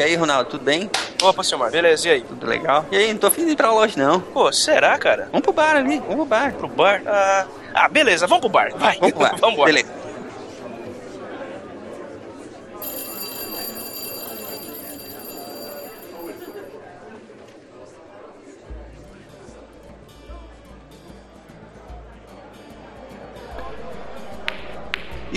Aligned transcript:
E 0.00 0.02
aí, 0.02 0.14
Ronaldo, 0.16 0.48
tudo 0.48 0.64
bem? 0.64 0.90
Opa, 1.22 1.44
Silmar, 1.44 1.70
beleza, 1.70 2.08
e 2.08 2.12
aí? 2.12 2.20
Tudo 2.22 2.46
legal? 2.46 2.86
E 2.90 2.96
aí, 2.96 3.12
não 3.12 3.20
tô 3.20 3.26
afim 3.26 3.44
de 3.44 3.52
ir 3.52 3.56
pra 3.56 3.70
loja, 3.70 4.02
não. 4.02 4.18
Pô, 4.18 4.50
será, 4.50 4.96
cara? 4.96 5.28
Vamos 5.30 5.42
pro 5.42 5.52
bar 5.52 5.76
ali, 5.76 5.98
vamos 5.98 6.16
pro 6.16 6.24
bar. 6.24 6.52
Pro 6.54 6.68
bar? 6.68 7.02
Ah, 7.04 7.46
ah 7.74 7.86
beleza, 7.86 8.26
vamos 8.26 8.40
pro 8.40 8.48
bar. 8.48 8.72
Vai, 8.76 8.98
Vamos 8.98 9.12
pro 9.12 9.20
bar. 9.20 9.36
vamos 9.36 9.56
embora. 9.56 9.70
Beleza. 9.70 9.99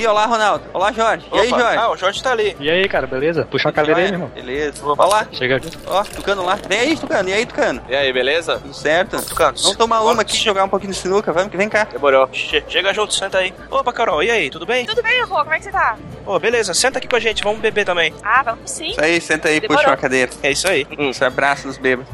E 0.04 0.06
olá, 0.08 0.26
Ronaldo. 0.26 0.66
Olá, 0.74 0.92
Jorge. 0.92 1.26
E 1.32 1.40
aí, 1.40 1.48
Opa, 1.48 1.60
Jorge? 1.60 1.78
Ah, 1.78 1.90
o 1.92 1.96
Jorge 1.96 2.22
tá 2.22 2.32
ali. 2.34 2.58
E 2.59 2.70
aí, 2.70 2.90
cara, 2.90 3.08
beleza? 3.08 3.46
Puxa 3.50 3.70
uma 3.70 3.73
cadeira 3.73 4.02
aí, 4.02 4.08
meu 4.08 4.14
irmão. 4.16 4.27
Beleza. 4.36 4.84
Olá. 4.86 5.26
Chega 5.32 5.55
aqui. 5.55 5.70
Ó, 5.88 6.04
Tucano 6.04 6.44
lá. 6.44 6.60
Vem 6.68 6.77
aí, 6.80 6.98
Tucano. 6.98 7.30
E 7.30 7.34
aí, 7.34 7.46
Tucano? 7.46 7.82
E 7.88 7.96
aí, 7.96 8.12
beleza? 8.12 8.60
Tudo 8.60 8.74
certo? 8.74 9.22
Tucano, 9.26 9.58
Vamos 9.58 9.77
tomar 9.77 10.00
bora. 10.02 10.12
uma 10.12 10.22
aqui 10.24 10.36
e 10.36 10.40
jogar 10.44 10.66
um 10.66 10.68
pouquinho 10.68 10.91
de 10.91 10.98
sinuca. 11.00 11.32
Vamos, 11.32 11.50
que 11.50 11.55
vem 11.55 11.70
cá. 11.70 11.86
Demorou. 11.86 12.27
Che- 12.34 12.66
Chega 12.68 12.94
junto, 12.94 13.13
senta 13.13 13.38
aí. 13.38 13.54
Opa, 13.72 13.94
Carol, 13.94 14.22
e 14.22 14.30
aí, 14.30 14.50
tudo 14.50 14.66
bem? 14.66 14.86
Tudo 14.86 15.02
bem, 15.02 15.22
Rô? 15.24 15.38
Como 15.38 15.54
é 15.54 15.58
que 15.58 15.63
você 15.63 15.72
tá? 15.72 15.96
Ô, 16.26 16.38
beleza, 16.38 16.74
senta 16.74 16.98
aqui 16.98 17.08
com 17.08 17.16
a 17.16 17.20
gente, 17.20 17.41
vamos 17.41 17.62
beber 17.62 17.85
também. 17.85 18.13
Ah, 18.22 18.44
vamos 18.44 18.70
sim. 18.70 18.88
Isso 18.91 19.02
aí, 19.02 19.22
senta 19.22 19.48
aí, 19.48 19.62
Demorou. 19.62 19.77
puxa 19.84 19.90
uma 19.91 19.98
cadeira. 19.98 20.32
É 20.44 20.52
isso 20.52 20.68
aí. 20.68 20.85
Se 21.13 21.24
abraça 21.24 21.66
nos 21.66 21.77
bêbados. 21.77 22.12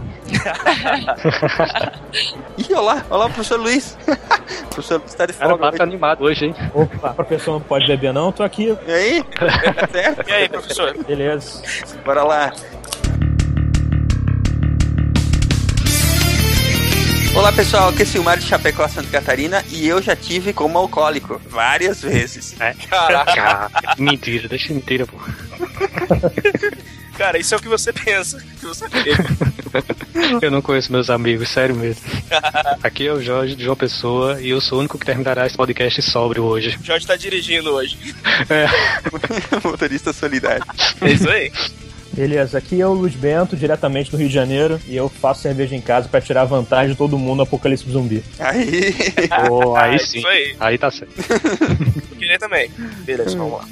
Ih, 2.58 2.74
olá, 2.74 3.06
olá, 3.10 3.26
professor 3.30 3.60
Luiz. 3.60 3.98
professor 4.70 5.00
Luiz 5.00 5.14
tá 5.14 5.26
de 5.26 5.32
o 5.34 5.36
folga. 5.36 5.58
tá 5.58 5.68
hoje. 5.70 5.82
animado 5.82 6.24
hoje, 6.24 6.46
hein? 6.46 6.55
Opa, 6.74 7.14
professor 7.14 7.54
não 7.54 7.62
pode 7.62 7.88
beber 7.88 8.14
não, 8.14 8.32
tô 8.32 8.44
aqui, 8.44 8.78
E 8.88 8.92
aí? 8.92 9.24
certo? 9.92 10.28
E 10.30 10.32
aí, 10.34 10.50
professor? 10.50 10.96
beleza. 11.05 11.62
Bora 12.05 12.24
lá. 12.24 12.54
Olá 17.36 17.52
pessoal, 17.54 17.90
aqui 17.90 18.02
é 18.02 18.05
Silmar 18.05 18.38
de 18.38 18.46
Chapecó, 18.46 18.86
Santa 18.88 19.08
Catarina 19.10 19.64
e 19.70 19.88
eu 19.88 20.02
já 20.02 20.16
tive 20.16 20.52
como 20.52 20.77
alcoólico 20.77 21.40
várias 21.48 22.02
vezes. 22.02 22.55
Caraca. 22.90 23.70
mentira, 23.98 24.48
deixa 24.49 24.74
mentira, 24.74 25.05
pô. 25.05 25.16
Cara, 27.20 27.37
isso 27.37 27.53
é 27.53 27.57
o 27.57 27.62
que 27.62 27.67
você 27.67 27.91
pensa. 27.91 28.41
Que 28.59 28.65
você. 28.65 28.85
Eu 30.41 30.49
não 30.49 30.62
conheço 30.62 30.89
meus 30.89 31.09
amigos, 31.09 31.49
sério 31.49 31.75
mesmo. 31.75 32.01
Aqui 32.81 33.07
é 33.07 33.12
o 33.12 33.21
Jorge 33.21 33.57
de 33.57 33.63
João 33.65 33.75
Pessoa 33.75 34.41
e 34.41 34.49
eu 34.49 34.62
sou 34.62 34.77
o 34.77 34.79
único 34.79 34.98
que 34.98 35.05
terminará 35.05 35.45
esse 35.45 35.57
podcast 35.57 36.01
sóbrio 36.01 36.43
hoje. 36.43 36.77
O 36.81 36.85
Jorge 36.85 37.05
tá 37.05 37.15
dirigindo 37.15 37.73
hoje. 37.73 37.97
É, 38.49 38.67
Motorista 39.67 40.13
solidário. 40.13 40.63
É 41.01 41.12
isso 41.12 41.29
aí. 41.29 41.51
Beleza, 42.13 42.57
aqui 42.57 42.79
é 42.79 42.87
o 42.87 42.93
Luiz 42.93 43.15
Bento, 43.15 43.55
diretamente 43.55 44.12
do 44.12 44.17
Rio 44.17 44.27
de 44.27 44.34
Janeiro, 44.34 44.79
e 44.87 44.95
eu 44.95 45.09
faço 45.09 45.41
cerveja 45.41 45.75
em 45.75 45.81
casa 45.81 46.07
pra 46.07 46.21
tirar 46.21 46.45
vantagem 46.45 46.91
de 46.91 46.97
todo 46.97 47.17
mundo 47.17 47.37
no 47.37 47.43
apocalipse 47.43 47.90
zumbi. 47.90 48.23
Aí. 48.40 48.95
Ah, 49.29 49.84
aí 49.84 49.95
isso 49.95 50.07
sim. 50.07 50.25
aí. 50.25 50.55
Aí 50.59 50.77
tá 50.77 50.90
certo. 50.91 51.13
Eu 51.17 52.17
queria 52.17 52.40
também. 52.40 52.70
Beleza, 53.05 53.37
vamos 53.37 53.59
lá. 53.59 53.65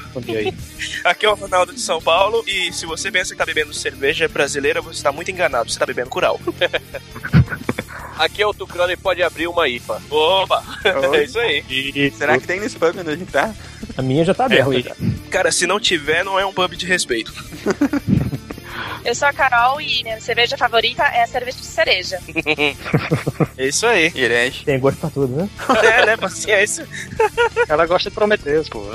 Confundi 0.00 0.36
aí. 0.36 0.54
Aqui 1.04 1.26
é 1.26 1.28
o 1.28 1.34
Ronaldo 1.34 1.72
de 1.72 1.80
São 1.80 2.00
Paulo 2.00 2.44
e 2.46 2.72
se 2.72 2.86
você 2.86 3.10
pensa 3.10 3.32
que 3.32 3.38
tá 3.38 3.46
bebendo 3.46 3.72
cerveja 3.72 4.28
brasileira, 4.28 4.80
você 4.80 5.02
tá 5.02 5.12
muito 5.12 5.30
enganado. 5.30 5.70
Você 5.70 5.78
tá 5.78 5.86
bebendo 5.86 6.10
Cural. 6.10 6.40
Aqui 8.18 8.42
é 8.42 8.46
o 8.46 8.52
Tucano 8.52 8.92
e 8.92 8.96
pode 8.96 9.22
abrir 9.22 9.46
uma 9.46 9.68
IPA. 9.68 10.02
Opa! 10.10 10.64
Oi. 11.10 11.20
É 11.20 11.24
isso 11.24 11.38
aí. 11.38 11.64
E 11.70 12.10
Será 12.10 12.36
que 12.38 12.46
tem 12.46 12.58
nesse 12.58 12.76
pub 12.76 12.96
onde 12.98 13.10
a 13.10 13.16
gente 13.16 13.30
tá? 13.30 13.54
A 13.96 14.02
minha 14.02 14.24
já 14.24 14.34
tá 14.34 14.46
aberta. 14.46 14.80
Já. 14.80 14.94
Cara, 15.30 15.52
se 15.52 15.66
não 15.66 15.78
tiver, 15.78 16.24
não 16.24 16.38
é 16.38 16.44
um 16.44 16.52
pub 16.52 16.72
de 16.72 16.84
respeito. 16.84 17.32
Eu 19.04 19.14
sou 19.14 19.28
a 19.28 19.32
Carol 19.32 19.80
e 19.80 20.02
minha 20.02 20.20
cerveja 20.20 20.56
favorita 20.56 21.02
é 21.04 21.22
a 21.22 21.26
cerveja 21.26 21.58
de 21.58 21.64
cereja. 21.64 22.18
É 23.56 23.66
isso 23.66 23.86
aí. 23.86 24.12
Herege. 24.14 24.64
Tem 24.64 24.78
gosto 24.78 24.98
pra 25.00 25.10
tudo, 25.10 25.34
né? 25.36 25.48
É, 25.82 26.06
né? 26.06 26.16
Paciência. 26.16 26.86
ela 27.68 27.86
gosta 27.86 28.08
de 28.08 28.14
Prometeus, 28.14 28.68
pô. 28.68 28.84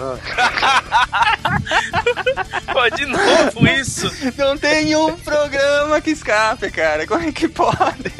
Pô, 2.71 2.89
de 2.95 3.05
novo 3.05 3.67
isso. 3.67 4.09
Não 4.37 4.57
tem 4.57 4.95
um 4.95 5.17
programa 5.17 5.99
que 5.99 6.11
escape, 6.11 6.71
cara. 6.71 7.05
Como 7.05 7.27
é 7.27 7.31
que 7.31 7.49
pode? 7.49 8.13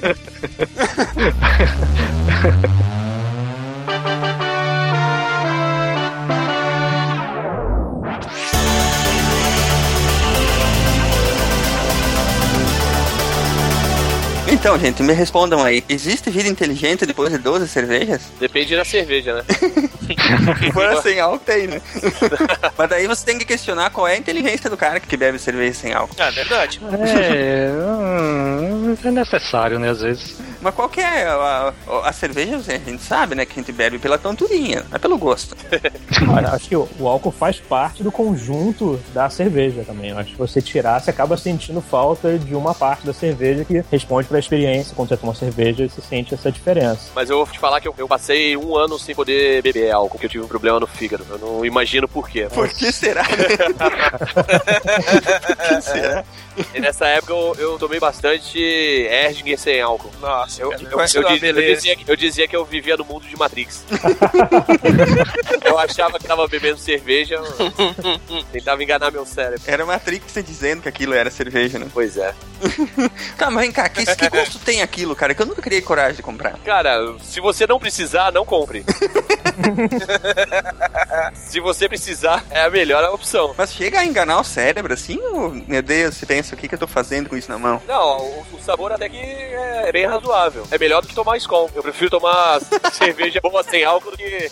Então, 14.53 14.77
gente, 14.77 15.01
me 15.01 15.13
respondam 15.13 15.63
aí. 15.63 15.83
Existe 15.89 16.29
vida 16.29 16.47
inteligente 16.47 17.07
depois 17.07 17.31
de 17.31 17.39
12 17.39 17.67
cervejas? 17.67 18.21
Depende 18.39 18.75
da 18.75 18.85
cerveja, 18.85 19.33
né? 19.33 19.43
Se 20.61 20.71
for 20.71 21.01
sem 21.01 21.19
álcool, 21.19 21.39
tem, 21.39 21.65
né? 21.65 21.81
Mas 22.77 22.89
daí 22.89 23.07
você 23.07 23.25
tem 23.25 23.39
que 23.39 23.45
questionar 23.45 23.89
qual 23.89 24.07
é 24.07 24.13
a 24.13 24.17
inteligência 24.17 24.69
do 24.69 24.77
cara 24.77 24.99
que 24.99 25.17
bebe 25.17 25.39
cerveja 25.39 25.73
sem 25.73 25.91
álcool. 25.91 26.15
Ah, 26.19 26.29
verdade. 26.29 26.79
É, 26.91 27.71
hum, 27.71 28.95
é 29.03 29.11
necessário, 29.11 29.79
né, 29.79 29.89
às 29.89 30.01
vezes. 30.01 30.35
Mas 30.63 30.73
qual 30.73 30.87
que 30.87 31.01
é 31.01 31.27
a, 31.27 31.73
a, 31.87 32.09
a 32.09 32.13
cerveja? 32.13 32.55
A 32.55 32.89
gente 32.89 33.03
sabe, 33.03 33.35
né? 33.35 33.45
Que 33.45 33.53
a 33.53 33.55
gente 33.55 33.71
bebe 33.71 33.99
pela 33.99 34.17
tonturinha, 34.17 34.85
não 34.89 34.95
é 34.95 34.99
pelo 34.99 35.17
gosto. 35.17 35.55
Olha, 36.33 36.49
acho 36.49 36.69
que 36.69 36.75
o, 36.75 36.87
o 36.99 37.07
álcool 37.07 37.31
faz 37.31 37.59
parte 37.59 38.01
do 38.01 38.11
conjunto 38.11 38.99
da 39.13 39.29
cerveja 39.29 39.83
também. 39.85 40.11
Eu 40.11 40.17
acho 40.17 40.31
que 40.31 40.37
você 40.37 40.61
tirar, 40.61 41.01
você 41.01 41.09
acaba 41.09 41.35
sentindo 41.35 41.81
falta 41.81 42.39
de 42.39 42.55
uma 42.55 42.73
parte 42.73 43.05
da 43.05 43.13
cerveja 43.13 43.65
que 43.65 43.83
responde 43.91 44.27
pra 44.27 44.39
experiência. 44.39 44.95
Quando 44.95 45.09
você 45.09 45.17
toma 45.17 45.35
cerveja, 45.35 45.87
você 45.87 46.01
sente 46.01 46.33
essa 46.33 46.51
diferença. 46.51 47.11
Mas 47.13 47.29
eu 47.29 47.37
vou 47.37 47.47
te 47.47 47.59
falar 47.59 47.81
que 47.81 47.87
eu, 47.87 47.93
eu 47.97 48.07
passei 48.07 48.55
um 48.55 48.77
ano 48.77 48.97
sem 48.97 49.13
poder 49.13 49.61
beber 49.61 49.91
álcool, 49.91 50.11
porque 50.11 50.25
eu 50.25 50.29
tive 50.29 50.45
um 50.45 50.47
problema 50.47 50.79
no 50.79 50.87
fígado. 50.87 51.25
Eu 51.29 51.37
não 51.37 51.65
imagino 51.65 52.07
por 52.07 52.29
quê. 52.29 52.47
Por 52.53 52.69
que 52.69 52.91
será? 52.91 53.23
Por 53.33 53.37
que 55.57 55.81
será? 55.81 56.23
E 56.73 56.79
nessa 56.79 57.07
época 57.07 57.33
eu, 57.33 57.55
eu 57.57 57.79
tomei 57.79 57.99
bastante 57.99 58.59
Erdinger 58.59 59.57
sem 59.57 59.81
álcool. 59.81 60.11
Nossa, 60.21 60.52
Eu, 60.59 60.69
cara, 60.71 60.83
eu, 60.83 60.89
eu 61.21 61.29
eu 61.29 61.75
dizia, 61.75 61.95
que- 61.95 62.11
eu 62.11 62.15
dizia 62.15 62.47
que 62.47 62.55
eu 62.55 62.65
vivia 62.65 62.97
no 62.97 63.05
mundo 63.05 63.25
de 63.27 63.37
Matrix. 63.37 63.83
eu 65.65 65.77
achava 65.79 66.19
que 66.19 66.25
tava 66.25 66.47
bebendo 66.47 66.77
cerveja, 66.77 67.39
tentava 68.51 68.83
enganar 68.83 69.11
meu 69.11 69.25
cérebro. 69.25 69.61
Era 69.65 69.85
Matrix 69.85 70.33
dizendo 70.45 70.81
que 70.81 70.89
aquilo 70.89 71.13
era 71.13 71.29
cerveja, 71.31 71.79
né? 71.79 71.87
Pois 71.93 72.17
é. 72.17 72.33
Tá, 73.37 73.49
mas 73.49 73.63
vem 73.63 73.71
cá, 73.71 73.89
que, 73.89 74.05
que 74.05 74.29
gosto 74.29 74.59
tem 74.59 74.81
aquilo, 74.81 75.15
cara? 75.15 75.33
Que 75.33 75.41
eu 75.41 75.45
nunca 75.45 75.61
criei 75.61 75.81
coragem 75.81 76.15
de 76.15 76.23
comprar. 76.23 76.57
Cara, 76.63 77.15
se 77.21 77.39
você 77.41 77.65
não 77.67 77.79
precisar, 77.79 78.31
não 78.31 78.45
compre. 78.45 78.85
se 81.35 81.59
você 81.59 81.89
precisar, 81.89 82.43
é 82.49 82.61
a 82.63 82.69
melhor 82.69 83.03
opção. 83.13 83.53
Mas 83.57 83.73
chega 83.73 83.99
a 83.99 84.05
enganar 84.05 84.39
o 84.39 84.43
cérebro 84.43 84.93
assim, 84.93 85.19
ou, 85.21 85.49
meu 85.67 85.81
Deus, 85.81 86.15
você 86.15 86.25
pensa, 86.25 86.55
o 86.55 86.57
que, 86.57 86.67
que 86.67 86.75
eu 86.75 86.79
tô 86.79 86.87
fazendo 86.87 87.29
com 87.29 87.35
isso 87.35 87.51
na 87.51 87.57
mão? 87.57 87.81
Não, 87.87 88.17
o, 88.19 88.45
o 88.53 88.59
sabor 88.63 88.91
até 88.91 89.09
que 89.09 89.17
é 89.17 89.91
bem 89.91 90.05
razoável. 90.05 90.42
É 90.71 90.77
melhor 90.77 91.01
do 91.01 91.07
que 91.07 91.15
tomar 91.15 91.37
Skol. 91.37 91.69
Eu 91.73 91.83
prefiro 91.83 92.09
tomar 92.09 92.59
cerveja 92.91 93.39
boa 93.41 93.63
sem 93.63 93.83
álcool 93.83 94.11
do 94.11 94.17
que. 94.17 94.49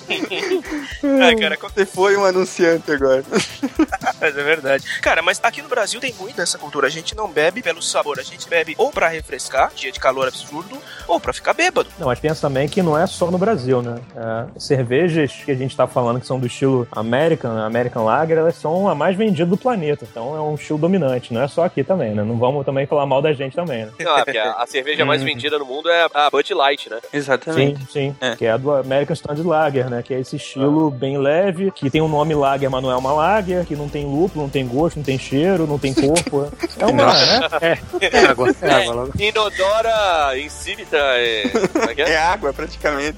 Ah, 1.04 1.36
cara, 1.36 1.58
Você 1.58 1.86
foi 1.86 2.16
um 2.16 2.24
anunciante 2.24 2.92
agora. 2.92 3.24
Mas 4.22 4.38
é 4.38 4.44
verdade. 4.44 4.86
Cara, 5.02 5.22
mas 5.24 5.40
aqui 5.42 5.62
no 5.64 5.68
Brasil 5.68 6.00
tem 6.00 6.14
muito 6.14 6.40
essa 6.40 6.58
cultura. 6.58 6.86
A 6.86 6.90
gente 6.90 7.16
não 7.16 7.28
bebe 7.28 7.64
pelo 7.64 7.82
sabor, 7.82 8.20
a 8.20 8.24
gente 8.24 8.48
bebe 8.48 8.76
ou 8.78 8.92
pra 8.92 9.08
refrescar, 9.08 9.72
dia 9.74 9.92
de 9.92 10.00
calor 10.00 10.28
absurdo, 10.28 10.78
ou 11.08 11.20
pra 11.20 11.34
ficar 11.34 11.54
bêbado. 11.54 11.90
Não, 11.98 12.08
mas 12.08 12.20
pensa 12.20 12.42
também 12.42 12.68
que 12.68 12.84
não 12.84 12.96
é 12.96 13.08
só 13.08 13.32
no 13.32 13.38
Brasil, 13.40 13.82
né? 13.82 14.00
É, 14.16 14.60
cervejas 14.60 15.32
que 15.44 15.52
a 15.52 15.56
gente 15.56 15.76
tá 15.76 15.88
falando 15.88 16.20
que 16.20 16.28
são 16.28 16.40
do 16.40 16.46
estilo 16.46 16.88
American, 16.92 17.58
American 17.58 18.06
Lager, 18.06 18.38
elas 18.38 18.56
são 18.56 18.88
a 18.88 18.94
mais 18.94 19.18
vendida 19.18 19.50
do 19.50 19.58
planeta. 19.58 20.08
Então 20.10 20.36
é 20.36 20.42
um 20.42 20.54
estilo 20.54 20.78
dominante, 20.78 21.34
não 21.34 21.42
é 21.42 21.48
só 21.48 21.64
aqui 21.64 21.84
também, 21.84 22.14
né? 22.14 22.24
Não 22.24 22.38
vamos 22.38 22.64
também 22.64 22.86
falar 22.86 23.08
mal 23.08 23.22
da 23.24 23.34
gente 23.34 23.56
também, 23.56 23.86
né? 23.86 23.92
Não, 24.00 24.18
é 24.18 24.24
porque 24.24 24.38
a, 24.38 24.54
a 24.54 24.68
cerveja 24.68 25.04
mais 25.04 25.24
vendida 25.24 25.58
no 25.58 25.66
mundo 25.66 25.81
é 25.90 26.08
a 26.14 26.30
Bud 26.30 26.54
Light, 26.54 26.90
né? 26.90 27.00
Exatamente. 27.14 27.80
Sim, 27.82 27.88
sim. 27.92 28.16
É. 28.22 28.36
Que 28.36 28.46
é 28.46 28.58
do 28.58 28.72
American 28.72 29.14
Standard 29.14 29.48
Lager, 29.48 29.90
né? 29.90 30.04
Que 30.04 30.14
é 30.14 30.20
esse 30.20 30.36
estilo 30.36 30.90
bem 30.92 31.18
leve, 31.18 31.72
que 31.72 31.90
tem 31.90 32.02
o 32.02 32.08
nome 32.08 32.34
Lager, 32.36 32.70
mas 32.70 32.82
não 32.84 32.92
é 32.92 32.96
uma 32.96 33.12
Lager, 33.14 33.66
que 33.66 33.76
não 33.76 33.88
tem 33.90 34.06
lúpulo, 34.06 34.44
não 34.44 34.50
tem 34.50 34.68
gosto, 34.68 34.98
não 34.98 35.04
tem 35.04 35.18
cheiro, 35.20 35.66
não 35.68 35.78
tem 35.80 35.94
corpo. 35.94 36.52
É 36.80 36.86
uma, 36.86 37.14
né? 37.14 37.50
É, 37.62 38.08
é 38.18 38.26
água, 38.26 38.56
é 38.62 38.72
água 38.72 38.94
logo. 38.94 39.12
Inodora, 39.20 40.38
insípida, 40.38 40.98
é... 40.98 41.44
É 41.98 42.02
é? 42.02 42.12
É 42.12 42.18
água, 42.18 42.54
praticamente. 42.54 43.18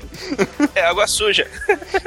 É 0.75 0.81
água 0.85 1.07
suja. 1.07 1.47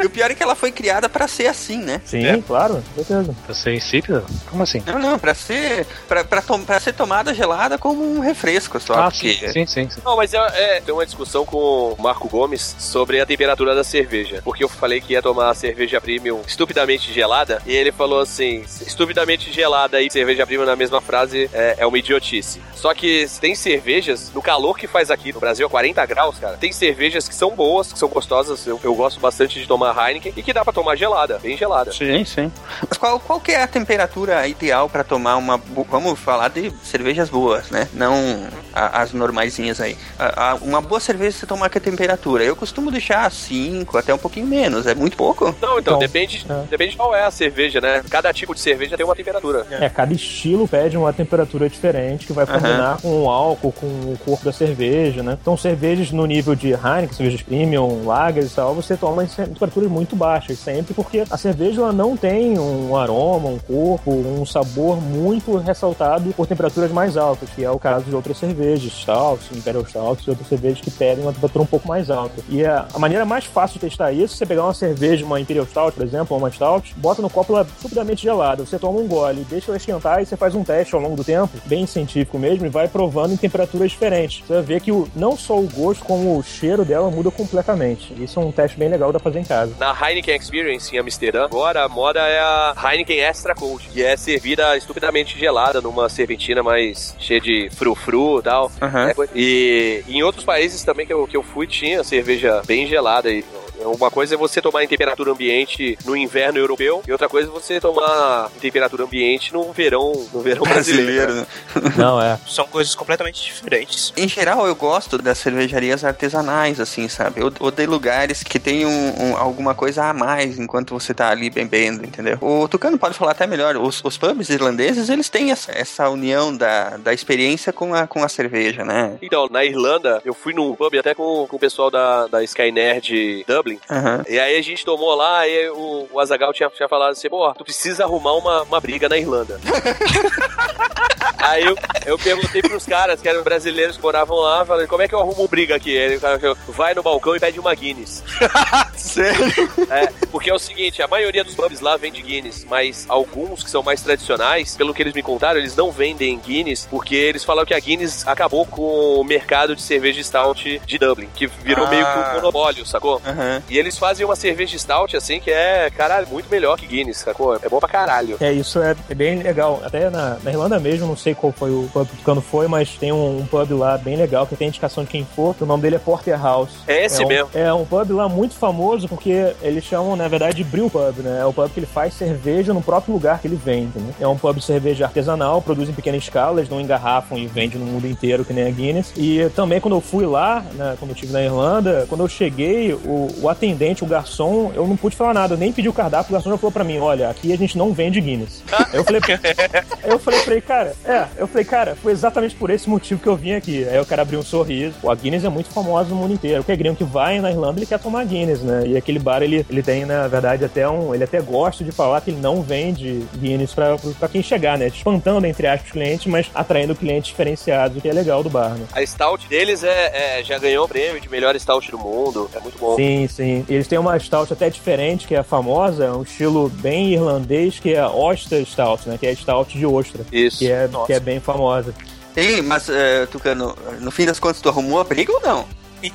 E 0.03 0.07
o 0.07 0.11
pior 0.11 0.31
é 0.31 0.35
que 0.35 0.43
ela 0.43 0.55
foi 0.55 0.71
criada 0.73 1.09
pra 1.09 1.27
ser 1.29 1.47
assim, 1.47 1.79
né? 1.79 2.01
Sim, 2.05 2.25
É. 2.27 2.43
claro, 2.47 2.83
certeza. 2.95 3.35
Você 3.49 3.71
é 3.71 3.75
insípida? 3.75 4.25
Como 4.51 4.63
assim? 4.63 4.83
Não, 4.87 4.99
não, 4.99 5.19
pra 5.19 5.35
ser. 5.35 5.87
Pra, 6.09 6.25
pra, 6.25 6.43
tom- 6.43 6.63
pra 6.65 6.81
ser 6.81 6.93
tomada 6.93 7.33
gelada 7.35 7.79
como 7.79 8.03
um 8.05 8.21
refresco 8.21 8.79
só. 8.81 8.95
Ah, 8.95 9.11
porque... 9.11 9.35
sim, 9.35 9.49
sim, 9.53 9.67
sim. 9.67 9.91
sim. 9.91 10.01
Não, 10.05 10.17
mas 10.17 10.33
é, 10.55 10.77
é, 10.77 10.81
tem 10.81 10.93
uma 10.93 11.05
discussão 11.05 11.45
com 11.45 11.95
o 11.99 12.03
Marco 12.03 12.29
Gomes 12.29 12.77
sobre 12.79 13.21
a 13.21 13.27
temperatura 13.27 13.75
da 13.75 13.85
cerveja. 13.85 14.41
Porque 14.45 14.65
eu 14.65 14.69
falei 14.69 15.01
que 15.01 15.13
ia 15.13 15.23
tomar 15.23 15.51
a 15.51 15.55
cerveja 15.55 16.01
premium 16.01 16.43
estupidamente 16.47 17.13
gelada. 17.13 17.63
E 17.67 17.73
ele 17.73 17.93
falou 17.93 18.21
assim: 18.21 18.65
estupidamente 18.87 19.53
gelada 19.53 20.01
e 20.01 20.11
cerveja 20.11 20.47
prima 20.47 20.65
na 20.65 20.77
mesma 20.77 21.01
frase 21.01 21.51
é, 21.53 21.77
é 21.79 21.87
uma 21.87 21.99
idiotice. 21.99 22.61
Só 22.75 22.93
que 22.95 23.27
tem 23.41 23.55
cervejas, 23.55 24.31
no 24.33 24.43
calor 24.43 24.77
que 24.77 24.87
faz 24.87 25.11
aqui 25.11 25.33
no 25.33 25.41
Brasil, 25.41 25.67
a 25.67 25.71
40 25.71 26.07
graus, 26.07 26.39
cara, 26.39 26.57
tem 26.57 26.73
cervejas 26.73 27.29
que 27.29 27.35
são 27.35 27.51
boas, 27.55 27.93
que 27.93 27.99
são 27.99 28.09
gostosas. 28.09 28.67
Eu, 28.67 28.79
eu 28.83 28.95
gosto 28.95 29.19
bastante 29.19 29.59
de 29.59 29.67
tomar 29.67 29.97
Heineken 29.97 30.33
e 30.37 30.43
que 30.43 30.53
dá 30.53 30.63
pra 30.65 30.73
tomar 30.73 30.97
gelada, 30.97 31.39
bem 31.39 31.57
gelada. 31.57 31.93
Sim, 31.93 32.25
sim. 32.25 32.53
Mas 32.89 32.99
qual, 32.99 33.19
qual 33.19 33.41
que 33.41 33.53
é 33.53 33.63
a 33.63 33.67
temperatura 33.67 34.47
ideal 34.47 34.89
pra 34.89 35.03
tomar 35.03 35.37
uma. 35.37 35.57
Vamos 35.57 36.19
falar 36.19 36.49
de 36.49 36.71
cervejas 36.83 37.31
boas, 37.31 37.71
né? 37.71 37.89
Não 37.93 38.49
a- 38.77 39.01
as 39.03 39.13
normaisinhas 39.13 39.81
aí. 39.81 39.97
A- 40.19 40.51
a- 40.51 40.55
uma 40.57 40.81
boa 40.83 41.01
cerveja 41.01 41.39
você 41.39 41.47
tomar 41.47 41.71
que 41.71 41.81
temperatura? 41.81 42.45
Eu 42.45 42.55
costumo 42.55 42.91
deixar 42.91 43.31
5, 43.31 43.97
até 43.97 44.13
um 44.13 44.19
pouquinho 44.19 44.47
menos. 44.47 44.87
É 44.87 44.95
muito 44.95 45.17
pouco? 45.17 45.47
Não, 45.47 45.79
então, 45.79 45.97
Então, 45.97 45.99
depende, 45.99 46.45
é. 46.49 46.63
depende 46.69 46.91
de 46.93 46.97
qual 46.97 47.15
é 47.15 47.25
a 47.25 47.31
cerveja, 47.31 47.81
né? 47.81 48.03
Cada 48.11 48.33
tipo 48.33 48.55
de 48.55 48.61
cerveja 48.61 48.97
tem 48.97 49.07
uma 49.07 49.15
temperatura. 49.17 49.67
É, 49.71 49.89
cada 49.89 50.13
estilo 50.13 50.69
pede 50.69 50.97
uma 50.97 51.13
temperatura 51.13 51.69
diferente 51.71 52.27
que 52.27 52.33
vai 52.33 52.45
combinar 52.47 53.01
com 53.01 53.25
o 53.25 53.31
álcool, 53.31 53.73
com 53.73 53.87
o 53.87 54.19
corpo 54.25 54.45
da 54.45 54.53
cerveja, 54.53 55.23
né? 55.23 55.39
Então, 55.41 55.57
cervejas 55.57 56.11
no 56.11 56.27
nível 56.27 56.55
de 56.55 56.73
Heineken, 56.73 57.13
cervejas 57.15 57.43
premium, 57.43 58.05
lagers 58.07 58.53
e 58.53 58.55
tal, 58.57 58.75
você 58.75 58.97
toma 58.97 59.25
em 59.25 59.27
temperaturas 59.27 59.91
muito 59.91 60.15
baixas 60.17 60.59
sempre, 60.59 60.93
porque 60.93 61.25
a 61.31 61.37
cerveja 61.39 61.81
ela 61.81 61.93
não 61.93 62.17
tem 62.17 62.59
um 62.59 62.97
aroma, 62.97 63.49
um 63.49 63.59
corpo, 63.59 64.11
um 64.11 64.45
sabor 64.45 65.01
muito 65.01 65.57
ressaltado 65.57 66.33
por 66.37 66.47
temperaturas 66.47 66.91
mais 66.91 67.17
altas, 67.17 67.49
que 67.55 67.65
é 67.65 67.71
o 67.71 67.79
caso 67.79 68.05
de 68.07 68.15
outras 68.15 68.37
cervejas, 68.37 68.66
Stouts, 68.75 69.49
Imperial 69.53 69.85
Stouts 69.87 70.27
e 70.27 70.31
outras 70.31 70.49
cervejas 70.49 70.81
que 70.81 70.91
pedem 70.91 71.25
uma 71.25 71.33
temperatura 71.33 71.65
um 71.65 71.67
pouco 71.67 71.89
mais 71.89 72.11
alta. 72.11 72.43
E 72.49 72.65
a, 72.65 72.87
a 72.93 72.99
maneira 72.99 73.25
mais 73.25 73.45
fácil 73.45 73.75
de 73.75 73.87
testar 73.87 74.13
isso 74.13 74.35
é 74.35 74.39
você 74.39 74.47
pegar 74.47 74.65
uma 74.65 74.75
cerveja, 74.75 75.25
uma 75.25 75.41
Imperial 75.41 75.67
Stout, 75.67 75.97
por 75.97 76.05
exemplo, 76.05 76.29
ou 76.31 76.39
uma 76.39 76.51
Stout, 76.51 76.95
bota 76.97 77.23
no 77.23 77.31
copo 77.31 77.55
ela 77.55 77.67
subidamente 77.81 78.23
gelada, 78.23 78.65
você 78.65 78.79
toma 78.79 78.99
um 78.99 79.07
gole, 79.07 79.47
deixa 79.49 79.71
ela 79.71 79.77
esquentar 79.77 80.23
e 80.23 80.27
você 80.27 80.37
faz 80.37 80.55
um 80.55 80.65
teste 80.65 80.95
ao 80.95 81.01
longo 81.01 81.17
do 81.17 81.25
tempo, 81.25 81.51
bem 81.67 81.87
científico 81.87 82.39
mesmo, 82.39 82.67
e 82.67 82.69
vai 82.69 82.89
provando 82.89 83.33
em 83.33 83.37
temperaturas 83.37 83.91
diferentes. 83.91 84.43
Você 84.47 84.55
vai 84.55 84.63
ver 84.63 84.81
que 84.81 84.93
o, 84.93 85.09
não 85.15 85.37
só 85.37 85.59
o 85.59 85.69
gosto, 85.69 86.05
como 86.05 86.39
o 86.39 86.43
cheiro 86.43 86.85
dela 86.85 87.11
muda 87.11 87.31
completamente. 87.31 88.13
Isso 88.23 88.39
é 88.41 88.43
um 88.43 88.53
teste 88.53 88.79
bem 88.79 88.89
legal, 88.89 89.11
pra 89.11 89.21
fazer 89.21 89.41
em 89.41 89.45
casa. 89.45 89.75
Na 89.79 89.95
Heineken 89.95 90.37
Experience 90.37 90.95
em 90.95 90.99
Amsterdã, 90.99 91.45
agora 91.45 91.85
a 91.85 91.89
moda 91.89 92.21
é 92.21 92.39
a 92.39 92.75
Heineken 92.85 93.21
Extra 93.21 93.55
Cold, 93.55 93.89
que 93.89 94.03
é 94.03 94.17
servida 94.17 94.77
estupidamente 94.77 95.39
gelada 95.39 95.81
numa 95.81 96.09
serpentina 96.09 96.63
mais 96.63 97.15
cheia 97.19 97.41
de 97.41 97.69
frufru 97.71 98.41
e 98.41 98.43
tal. 98.43 98.56
Aham. 98.81 99.09
É 99.09 99.15
coisa- 99.15 99.33
E 99.35 100.03
em 100.09 100.23
outros 100.23 100.45
países 100.45 100.83
também 100.83 101.07
que 101.07 101.13
eu, 101.13 101.27
que 101.27 101.37
eu 101.37 101.43
fui 101.43 101.67
tinha 101.67 102.03
cerveja 102.05 102.63
bem 102.67 102.87
gelada. 102.87 103.31
E 103.31 103.45
uma 103.93 104.11
coisa 104.11 104.35
é 104.35 104.39
você 104.39 104.61
tomar 104.61 104.85
em 104.85 104.89
temperatura 104.89 105.31
ambiente 105.33 105.99
no 106.05 106.17
inverno 106.17 106.59
europeu 106.59 107.03
e 107.07 107.13
outra 107.13 107.29
coisa 107.29 107.49
é 107.49 107.53
você 107.53 107.81
tomar 107.81 108.51
em 108.57 108.61
temperatura 108.61 109.05
ambiente 109.05 109.53
no 109.53 109.73
verão, 109.73 110.13
no 110.33 110.41
verão 110.41 110.63
brasileiro. 110.63 111.07
Brasileiro. 111.33 111.35
né? 111.35 111.93
Não, 111.97 112.21
é. 112.21 112.39
São 112.47 112.67
coisas 112.67 112.95
completamente 112.95 113.43
diferentes. 113.45 114.13
Em 114.17 114.29
geral, 114.29 114.67
eu 114.67 114.75
gosto 114.75 115.19
das 115.19 115.39
cervejarias 115.39 116.05
artesanais, 116.05 116.81
assim, 116.81 117.09
sabe? 117.09 117.43
Ou, 117.43 117.53
ou 117.61 117.71
de 117.71 117.87
lugares 117.87 118.43
que 118.43 118.59
tem 118.59 118.85
um, 118.87 119.23
um- 119.33 119.37
alguma 119.37 119.75
coisa 119.75 120.05
a 120.07 120.13
mais 120.13 120.59
enquanto 120.59 120.93
você 120.99 121.13
tá 121.15 121.31
ali 121.31 121.51
bebendo, 121.51 122.05
entendeu? 122.05 122.39
O 122.41 122.67
Tucano 122.69 122.99
pode 122.99 123.15
falar 123.17 123.33
até 123.33 123.47
melhor. 123.47 123.77
Os, 123.77 124.03
os 124.05 124.17
pubs 124.19 124.49
irlandeses, 124.49 125.09
eles 125.09 125.29
têm 125.29 125.51
essa, 125.51 125.73
essa 125.73 126.09
união 126.09 126.57
da, 126.57 126.97
da 126.97 127.13
experiência 127.13 127.73
com 127.73 127.95
a, 127.95 128.07
com 128.07 128.23
a 128.25 128.29
cerveja, 128.29 128.85
né? 128.85 129.17
Então, 129.23 129.49
na 129.51 129.65
Irlanda, 129.65 130.21
eu 130.25 130.35
fui 130.35 130.53
num 130.53 130.75
pub 130.75 130.95
até 130.99 131.15
com, 131.15 131.47
com 131.49 131.57
o 131.57 131.59
pessoal 131.59 131.91
da, 131.91 132.27
da 132.27 132.43
Sky 132.45 132.71
Nerd 132.73 133.45
Dublin. 133.47 133.76
Aham. 133.91 134.25
E 134.29 134.39
aí 134.39 134.57
a 134.57 134.63
gente 134.63 134.85
tomou 134.85 135.15
lá 135.15 135.47
e 135.47 135.69
o, 135.71 136.09
o 136.13 136.21
Azagal 136.21 136.53
tinha, 136.53 136.69
tinha 136.71 136.89
falado 136.89 137.13
assim, 137.13 137.29
pô, 137.29 137.53
tu 137.55 137.65
precisa 137.65 138.05
arrumar 138.05 138.35
uma, 138.35 138.63
uma 138.63 138.81
briga 138.81 139.09
na 139.09 139.17
Irlanda. 139.19 139.59
aí 141.39 141.65
eu, 141.65 141.77
eu 142.07 142.19
perguntei 142.19 142.63
pros 142.63 142.85
caras, 142.87 143.21
que 143.21 143.29
eram 143.29 143.43
brasileiros 143.43 143.97
que 143.97 144.03
moravam 144.03 144.37
lá, 144.39 144.65
falei, 144.65 144.87
como 144.87 145.03
é 145.03 145.09
que 145.09 145.15
eu 145.15 145.21
arrumo 145.21 145.47
briga 145.49 145.77
aqui? 145.77 145.97
Aí 145.97 146.17
o 146.17 146.21
cara 146.21 146.39
falou, 146.39 146.57
vai 146.69 146.95
no 146.95 147.03
balcão 147.03 147.37
e 147.37 147.41
pede 147.41 147.59
uma 147.61 147.75
Guinness. 147.75 148.23
Sério? 148.97 149.47
É, 149.91 150.07
porque 150.31 150.51
é 150.51 150.55
o 150.55 150.59
seguinte, 150.59 151.03
a 151.03 151.09
maioria 151.09 151.45
dos 151.45 151.55
pubs 151.55 151.81
lá 151.81 151.97
vende 151.97 152.21
Guinness, 152.23 152.65
mas 152.69 153.07
alguns 153.09 153.63
que 153.63 153.71
são 153.71 153.83
mais 153.83 154.01
tradicionais, 154.03 154.77
pelo 154.77 154.93
que 154.95 155.03
eles 155.03 155.15
me 155.15 155.23
contaram, 155.23 155.59
eles 155.59 155.77
não 155.77 155.91
vendem 155.91 156.39
Guinness, 156.39 156.87
porque 156.91 157.15
eles 157.15 157.45
falam 157.45 157.65
que 157.65 157.75
a 157.75 157.79
Guinness 157.81 158.27
acabou 158.27 158.67
com 158.67 159.21
o 159.21 159.25
mercado 159.25 159.75
de 159.77 159.83
cerveja 159.83 160.23
stout 160.23 160.81
de 160.85 160.99
Dublin, 160.99 161.29
que 161.35 161.47
virou 161.47 161.87
Ah. 161.87 161.91
meio 161.91 162.05
que 162.05 162.19
um 162.19 162.35
monopólio, 162.35 162.87
sacou? 162.87 163.21
E 163.69 163.79
eles 163.79 163.99
fazem 163.99 164.25
uma 164.25 164.37
cerveja 164.37 164.79
stout, 164.79 165.17
assim, 165.17 165.41
que 165.41 165.51
é, 165.51 165.91
caralho, 165.91 166.27
muito 166.29 166.49
melhor 166.51 166.77
que 166.77 166.87
Guinness, 166.87 167.19
sacou? 167.19 167.57
É 167.57 167.69
bom 167.69 167.79
pra 167.79 167.89
caralho. 167.89 168.37
É, 168.41 168.53
isso 168.53 168.81
é, 168.81 168.97
é 169.09 169.15
bem 169.15 169.43
legal. 169.43 169.81
Até 169.85 170.11
na, 170.11 170.39
na 170.43 170.51
Irlanda 170.51 170.79
mesmo, 170.79 171.07
não 171.07 171.17
sei 171.17 171.35
qual 171.35 171.53
foi 171.53 171.71
o 171.71 171.89
pub 171.93 172.07
que 172.07 172.15
o 172.15 172.17
Tucano 172.19 172.41
foi, 172.41 172.69
mas 172.69 172.91
tem 172.91 173.13
um, 173.13 173.39
um 173.39 173.47
pub 173.47 173.71
lá 173.73 173.99
bem 173.99 174.17
legal 174.17 174.47
que 174.47 174.57
tem 174.57 174.69
indicação 174.69 175.05
de 175.05 175.11
quem 175.11 175.25
for, 175.25 175.55
que 175.55 175.65
o 175.65 175.67
nome 175.67 175.83
dele 175.83 175.97
é 175.97 175.99
Porterhouse. 175.99 176.77
É 176.87 177.05
esse 177.05 177.23
é 177.23 177.27
um, 177.27 177.29
mesmo. 177.29 177.51
É 177.55 177.73
um 177.73 177.85
pub 177.85 178.11
lá 178.11 178.29
muito 178.29 178.55
famoso 178.55 179.09
porque 179.09 179.55
eles 179.63 179.85
chamam, 179.85 180.17
na 180.17 180.29
verdade, 180.29 180.57
de 180.57 180.65
brew 180.65 180.91
pub, 180.91 181.19
né? 181.19 181.41
É 181.41 181.45
o 181.45 181.53
pub 181.53 181.71
que 181.71 181.81
ele 181.81 181.87
faz 181.87 182.15
cerveja 182.15 182.73
no 182.73 182.83
próprio 182.83 183.15
lugar 183.15 183.41
que 183.41 183.49
ele 183.49 183.57
vende, 183.63 183.99
né? 183.99 184.15
É 184.21 184.27
um 184.27 184.37
pub 184.37 184.57
de 184.57 184.65
cerveja 184.65 185.05
artesanal, 185.05 185.61
produz 185.61 185.89
em 185.89 185.93
pequena 185.93 186.17
escala, 186.17 186.61
eles 186.61 186.71
não 186.71 186.81
engarrafam 186.81 187.39
e 187.39 187.47
vende 187.47 187.79
no 187.79 187.87
mundo 187.87 188.07
inteiro 188.07 188.45
que 188.45 188.53
nem 188.53 188.67
a 188.67 188.71
Guinness. 188.71 189.13
E 189.17 189.49
também 189.55 189.81
quando 189.81 189.97
eu 189.97 190.01
fui 190.01 190.27
lá, 190.27 190.65
né, 190.75 190.97
quando 190.99 191.11
eu 191.11 191.15
estive 191.15 191.33
na 191.33 191.43
Irlanda, 191.43 192.07
quando 192.09 192.23
eu 192.23 192.29
cheguei, 192.29 192.93
o, 192.93 193.29
o 193.43 193.46
atendente, 193.49 194.05
o 194.05 194.07
garçom, 194.07 194.73
eu 194.75 194.87
não 194.87 194.97
pude 194.97 195.17
falar 195.17 195.35
nada, 195.35 195.55
eu 195.55 195.59
nem 195.59 195.73
pedi 195.73 195.89
o 195.89 195.93
cardápio, 195.93 196.31
o 196.31 196.33
garçom 196.35 196.51
já 196.51 196.57
falou 196.59 196.73
pra 196.73 196.85
mim, 196.85 196.99
olha, 196.99 197.29
aqui 197.29 197.53
a 197.53 197.57
gente 197.57 197.77
não 197.77 197.93
vende 197.93 198.21
Guinness. 198.21 198.63
Eu 198.93 199.05
falei, 199.05 199.21
eu 200.05 200.19
falei 200.19 200.41
pra 200.41 200.53
ele, 200.53 200.61
cara, 200.61 200.95
é, 201.05 201.27
eu 201.37 201.47
falei, 201.47 201.65
cara, 201.65 201.97
foi 201.97 202.13
exatamente 202.13 202.55
por 202.55 202.71
esse 202.71 202.89
motivo 202.89 203.21
que 203.21 203.27
eu 203.29 203.37
vim 203.37 203.53
aqui. 203.53 203.87
Aí 203.89 203.99
o 204.01 204.07
cara 204.07 204.23
abriu 204.23 204.39
um 204.39 204.43
sorriso. 204.43 204.95
Pô, 205.01 205.11
a 205.11 205.15
Guinness 205.15 205.45
é 205.45 205.49
muito 205.49 205.69
famosa 205.71 206.11
no 206.11 206.17
mundo 206.17 206.33
inteiro. 206.35 206.63
Qualquer 206.63 206.77
gringo 206.77 206.97
que 206.97 207.05
vai 207.05 207.41
na 207.41 207.51
Irlanda, 207.51 207.79
ele 207.79 207.87
quer 207.87 207.99
tomar 207.99 208.25
Guinness, 208.25 208.61
né? 208.61 208.85
E 208.87 208.97
aquele 208.97 209.19
bar, 209.19 209.43
ele, 209.43 209.65
ele 209.69 209.83
tem, 209.83 210.05
na 210.05 210.27
verdade, 210.29 210.65
até 210.65 210.89
um. 210.89 211.15
Ele 211.15 211.25
até 211.25 211.41
gosta 211.41 211.85
de 211.85 211.93
falar 211.93 212.21
que 212.21 212.31
ele 212.31 212.41
não 212.41 212.63
vende 212.63 213.25
Guinness 213.37 213.75
pra, 213.75 213.97
pra 214.19 214.29
quem 214.29 214.43
chegar, 214.43 214.79
né? 214.79 214.87
Espantando, 214.89 215.47
entre 215.47 215.67
aspas, 215.67 215.87
os 215.87 215.93
clientes, 215.93 216.27
mas 216.27 216.51
atraindo 216.55 216.95
clientes 216.95 217.29
diferenciados, 217.31 217.99
o 217.99 218.01
que 218.01 218.09
é 218.09 218.13
legal 218.13 218.43
do 218.43 218.51
bar, 218.51 218.71
né? 218.71 218.87
A 218.93 219.05
stout 219.05 219.47
deles 219.49 219.85
é, 219.85 220.39
é- 220.41 220.45
já 220.45 220.59
ganhou 220.59 220.85
o 220.85 220.89
prêmio 220.89 221.21
de 221.21 221.29
melhor 221.29 221.55
stout 221.59 221.91
do 221.91 221.99
mundo. 221.99 222.51
É 222.55 222.61
muito 222.61 222.79
bom. 222.79 222.97
Sim, 222.97 223.27
sim. 223.37 223.65
E 223.69 223.75
eles 223.75 223.87
têm 223.87 223.99
uma 223.99 224.19
stout 224.19 224.53
até 224.53 224.69
diferente, 224.71 225.27
que 225.27 225.35
é 225.35 225.43
famosa, 225.43 226.05
é 226.07 226.13
um 226.13 226.23
estilo 226.23 226.69
bem 226.69 227.13
irlandês, 227.13 227.79
que 227.79 227.93
é 227.95 228.01
a 228.01 228.11
Oyster 228.11 228.65
Stout, 228.67 229.09
né? 229.09 229.17
Que 229.19 229.27
é 229.27 229.31
a 229.31 229.37
stout 229.37 229.77
de 229.77 229.85
ostra. 229.87 230.25
Isso. 230.33 230.59
Que 230.59 230.71
é, 230.71 230.89
Nossa. 230.89 231.07
que 231.07 231.13
é 231.13 231.21
bem 231.21 231.39
famosa. 231.41 231.95
Ei, 232.37 232.61
mas, 232.63 232.89
eh, 232.89 233.27
Tucano, 233.31 233.75
no 234.01 234.11
fim 234.11 234.27
das 234.27 234.39
contas, 234.39 234.61
tu 234.61 234.69
arrumou 234.69 235.01
a 235.01 235.05
briga 235.05 235.33
ou 235.33 235.41
não? 235.41 235.65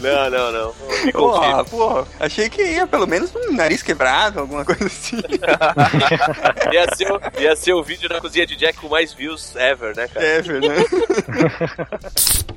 Não, 0.00 0.28
não, 0.28 0.52
não. 0.52 0.72
Porra, 1.12 1.64
porra. 1.64 2.04
Achei 2.18 2.48
que 2.50 2.60
ia 2.60 2.84
pelo 2.86 3.06
menos 3.06 3.30
um 3.34 3.52
nariz 3.52 3.80
quebrado, 3.80 4.40
alguma 4.40 4.64
coisa 4.64 4.84
assim. 4.86 5.16
Ia 6.72 6.94
ser, 6.96 7.12
o- 7.12 7.20
ia 7.40 7.54
ser 7.56 7.72
o 7.72 7.82
vídeo 7.82 8.08
da 8.08 8.20
cozinha 8.20 8.44
de 8.44 8.56
Jack 8.56 8.78
com 8.78 8.88
mais 8.88 9.12
views 9.14 9.54
ever, 9.54 9.96
né, 9.96 10.08
cara? 10.08 10.26
É, 10.26 10.42
verdade. 10.42 10.84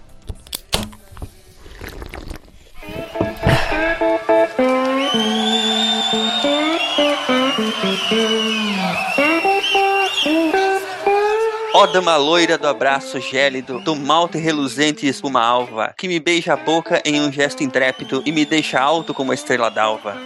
Ó 11.73 11.87
dama 11.87 12.15
loira 12.15 12.57
do 12.57 12.67
abraço 12.67 13.19
gélido, 13.19 13.79
do 13.81 13.95
malte 13.95 14.37
reluzente 14.37 15.05
e 15.05 15.09
espuma 15.09 15.41
alva, 15.41 15.93
que 15.97 16.07
me 16.07 16.19
beija 16.19 16.53
a 16.53 16.57
boca 16.57 17.01
em 17.03 17.21
um 17.21 17.31
gesto 17.31 17.63
intrépido 17.63 18.23
e 18.25 18.31
me 18.31 18.45
deixa 18.45 18.79
alto 18.79 19.13
como 19.13 19.31
a 19.31 19.35
estrela 19.35 19.69
d'alva. 19.69 20.17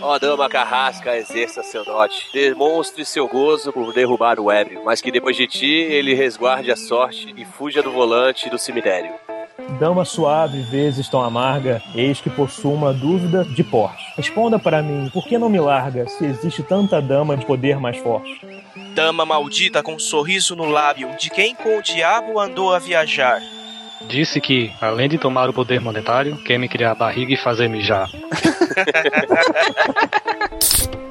Ó, 0.00 0.18
dama 0.18 0.48
carrasca, 0.48 1.16
exerça 1.16 1.62
seu 1.62 1.84
dote. 1.84 2.28
Demonstre 2.32 3.04
seu 3.04 3.26
gozo 3.28 3.72
por 3.72 3.92
derrubar 3.92 4.38
o 4.38 4.50
ébrio, 4.50 4.84
mas 4.84 5.00
que 5.00 5.10
depois 5.10 5.36
de 5.36 5.46
ti 5.46 5.66
ele 5.66 6.14
resguarde 6.14 6.70
a 6.70 6.76
sorte 6.76 7.34
e 7.36 7.44
fuja 7.44 7.82
do 7.82 7.92
volante 7.92 8.48
do 8.48 8.58
cemitério. 8.58 9.12
Dama 9.78 10.04
suave, 10.04 10.60
vezes 10.60 11.08
tão 11.08 11.22
amarga, 11.22 11.82
eis 11.94 12.20
que 12.20 12.30
possuo 12.30 12.74
uma 12.74 12.92
dúvida 12.92 13.44
de 13.44 13.64
porte. 13.64 14.02
Responda 14.16 14.58
para 14.58 14.82
mim, 14.82 15.10
por 15.12 15.26
que 15.26 15.38
não 15.38 15.48
me 15.48 15.60
larga 15.60 16.06
se 16.08 16.24
existe 16.24 16.62
tanta 16.62 17.00
dama 17.00 17.36
de 17.36 17.46
poder 17.46 17.78
mais 17.78 17.96
forte? 17.98 18.40
Dama 18.94 19.24
maldita 19.24 19.82
com 19.82 19.94
um 19.94 19.98
sorriso 19.98 20.54
no 20.54 20.66
lábio, 20.66 21.10
de 21.18 21.30
quem 21.30 21.54
com 21.54 21.78
o 21.78 21.82
diabo 21.82 22.38
andou 22.38 22.74
a 22.74 22.78
viajar. 22.78 23.40
Disse 24.08 24.40
que, 24.40 24.72
além 24.80 25.08
de 25.08 25.18
tomar 25.18 25.48
o 25.48 25.52
poder 25.52 25.80
monetário, 25.80 26.36
quer 26.44 26.58
me 26.58 26.68
criar 26.68 26.94
barriga 26.94 27.32
e 27.32 27.36
fazer 27.36 27.68
mijar. 27.68 28.10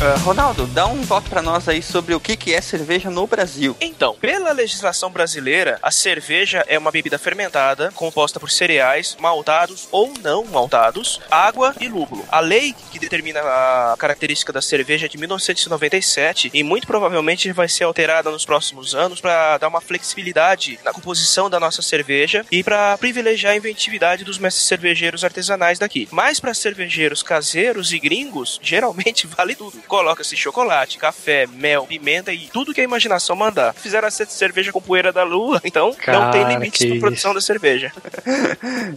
Ah, 0.00 0.16
Ronaldo, 0.18 0.64
dá 0.68 0.86
um 0.86 1.04
toque 1.04 1.28
pra 1.28 1.42
nós 1.42 1.68
aí 1.68 1.82
sobre 1.82 2.14
o 2.14 2.20
que, 2.20 2.36
que 2.36 2.54
é 2.54 2.60
cerveja 2.60 3.10
no 3.10 3.26
Brasil. 3.26 3.76
Então, 3.80 4.14
pela 4.14 4.52
legislação 4.52 5.10
brasileira, 5.10 5.76
a 5.82 5.90
cerveja 5.90 6.64
é 6.68 6.78
uma 6.78 6.92
bebida 6.92 7.18
fermentada, 7.18 7.90
composta 7.90 8.38
por 8.38 8.48
cereais, 8.48 9.16
maltados 9.18 9.88
ou 9.90 10.12
não 10.22 10.44
maltados, 10.44 11.20
água 11.28 11.74
e 11.80 11.88
lúpulo. 11.88 12.24
A 12.30 12.38
lei 12.38 12.76
que 12.92 12.98
determina 13.00 13.40
a 13.40 13.96
característica 13.98 14.52
da 14.52 14.62
cerveja 14.62 15.06
é 15.06 15.08
de 15.08 15.18
1997 15.18 16.52
e 16.54 16.62
muito 16.62 16.86
provavelmente 16.86 17.50
vai 17.50 17.68
ser 17.68 17.82
alterada 17.82 18.30
nos 18.30 18.44
próximos 18.44 18.94
anos 18.94 19.20
para 19.20 19.58
dar 19.58 19.66
uma 19.66 19.80
flexibilidade 19.80 20.78
na 20.84 20.92
composição 20.92 21.50
da 21.50 21.58
nossa 21.58 21.82
cerveja 21.82 22.46
e 22.52 22.62
para 22.62 22.96
privilegiar 22.98 23.54
a 23.54 23.56
inventividade 23.56 24.22
dos 24.22 24.38
mestres 24.38 24.68
cervejeiros 24.68 25.24
artesanais 25.24 25.80
daqui. 25.80 26.06
Mas 26.12 26.38
para 26.38 26.54
cervejeiros 26.54 27.20
caseiros 27.20 27.92
e 27.92 27.98
gringos, 27.98 28.60
geralmente 28.62 29.26
vale 29.36 29.56
tudo. 29.56 29.87
Coloca-se 29.88 30.36
chocolate, 30.36 30.98
café, 30.98 31.46
mel, 31.46 31.84
pimenta 31.86 32.32
e 32.32 32.48
tudo 32.52 32.72
que 32.74 32.80
a 32.80 32.84
imaginação 32.84 33.34
mandar. 33.34 33.74
Fizeram 33.74 34.06
a 34.06 34.10
cerveja 34.10 34.70
com 34.70 34.80
poeira 34.80 35.12
da 35.12 35.24
lua, 35.24 35.60
então 35.64 35.86
não 36.06 36.30
tem 36.30 36.42
Cara, 36.42 36.54
limites 36.54 36.86
para 36.86 36.98
produção 37.00 37.34
da 37.34 37.40
cerveja. 37.40 37.90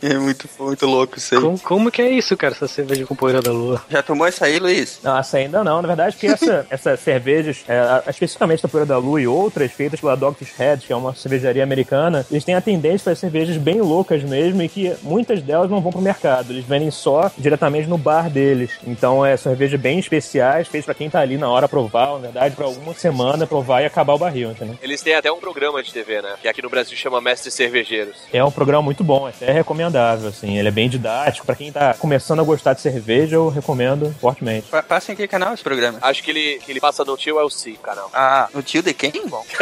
É 0.02 0.18
muito, 0.18 0.50
muito 0.60 0.86
louco 0.86 1.18
isso 1.18 1.36
aí. 1.36 1.42
Como, 1.42 1.60
como 1.60 1.92
que 1.92 2.02
é 2.02 2.10
isso, 2.10 2.36
cara, 2.36 2.54
essa 2.54 2.68
cerveja 2.68 3.06
com 3.06 3.16
poeira 3.16 3.42
da 3.42 3.52
lua? 3.52 3.82
Já 3.90 4.02
tomou 4.02 4.26
essa 4.28 4.46
aí, 4.46 4.60
Luiz? 4.60 5.00
Não, 5.04 5.18
essa 5.18 5.38
ainda 5.38 5.64
não. 5.64 5.82
Na 5.82 5.88
verdade, 5.88 6.16
que 6.18 6.28
essa, 6.28 6.66
essas 6.70 7.00
cervejas, 7.00 7.64
é, 7.68 7.78
a- 7.80 8.04
especificamente 8.10 8.62
da 8.64 8.70
Poeira 8.70 8.86
da 8.86 8.98
Lua 8.98 9.22
e 9.22 9.28
outras 9.28 9.72
feitas 9.72 10.00
pela 10.00 10.16
Doctor's 10.18 10.52
Head, 10.58 10.86
que 10.86 10.92
é 10.94 10.96
uma 10.96 11.14
cervejaria 11.16 11.64
americana, 11.64 12.26
eles 12.30 12.44
têm 12.44 12.56
a 12.56 12.62
tendência 12.62 13.06
para 13.06 13.16
cervejas 13.16 13.58
bem 13.58 13.80
loucas 13.82 14.24
mesmo 14.24 14.62
e 14.62 14.68
que 14.70 14.94
muitas 15.02 15.42
delas 15.42 15.70
não 15.70 15.82
vão 15.82 15.92
pro 15.92 16.02
mercado. 16.02 16.52
Eles 16.52 16.66
vendem 16.66 16.92
só 16.92 17.32
diretamente 17.38 17.88
no 17.88 17.98
bar 17.98 18.30
deles. 18.30 18.72
Então, 18.86 19.26
é 19.26 19.38
cerveja 19.38 19.78
bem 19.78 20.00
especiais, 20.00 20.68
feitas 20.68 20.81
para 20.86 20.94
quem 20.94 21.10
tá 21.10 21.20
ali 21.20 21.38
na 21.38 21.50
hora 21.50 21.68
provar, 21.68 22.08
na 22.14 22.18
verdade, 22.20 22.56
para 22.56 22.66
alguma 22.66 22.94
semana 22.94 23.46
provar 23.48 23.82
e 23.82 23.86
acabar 23.86 24.14
o 24.14 24.18
barril, 24.18 24.52
entendeu? 24.52 24.78
Eles 24.82 25.02
têm 25.02 25.14
até 25.16 25.32
um 25.32 25.40
programa 25.40 25.82
de 25.84 25.92
TV, 25.94 26.22
né? 26.22 26.36
Que 26.42 26.48
aqui 26.48 26.62
no 26.62 26.70
Brasil 26.70 26.96
chama 26.98 27.20
Mestres 27.22 27.54
Cervejeiros. 27.54 28.16
É 28.34 28.44
um 28.44 28.52
programa 28.52 28.82
muito 28.84 29.04
bom, 29.04 29.26
até 29.28 29.52
recomendável, 29.52 30.30
assim. 30.30 30.58
Ele 30.58 30.68
é 30.68 30.72
bem 30.72 30.90
didático. 30.90 31.46
Para 31.46 31.56
quem 31.56 31.72
tá 31.72 31.94
começando 31.94 32.40
a 32.40 32.44
gostar 32.44 32.74
de 32.74 32.82
cerveja, 32.82 33.36
eu 33.36 33.50
recomendo 33.50 34.14
fortemente. 34.20 34.68
Pa- 34.68 34.84
Passa 34.84 35.12
em 35.12 35.16
que 35.16 35.28
canal 35.28 35.54
esse 35.54 35.64
programa? 35.64 36.00
Acho 36.02 36.22
que 36.24 36.32
ele, 36.32 36.60
que 36.66 36.72
ele 36.72 36.80
passa 36.80 37.04
no 37.06 37.16
tio 37.18 37.40
LC, 37.40 37.74
canal. 37.82 38.10
Ah, 38.14 38.48
No 38.54 38.62
tio 38.62 38.82
de 38.82 38.94
quem? 38.94 39.12
bom. 39.28 39.46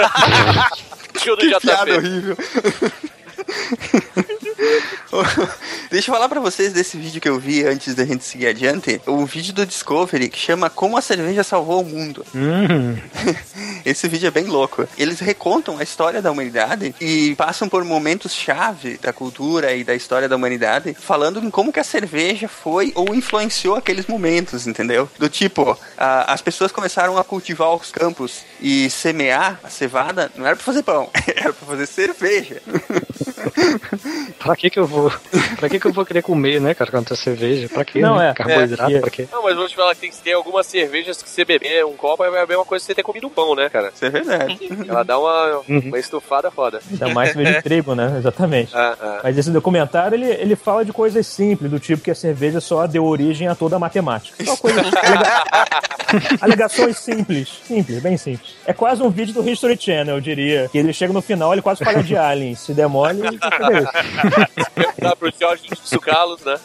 Tio 1.20 1.36
do 1.36 1.42
Que 1.42 1.60
piada 1.60 1.92
JP. 1.92 1.98
horrível. 1.98 2.38
Deixa 5.92 6.12
eu 6.12 6.14
falar 6.16 6.30
pra 6.30 6.40
vocês 6.40 6.72
desse 6.72 6.98
vídeo 6.98 7.20
que 7.20 7.28
eu 7.28 7.40
vi 7.40 7.66
antes 7.66 7.96
da 7.96 8.06
gente 8.06 8.24
seguir 8.24 8.46
adiante. 8.46 9.02
Um 9.08 9.26
vídeo 9.26 9.52
do 9.54 9.66
Discovery 9.66 10.30
que 10.30 10.38
chama 10.38 10.70
Como 10.70 10.96
a 10.96 11.02
Cerveja 11.02 11.44
Salvou 11.44 11.82
o 11.82 11.86
Mundo. 11.86 12.24
Hum, 12.36 12.96
Esse 13.84 14.08
vídeo 14.08 14.28
é 14.28 14.32
bem 14.32 14.44
louco. 14.46 14.88
Eles 15.00 15.20
recontam 15.20 15.80
a 15.80 15.84
história 15.84 16.22
da 16.22 16.30
humanidade 16.32 16.94
e 17.02 17.34
passam 17.36 17.68
por 17.68 17.84
momentos-chave 17.84 19.00
da 19.02 19.12
cultura 19.12 19.74
e 19.74 19.84
da 19.84 19.96
história 19.96 20.30
da 20.30 20.36
humanidade, 20.36 20.94
falando 20.94 21.44
em 21.44 21.50
como 21.50 21.74
que 21.74 21.80
a 21.80 21.84
cerveja 21.84 22.48
foi 22.48 22.92
ou 22.94 23.16
influenciou 23.16 23.76
aqueles 23.76 24.06
momentos, 24.06 24.68
entendeu? 24.68 25.10
Do 25.18 25.28
tipo, 25.28 25.76
a- 25.98 26.32
as 26.32 26.42
pessoas 26.42 26.72
começaram 26.72 27.18
a 27.18 27.24
cultivar 27.24 27.74
os 27.74 27.90
campos 27.92 28.42
e 28.62 28.92
semear 28.92 29.60
a 29.64 29.70
cevada, 29.70 30.32
não 30.36 30.46
era 30.46 30.56
pra 30.56 30.64
fazer 30.66 30.84
pão, 30.84 31.10
era 31.36 31.52
pra 31.52 31.68
fazer 31.68 31.88
cerveja. 31.88 32.62
pra 34.38 34.56
que 34.56 34.70
que 34.70 34.78
eu 34.80 34.86
vou... 34.86 35.12
Pra 35.58 35.68
que 35.68 35.79
que 35.80 35.88
eu 35.88 35.94
vou 35.94 36.06
querer 36.06 36.22
comer, 36.22 36.60
né, 36.62 36.74
cara, 36.74 36.92
quanto 36.92 37.14
a 37.14 37.18
cerveja? 37.18 37.68
Pra 37.70 37.84
quê, 37.86 38.00
Não, 38.00 38.18
né? 38.18 38.30
é. 38.30 38.34
Carboidrato, 38.34 38.92
É. 38.94 39.00
pra 39.00 39.10
quê? 39.10 39.28
Não, 39.32 39.44
mas 39.44 39.56
vou 39.56 39.68
te 39.68 39.76
falar 39.76 39.94
que 39.96 40.02
tem, 40.02 40.12
tem 40.12 40.34
algumas 40.34 40.66
cervejas 40.66 41.22
que 41.22 41.30
você 41.30 41.44
beber 41.46 41.86
um 41.86 41.94
copo 41.96 42.24
é 42.24 42.28
a 42.42 42.46
mesma 42.48 42.66
coisa 42.66 42.82
que 42.84 42.88
você 42.88 42.96
ter 42.96 43.04
comido 43.04 43.28
um 43.28 43.30
pão, 43.30 43.56
né, 43.56 43.70
cara? 43.70 43.92
Isso 43.94 44.06
é 44.06 44.10
verdade. 44.10 44.58
Ela 44.88 45.04
dá 45.04 45.18
uma, 45.20 45.62
Uhum. 45.68 45.80
uma 45.86 46.00
estufada 46.00 46.50
foda. 46.52 46.80
Ainda 46.92 47.10
mais 47.10 47.32
cerveja 47.32 47.58
de 47.58 47.64
trigo, 47.64 47.96
né? 47.96 48.16
Exatamente. 48.18 48.76
Ah, 48.76 48.96
ah. 49.02 49.20
Mas 49.24 49.38
esse 49.38 49.50
documentário, 49.52 50.16
ele, 50.16 50.26
ele 50.30 50.56
fala 50.56 50.84
de 50.86 50.92
coisas 50.94 51.26
simples, 51.28 51.70
do 51.72 51.80
tipo 51.80 52.02
que 52.04 52.12
a 52.12 52.16
cerveja 52.16 52.60
só 52.60 52.86
deu 52.88 53.06
origem 53.06 53.48
a 53.48 53.56
toda 53.56 53.76
a 53.76 53.80
matemática. 53.80 54.44
Só 54.44 54.56
coisas... 54.58 54.86
alega- 54.94 55.80
Alegações 56.42 56.98
simples. 56.98 57.50
Simples, 57.68 58.02
bem 58.02 58.18
simples. 58.18 58.56
É 58.66 58.74
quase 58.74 59.02
um 59.04 59.10
vídeo 59.10 59.34
do 59.34 59.48
History 59.48 59.78
Channel, 59.80 60.16
eu 60.16 60.22
diria. 60.22 60.68
Que 60.72 60.78
ele 60.80 60.92
chega 60.92 61.14
no 61.14 61.22
final, 61.22 61.54
ele 61.54 61.62
quase 61.62 61.84
fala 61.84 62.02
de 62.02 62.16
aliens. 62.18 62.60
Se 62.62 62.74
demole, 62.74 63.20
isso? 63.28 63.38
Dá 65.00 65.16
pro 65.16 65.32
Jorge 65.40 65.64
Sucalos, 65.84 66.42
né? 66.42 66.58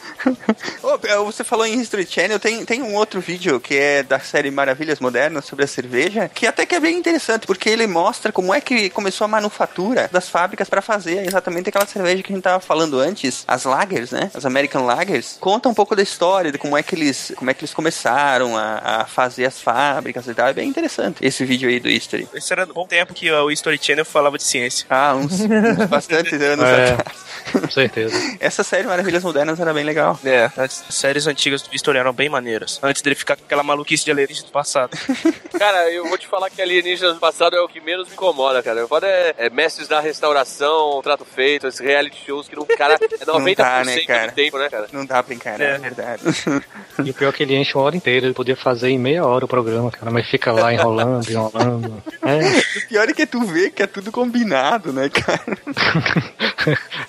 Ô, 0.83 0.99
é, 1.07 1.17
você 1.17 1.43
falou 1.43 1.65
em 1.65 1.79
History 1.79 2.05
Channel, 2.05 2.39
tem, 2.39 2.63
tem 2.65 2.81
um 2.81 2.95
outro 2.95 3.19
vídeo 3.19 3.59
que 3.59 3.75
é 3.77 4.03
da 4.03 4.19
série 4.19 4.51
Maravilhas 4.51 4.99
Modernas 4.99 5.45
sobre 5.45 5.65
a 5.65 5.67
cerveja, 5.67 6.29
que 6.33 6.45
até 6.47 6.65
que 6.65 6.75
é 6.75 6.79
bem 6.79 6.97
interessante, 6.97 7.47
porque 7.47 7.69
ele 7.69 7.87
mostra 7.87 8.31
como 8.31 8.53
é 8.53 8.61
que 8.61 8.89
começou 8.89 9.25
a 9.25 9.27
manufatura 9.27 10.09
das 10.11 10.29
fábricas 10.29 10.69
para 10.69 10.81
fazer 10.81 11.25
exatamente 11.25 11.69
aquela 11.69 11.85
cerveja 11.85 12.21
que 12.23 12.31
a 12.31 12.35
gente 12.35 12.43
tava 12.43 12.59
falando 12.59 12.99
antes, 12.99 13.43
as 13.47 13.63
lagers, 13.63 14.11
né? 14.11 14.29
As 14.33 14.45
American 14.45 14.85
Lagers. 14.85 15.37
Conta 15.39 15.69
um 15.69 15.73
pouco 15.73 15.95
da 15.95 16.03
história, 16.03 16.51
de 16.51 16.57
como 16.57 16.77
é 16.77 16.83
que 16.83 16.95
eles, 16.95 17.31
como 17.35 17.49
é 17.49 17.53
que 17.53 17.61
eles 17.61 17.73
começaram 17.73 18.55
a, 18.57 19.01
a 19.01 19.05
fazer 19.05 19.45
as 19.45 19.59
fábricas 19.59 20.27
e 20.27 20.33
tal. 20.33 20.47
É 20.47 20.53
bem 20.53 20.67
interessante 20.69 21.25
esse 21.25 21.43
vídeo 21.45 21.69
aí 21.69 21.79
do 21.79 21.89
History. 21.89 22.27
Esse 22.33 22.53
era 22.53 22.63
um 22.65 22.73
bom 22.73 22.85
tempo 22.85 23.13
que 23.13 23.31
o 23.31 23.49
History 23.51 23.79
Channel 23.81 24.05
falava 24.05 24.37
de 24.37 24.43
ciência. 24.43 24.85
Ah, 24.89 25.15
uns, 25.15 25.41
uns 25.41 25.85
bastantes 25.89 26.33
anos 26.41 26.65
É. 26.65 26.91
atrás. 26.91 27.25
Com 27.51 27.69
certeza. 27.69 28.15
Essa 28.39 28.63
série 28.63 28.87
Maravilhas 28.95 29.23
Modernas 29.25 29.59
era 29.59 29.73
bem 29.73 29.83
legal. 29.83 30.17
É, 30.23 30.49
as 30.55 30.85
séries 30.89 31.27
antigas 31.27 31.61
do 31.61 31.75
History 31.75 31.97
eram 31.97 32.13
bem 32.13 32.29
maneiras. 32.29 32.79
Antes 32.81 33.01
dele 33.01 33.13
ficar 33.13 33.35
com 33.35 33.43
aquela 33.43 33.61
maluquice 33.61 34.05
de 34.05 34.11
alienígena 34.11 34.47
do 34.47 34.53
passado. 34.53 34.97
Cara, 35.59 35.91
eu 35.91 36.07
vou 36.07 36.17
te 36.17 36.25
falar 36.27 36.49
que 36.49 36.61
alienígenas 36.61 37.15
do 37.15 37.19
passado 37.19 37.57
é 37.57 37.61
o 37.61 37.67
que 37.67 37.81
menos 37.81 38.07
me 38.07 38.13
incomoda, 38.13 38.63
cara. 38.63 38.85
O 38.85 38.87
foda 38.87 39.05
é, 39.05 39.35
é 39.37 39.49
mestres 39.49 39.89
da 39.89 39.99
restauração, 39.99 41.01
trato 41.03 41.25
feito, 41.25 41.67
esses 41.67 41.79
reality 41.81 42.17
shows 42.25 42.47
que 42.47 42.55
não, 42.55 42.65
cara, 42.65 42.93
é 42.93 42.97
90% 43.25 43.55
dá, 43.55 43.83
né, 43.83 43.99
cara? 44.05 44.27
do 44.31 44.33
tempo, 44.35 44.57
né, 44.57 44.69
cara? 44.69 44.87
Não 44.93 45.05
dá 45.05 45.21
pra 45.21 45.33
encarar, 45.35 45.61
é, 45.61 45.75
É. 45.75 45.77
verdade. 45.77 46.21
E 47.03 47.09
o 47.09 47.13
pior 47.13 47.27
é 47.29 47.31
que 47.33 47.43
ele 47.43 47.55
enche 47.57 47.75
uma 47.75 47.83
hora 47.83 47.97
inteira. 47.97 48.25
Ele 48.25 48.33
podia 48.33 48.55
fazer 48.55 48.87
em 48.87 48.97
meia 48.97 49.25
hora 49.25 49.43
o 49.43 49.47
programa, 49.49 49.91
cara. 49.91 50.09
Mas 50.09 50.29
fica 50.29 50.53
lá 50.53 50.73
enrolando, 50.73 51.29
enrolando. 51.29 52.01
É. 52.23 52.79
O 52.79 52.87
pior 52.87 53.09
é 53.09 53.13
que 53.13 53.25
tu 53.25 53.43
vê 53.43 53.69
que 53.69 53.83
é 53.83 53.87
tudo 53.87 54.13
combinado, 54.13 54.93
né, 54.93 55.09
cara? 55.09 55.57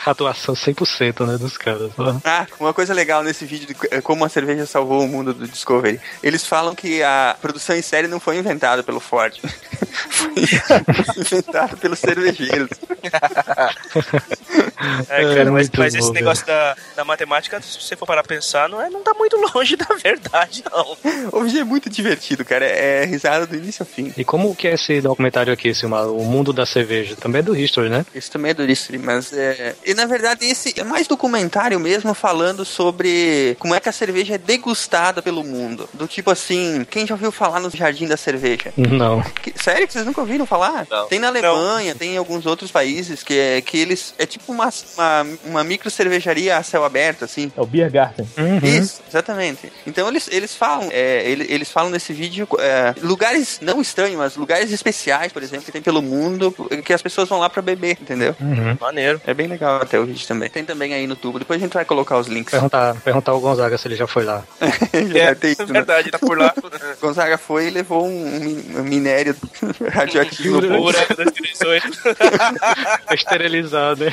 Atuação 0.05 0.55
100%, 0.57 1.25
né, 1.25 1.38
dos 1.38 1.57
caras. 1.57 1.75
Ó. 1.99 2.16
Ah, 2.25 2.47
uma 2.59 2.75
coisa 2.75 2.95
legal 2.95 3.23
nesse 3.23 3.45
vídeo 3.45 3.66
de 3.66 3.76
eh, 3.90 4.00
como 4.00 4.25
a 4.25 4.28
cerveja 4.28 4.66
salvou 4.66 5.02
o 5.02 5.09
mundo 5.09 5.33
do 5.33 5.47
Discovery. 5.47 6.00
Eles 6.23 6.47
falam 6.47 6.75
que 6.75 7.02
a 7.02 7.37
produção 7.40 7.76
em 7.76 7.83
série 7.83 8.09
não 8.09 8.21
foi 8.21 8.38
inventada 8.38 8.83
pelo 8.83 9.00
Ford. 9.00 9.35
foi 10.11 10.33
inventada 11.16 11.76
pelos 11.76 11.99
cervejeiros. 11.99 12.71
É, 15.09 15.23
É, 15.23 15.35
cara, 15.35 15.50
mas, 15.50 15.68
muito 15.68 15.78
mas 15.80 15.95
esse 15.95 16.06
bom, 16.09 16.12
negócio 16.12 16.47
da, 16.47 16.76
da 16.97 17.04
matemática, 17.04 17.61
se 17.61 17.80
você 17.80 17.97
for 17.97 18.06
parar 18.06 18.23
pra 18.23 18.37
pensar, 18.37 18.68
não, 18.68 18.80
é, 18.80 18.88
não 18.90 19.02
tá 19.02 19.12
muito 19.14 19.37
longe 19.54 19.76
da 19.76 19.87
verdade, 19.95 20.62
não. 20.71 20.97
O 21.33 21.42
vídeo 21.42 21.61
é 21.61 21.64
muito 21.64 21.88
divertido, 21.88 22.45
cara. 22.45 22.64
É 22.64 23.04
risada 23.04 23.47
do 23.47 23.56
início 23.56 23.83
ao 23.83 23.87
fim. 23.87 24.12
E 24.16 24.25
como 24.25 24.54
que 24.54 24.68
é 24.68 24.75
esse 24.75 25.00
documentário 25.00 25.52
aqui, 25.52 25.75
Silmar? 25.75 26.06
O 26.09 26.25
Mundo 26.25 26.52
da 26.52 26.66
Cerveja? 26.66 27.16
Também 27.16 27.40
é 27.40 27.42
do 27.42 27.56
History, 27.56 27.88
né? 27.88 28.04
Isso 28.14 28.30
também 28.30 28.50
é 28.50 28.54
do 28.54 28.64
History, 28.64 28.99
mas 28.99 29.33
é. 29.33 29.75
E 29.85 29.95
na 29.95 30.06
verdade, 30.06 30.45
esse 30.45 30.78
é 30.78 30.85
mais 30.85 31.06
documentário 31.06 31.78
mesmo 31.80 32.12
falando 32.14 32.64
sobre 32.64 33.56
como 33.59 33.75
é 33.75 33.80
que 33.80 33.88
a 33.88 33.92
cerveja 33.92 34.35
é 34.35 34.38
degustada 34.38 35.23
pelo 35.23 35.42
mundo. 35.45 35.88
Do 35.95 36.06
tipo 36.06 36.30
assim, 36.30 36.87
quem 36.90 37.06
já 37.06 37.14
ouviu 37.14 37.33
falar 37.33 37.61
no 37.61 37.71
Jardim 37.71 38.06
da 38.06 38.16
Cerveja? 38.16 38.73
Não. 38.76 39.23
Que- 39.42 39.52
sério 39.56 39.87
que 39.87 39.92
vocês 39.92 40.04
nunca 40.06 40.21
ouviram 40.21 40.47
falar? 40.47 40.87
Não. 40.90 41.06
Tem 41.09 41.18
na 41.18 41.28
Alemanha, 41.28 41.95
tem 41.95 42.14
em 42.14 42.18
alguns 42.18 42.47
outros 42.47 42.71
países 42.71 43.23
que 43.23 43.38
é 43.38 43.61
que 43.61 43.78
eles. 43.78 44.14
É 44.18 44.26
tipo 44.26 44.52
uma, 44.52 44.65
uma, 44.96 45.26
uma 45.44 45.64
micro 45.64 45.90
cervejaria 45.90 46.56
a 46.56 46.62
céu 46.62 46.85
aberto, 46.85 47.25
assim. 47.25 47.50
É 47.56 47.61
o 47.61 47.66
Beer 47.66 47.90
Garden. 47.90 48.26
Uhum. 48.37 48.58
Isso, 48.62 49.00
exatamente. 49.08 49.73
Então 49.87 50.08
eles, 50.08 50.28
eles 50.30 50.54
falam, 50.54 50.88
é, 50.92 51.28
ele- 51.28 51.46
eles, 51.49 51.70
falam 51.70 51.90
nesse 51.90 52.12
vídeo 52.12 52.46
é, 52.58 52.94
lugares 53.02 53.58
não 53.61 53.80
estranhos, 53.80 54.16
mas 54.16 54.37
lugares 54.37 54.73
especiais, 54.73 55.32
por 55.32 55.42
exemplo, 55.42 55.64
que 55.64 55.73
tem 55.73 55.82
pelo 55.82 56.00
mundo, 56.02 56.52
que 56.85 56.92
as 56.92 57.02
pessoas 57.02 57.28
vão 57.28 57.38
lá 57.38 57.49
pra 57.50 57.62
beber, 57.62 57.99
entendeu? 58.00 58.35
Uhum. 58.40 58.76
Maneiro. 58.80 59.20
É 59.26 59.35
bem 59.35 59.46
legal 59.46 59.80
até 59.82 59.99
o 59.99 60.04
vídeo 60.06 60.26
também. 60.26 60.49
Tem 60.50 60.64
também 60.64 60.94
aí 60.94 61.06
no 61.06 61.16
tubo. 61.16 61.38
Depois 61.38 61.61
a 61.61 61.64
gente 61.64 61.73
vai 61.75 61.85
colocar 61.85 62.18
os 62.18 62.26
links. 62.26 62.50
Perguntar, 62.50 62.94
perguntar 63.02 63.32
ao 63.32 63.40
Gonzaga 63.40 63.76
se 63.78 63.88
ele 63.88 63.96
já 63.96 64.06
foi 64.06 64.25
lá. 64.25 64.42
Já 65.12 65.18
É, 65.30 65.35
tem 65.35 65.50
é 65.50 65.52
isso, 65.52 65.66
né? 65.66 65.73
verdade, 65.73 66.11
tá 66.11 66.18
por 66.18 66.38
lá. 66.38 66.52
Gonzaga 67.00 67.37
foi 67.38 67.66
e 67.66 67.70
levou 67.70 68.06
um, 68.06 68.37
um 68.37 68.40
mi- 68.40 68.62
minério 68.90 69.37
radioativo 69.92 70.61
no 70.61 70.68
bolso. 70.78 70.92
Buraco 70.99 71.16
2018. 71.16 71.87
Esterilizado, 73.12 74.04
né? 74.04 74.12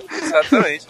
Exatamente. 0.31 0.87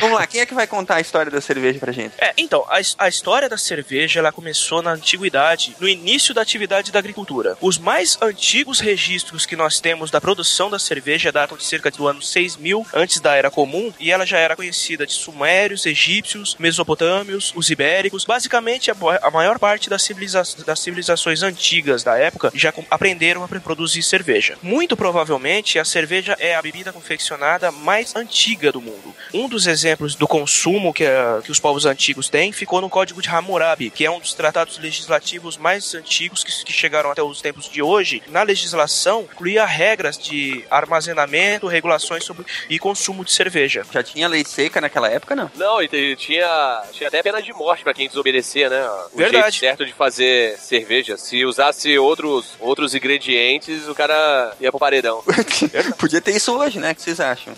Vamos 0.00 0.18
lá, 0.18 0.26
quem 0.26 0.40
é 0.40 0.46
que 0.46 0.54
vai 0.54 0.66
contar 0.66 0.96
a 0.96 1.00
história 1.00 1.30
da 1.30 1.40
cerveja 1.40 1.78
pra 1.78 1.92
gente? 1.92 2.14
É, 2.18 2.32
então, 2.36 2.64
a, 2.68 2.80
a 3.04 3.08
história 3.08 3.48
da 3.48 3.58
cerveja 3.58 4.20
ela 4.20 4.32
começou 4.32 4.82
na 4.82 4.92
antiguidade, 4.92 5.76
no 5.78 5.88
início 5.88 6.34
da 6.34 6.42
atividade 6.42 6.90
da 6.90 6.98
agricultura. 6.98 7.56
Os 7.60 7.78
mais 7.78 8.18
antigos 8.20 8.80
registros 8.80 9.46
que 9.46 9.56
nós 9.56 9.80
temos 9.80 10.10
da 10.10 10.20
produção 10.20 10.70
da 10.70 10.78
cerveja 10.78 11.30
datam 11.30 11.56
de 11.56 11.64
cerca 11.64 11.90
do 11.90 12.06
ano 12.08 12.22
6000 12.22 12.86
antes 12.94 13.20
da 13.20 13.34
Era 13.34 13.50
Comum 13.50 13.92
e 14.00 14.10
ela 14.10 14.24
já 14.24 14.38
era 14.38 14.56
conhecida 14.56 15.06
de 15.06 15.12
sumérios, 15.12 15.86
egípcios, 15.86 16.56
mesopotâmios, 16.58 17.52
os 17.54 17.70
ibéricos. 17.70 18.24
Basicamente, 18.24 18.90
a, 18.90 18.96
a 19.22 19.30
maior 19.30 19.58
parte 19.58 19.90
das, 19.90 20.02
civiliza 20.02 20.42
das 20.66 20.80
civilizações 20.80 21.42
antigas 21.42 22.02
da 22.02 22.16
época 22.16 22.50
já 22.54 22.72
aprenderam 22.90 23.44
a 23.44 23.48
produzir 23.48 24.02
cerveja. 24.02 24.56
Muito 24.62 24.96
provavelmente, 24.96 25.78
a 25.78 25.84
cerveja 25.84 26.36
é 26.38 26.54
a 26.54 26.62
bebida 26.62 26.92
confeccionada 26.92 27.70
mais 27.80 28.14
antiga 28.16 28.70
do 28.72 28.80
mundo. 28.80 29.14
Um 29.32 29.48
dos 29.48 29.66
exemplos 29.66 30.14
do 30.14 30.26
consumo 30.26 30.92
que, 30.92 31.04
a- 31.04 31.40
que 31.44 31.50
os 31.50 31.58
povos 31.60 31.84
antigos 31.86 32.28
têm 32.28 32.52
ficou 32.52 32.80
no 32.80 32.88
Código 32.90 33.20
de 33.20 33.28
Hammurabi, 33.28 33.90
que 33.90 34.04
é 34.04 34.10
um 34.10 34.18
dos 34.20 34.34
tratados 34.34 34.78
legislativos 34.78 35.56
mais 35.56 35.94
antigos 35.94 36.42
que, 36.44 36.64
que 36.64 36.72
chegaram 36.72 37.10
até 37.10 37.22
os 37.22 37.40
tempos 37.40 37.68
de 37.68 37.82
hoje. 37.82 38.22
Na 38.28 38.42
legislação, 38.42 39.22
incluía 39.32 39.64
regras 39.64 40.16
de 40.18 40.64
armazenamento, 40.70 41.66
regulações 41.66 42.24
sobre 42.24 42.44
e 42.70 42.78
consumo 42.78 43.24
de 43.24 43.32
cerveja. 43.32 43.84
Já 43.92 44.02
tinha 44.02 44.28
lei 44.28 44.44
seca 44.44 44.80
naquela 44.80 45.08
época, 45.08 45.34
não? 45.34 45.50
Não, 45.56 45.82
e 45.82 46.16
tinha, 46.16 46.82
tinha 46.92 47.08
até 47.08 47.22
pena 47.22 47.42
de 47.42 47.52
morte 47.52 47.82
pra 47.82 47.92
quem 47.94 48.08
desobedecia, 48.08 48.68
né? 48.70 48.86
O 49.12 49.16
Verdade. 49.16 49.42
jeito 49.50 49.60
certo 49.60 49.86
de 49.86 49.92
fazer 49.92 50.56
cerveja. 50.58 51.16
Se 51.16 51.44
usasse 51.44 51.98
outros, 51.98 52.54
outros 52.60 52.94
ingredientes, 52.94 53.88
o 53.88 53.94
cara 53.94 54.54
ia 54.60 54.70
pro 54.70 54.78
paredão. 54.78 55.22
Podia 55.98 56.20
ter 56.20 56.32
isso 56.36 56.56
hoje, 56.56 56.78
né? 56.78 56.92
O 56.92 56.94
que 56.94 57.02
vocês 57.02 57.20
acham? 57.20 57.54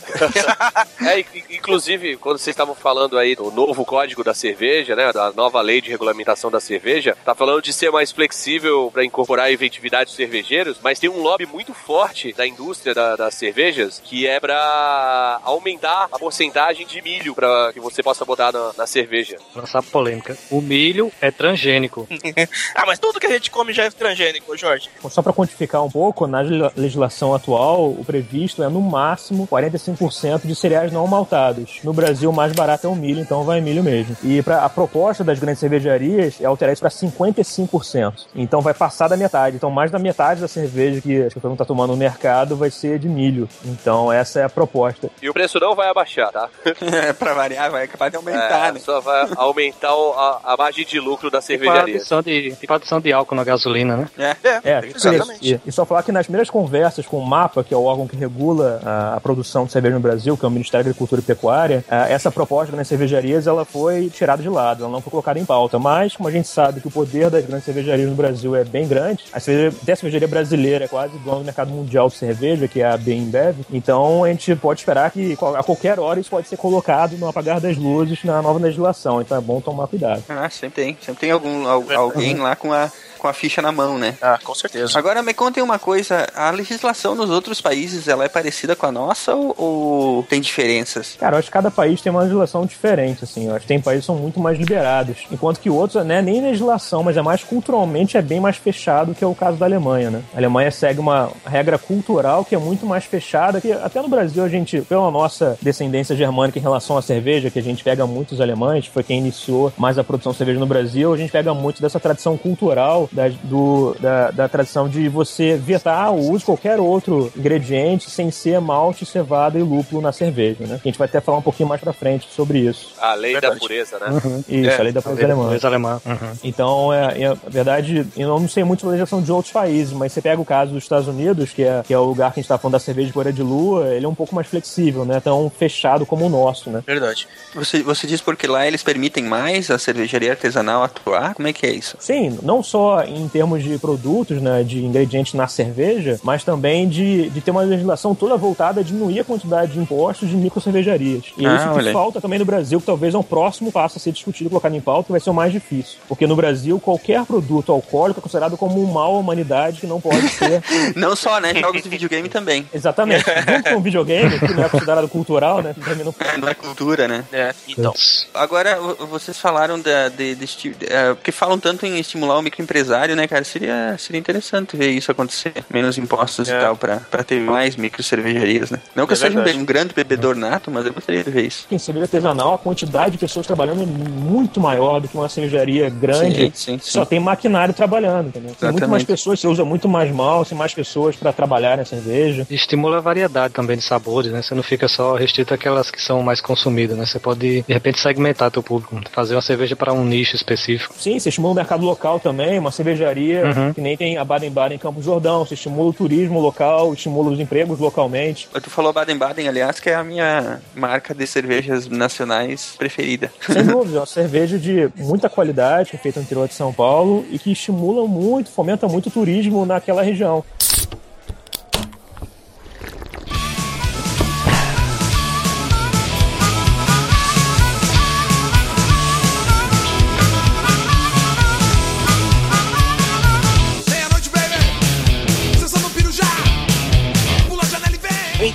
É, 1.01 1.25
inclusive, 1.51 2.17
quando 2.17 2.39
vocês 2.39 2.55
estavam 2.55 2.75
falando 2.75 3.19
aí 3.19 3.35
do 3.35 3.51
novo 3.51 3.85
código 3.85 4.23
da 4.25 4.35
cerveja, 4.35 4.95
né, 4.97 5.13
da 5.13 5.33
nova 5.33 5.61
lei 5.61 5.81
de 5.81 5.91
regulamentação 5.91 6.51
da 6.51 6.61
cerveja, 6.61 7.17
tá 7.25 7.35
falando 7.35 7.63
de 7.63 7.73
ser 7.73 7.91
mais 7.91 8.11
flexível 8.13 8.91
para 8.93 9.05
incorporar 9.05 9.47
a 9.47 9.53
inventividade 9.53 10.07
dos 10.07 10.17
cervejeiros, 10.17 10.79
mas 10.83 10.99
tem 10.99 11.11
um 11.11 11.21
lobby 11.21 11.47
muito 11.47 11.73
forte 11.75 12.33
da 12.33 12.47
indústria 12.47 12.95
da- 12.95 13.17
das 13.17 13.35
cervejas 13.35 14.01
que 14.05 14.27
é 14.27 14.39
pra 14.41 15.41
aumentar 15.45 16.09
a 16.13 16.19
porcentagem 16.19 16.87
de 16.87 17.01
milho 17.03 17.35
para 17.35 17.73
que 17.73 17.81
você 17.81 18.03
possa 18.03 18.25
botar 18.25 18.53
na, 18.53 18.73
na 18.77 18.87
cerveja. 18.87 19.37
Lançar 19.55 19.83
polêmica. 19.83 20.37
O 20.51 20.61
milho 20.61 21.13
é 21.21 21.31
transgênico. 21.31 22.07
ah, 22.75 22.85
mas 22.87 22.99
tudo 22.99 23.21
que 23.21 23.27
a 23.27 23.31
gente 23.31 23.51
come 23.51 23.73
já 23.73 23.85
é 23.85 23.91
transgênico, 23.91 24.57
Jorge. 24.57 24.89
Só 25.11 25.23
para 25.23 25.33
quantificar 25.33 25.83
um 25.85 25.91
pouco, 25.91 26.27
na 26.27 26.41
le- 26.41 26.71
legislação 26.77 27.35
atual, 27.35 27.91
o 27.91 28.05
previsto 28.05 28.63
é 28.63 28.69
no 28.69 28.81
máximo 28.81 29.47
45% 29.47 29.96
de 30.45 30.55
cereais 30.55 30.93
não 30.93 31.07
maltados. 31.07 31.81
No 31.83 31.93
Brasil, 31.93 32.31
o 32.31 32.33
mais 32.33 32.53
barato 32.53 32.87
é 32.87 32.91
o 32.91 32.95
milho, 32.95 33.21
então 33.21 33.43
vai 33.45 33.61
milho 33.61 33.83
mesmo. 33.83 34.17
E 34.23 34.43
pra, 34.43 34.65
a 34.65 34.69
proposta 34.69 35.25
das 35.25 35.39
grandes 35.39 35.61
cervejarias 35.61 36.41
é 36.41 36.45
alterar 36.45 36.73
isso 36.73 36.81
para 36.83 36.91
55%. 36.91 38.27
Então 38.35 38.61
vai 38.61 38.75
passar 38.75 39.09
da 39.09 39.17
metade. 39.17 39.57
Então 39.57 39.71
mais 39.71 39.91
da 39.91 39.99
metade 39.99 40.41
da 40.41 40.49
cerveja 40.49 41.01
que 41.01 41.23
as 41.23 41.33
pessoas 41.35 41.53
estão 41.53 41.67
tomando 41.67 41.91
no 41.91 41.97
mercado 41.97 42.57
vai 42.57 42.71
ser 42.71 42.99
de 42.99 43.09
milho. 43.09 43.49
Então 43.65 44.13
essa 44.13 44.41
é 44.41 44.45
a 44.45 44.49
proposta. 44.49 45.11
E 45.21 45.29
o 45.29 45.33
preço 45.33 45.59
não 45.61 45.75
vai 45.75 45.89
abaixar, 45.89 46.31
tá? 46.33 46.49
É, 46.97 47.13
pra 47.13 47.35
variar, 47.35 47.71
vai 47.71 47.85
acabar 47.85 48.09
de 48.11 48.17
aumentar, 48.17 48.69
É, 48.69 48.73
né? 48.73 48.79
só 48.81 49.01
vai 49.01 49.29
aumentar 49.37 49.91
a, 49.91 50.41
a 50.53 50.57
margem 50.57 50.85
de 50.85 50.99
lucro 51.01 51.31
da 51.31 51.39
a 51.39 51.43
cervejaria. 51.43 51.97
adição 51.97 52.23
de, 52.23 52.55
tipo 52.57 52.73
a 52.73 52.77
adição 52.77 53.01
de 53.01 53.13
álcool 53.13 53.35
na 53.35 53.45
gasolina, 53.45 53.97
né? 53.97 54.09
É. 54.19 54.71
É, 54.73 54.87
exatamente. 54.87 55.55
E, 55.55 55.61
e 55.69 55.73
só 55.73 55.85
falar 55.85 56.03
que 56.03 56.13
nas 56.13 56.27
primeiras 56.27 56.49
conversas 56.51 57.07
com 57.07 57.19
o 57.19 57.27
MAPA, 57.27 57.65
que 57.65 57.75
é 57.75 57.77
o 57.77 57.85
órgão 57.85 58.07
que 58.07 58.17
regula 58.17 58.81
a, 58.85 59.17
a 59.17 59.21
produção 59.21 59.65
de 59.67 59.73
cerveja 59.73 59.86
no 59.95 60.01
Brasil, 60.01 60.37
que 60.37 60.45
é 60.45 60.49
o 60.49 60.51
Ministério 60.51 60.85
da 60.85 60.91
Agricultura 60.91 61.21
e 61.21 61.25
Pecuária, 61.25 61.85
ah, 61.89 62.09
essa 62.09 62.31
proposta 62.31 62.75
nas 62.75 62.89
cervejarias 62.89 63.47
ela 63.47 63.65
foi 63.65 64.09
tirada 64.09 64.43
de 64.43 64.49
lado, 64.49 64.85
ela 64.85 64.93
não 64.93 65.01
foi 65.01 65.11
colocada 65.11 65.39
em 65.39 65.45
pauta. 65.45 65.79
Mas, 65.79 66.17
como 66.17 66.29
a 66.29 66.33
gente 66.33 66.49
sabe 66.49 66.81
que 66.81 66.89
o 66.89 66.91
poder 66.91 67.31
das 67.31 67.45
grandes 67.45 67.65
cervejarias 67.65 68.09
no 68.09 68.15
Brasil 68.17 68.55
é 68.57 68.65
bem 68.65 68.87
grande, 68.87 69.25
a 69.33 69.41
cerveja, 69.41 69.77
até 69.83 69.93
a 69.93 69.97
cervejaria 69.97 70.29
brasileira 70.29 70.85
é 70.85 70.89
quase 70.89 71.17
dona 71.19 71.39
do 71.39 71.45
mercado 71.45 71.71
mundial 71.71 72.09
de 72.09 72.17
cerveja, 72.17 72.69
que 72.69 72.81
é 72.81 72.87
a 72.91 72.97
Bembev, 72.97 73.57
então 73.73 74.25
a 74.25 74.29
gente 74.31 74.55
pode 74.57 74.81
esperar 74.81 75.11
que 75.11 75.37
a 75.57 75.63
qualquer 75.63 75.99
hora 75.99 76.19
isso 76.21 76.31
pode 76.31 76.49
ser 76.49 76.57
colocado 76.57 77.17
no 77.17 77.29
apagar 77.29 77.61
das 77.61 77.77
luzes 77.77 78.23
na 78.25 78.41
nova 78.43 78.59
legislação, 78.59 79.21
então 79.21 79.37
é 79.37 79.41
bom 79.41 79.61
tomar 79.61 79.87
cuidado. 79.87 80.23
Ah, 80.29 80.49
sempre 80.51 80.85
tem. 80.85 80.99
Sempre 81.01 81.21
tem 81.21 81.31
algum, 81.31 81.67
al- 81.67 81.85
alguém 81.95 82.35
lá 82.37 82.55
com 82.57 82.73
a, 82.73 82.91
com 83.17 83.29
a 83.29 83.33
ficha 83.33 83.63
na 83.63 83.73
mão, 83.73 83.99
né? 83.99 84.17
Ah, 84.21 84.39
com 84.43 84.55
certeza. 84.55 84.99
Agora 84.99 85.23
me 85.23 85.35
contem 85.35 85.63
uma 85.63 85.79
coisa, 85.79 86.27
a 86.35 86.51
legislação 86.51 87.15
nos 87.15 87.31
outros 87.31 87.61
países, 87.61 88.09
ela 88.09 88.25
é 88.25 88.29
parecida 88.29 88.77
com 88.77 88.87
a 88.87 88.93
nossa 88.93 89.35
ou, 89.35 89.55
ou 89.57 90.23
tem 90.25 90.41
diferenças? 90.41 91.17
Cara, 91.19 91.37
eu 91.37 91.39
acho 91.39 91.49
que 91.49 91.53
cada 91.53 91.71
país 91.71 92.01
tem 92.01 92.11
uma 92.11 92.23
legislação 92.23 92.65
diferente, 92.67 93.25
assim. 93.25 93.47
Eu 93.47 93.53
acho 93.53 93.63
que 93.63 93.69
tem 93.69 93.81
países 93.81 94.05
que 94.05 94.07
são 94.07 94.17
muito 94.17 94.41
mais 94.41 94.59
liberados. 94.59 95.27
Enquanto 95.31 95.61
que 95.61 95.71
outros, 95.71 96.05
né, 96.05 96.23
nem 96.23 96.41
legislação, 96.41 97.03
mas 97.03 97.17
é 97.17 97.23
mais 97.23 97.43
culturalmente, 97.43 98.17
é 98.17 98.23
bem 98.23 98.41
mais 98.41 98.57
fechado, 98.57 99.15
que 99.15 99.25
é 99.25 99.27
o 99.27 99.35
caso 99.35 99.57
da 99.57 99.67
Alemanha, 99.67 100.11
né? 100.11 100.23
A 100.35 100.39
Alemanha 100.39 100.71
segue 100.71 101.01
uma 101.01 101.31
regra 101.45 101.79
cultural 101.79 102.45
que 102.45 102.55
é 102.55 102.59
muito 102.59 102.87
mais 102.87 103.05
fechada, 103.05 103.61
que 103.61 103.73
até 103.73 104.01
no 104.01 104.09
Brasil 104.09 104.45
a 104.45 104.49
gente, 104.49 104.81
pela 104.83 105.11
nossa 105.11 105.59
descendência 105.61 106.17
germânica 106.17 106.59
em 106.59 106.63
relação 106.63 106.97
à 106.97 107.03
cerveja, 107.03 107.51
que 107.51 107.59
a 107.59 107.63
gente 107.63 107.83
pega 107.83 108.07
muitos 108.07 108.41
alemães, 108.41 108.87
foi 108.87 109.03
quem 109.03 109.19
iniciou 109.19 109.73
mais 109.77 109.99
a 109.99 110.05
produção 110.05 110.33
de 110.33 110.39
cerveja 110.39 110.59
no 110.59 110.67
Brasil, 110.67 111.13
a 111.13 111.17
gente 111.17 111.31
pega 111.33 111.55
muito 111.55 111.81
dessa 111.81 112.01
tradição 112.01 112.37
cultural, 112.37 113.06
da, 113.13 113.29
do, 113.45 113.97
da, 114.01 114.31
da 114.31 114.49
tradição 114.49 114.89
de 114.89 115.09
você 115.09 115.57
vetar 115.57 116.13
o 116.13 116.19
uso 116.19 116.39
de 116.39 116.45
qualquer 116.45 116.79
outro 116.81 117.33
ingrediente 117.37 118.11
sem 118.11 118.31
ser 118.31 118.61
malte, 118.61 119.05
cevada 119.05 119.59
e 119.59 119.63
lúpulo 119.63 120.01
na 120.01 120.13
cerveja, 120.13 120.67
né? 120.67 120.81
A 120.83 120.89
gente 120.89 120.99
vai 120.99 121.07
até 121.07 121.21
falar 121.21 121.39
um 121.39 121.43
pouquinho 121.43 121.69
mais 121.69 121.81
pra 121.81 121.93
frente 121.93 122.29
sobre 122.35 122.59
isso. 122.59 122.91
A 122.99 123.15
lei 123.15 123.33
Verdade. 123.33 123.55
da 123.55 123.61
pureza, 123.61 123.99
né? 123.99 124.21
Isso, 124.49 124.71
É, 124.71 124.77
a 124.79 124.83
lei 124.83 124.93
da 124.93 125.03
pureza 125.03 125.67
alemã. 125.67 126.01
Uhum. 126.05 126.33
Então, 126.45 126.93
é, 126.93 127.23
é, 127.23 127.29
na 127.29 127.37
verdade, 127.49 128.07
eu 128.17 128.29
não 128.29 128.49
sei 128.49 128.65
muito 128.65 128.85
da 128.85 128.93
legislação 128.93 129.23
de 129.23 129.33
outros 129.33 129.53
países, 129.53 129.93
mas 129.93 130.13
você 130.13 130.21
pega 130.21 130.41
o 130.41 130.45
caso 130.45 130.73
dos 130.73 130.83
Estados 130.83 131.09
Unidos, 131.09 131.53
que 131.53 131.63
é, 131.63 131.83
que 131.87 131.93
é 131.93 131.99
o 131.99 132.05
lugar 132.05 132.33
que 132.33 132.41
a 132.41 132.43
gente 132.43 132.49
tá 132.49 132.59
falando 132.59 132.73
da 132.73 132.79
cerveja 132.79 133.09
de 133.09 133.13
poeira 133.13 133.33
de 133.33 133.43
lua, 133.43 133.89
ele 133.89 134.05
é 134.05 134.09
um 134.09 134.15
pouco 134.15 134.35
mais 134.35 134.47
flexível, 134.47 135.05
né? 135.05 135.21
Tão 135.21 135.51
fechado 135.51 136.05
como 136.07 136.27
o 136.27 136.29
nosso, 136.29 136.71
né? 136.71 136.83
Verdade. 136.87 137.29
Você, 137.55 137.83
você 137.83 138.07
diz 138.07 138.21
porque 138.21 138.47
lá 138.47 138.67
eles 138.67 138.83
permitem 138.83 139.25
mais 139.25 139.71
a 139.71 139.79
cervejaria 139.79 140.31
artesanal 140.31 140.83
atuar? 140.83 141.35
Como 141.35 141.49
é 141.49 141.53
que 141.53 141.67
é 141.67 141.71
isso? 141.71 141.97
Sim, 142.01 142.39
não 142.43 142.63
só 142.63 142.96
em 143.05 143.29
termos 143.29 143.63
de 143.63 143.79
produtos, 143.79 144.41
né, 144.41 144.63
de 144.63 144.85
ingredientes 144.85 145.35
na 145.35 145.47
cerveja, 145.49 146.19
mas 146.23 146.45
também 146.45 146.89
de, 146.89 147.29
de 147.31 147.41
ter 147.41 147.51
uma 147.51 147.63
legislação 147.63 148.15
toda 148.15 148.37
voltada 148.37 148.81
a 148.81 148.85
diminuir 148.85 149.21
a 149.21 149.25
quantidade 149.25 149.73
de 149.73 149.79
impostos 149.79 150.29
de 150.29 150.37
micro 150.37 150.61
cervejarias. 150.61 151.25
E 151.37 151.45
é 151.45 151.49
Ah, 151.49 151.57
isso 151.57 151.81
que 151.81 151.89
aí. 151.89 151.93
falta 151.93 152.21
também 152.21 152.39
no 152.39 152.45
Brasil, 152.45 152.81
que 152.81 152.87
talvez 152.87 153.15
é 153.15 153.19
um 153.19 153.23
próximo 153.23 153.71
passo 153.73 153.99
a 153.99 154.01
ser 154.01 154.13
discutido, 154.13 154.49
colocado 154.51 154.75
em 154.75 154.81
pauta, 154.81 155.07
que 155.07 155.13
vai 155.13 155.21
ser 155.21 155.31
o 155.31 155.35
mais 155.35 155.53
difícil. 155.53 155.99
Porque 156.09 156.27
no 156.27 156.37
Brasil, 156.37 156.79
qualquer 156.81 157.25
produto 157.25 157.73
alcoólico 157.73 158.21
é 158.21 158.23
considerado 158.23 158.57
como 158.57 158.81
um 158.83 158.87
mal 158.93 159.15
à 159.15 159.19
humanidade 159.19 159.81
que 159.81 159.87
não 159.87 160.01
pode 160.01 160.29
ser 160.29 160.63
Não 160.95 161.15
só, 161.17 161.41
né? 161.41 161.55
Jogos 161.55 161.83
de 161.83 161.89
videogame 161.89 162.29
também. 162.29 162.67
Exatamente. 162.73 163.25
Junto 163.49 163.71
com 163.75 163.81
videogame, 163.81 164.39
que 164.39 164.53
não 164.55 164.65
é 164.65 164.69
considerado 164.69 165.09
cultural, 165.09 165.63
né? 165.63 165.75
Também 165.83 166.05
não 166.05 166.15
É, 166.21 166.37
não 166.39 166.49
é 166.49 166.55
cultura, 166.55 167.09
né? 167.09 167.25
É, 167.33 167.55
então. 167.69 167.93
Agora, 168.35 168.79
vocês 169.11 169.39
falaram 169.39 169.81
da, 169.81 170.09
de, 170.09 170.35
de 170.35 170.45
esti- 170.45 170.77
é, 170.89 171.15
porque 171.15 171.33
falam 171.33 171.59
tanto 171.59 171.85
em 171.87 171.99
estimular 171.99 172.39
o 172.39 172.43
microempresário, 172.43 172.86
né, 173.15 173.27
cara? 173.27 173.45
Seria, 173.45 173.97
seria 173.99 174.19
interessante 174.19 174.77
ver 174.77 174.91
isso 174.91 175.11
acontecer. 175.11 175.53
Menos 175.71 175.99
impostos 175.99 176.49
É. 176.49 176.57
e 176.57 176.61
tal, 176.61 176.77
pra, 176.77 176.97
pra 177.11 177.23
ter 177.25 177.41
mais 177.41 177.77
micro 177.77 178.03
cervejarias, 178.03 178.71
né? 178.71 178.81
Não 178.95 179.07
que 179.07 179.13
eu 179.13 179.17
É 179.17 179.19
seja 179.19 179.39
um, 179.39 179.61
um 179.61 179.65
grande 179.65 179.95
bebedor 179.95 180.35
nato, 180.37 180.71
mas 180.71 180.87
eu 180.87 180.93
gostaria 180.93 181.23
de 181.25 181.31
ver 181.31 181.47
isso. 181.47 181.67
Em 181.71 181.79
cerveja 181.79 182.05
artesanal, 182.07 182.55
a 182.55 182.59
quantidade 182.59 183.13
de 183.13 183.19
pessoas 183.19 183.47
trabalhando 183.47 183.83
é 183.83 183.87
muito 183.87 184.61
maior 184.61 185.01
do 185.01 185.09
que 185.09 185.17
uma 185.17 185.29
cervejaria 185.29 185.89
grande. 185.91 186.47
Sim, 186.47 186.53
sim, 186.55 186.79
que 186.79 186.91
Só 186.91 187.03
sim. 187.05 187.11
tem 187.11 187.21
maquinário 187.21 187.73
trabalhando, 187.75 188.29
entendeu? 188.29 188.55
Tem 188.59 188.71
muito 188.71 188.89
mais 188.89 189.05
pessoas, 189.05 189.41
você 189.41 189.47
usa 189.47 189.65
muito 189.65 189.89
mais 189.89 190.11
mal, 190.13 190.45
tem 190.45 190.57
mais 190.57 190.75
pessoas 190.75 191.17
para 191.17 191.33
trabalhar 191.33 191.77
na 191.77 191.85
cerveja. 191.85 192.47
Estimula 192.51 192.99
a 192.99 193.01
variedade 193.01 193.55
também 193.55 193.77
de 193.77 193.83
sabores, 193.85 194.31
né? 194.33 194.43
Você 194.43 194.55
não 194.55 194.63
fica 194.63 194.89
só 194.89 195.15
restrito 195.15 195.53
àquelas 195.55 195.91
que 195.91 196.01
são 196.03 196.23
mais 196.23 196.41
consumidas, 196.41 196.97
né? 196.97 197.07
Você 197.07 197.19
pode, 197.19 197.63
de 197.63 197.73
repente, 197.73 198.01
segmentar 198.01 198.51
teu 198.51 198.63
público, 198.63 198.99
fazer 199.13 199.35
uma 199.35 199.43
cerveja 199.43 199.75
para 199.77 199.93
um 199.93 200.05
nicho 200.05 200.37
específico. 200.37 200.95
Sim, 200.99 201.19
você 201.19 201.29
estimula 201.29 201.53
o 201.53 201.57
mercado 201.57 201.85
local 201.85 202.19
também, 202.21 202.59
uma 202.59 202.71
cervejaria 202.77 203.45
Uhum. 203.47 203.73
que 203.73 203.81
nem 203.81 203.97
tem 203.97 204.19
a 204.19 204.25
Baden-Baden 204.25 204.77
em 204.77 204.79
Campos 204.79 205.05
Jordão, 205.05 205.45
você 205.45 205.55
estimula 205.55 205.91
o 205.91 205.93
turismo 205.93 206.41
local, 206.41 206.93
estimula 206.93 207.31
os 207.31 207.41
empregos 207.41 207.79
localmente. 207.79 208.49
Tu 208.63 208.71
falou 208.71 208.93
Baden-Baden, 208.93 209.49
aliás, 209.49 209.81
que 209.81 209.91
é 209.91 209.95
a 209.95 210.05
minha 210.05 210.61
marca 210.75 211.15
de 211.15 211.27
cervejas 211.27 211.89
nacionais 211.89 212.75
preferida. 212.79 213.31
Sem 213.51 213.65
dúvida, 213.67 213.97
é 213.97 214.01
uma 214.01 214.07
cerveja 214.07 214.59
de 214.59 214.89
muita 214.97 215.29
qualidade, 215.29 215.91
que 215.91 215.97
é 215.97 215.99
feita 215.99 216.21
no 216.21 216.25
interior 216.25 216.49
de 216.49 216.55
São 216.55 216.73
Paulo 216.73 217.25
e 217.31 217.39
que 217.39 217.53
estimula 217.53 218.07
muito, 218.07 218.51
fomenta 218.51 218.87
muito 218.89 219.09
o 219.09 219.13
turismo 219.13 219.65
naquela 219.67 220.03
região. 220.03 220.45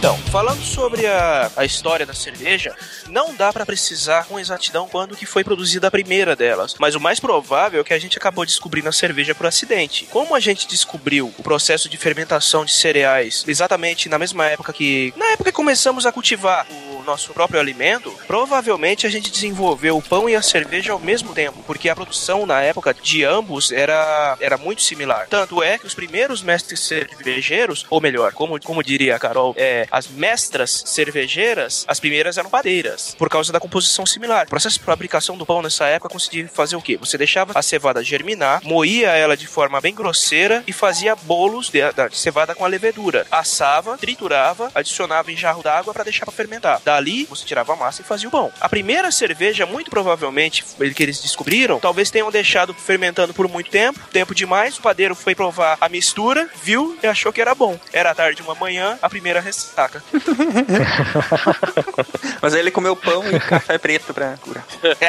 Então, 0.01 0.17
falando 0.31 0.63
sobre 0.63 1.05
a, 1.05 1.51
a 1.55 1.63
história 1.63 2.07
da 2.07 2.13
cerveja, 2.15 2.75
não 3.07 3.35
dá 3.35 3.53
pra 3.53 3.67
precisar 3.67 4.25
com 4.25 4.39
exatidão 4.39 4.87
quando 4.89 5.15
que 5.15 5.27
foi 5.27 5.43
produzida 5.43 5.89
a 5.89 5.91
primeira 5.91 6.35
delas, 6.35 6.73
mas 6.79 6.95
o 6.95 6.99
mais 6.99 7.19
provável 7.19 7.81
é 7.81 7.83
que 7.83 7.93
a 7.93 7.99
gente 7.99 8.17
acabou 8.17 8.43
descobrindo 8.43 8.89
a 8.89 8.91
cerveja 8.91 9.35
por 9.35 9.45
acidente. 9.45 10.07
Como 10.09 10.33
a 10.33 10.39
gente 10.39 10.67
descobriu 10.67 11.31
o 11.37 11.43
processo 11.43 11.87
de 11.87 11.97
fermentação 11.97 12.65
de 12.65 12.71
cereais 12.71 13.43
exatamente 13.47 14.09
na 14.09 14.17
mesma 14.17 14.47
época 14.47 14.73
que 14.73 15.13
na 15.15 15.33
época 15.33 15.51
que 15.51 15.55
começamos 15.55 16.07
a 16.07 16.11
cultivar 16.11 16.65
nosso 17.03 17.33
próprio 17.33 17.59
alimento, 17.59 18.13
provavelmente 18.27 19.07
a 19.07 19.09
gente 19.09 19.31
desenvolveu 19.31 19.97
o 19.97 20.01
pão 20.01 20.29
e 20.29 20.35
a 20.35 20.41
cerveja 20.41 20.93
ao 20.93 20.99
mesmo 20.99 21.33
tempo, 21.33 21.63
porque 21.65 21.89
a 21.89 21.95
produção 21.95 22.45
na 22.45 22.61
época 22.61 22.93
de 22.93 23.23
ambos 23.23 23.71
era, 23.71 24.37
era 24.39 24.57
muito 24.57 24.81
similar. 24.81 25.27
Tanto 25.29 25.61
é 25.63 25.77
que 25.77 25.85
os 25.85 25.93
primeiros 25.93 26.41
mestres 26.41 26.79
cervejeiros, 26.79 27.85
ou 27.89 28.01
melhor, 28.01 28.33
como, 28.33 28.59
como 28.61 28.83
diria 28.83 29.15
a 29.15 29.19
Carol, 29.19 29.53
é, 29.57 29.87
as 29.91 30.07
mestras 30.07 30.83
cervejeiras, 30.85 31.85
as 31.87 31.99
primeiras 31.99 32.37
eram 32.37 32.49
padeiras, 32.49 33.15
por 33.17 33.29
causa 33.29 33.51
da 33.51 33.59
composição 33.59 34.05
similar. 34.05 34.45
O 34.45 34.49
processo 34.49 34.79
de 34.79 34.85
fabricação 34.85 35.37
do 35.37 35.45
pão 35.45 35.61
nessa 35.61 35.85
época 35.87 36.09
conseguia 36.09 36.47
fazer 36.47 36.75
o 36.75 36.81
quê? 36.81 36.97
Você 36.97 37.17
deixava 37.17 37.53
a 37.55 37.61
cevada 37.61 38.03
germinar, 38.03 38.61
moía 38.63 39.09
ela 39.09 39.37
de 39.37 39.47
forma 39.47 39.79
bem 39.81 39.93
grosseira 39.93 40.63
e 40.67 40.73
fazia 40.73 41.15
bolos 41.15 41.69
de, 41.69 41.79
de 42.09 42.17
cevada 42.17 42.55
com 42.55 42.65
a 42.65 42.67
levedura. 42.67 43.25
Assava, 43.31 43.97
triturava, 43.97 44.71
adicionava 44.73 45.31
em 45.31 45.37
jarro 45.37 45.63
d'água 45.63 45.93
para 45.93 46.03
deixar 46.03 46.25
para 46.25 46.33
fermentar. 46.33 46.81
Dali, 47.01 47.25
você 47.25 47.43
tirava 47.43 47.73
a 47.73 47.75
massa 47.75 48.01
e 48.01 48.05
fazia 48.05 48.27
o 48.27 48.31
pão. 48.31 48.51
A 48.61 48.69
primeira 48.69 49.11
cerveja, 49.11 49.65
muito 49.65 49.89
provavelmente, 49.89 50.63
que 50.95 51.03
eles 51.03 51.19
descobriram, 51.19 51.79
talvez 51.79 52.11
tenham 52.11 52.29
deixado 52.29 52.73
fermentando 52.75 53.33
por 53.33 53.47
muito 53.47 53.71
tempo, 53.71 53.99
tempo 54.11 54.35
demais. 54.35 54.77
O 54.77 54.81
padeiro 54.81 55.15
foi 55.15 55.33
provar 55.33 55.77
a 55.81 55.89
mistura, 55.89 56.47
viu 56.63 56.95
e 57.01 57.07
achou 57.07 57.33
que 57.33 57.41
era 57.41 57.55
bom. 57.55 57.79
Era 57.91 58.13
tarde 58.13 58.43
uma 58.43 58.53
manhã, 58.53 58.99
a 59.01 59.09
primeira 59.09 59.41
ressaca. 59.41 60.03
Mas 62.39 62.53
aí 62.53 62.59
ele 62.59 62.71
comeu 62.71 62.95
pão 62.95 63.23
e 63.27 63.39
café 63.39 63.79
preto 63.79 64.13
pra 64.13 64.37
curar. 64.37 64.63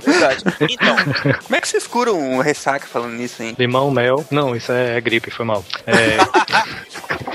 Verdade. 0.00 0.44
Então, 0.70 0.96
Como 1.42 1.56
é 1.56 1.60
que 1.60 1.68
vocês 1.68 1.86
curam 1.86 2.18
um 2.18 2.40
ressaca 2.40 2.86
falando 2.86 3.12
nisso, 3.14 3.42
hein? 3.42 3.54
Limão, 3.58 3.90
mel. 3.90 4.24
Não, 4.30 4.56
isso 4.56 4.72
é 4.72 4.98
gripe, 5.00 5.30
foi 5.30 5.44
mal. 5.44 5.64
É, 5.86 6.16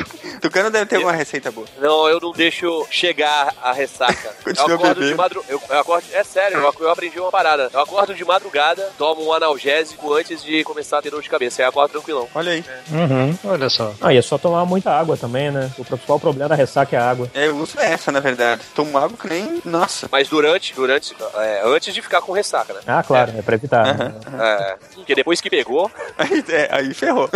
Tucano 0.42 0.70
deve 0.70 0.86
ter 0.86 0.98
uma 0.98 1.12
receita 1.12 1.52
boa. 1.52 1.68
Não, 1.80 2.08
eu 2.08 2.20
não 2.20 2.32
deixo 2.32 2.86
chegar 2.90 3.54
a 3.62 3.72
ressaca. 3.72 4.36
Eu 4.68 4.76
acordo 4.76 5.06
de 5.06 5.14
madrugada. 5.16 5.52
Eu, 5.54 5.62
eu 5.70 5.80
acordo. 5.80 6.06
É 6.14 6.24
sério, 6.24 6.58
eu, 6.58 6.74
eu 6.80 6.90
aprendi 6.92 7.20
uma 7.20 7.30
parada. 7.32 7.70
Eu 7.74 7.80
acordo 7.80 8.14
de 8.16 8.24
madrugada, 8.26 8.92
tomo 8.98 9.26
um 9.26 9.34
analgésico 9.34 10.14
antes 10.14 10.44
de 10.44 10.64
começar 10.64 10.98
a 11.00 11.02
ter 11.02 11.10
dor 11.10 11.22
de 11.22 11.30
cabeça. 11.30 11.62
Aí 11.62 11.66
eu 11.66 11.70
acordo 11.70 11.92
tranquilão. 11.92 12.28
Olha 12.34 12.52
aí. 12.54 12.64
uhum, 12.92 13.38
olha 13.46 13.70
só. 13.70 13.94
Ah, 14.02 14.14
e 14.14 14.18
é 14.18 14.22
só 14.22 14.38
tomar 14.38 14.66
muita 14.66 14.92
água 14.92 15.16
também, 15.18 15.52
né? 15.52 15.72
O 15.78 15.86
principal 15.86 16.20
problema 16.20 16.50
da 16.50 16.56
ressaca 16.56 16.96
é 16.96 17.00
a 17.00 17.10
água. 17.10 17.30
É, 17.34 17.48
eu 17.48 17.58
uso 17.58 17.80
essa, 17.80 18.12
na 18.12 18.20
verdade. 18.20 18.62
Tomo 18.74 18.98
água 18.98 19.18
que 19.18 19.28
nem. 19.28 19.62
Nossa. 19.66 20.08
Mas 20.12 20.28
durante, 20.28 20.74
durante, 20.74 21.16
é, 21.36 21.62
antes 21.66 21.94
de 21.94 22.02
ficar 22.02 22.22
com 22.22 22.32
ressaca, 22.32 22.74
né? 22.74 22.80
Ah, 22.88 23.04
claro, 23.04 23.34
é, 23.38 23.42
pra 23.42 23.56
evitar. 23.56 23.98
né? 23.98 24.14
É, 24.40 24.78
porque 24.96 25.14
depois 25.16 25.40
que 25.42 25.50
pegou, 25.50 25.92
Aí, 26.18 26.44
é, 26.50 26.68
aí 26.72 26.94
ferrou. 26.94 27.30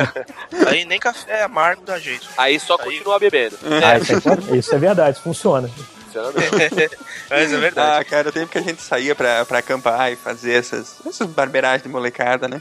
aí 0.66 0.84
nem 0.84 0.98
café 0.98 1.42
amargo 1.42 1.82
dá 1.84 1.98
jeito. 1.98 2.26
Aí 2.36 2.58
só 2.60 2.76
Aí- 2.78 2.84
continua 2.84 3.18
bebendo. 3.18 3.56
Ah, 3.82 3.98
isso, 3.98 4.12
é, 4.52 4.56
isso 4.56 4.74
é 4.74 4.78
verdade, 4.78 5.12
isso 5.16 5.22
funciona. 5.22 5.68
Funciona 6.06 6.30
mesmo. 6.32 6.58
Mas 7.30 7.52
é 7.52 7.56
verdade. 7.56 8.00
Ah, 8.00 8.04
cara, 8.04 8.28
o 8.28 8.32
tempo 8.32 8.52
que 8.52 8.58
a 8.58 8.62
gente 8.62 8.80
saía 8.82 9.14
pra, 9.14 9.44
pra 9.44 9.58
acampar 9.58 10.12
e 10.12 10.16
fazer 10.16 10.52
essas, 10.52 10.96
essas 11.06 11.26
barberagens 11.28 11.82
de 11.82 11.88
molecada, 11.88 12.46
né? 12.46 12.60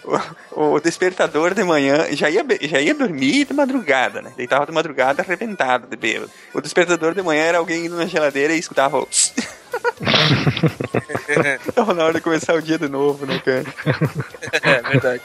O, 0.51 0.71
o 0.73 0.79
despertador 0.79 1.53
de 1.53 1.63
manhã 1.63 2.07
já 2.11 2.29
ia, 2.29 2.43
be- 2.43 2.59
já 2.63 2.79
ia 2.79 2.95
dormir 2.95 3.45
de 3.45 3.53
madrugada, 3.53 4.21
né? 4.21 4.31
Deitava 4.35 4.65
de 4.65 4.71
madrugada 4.71 5.21
arrebentado 5.21 5.85
de 5.87 5.95
bêbado. 5.95 6.31
O 6.53 6.61
despertador 6.61 7.13
de 7.13 7.21
manhã 7.21 7.43
era 7.43 7.57
alguém 7.59 7.85
indo 7.85 7.95
na 7.95 8.05
geladeira 8.05 8.53
e 8.53 8.59
escutava 8.59 8.97
o... 8.99 9.07
Tava 11.73 11.93
na 11.93 12.03
hora 12.05 12.13
de 12.13 12.21
começar 12.21 12.53
o 12.55 12.61
dia 12.61 12.77
de 12.77 12.87
novo, 12.87 13.25
né, 13.25 13.39
cara? 13.39 13.63
É 14.63 14.81
verdade. 14.81 15.21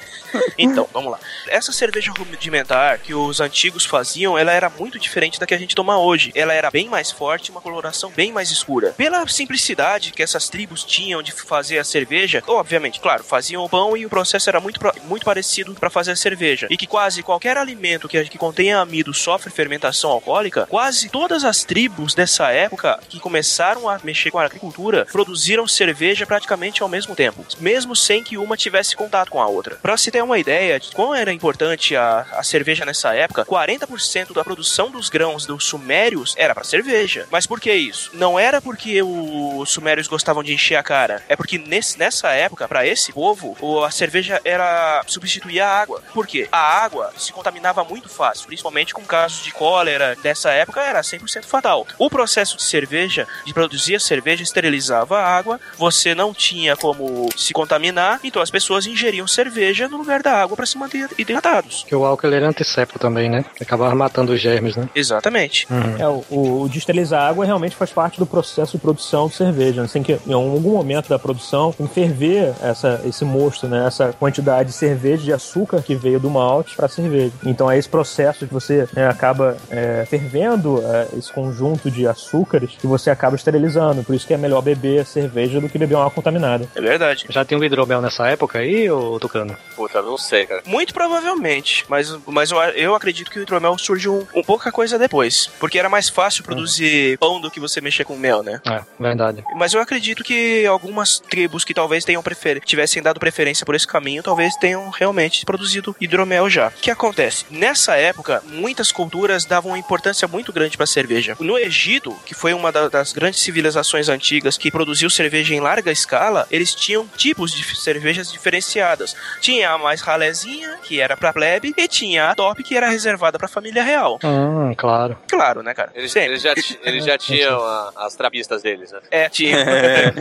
Então, 0.56 0.88
vamos 0.92 1.12
lá. 1.12 1.18
Essa 1.48 1.72
cerveja 1.72 2.12
rudimentar 2.16 2.98
que 2.98 3.14
os 3.14 3.40
antigos 3.40 3.84
faziam, 3.84 4.38
ela 4.38 4.52
era 4.52 4.70
muito 4.70 4.98
diferente 4.98 5.38
da 5.38 5.46
que 5.46 5.54
a 5.54 5.58
gente 5.58 5.74
toma 5.74 5.98
hoje. 5.98 6.32
Ela 6.34 6.54
era 6.54 6.70
bem 6.70 6.88
mais 6.88 7.10
forte, 7.10 7.50
uma 7.50 7.60
coloração 7.60 8.10
bem 8.10 8.32
mais 8.32 8.50
escura. 8.50 8.92
Pela 8.96 9.26
simplicidade 9.28 10.12
que 10.12 10.22
essas 10.22 10.48
tribos 10.48 10.84
tinham 10.84 11.22
de 11.22 11.32
fazer 11.32 11.78
a 11.78 11.84
cerveja, 11.84 12.42
obviamente, 12.46 13.00
claro, 13.00 13.22
faziam 13.22 13.64
o 13.64 13.68
pão 13.68 13.96
e 13.96 14.06
o 14.06 14.10
processo 14.10 14.48
era 14.48 14.60
muito, 14.60 14.80
muito 15.04 15.24
parecido 15.24 15.74
para 15.74 15.90
fazer 15.90 16.12
a 16.12 16.16
cerveja. 16.16 16.66
E 16.70 16.76
que 16.76 16.86
quase 16.86 17.22
qualquer 17.22 17.56
alimento 17.56 18.08
que, 18.08 18.22
que 18.24 18.38
contenha 18.38 18.78
amido 18.78 19.12
sofre 19.12 19.50
fermentação 19.50 20.10
alcoólica, 20.10 20.66
quase 20.66 21.08
todas 21.08 21.44
as 21.44 21.64
tribos 21.64 22.14
dessa 22.14 22.50
época 22.50 22.98
que 23.08 23.20
começaram 23.20 23.88
a 23.88 24.00
mexer 24.02 24.30
com 24.30 24.37
a 24.38 24.44
agricultura 24.44 25.06
produziram 25.10 25.66
cerveja 25.66 26.26
praticamente 26.26 26.82
ao 26.82 26.88
mesmo 26.88 27.14
tempo, 27.14 27.44
mesmo 27.58 27.94
sem 27.94 28.22
que 28.22 28.38
uma 28.38 28.56
tivesse 28.56 28.96
contato 28.96 29.30
com 29.30 29.40
a 29.40 29.46
outra. 29.46 29.76
Para 29.76 29.96
se 29.96 30.10
ter 30.10 30.22
uma 30.22 30.38
ideia 30.38 30.78
de 30.78 30.90
quão 30.92 31.14
era 31.14 31.32
importante 31.32 31.96
a, 31.96 32.26
a 32.32 32.42
cerveja 32.42 32.84
nessa 32.84 33.14
época, 33.14 33.44
40% 33.44 34.32
da 34.32 34.44
produção 34.44 34.90
dos 34.90 35.08
grãos 35.08 35.46
dos 35.46 35.64
sumérios 35.64 36.34
era 36.36 36.54
para 36.54 36.64
cerveja. 36.64 37.26
Mas 37.30 37.46
por 37.46 37.60
que 37.60 37.72
isso? 37.72 38.10
Não 38.14 38.38
era 38.38 38.60
porque 38.60 39.02
os 39.02 39.70
sumérios 39.70 40.06
gostavam 40.06 40.42
de 40.42 40.52
encher 40.52 40.76
a 40.76 40.82
cara, 40.82 41.22
é 41.28 41.36
porque 41.36 41.58
nesse, 41.58 41.98
nessa 41.98 42.30
época, 42.30 42.68
para 42.68 42.86
esse 42.86 43.12
povo, 43.12 43.56
a 43.84 43.90
cerveja 43.90 44.40
era 44.44 45.02
substituir 45.06 45.60
a 45.60 45.68
água. 45.68 46.02
Por 46.12 46.26
quê? 46.26 46.48
A 46.50 46.84
água 46.84 47.12
se 47.16 47.32
contaminava 47.32 47.84
muito 47.84 48.08
fácil, 48.08 48.46
principalmente 48.46 48.94
com 48.94 49.02
casos 49.02 49.44
de 49.44 49.52
cólera 49.52 50.16
dessa 50.22 50.50
época, 50.50 50.80
era 50.80 51.00
100% 51.00 51.44
fatal. 51.44 51.86
O 51.98 52.10
processo 52.10 52.56
de 52.56 52.62
cerveja, 52.62 53.26
de 53.44 53.54
produzir 53.54 53.96
a 53.96 54.00
cerveja, 54.00 54.27
esterilizava 54.34 55.18
a 55.18 55.24
água, 55.24 55.60
você 55.76 56.14
não 56.14 56.32
tinha 56.32 56.76
como 56.76 57.28
se 57.36 57.52
contaminar, 57.52 58.20
então 58.24 58.42
as 58.42 58.50
pessoas 58.50 58.86
ingeriam 58.86 59.26
cerveja 59.26 59.88
no 59.88 59.98
lugar 59.98 60.22
da 60.22 60.32
água 60.32 60.56
para 60.56 60.66
se 60.66 60.78
manter 60.78 61.08
hidratados. 61.18 61.84
Que 61.86 61.94
o 61.94 62.04
álcool 62.04 62.28
era 62.28 62.48
antisséptico 62.48 62.98
também, 62.98 63.28
né? 63.28 63.44
Acabava 63.60 63.94
matando 63.94 64.32
os 64.32 64.40
germes, 64.40 64.76
né? 64.76 64.88
Exatamente. 64.94 65.66
Uhum. 65.70 65.96
É, 65.98 66.08
o, 66.08 66.24
o, 66.30 66.62
o 66.62 66.68
de 66.68 66.78
esterilizar 66.78 67.22
água 67.22 67.44
realmente 67.44 67.76
faz 67.76 67.90
parte 67.90 68.18
do 68.18 68.26
processo 68.26 68.72
de 68.72 68.78
produção 68.78 69.28
de 69.28 69.34
cerveja. 69.34 69.82
Né? 69.82 69.88
Tem 69.92 70.02
que, 70.02 70.18
em 70.26 70.32
algum 70.32 70.72
momento 70.72 71.08
da 71.08 71.18
produção, 71.18 71.74
ferver 71.92 72.54
essa, 72.62 73.00
esse 73.04 73.24
mosto, 73.24 73.66
né? 73.66 73.86
essa 73.86 74.12
quantidade 74.12 74.70
de 74.70 74.74
cerveja, 74.74 75.24
de 75.24 75.32
açúcar 75.32 75.82
que 75.82 75.94
veio 75.94 76.20
do 76.20 76.30
malte 76.30 76.76
para 76.76 76.88
cerveja. 76.88 77.32
Então 77.44 77.70
é 77.70 77.78
esse 77.78 77.88
processo 77.88 78.46
que 78.46 78.52
você 78.52 78.88
né, 78.92 79.08
acaba 79.08 79.56
é, 79.70 80.04
fervendo 80.08 80.82
é, 80.84 81.08
esse 81.16 81.32
conjunto 81.32 81.90
de 81.90 82.06
açúcares 82.06 82.72
que 82.78 82.86
você 82.86 83.10
acaba 83.10 83.36
esterilizando. 83.36 84.02
Por 84.02 84.14
isso 84.18 84.26
que 84.26 84.34
é 84.34 84.36
melhor 84.36 84.60
beber 84.60 85.06
cerveja 85.06 85.60
do 85.60 85.68
que 85.68 85.78
beber 85.78 85.94
uma 85.94 86.02
água 86.02 86.10
contaminada. 86.14 86.68
É 86.74 86.80
verdade. 86.80 87.24
Já 87.30 87.44
tinha 87.44 87.58
o 87.58 87.64
hidromel 87.64 88.02
nessa 88.02 88.26
época 88.28 88.58
aí, 88.58 88.90
ô 88.90 89.18
Tucano? 89.18 89.56
Puta, 89.74 90.02
não 90.02 90.18
sei, 90.18 90.44
cara. 90.46 90.62
Muito 90.66 90.92
provavelmente, 90.92 91.84
mas, 91.88 92.16
mas 92.26 92.50
eu, 92.50 92.58
eu 92.58 92.94
acredito 92.94 93.30
que 93.30 93.38
o 93.38 93.42
hidromel 93.42 93.76
surgiu 93.78 94.26
um, 94.34 94.40
um 94.40 94.42
pouca 94.42 94.70
coisa 94.70 94.98
depois, 94.98 95.48
porque 95.58 95.78
era 95.78 95.88
mais 95.88 96.08
fácil 96.08 96.44
produzir 96.44 97.16
pão 97.18 97.40
do 97.40 97.50
que 97.50 97.60
você 97.60 97.80
mexer 97.80 98.04
com 98.04 98.16
mel, 98.16 98.42
né? 98.42 98.60
É, 98.66 98.80
verdade. 99.00 99.42
Mas 99.56 99.72
eu 99.72 99.80
acredito 99.80 100.22
que 100.24 100.66
algumas 100.66 101.18
tribos 101.20 101.64
que 101.64 101.72
talvez 101.74 102.04
tenham 102.04 102.22
prefer... 102.22 102.60
tivessem 102.60 103.02
dado 103.02 103.20
preferência 103.20 103.64
por 103.64 103.74
esse 103.74 103.86
caminho, 103.86 104.22
talvez 104.22 104.54
tenham 104.56 104.88
realmente 104.90 105.44
produzido 105.44 105.94
hidromel 106.00 106.48
já. 106.50 106.68
O 106.68 106.80
que 106.80 106.90
acontece? 106.90 107.44
Nessa 107.50 107.96
época, 107.96 108.42
muitas 108.46 108.90
culturas 108.92 109.44
davam 109.44 109.72
uma 109.72 109.78
importância 109.78 110.26
muito 110.28 110.52
grande 110.52 110.76
para 110.76 110.84
a 110.84 110.86
cerveja. 110.86 111.36
No 111.40 111.58
Egito, 111.58 112.14
que 112.26 112.34
foi 112.34 112.52
uma 112.52 112.72
da- 112.72 112.88
das 112.88 113.12
grandes 113.12 113.40
civilizações 113.40 114.07
antigas 114.08 114.56
que 114.56 114.70
produziu 114.70 115.08
cerveja 115.10 115.54
em 115.54 115.60
larga 115.60 115.90
escala, 115.90 116.46
eles 116.50 116.74
tinham 116.74 117.06
tipos 117.16 117.52
de 117.52 117.64
cervejas 117.76 118.30
diferenciadas. 118.32 119.14
Tinha 119.40 119.70
a 119.70 119.78
mais 119.78 120.00
ralezinha, 120.00 120.78
que 120.82 121.00
era 121.00 121.16
pra 121.16 121.32
plebe, 121.32 121.74
e 121.76 121.88
tinha 121.88 122.30
a 122.30 122.34
top, 122.34 122.62
que 122.62 122.76
era 122.76 122.88
reservada 122.88 123.38
pra 123.38 123.48
família 123.48 123.82
real. 123.82 124.18
Hum, 124.24 124.74
claro. 124.76 125.16
Claro, 125.28 125.62
né, 125.62 125.74
cara? 125.74 125.90
Eles, 125.94 126.14
eles 126.16 126.42
já, 126.42 126.54
eles 126.82 127.04
já 127.04 127.16
tinham 127.18 127.60
a- 127.62 127.92
as 127.96 128.14
trapistas 128.14 128.62
deles, 128.62 128.92
né? 128.92 129.00
É, 129.10 129.28
tinha. 129.28 129.58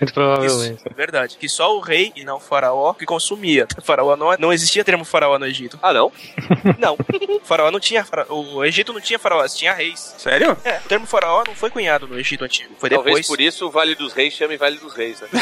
Muito 0.00 0.12
provavelmente. 0.14 0.76
Isso, 0.86 0.96
verdade. 0.96 1.36
Que 1.38 1.48
só 1.48 1.76
o 1.76 1.80
rei 1.80 2.12
e 2.16 2.24
não 2.24 2.36
o 2.36 2.40
faraó 2.40 2.92
que 2.94 3.04
consumia. 3.06 3.66
Faraó 3.84 4.16
não, 4.16 4.34
não 4.38 4.52
existia 4.52 4.84
termo 4.84 5.04
faraó 5.04 5.38
no 5.38 5.46
Egito. 5.46 5.78
Ah, 5.82 5.92
não? 5.92 6.10
Não. 6.78 6.94
O 6.94 7.40
faraó 7.44 7.70
não 7.70 7.78
tinha. 7.80 8.04
fara- 8.04 8.26
O 8.32 8.64
Egito 8.64 8.92
não 8.92 9.00
tinha 9.00 9.18
faraós, 9.18 9.54
tinha 9.54 9.72
reis. 9.72 10.14
Sério? 10.18 10.56
É, 10.64 10.78
o 10.84 10.88
termo 10.88 11.06
faraó 11.06 11.42
não 11.46 11.54
foi 11.54 11.70
cunhado 11.70 12.06
no 12.06 12.18
Egito 12.18 12.44
antigo. 12.44 12.74
Foi 12.78 12.88
Talvez 12.90 13.13
depois. 13.22 13.26
por 13.26 13.40
isso 13.40 13.66
o 13.66 13.70
Vale 13.70 13.94
dos 13.94 14.12
Reis 14.12 14.34
chame 14.34 14.56
Vale 14.56 14.76
dos 14.76 14.92
Reis, 14.94 15.20
né? 15.20 15.28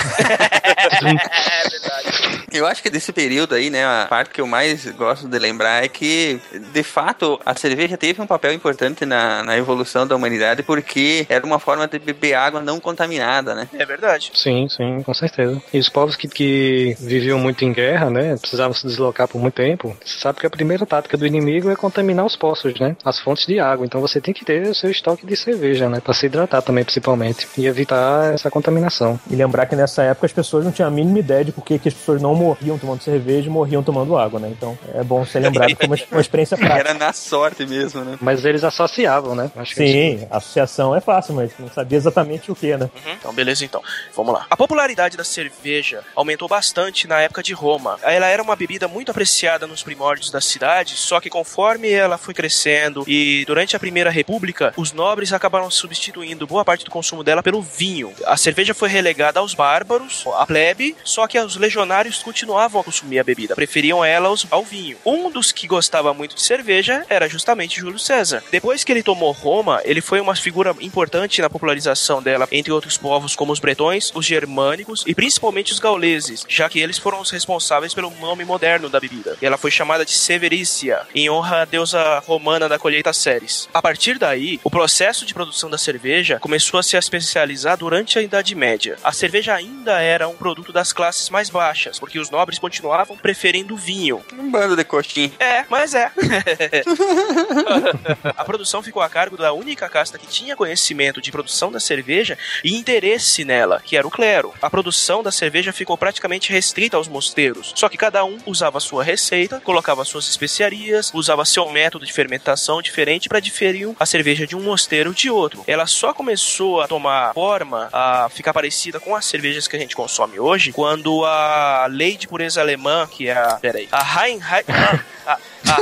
É 0.82 1.68
verdade. 1.68 2.41
Eu 2.52 2.66
acho 2.66 2.82
que 2.82 2.90
desse 2.90 3.12
período 3.12 3.54
aí, 3.54 3.70
né, 3.70 3.84
a 3.84 4.06
parte 4.08 4.30
que 4.30 4.40
eu 4.40 4.46
mais 4.46 4.86
gosto 4.92 5.28
de 5.28 5.38
lembrar 5.38 5.84
é 5.84 5.88
que, 5.88 6.40
de 6.72 6.82
fato, 6.82 7.40
a 7.44 7.54
cerveja 7.54 7.96
teve 7.96 8.20
um 8.20 8.26
papel 8.26 8.52
importante 8.52 9.06
na, 9.06 9.42
na 9.42 9.56
evolução 9.56 10.06
da 10.06 10.14
humanidade 10.14 10.62
porque 10.62 11.26
era 11.28 11.44
uma 11.44 11.58
forma 11.58 11.86
de 11.88 11.98
beber 11.98 12.34
água 12.34 12.60
não 12.60 12.78
contaminada, 12.78 13.54
né? 13.54 13.68
É 13.72 13.84
verdade. 13.84 14.30
Sim, 14.34 14.68
sim, 14.68 15.02
com 15.02 15.14
certeza. 15.14 15.60
E 15.72 15.78
os 15.78 15.88
povos 15.88 16.16
que, 16.16 16.28
que 16.28 16.96
viviam 17.00 17.38
muito 17.38 17.64
em 17.64 17.72
guerra, 17.72 18.10
né, 18.10 18.36
precisavam 18.36 18.74
se 18.74 18.86
deslocar 18.86 19.28
por 19.28 19.40
muito 19.40 19.54
tempo, 19.54 19.96
você 20.04 20.18
sabe 20.18 20.40
que 20.40 20.46
a 20.46 20.50
primeira 20.50 20.84
tática 20.84 21.16
do 21.16 21.26
inimigo 21.26 21.70
é 21.70 21.76
contaminar 21.76 22.24
os 22.24 22.36
poços, 22.36 22.78
né, 22.78 22.96
as 23.04 23.18
fontes 23.18 23.46
de 23.46 23.58
água. 23.58 23.86
Então 23.86 24.00
você 24.00 24.20
tem 24.20 24.34
que 24.34 24.44
ter 24.44 24.62
o 24.62 24.74
seu 24.74 24.90
estoque 24.90 25.26
de 25.26 25.36
cerveja, 25.36 25.88
né, 25.88 26.00
para 26.00 26.14
se 26.14 26.26
hidratar 26.26 26.62
também, 26.62 26.84
principalmente, 26.84 27.48
e 27.56 27.66
evitar 27.66 28.34
essa 28.34 28.50
contaminação. 28.50 29.18
E 29.30 29.36
lembrar 29.36 29.66
que 29.66 29.76
nessa 29.76 30.02
época 30.02 30.26
as 30.26 30.32
pessoas 30.32 30.64
não 30.64 30.72
tinham 30.72 30.88
a 30.88 30.90
mínima 30.90 31.18
ideia 31.18 31.44
de 31.44 31.52
por 31.52 31.64
que 31.64 31.78
que 31.78 31.88
as 31.88 31.94
pessoas 31.94 32.20
não 32.20 32.34
morriam 32.42 32.78
tomando 32.78 33.02
cerveja 33.02 33.48
e 33.48 33.50
morriam 33.50 33.82
tomando 33.82 34.16
água, 34.16 34.40
né? 34.40 34.48
Então 34.50 34.76
é 34.94 35.04
bom 35.04 35.24
ser 35.24 35.40
lembrado 35.40 35.68
que 35.68 35.86
foi 35.86 35.86
uma, 36.10 36.20
experiência 36.20 36.56
prática. 36.58 36.80
Era 36.80 36.94
na 36.94 37.12
sorte 37.12 37.64
mesmo, 37.64 38.04
né? 38.04 38.18
Mas 38.20 38.44
eles 38.44 38.64
associavam, 38.64 39.34
né? 39.34 39.50
Acho 39.56 39.74
que 39.74 39.86
Sim, 39.86 40.26
a 40.30 40.38
associação 40.38 40.94
é 40.94 41.00
fácil, 41.00 41.34
mas 41.34 41.52
não 41.58 41.68
sabia 41.68 41.96
exatamente 41.96 42.50
o 42.50 42.54
que, 42.54 42.76
né? 42.76 42.90
Uhum. 42.94 43.12
Então, 43.12 43.32
beleza, 43.32 43.64
então. 43.64 43.82
Vamos 44.14 44.34
lá. 44.34 44.46
A 44.50 44.56
popularidade 44.56 45.16
da 45.16 45.24
cerveja 45.24 46.02
aumentou 46.14 46.48
bastante 46.48 47.06
na 47.06 47.20
época 47.20 47.42
de 47.42 47.52
Roma. 47.52 47.98
Ela 48.02 48.26
era 48.26 48.42
uma 48.42 48.56
bebida 48.56 48.88
muito 48.88 49.10
apreciada 49.10 49.66
nos 49.66 49.82
primórdios 49.82 50.30
da 50.30 50.40
cidade, 50.40 50.96
só 50.96 51.20
que 51.20 51.30
conforme 51.30 51.90
ela 51.90 52.18
foi 52.18 52.34
crescendo 52.34 53.04
e 53.06 53.44
durante 53.46 53.76
a 53.76 53.80
Primeira 53.80 54.10
República, 54.10 54.72
os 54.76 54.92
nobres 54.92 55.32
acabaram 55.32 55.70
substituindo 55.70 56.46
boa 56.46 56.64
parte 56.64 56.84
do 56.84 56.90
consumo 56.90 57.22
dela 57.22 57.42
pelo 57.42 57.62
vinho. 57.62 58.12
A 58.26 58.36
cerveja 58.36 58.74
foi 58.74 58.88
relegada 58.88 59.40
aos 59.40 59.54
bárbaros, 59.54 60.24
à 60.34 60.46
plebe, 60.46 60.96
só 61.04 61.26
que 61.26 61.38
os 61.38 61.56
legionários 61.56 62.22
continuavam 62.32 62.80
a 62.80 62.84
consumir 62.84 63.18
a 63.18 63.24
bebida, 63.24 63.54
preferiam 63.54 64.02
ela 64.02 64.32
ao 64.50 64.64
vinho. 64.64 64.96
Um 65.04 65.30
dos 65.30 65.52
que 65.52 65.66
gostava 65.66 66.14
muito 66.14 66.34
de 66.34 66.40
cerveja 66.40 67.04
era 67.10 67.28
justamente 67.28 67.78
Júlio 67.78 67.98
César. 67.98 68.42
Depois 68.50 68.82
que 68.82 68.90
ele 68.90 69.02
tomou 69.02 69.32
Roma, 69.32 69.82
ele 69.84 70.00
foi 70.00 70.18
uma 70.18 70.34
figura 70.34 70.74
importante 70.80 71.42
na 71.42 71.50
popularização 71.50 72.22
dela 72.22 72.48
entre 72.50 72.72
outros 72.72 72.96
povos 72.96 73.36
como 73.36 73.52
os 73.52 73.60
bretões, 73.60 74.10
os 74.14 74.24
germânicos 74.24 75.04
e 75.06 75.14
principalmente 75.14 75.72
os 75.72 75.78
gauleses, 75.78 76.46
já 76.48 76.70
que 76.70 76.80
eles 76.80 76.96
foram 76.96 77.20
os 77.20 77.30
responsáveis 77.30 77.92
pelo 77.92 78.10
nome 78.18 78.46
moderno 78.46 78.88
da 78.88 78.98
bebida. 78.98 79.36
E 79.42 79.44
ela 79.44 79.58
foi 79.58 79.70
chamada 79.70 80.04
de 80.04 80.12
Severícia, 80.12 81.02
em 81.14 81.28
honra 81.28 81.62
à 81.62 81.64
deusa 81.66 82.18
romana 82.20 82.66
da 82.66 82.78
colheita 82.78 83.12
Ceres. 83.12 83.68
A 83.74 83.82
partir 83.82 84.18
daí, 84.18 84.58
o 84.64 84.70
processo 84.70 85.26
de 85.26 85.34
produção 85.34 85.68
da 85.68 85.76
cerveja 85.76 86.38
começou 86.38 86.80
a 86.80 86.82
se 86.82 86.96
especializar 86.96 87.76
durante 87.76 88.18
a 88.18 88.22
Idade 88.22 88.54
Média. 88.54 88.96
A 89.04 89.12
cerveja 89.12 89.54
ainda 89.54 90.00
era 90.00 90.28
um 90.28 90.34
produto 90.34 90.72
das 90.72 90.94
classes 90.94 91.28
mais 91.28 91.50
baixas, 91.50 91.98
porque 91.98 92.21
os 92.22 92.30
nobres 92.30 92.58
continuavam 92.58 93.16
preferindo 93.16 93.76
vinho. 93.76 94.24
Um 94.32 94.50
bando 94.50 94.76
de 94.76 94.84
coxinha. 94.84 95.32
É, 95.38 95.64
mas 95.68 95.94
é. 95.94 96.10
a 98.36 98.44
produção 98.44 98.82
ficou 98.82 99.02
a 99.02 99.08
cargo 99.08 99.36
da 99.36 99.52
única 99.52 99.88
casta 99.88 100.18
que 100.18 100.26
tinha 100.26 100.56
conhecimento 100.56 101.20
de 101.20 101.30
produção 101.30 101.70
da 101.70 101.80
cerveja 101.80 102.38
e 102.64 102.74
interesse 102.74 103.44
nela, 103.44 103.82
que 103.84 103.96
era 103.96 104.06
o 104.06 104.10
clero. 104.10 104.54
A 104.62 104.70
produção 104.70 105.22
da 105.22 105.30
cerveja 105.30 105.72
ficou 105.72 105.98
praticamente 105.98 106.52
restrita 106.52 106.96
aos 106.96 107.08
mosteiros, 107.08 107.72
só 107.74 107.88
que 107.88 107.98
cada 107.98 108.24
um 108.24 108.38
usava 108.46 108.80
sua 108.80 109.04
receita, 109.04 109.60
colocava 109.60 110.04
suas 110.04 110.28
especiarias, 110.28 111.10
usava 111.12 111.44
seu 111.44 111.70
método 111.70 112.06
de 112.06 112.12
fermentação 112.12 112.80
diferente 112.80 113.28
para 113.28 113.40
diferir 113.40 113.82
a 113.98 114.06
cerveja 114.06 114.46
de 114.46 114.56
um 114.56 114.62
mosteiro 114.62 115.14
de 115.14 115.30
outro. 115.30 115.64
Ela 115.66 115.86
só 115.86 116.12
começou 116.12 116.80
a 116.80 116.86
tomar 116.86 117.34
forma, 117.34 117.88
a 117.92 118.28
ficar 118.28 118.52
parecida 118.52 119.00
com 119.00 119.16
as 119.16 119.24
cervejas 119.24 119.66
que 119.66 119.76
a 119.76 119.78
gente 119.78 119.96
consome 119.96 120.38
hoje, 120.38 120.72
quando 120.72 121.24
a 121.24 121.86
lei 121.90 122.11
de 122.16 122.28
pureza 122.28 122.60
alemã, 122.60 123.06
que 123.10 123.28
é 123.28 123.32
a. 123.32 123.54
Peraí. 123.60 123.88
A 123.90 124.02
Reinheit. 124.02 124.66
A, 125.24 125.34
a, 125.34 125.76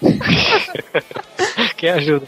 Quem 1.76 1.90
ajuda? 1.90 2.26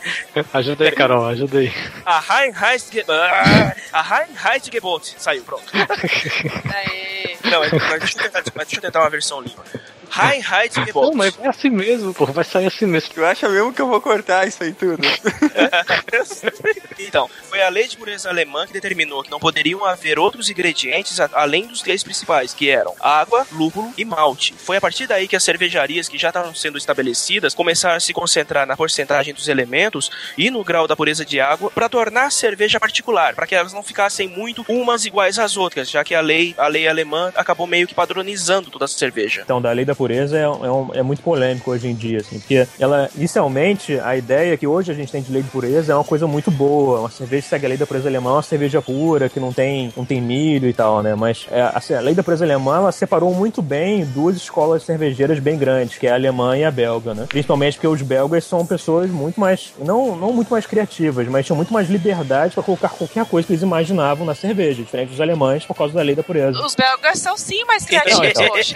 Ajuda 0.53 0.85
aí, 0.85 0.91
Carol, 0.93 1.27
ajuda 1.27 1.59
aí. 1.59 1.73
a 2.05 2.19
Reinheitsgebot. 2.19 3.13
A 3.93 4.03
Reinheitsgebot. 4.03 5.15
Saiu, 5.19 5.45
pronto. 5.45 5.65
Aê. 5.73 7.37
Não, 7.45 7.61
mas 7.61 8.01
deixa 8.01 8.19
eu 8.19 8.23
tentar, 8.23 8.43
mas 8.55 8.67
deixa 8.67 8.77
eu 8.79 8.81
tentar 8.81 9.01
uma 9.01 9.11
versão 9.11 9.41
limpa. 9.41 9.63
Pô, 10.15 10.21
Reinheitsgebot. 10.21 11.17
mas 11.17 11.39
é 11.41 11.49
assim 11.49 11.71
mesmo, 11.71 12.13
pô, 12.13 12.27
vai 12.27 12.45
sair 12.45 12.67
assim 12.67 12.87
mesmo. 12.87 13.15
Tu 13.15 13.25
acha 13.25 13.49
mesmo 13.49 13.73
que 13.73 13.81
eu 13.81 13.89
vou 13.89 14.01
cortar 14.01 14.47
isso 14.47 14.63
aí 14.63 14.73
tudo? 14.73 15.03
Então, 16.99 17.29
foi 17.49 17.61
a 17.63 17.69
lei 17.69 17.89
de 17.89 17.97
pureza 17.97 18.29
alemã 18.29 18.67
que 18.67 18.73
determinou 18.73 19.23
que 19.23 19.31
não 19.31 19.41
poderiam 19.41 19.85
haver 19.85 20.19
outros 20.19 20.49
ingredientes 20.49 21.19
além 21.33 21.67
dos 21.67 21.83
três 21.83 22.03
principais, 22.03 22.55
que 22.55 22.71
eram 22.71 22.95
água, 23.01 23.47
lúpulo 23.51 23.93
e 23.97 24.05
malte. 24.05 24.55
Foi 24.57 24.77
a 24.77 24.81
partir 24.81 25.07
daí 25.07 25.27
que 25.27 25.35
as 25.35 25.43
cervejarias 25.43 26.09
que 26.09 26.19
já 26.19 26.29
estavam 26.29 26.55
sendo 26.55 26.79
estabelecidas 26.79 27.55
começaram 27.55 27.97
a 27.97 28.01
se 28.01 28.13
concentrar 28.13 28.67
na 28.67 28.77
porcentagem 28.77 29.35
dos 29.35 29.49
elementos 29.49 30.11
e 30.39 30.51
no 30.51 30.63
grau 30.63 30.87
da 30.87 30.97
pureza 30.97 31.25
de 31.25 31.41
água 31.41 31.71
para 31.71 31.89
tornar 31.89 32.27
a 32.27 32.31
cerveja 32.31 32.79
particular, 32.79 33.35
para 33.35 33.47
que 33.47 33.55
elas 33.55 33.73
não 33.73 33.83
ficassem 33.83 34.29
muito 34.29 34.65
umas 34.69 35.05
iguais 35.05 35.39
às 35.39 35.57
outras, 35.57 35.91
já 35.91 36.05
que 36.05 36.15
a 36.15 36.21
lei, 36.21 36.55
a 36.57 36.69
lei 36.69 36.87
alemã 36.87 37.33
acabou 37.35 37.67
meio 37.67 37.87
que 37.87 37.95
padronizando 37.95 38.71
toda 38.71 38.85
a 38.85 38.89
cerveja. 38.89 39.43
Então, 39.45 39.61
da 39.61 39.73
lei 39.73 39.85
da 39.85 39.95
pureza 40.03 40.37
é, 40.37 40.43
é, 40.43 40.49
um- 40.49 40.91
é 40.95 41.03
muito 41.03 41.23
polêmico 41.23 41.71
hoje 41.71 41.87
em 41.89 41.95
dia, 41.95 42.19
assim, 42.19 42.39
porque 42.41 42.67
ela, 42.81 43.09
inicialmente, 43.17 43.99
a 44.01 44.17
ideia 44.17 44.57
que 44.57 44.67
hoje 44.67 44.91
a 44.91 44.95
gente 44.95 45.13
tem 45.13 45.23
de 45.23 45.33
lei 45.33 45.43
de 45.43 45.49
pureza 45.49 45.93
é 45.93 45.95
uma 45.95 46.03
coisa 46.05 46.27
muito 46.27 46.51
boa. 46.51 47.01
Uma 47.01 47.11
cerveja 47.11 47.43
que 47.43 47.49
segue 47.49 47.67
a 47.67 47.69
lei 47.69 47.79
da 47.79 47.87
pureza 47.87 48.09
alemã 48.09 48.31
é 48.31 48.33
uma 48.35 48.43
cerveja 48.43 48.83
pura, 48.83 49.29
que 49.29 49.39
não 49.39 49.53
tem, 49.53 49.93
não 49.97 50.05
tem 50.05 50.21
milho 50.21 50.69
e 50.69 50.73
tal, 50.73 51.03
né? 51.03 51.15
Mas 51.15 51.47
é, 51.51 51.63
assim, 51.75 51.95
a 51.95 52.01
lei 52.01 52.15
da 52.15 52.23
pureza 52.23 52.45
alemã, 52.45 52.77
ela 52.79 52.93
separou 52.93 53.33
muito 53.35 53.63
bem 53.63 54.05
duas 54.05 54.37
escolas 54.37 54.83
cervejeiras 54.83 55.39
bem 55.39 55.57
grandes, 55.57 55.99
que 55.99 56.07
é 56.07 56.11
a 56.11 56.15
alemã 56.15 56.57
e 56.59 56.65
a 56.65 56.71
belga, 56.71 57.15
né? 57.15 57.27
Principalmente 57.29 57.75
porque 57.75 57.87
os 57.87 58.03
belgas 58.03 58.45
são 58.45 58.67
pessoas 58.67 59.09
muito 59.11 59.39
mais, 59.41 59.73
não, 59.79 60.17
não 60.17 60.33
muito 60.33 60.51
mais 60.51 60.67
criativas, 60.67 61.27
mas 61.29 61.47
tinham 61.47 61.57
muito 61.57 61.73
mais 61.73 61.89
liberdade 61.89 62.55
para 62.55 62.63
colocar 62.63 62.89
qualquer 62.91 63.25
coisa 63.25 63.47
que 63.47 63.53
eles 63.53 63.63
imaginavam 63.63 64.27
na 64.27 64.35
cerveja, 64.35 64.83
diferente 64.83 65.11
dos 65.11 65.21
alemães 65.21 65.65
por 65.65 65.77
causa 65.77 65.95
da 65.95 66.03
lei 66.03 66.15
da 66.17 66.23
pureza. 66.23 66.59
Os 66.65 66.75
belgas 66.75 67.19
são 67.19 67.37
sim 67.37 67.65
mais 67.67 67.85
criativos, 67.85 68.19
Não, 68.19 68.25
então. 68.27 68.49
poxa. 68.49 68.75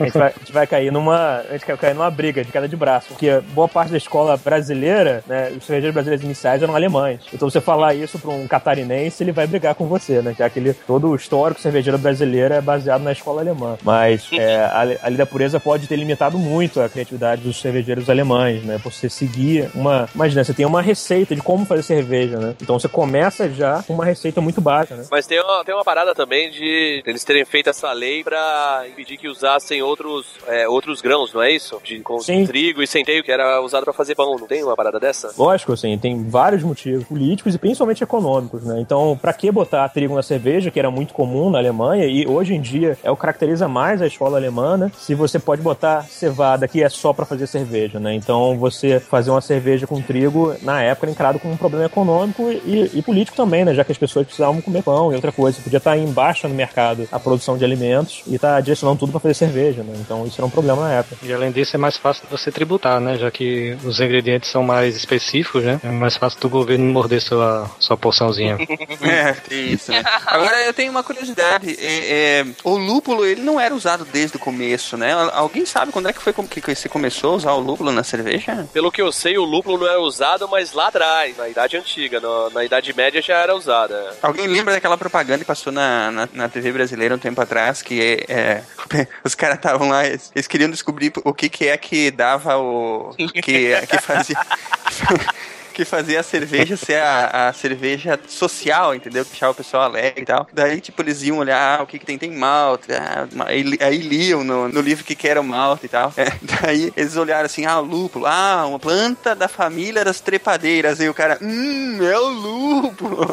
A 0.00 0.04
gente, 0.04 0.18
vai, 0.18 0.28
a 0.28 0.38
gente 0.38 0.52
vai 0.52 0.65
cair 0.66 0.92
numa. 0.92 1.44
A 1.48 1.52
gente 1.52 1.66
vai 1.66 1.76
cair 1.76 1.94
numa 1.94 2.10
briga 2.10 2.44
de 2.44 2.52
queda 2.52 2.68
de 2.68 2.76
braço. 2.76 3.08
Porque 3.08 3.40
boa 3.52 3.68
parte 3.68 3.90
da 3.90 3.96
escola 3.96 4.36
brasileira, 4.36 5.22
né? 5.26 5.52
Os 5.56 5.64
cervejeiros 5.64 5.94
brasileiros 5.94 6.24
iniciais 6.24 6.62
eram 6.62 6.74
alemães. 6.74 7.20
Então 7.32 7.48
você 7.48 7.60
falar 7.60 7.94
isso 7.94 8.18
pra 8.18 8.30
um 8.30 8.46
catarinense, 8.46 9.22
ele 9.22 9.32
vai 9.32 9.46
brigar 9.46 9.74
com 9.74 9.86
você, 9.86 10.22
né? 10.22 10.34
Que 10.34 10.58
ele, 10.58 10.74
todo 10.74 11.08
o 11.08 11.16
histórico 11.16 11.60
cervejeiro 11.60 11.98
brasileiro 11.98 12.54
é 12.54 12.60
baseado 12.60 13.02
na 13.02 13.12
escola 13.12 13.40
alemã. 13.40 13.76
Mas 13.82 14.28
é, 14.32 14.56
a, 14.56 14.80
a 15.02 15.08
lei 15.08 15.16
da 15.16 15.26
pureza 15.26 15.60
pode 15.60 15.86
ter 15.86 15.96
limitado 15.96 16.38
muito 16.38 16.80
a 16.80 16.88
criatividade 16.88 17.42
dos 17.42 17.60
cervejeiros 17.60 18.08
alemães, 18.08 18.62
né? 18.64 18.78
Por 18.82 18.92
você 18.92 19.08
seguir 19.08 19.70
uma. 19.74 20.08
Imagina, 20.14 20.44
você 20.44 20.54
tem 20.54 20.66
uma 20.66 20.82
receita 20.82 21.34
de 21.34 21.42
como 21.42 21.64
fazer 21.66 21.82
cerveja, 21.82 22.38
né? 22.38 22.54
Então 22.60 22.78
você 22.78 22.88
começa 22.88 23.48
já 23.50 23.82
com 23.82 23.94
uma 23.94 24.04
receita 24.04 24.40
muito 24.40 24.60
baixa, 24.60 24.94
né? 24.94 25.04
Mas 25.10 25.26
tem 25.26 25.40
uma, 25.40 25.64
tem 25.64 25.74
uma 25.74 25.84
parada 25.84 26.14
também 26.14 26.50
de 26.50 27.02
eles 27.06 27.24
terem 27.24 27.44
feito 27.44 27.70
essa 27.70 27.92
lei 27.92 28.22
pra 28.22 28.84
impedir 28.88 29.16
que 29.16 29.28
usassem 29.28 29.82
outros, 29.82 30.26
é, 30.46 30.55
outros 30.68 31.00
grãos, 31.00 31.32
não 31.32 31.42
é 31.42 31.50
isso? 31.50 31.80
De, 31.82 32.00
com 32.00 32.18
Sim. 32.20 32.46
trigo 32.46 32.82
e 32.82 32.86
centeio, 32.86 33.22
que 33.22 33.30
era 33.30 33.60
usado 33.60 33.84
pra 33.84 33.92
fazer 33.92 34.14
pão. 34.14 34.36
Não 34.38 34.46
tem 34.46 34.62
uma 34.62 34.76
parada 34.76 34.98
dessa? 34.98 35.32
Lógico, 35.36 35.72
assim, 35.72 35.96
tem 35.98 36.28
vários 36.28 36.62
motivos 36.62 37.04
políticos 37.04 37.54
e 37.54 37.58
principalmente 37.58 38.02
econômicos, 38.02 38.64
né? 38.64 38.80
Então, 38.80 39.18
pra 39.20 39.32
que 39.32 39.50
botar 39.50 39.88
trigo 39.88 40.14
na 40.14 40.22
cerveja, 40.22 40.70
que 40.70 40.78
era 40.78 40.90
muito 40.90 41.14
comum 41.14 41.50
na 41.50 41.58
Alemanha 41.58 42.06
e 42.06 42.26
hoje 42.26 42.54
em 42.54 42.60
dia 42.60 42.98
é 43.02 43.10
o 43.10 43.16
que 43.16 43.22
caracteriza 43.22 43.68
mais 43.68 44.00
a 44.00 44.06
escola 44.06 44.36
alemã, 44.36 44.76
né? 44.76 44.90
se 44.96 45.14
você 45.14 45.38
pode 45.38 45.62
botar 45.62 46.04
cevada 46.04 46.66
que 46.66 46.82
é 46.82 46.88
só 46.88 47.12
pra 47.12 47.24
fazer 47.24 47.46
cerveja, 47.46 47.98
né? 47.98 48.14
Então, 48.14 48.56
você 48.58 49.00
fazer 49.00 49.30
uma 49.30 49.40
cerveja 49.40 49.86
com 49.86 50.00
trigo, 50.00 50.54
na 50.62 50.82
época, 50.82 51.06
era 51.06 51.12
encarado 51.12 51.38
como 51.38 51.54
um 51.54 51.56
problema 51.56 51.86
econômico 51.86 52.50
e, 52.50 52.90
e 52.94 53.02
político 53.02 53.36
também, 53.36 53.64
né? 53.64 53.74
Já 53.74 53.84
que 53.84 53.92
as 53.92 53.98
pessoas 53.98 54.26
precisavam 54.26 54.60
comer 54.60 54.82
pão 54.82 55.12
e 55.12 55.14
outra 55.14 55.32
coisa. 55.32 55.56
Você 55.56 55.62
podia 55.62 55.78
estar 55.78 55.96
em 55.96 56.06
baixa 56.10 56.48
no 56.48 56.54
mercado 56.54 57.08
a 57.10 57.18
produção 57.18 57.56
de 57.56 57.64
alimentos 57.64 58.22
e 58.26 58.34
estar 58.34 58.60
direcionando 58.60 58.98
tudo 58.98 59.12
pra 59.12 59.20
fazer 59.20 59.34
cerveja, 59.34 59.82
né? 59.82 59.94
Então, 59.98 60.26
isso 60.26 60.40
era 60.40 60.45
um 60.46 60.50
problema 60.50 60.82
na 60.88 60.94
época. 60.94 61.16
E 61.22 61.32
além 61.32 61.50
disso 61.50 61.76
é 61.76 61.78
mais 61.78 61.96
fácil 61.96 62.24
de 62.24 62.30
você 62.30 62.50
tributar, 62.50 63.00
né? 63.00 63.16
Já 63.16 63.30
que 63.30 63.76
os 63.84 64.00
ingredientes 64.00 64.50
são 64.50 64.62
mais 64.62 64.96
específicos, 64.96 65.62
né? 65.64 65.80
É 65.82 65.88
mais 65.88 66.16
fácil 66.16 66.40
do 66.40 66.48
governo 66.48 66.84
morder 66.86 67.20
sua, 67.20 67.70
sua 67.78 67.96
porçãozinha. 67.96 68.56
É, 69.02 69.36
isso, 69.54 69.90
né? 69.92 70.02
Agora 70.26 70.64
eu 70.64 70.72
tenho 70.72 70.90
uma 70.90 71.02
curiosidade. 71.02 71.76
É, 71.78 72.40
é, 72.40 72.46
o 72.64 72.76
lúpulo, 72.76 73.24
ele 73.24 73.42
não 73.42 73.60
era 73.60 73.74
usado 73.74 74.04
desde 74.04 74.36
o 74.36 74.40
começo, 74.40 74.96
né? 74.96 75.12
Alguém 75.32 75.64
sabe 75.66 75.92
quando 75.92 76.08
é 76.08 76.12
que 76.12 76.20
foi 76.22 76.32
que 76.32 76.74
você 76.74 76.88
começou 76.88 77.32
a 77.32 77.36
usar 77.36 77.52
o 77.52 77.60
lúpulo 77.60 77.92
na 77.92 78.02
cerveja? 78.04 78.66
Pelo 78.72 78.90
que 78.90 79.00
eu 79.02 79.12
sei, 79.12 79.38
o 79.38 79.44
lúpulo 79.44 79.78
não 79.78 79.86
era 79.88 80.00
usado, 80.00 80.48
mas 80.48 80.72
lá 80.72 80.88
atrás, 80.88 81.36
na 81.36 81.48
Idade 81.48 81.76
Antiga, 81.76 82.20
no- 82.20 82.50
na 82.50 82.64
Idade 82.64 82.92
Média 82.94 83.20
já 83.22 83.34
era 83.38 83.54
usada. 83.54 84.14
Alguém 84.22 84.46
lembra 84.46 84.74
daquela 84.74 84.96
propaganda 84.98 85.38
que 85.40 85.44
passou 85.44 85.72
na, 85.72 86.10
na, 86.10 86.28
na 86.32 86.48
TV 86.48 86.72
brasileira 86.72 87.14
um 87.14 87.18
tempo 87.18 87.40
atrás, 87.40 87.82
que 87.82 88.24
é, 88.28 88.62
os 89.24 89.34
caras 89.34 89.56
estavam 89.56 89.88
lá, 89.88 90.02
eles, 90.36 90.46
queriam 90.46 90.70
descobrir 90.70 91.12
o 91.24 91.32
que, 91.32 91.48
que 91.48 91.66
é 91.66 91.78
que 91.78 92.10
dava 92.10 92.58
o... 92.58 93.14
que, 93.16 93.40
que 93.86 93.98
fazia... 94.02 94.36
que 95.76 95.84
fazia 95.84 96.20
a 96.20 96.22
cerveja 96.22 96.74
ser 96.74 97.02
a, 97.02 97.48
a 97.48 97.52
cerveja 97.52 98.18
social, 98.26 98.94
entendeu? 98.94 99.26
Que 99.26 99.32
deixava 99.32 99.52
o 99.52 99.54
pessoal 99.54 99.82
alegre 99.82 100.22
e 100.22 100.24
tal. 100.24 100.48
Daí, 100.50 100.80
tipo, 100.80 101.02
eles 101.02 101.22
iam 101.22 101.36
olhar 101.36 101.78
ah, 101.78 101.82
o 101.82 101.86
que, 101.86 101.98
que 101.98 102.06
tem, 102.06 102.16
tem 102.16 102.30
malte. 102.30 102.90
Ah, 102.94 103.26
aí, 103.44 103.62
aí 103.80 103.98
liam 103.98 104.42
no, 104.42 104.70
no 104.70 104.80
livro 104.80 105.04
que, 105.04 105.14
que 105.14 105.28
era 105.28 105.38
o 105.38 105.44
malte 105.44 105.84
e 105.84 105.88
tal. 105.90 106.14
É, 106.16 106.32
daí 106.62 106.90
eles 106.96 107.14
olharam 107.14 107.44
assim, 107.44 107.66
ah, 107.66 107.78
o 107.78 107.84
lúpulo, 107.84 108.24
ah, 108.24 108.64
uma 108.66 108.78
planta 108.78 109.34
da 109.34 109.48
família 109.48 110.02
das 110.02 110.18
trepadeiras. 110.18 110.98
E 110.98 111.10
o 111.10 111.14
cara, 111.14 111.36
hum, 111.42 111.98
é 112.02 112.18
o 112.18 112.28
lúpulo. 112.28 113.26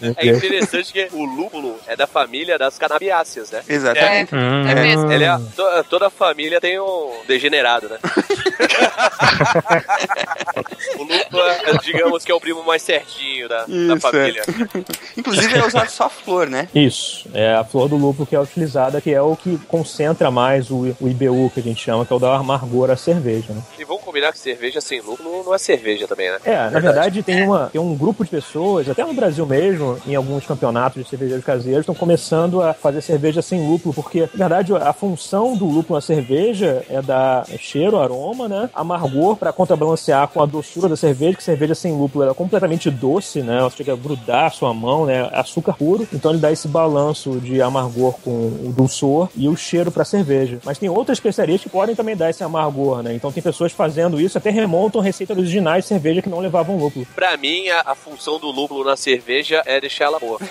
É 0.16 0.26
interessante 0.26 0.92
que 0.92 1.08
o 1.12 1.24
lúpulo 1.24 1.78
é 1.86 1.94
da 1.96 2.06
família 2.06 2.58
das 2.58 2.76
canabiáceas, 2.78 3.50
né? 3.50 3.62
Exatamente. 3.68 4.34
É 4.34 4.74
mesmo. 4.74 5.10
Ele 5.10 5.24
é, 5.24 5.38
to- 5.56 5.84
toda 5.88 6.08
a 6.08 6.10
família 6.10 6.60
tem 6.60 6.78
um 6.80 7.12
degenerado, 7.26 7.88
né? 7.88 7.98
o 10.98 11.02
lúpulo, 11.02 11.42
é, 11.42 11.69
digamos 11.82 12.24
que 12.24 12.32
é 12.32 12.34
o 12.34 12.40
primo 12.40 12.62
mais 12.64 12.82
certinho 12.82 13.48
da, 13.48 13.64
da 13.64 13.66
Isso, 13.66 14.00
família. 14.00 14.42
Inclusive 15.16 15.58
é 15.58 15.66
usado 15.66 15.90
só 15.90 16.08
flor, 16.08 16.48
né? 16.48 16.68
Isso, 16.74 17.28
é 17.34 17.54
a 17.54 17.64
flor 17.64 17.88
do 17.88 17.96
lúpulo 17.96 18.26
que 18.26 18.36
é 18.36 18.40
utilizada, 18.40 19.00
que 19.00 19.12
é 19.12 19.22
o 19.22 19.36
que 19.36 19.58
concentra 19.68 20.30
mais 20.30 20.70
o, 20.70 20.96
o 21.00 21.08
IBU, 21.08 21.50
que 21.50 21.60
a 21.60 21.62
gente 21.62 21.82
chama, 21.82 22.04
que 22.04 22.12
é 22.12 22.16
o 22.16 22.18
da 22.18 22.36
amargor 22.36 22.90
à 22.90 22.96
cerveja, 22.96 23.52
né? 23.52 23.62
E 23.78 23.84
vamos 23.84 24.02
combinar 24.02 24.32
que 24.32 24.38
cerveja 24.38 24.80
sem 24.80 25.00
lúpulo 25.00 25.44
não 25.44 25.54
é 25.54 25.58
cerveja 25.58 26.06
também, 26.06 26.30
né? 26.30 26.38
É, 26.44 26.70
na 26.70 26.80
verdade 26.80 27.22
tem, 27.22 27.42
uma, 27.42 27.68
tem 27.70 27.80
um 27.80 27.94
grupo 27.94 28.24
de 28.24 28.30
pessoas, 28.30 28.88
até 28.88 29.04
no 29.04 29.14
Brasil 29.14 29.46
mesmo, 29.46 30.00
em 30.06 30.14
alguns 30.14 30.46
campeonatos 30.46 31.02
de 31.02 31.08
cervejeiros 31.08 31.44
caseiros, 31.44 31.80
estão 31.80 31.94
começando 31.94 32.62
a 32.62 32.72
fazer 32.72 33.00
cerveja 33.00 33.42
sem 33.42 33.66
lúpulo, 33.66 33.94
porque, 33.94 34.28
na 34.34 34.48
verdade, 34.48 34.74
a 34.74 34.92
função 34.92 35.56
do 35.56 35.66
lúpulo 35.66 35.96
na 35.96 36.00
cerveja 36.00 36.84
é 36.88 37.00
dar 37.02 37.46
cheiro, 37.58 37.98
aroma, 37.98 38.48
né? 38.48 38.70
Amargor 38.74 39.36
para 39.36 39.52
contrabalancear 39.52 40.28
com 40.28 40.42
a 40.42 40.46
doçura 40.46 40.88
da 40.88 40.96
cerveja, 40.96 41.36
que 41.36 41.42
cerveja 41.42 41.59
sem 41.74 41.92
lúpulo 41.92 42.24
ela 42.24 42.32
é 42.32 42.34
completamente 42.34 42.90
doce, 42.90 43.42
né? 43.42 43.58
Ela 43.58 43.70
chega 43.70 43.92
a 43.92 43.96
grudar 43.96 44.46
a 44.46 44.50
sua 44.50 44.72
mão, 44.74 45.06
né? 45.06 45.28
Açúcar 45.32 45.74
puro. 45.74 46.06
Então 46.12 46.30
ele 46.30 46.40
dá 46.40 46.50
esse 46.52 46.66
balanço 46.68 47.38
de 47.40 47.60
amargor 47.62 48.14
com 48.24 48.30
o 48.30 48.72
dulçor 48.76 49.28
e 49.36 49.48
o 49.48 49.56
cheiro 49.56 49.90
para 49.90 50.04
cerveja. 50.04 50.58
Mas 50.64 50.78
tem 50.78 50.88
outras 50.88 51.16
especiarias 51.18 51.60
que 51.60 51.68
podem 51.68 51.94
também 51.94 52.16
dar 52.16 52.30
esse 52.30 52.42
amargor, 52.42 53.02
né? 53.02 53.14
Então 53.14 53.30
tem 53.32 53.42
pessoas 53.42 53.72
fazendo 53.72 54.20
isso, 54.20 54.38
até 54.38 54.50
remontam 54.50 55.00
receitas 55.00 55.36
originais 55.36 55.84
de 55.84 55.88
cerveja 55.88 56.22
que 56.22 56.28
não 56.28 56.40
levavam 56.40 56.76
lúpulo. 56.78 57.06
Pra 57.14 57.36
mim, 57.36 57.68
a, 57.68 57.82
a 57.92 57.94
função 57.94 58.38
do 58.38 58.50
lúpulo 58.50 58.84
na 58.84 58.96
cerveja 58.96 59.62
é 59.66 59.80
deixar 59.80 60.06
ela 60.06 60.18
boa. 60.18 60.38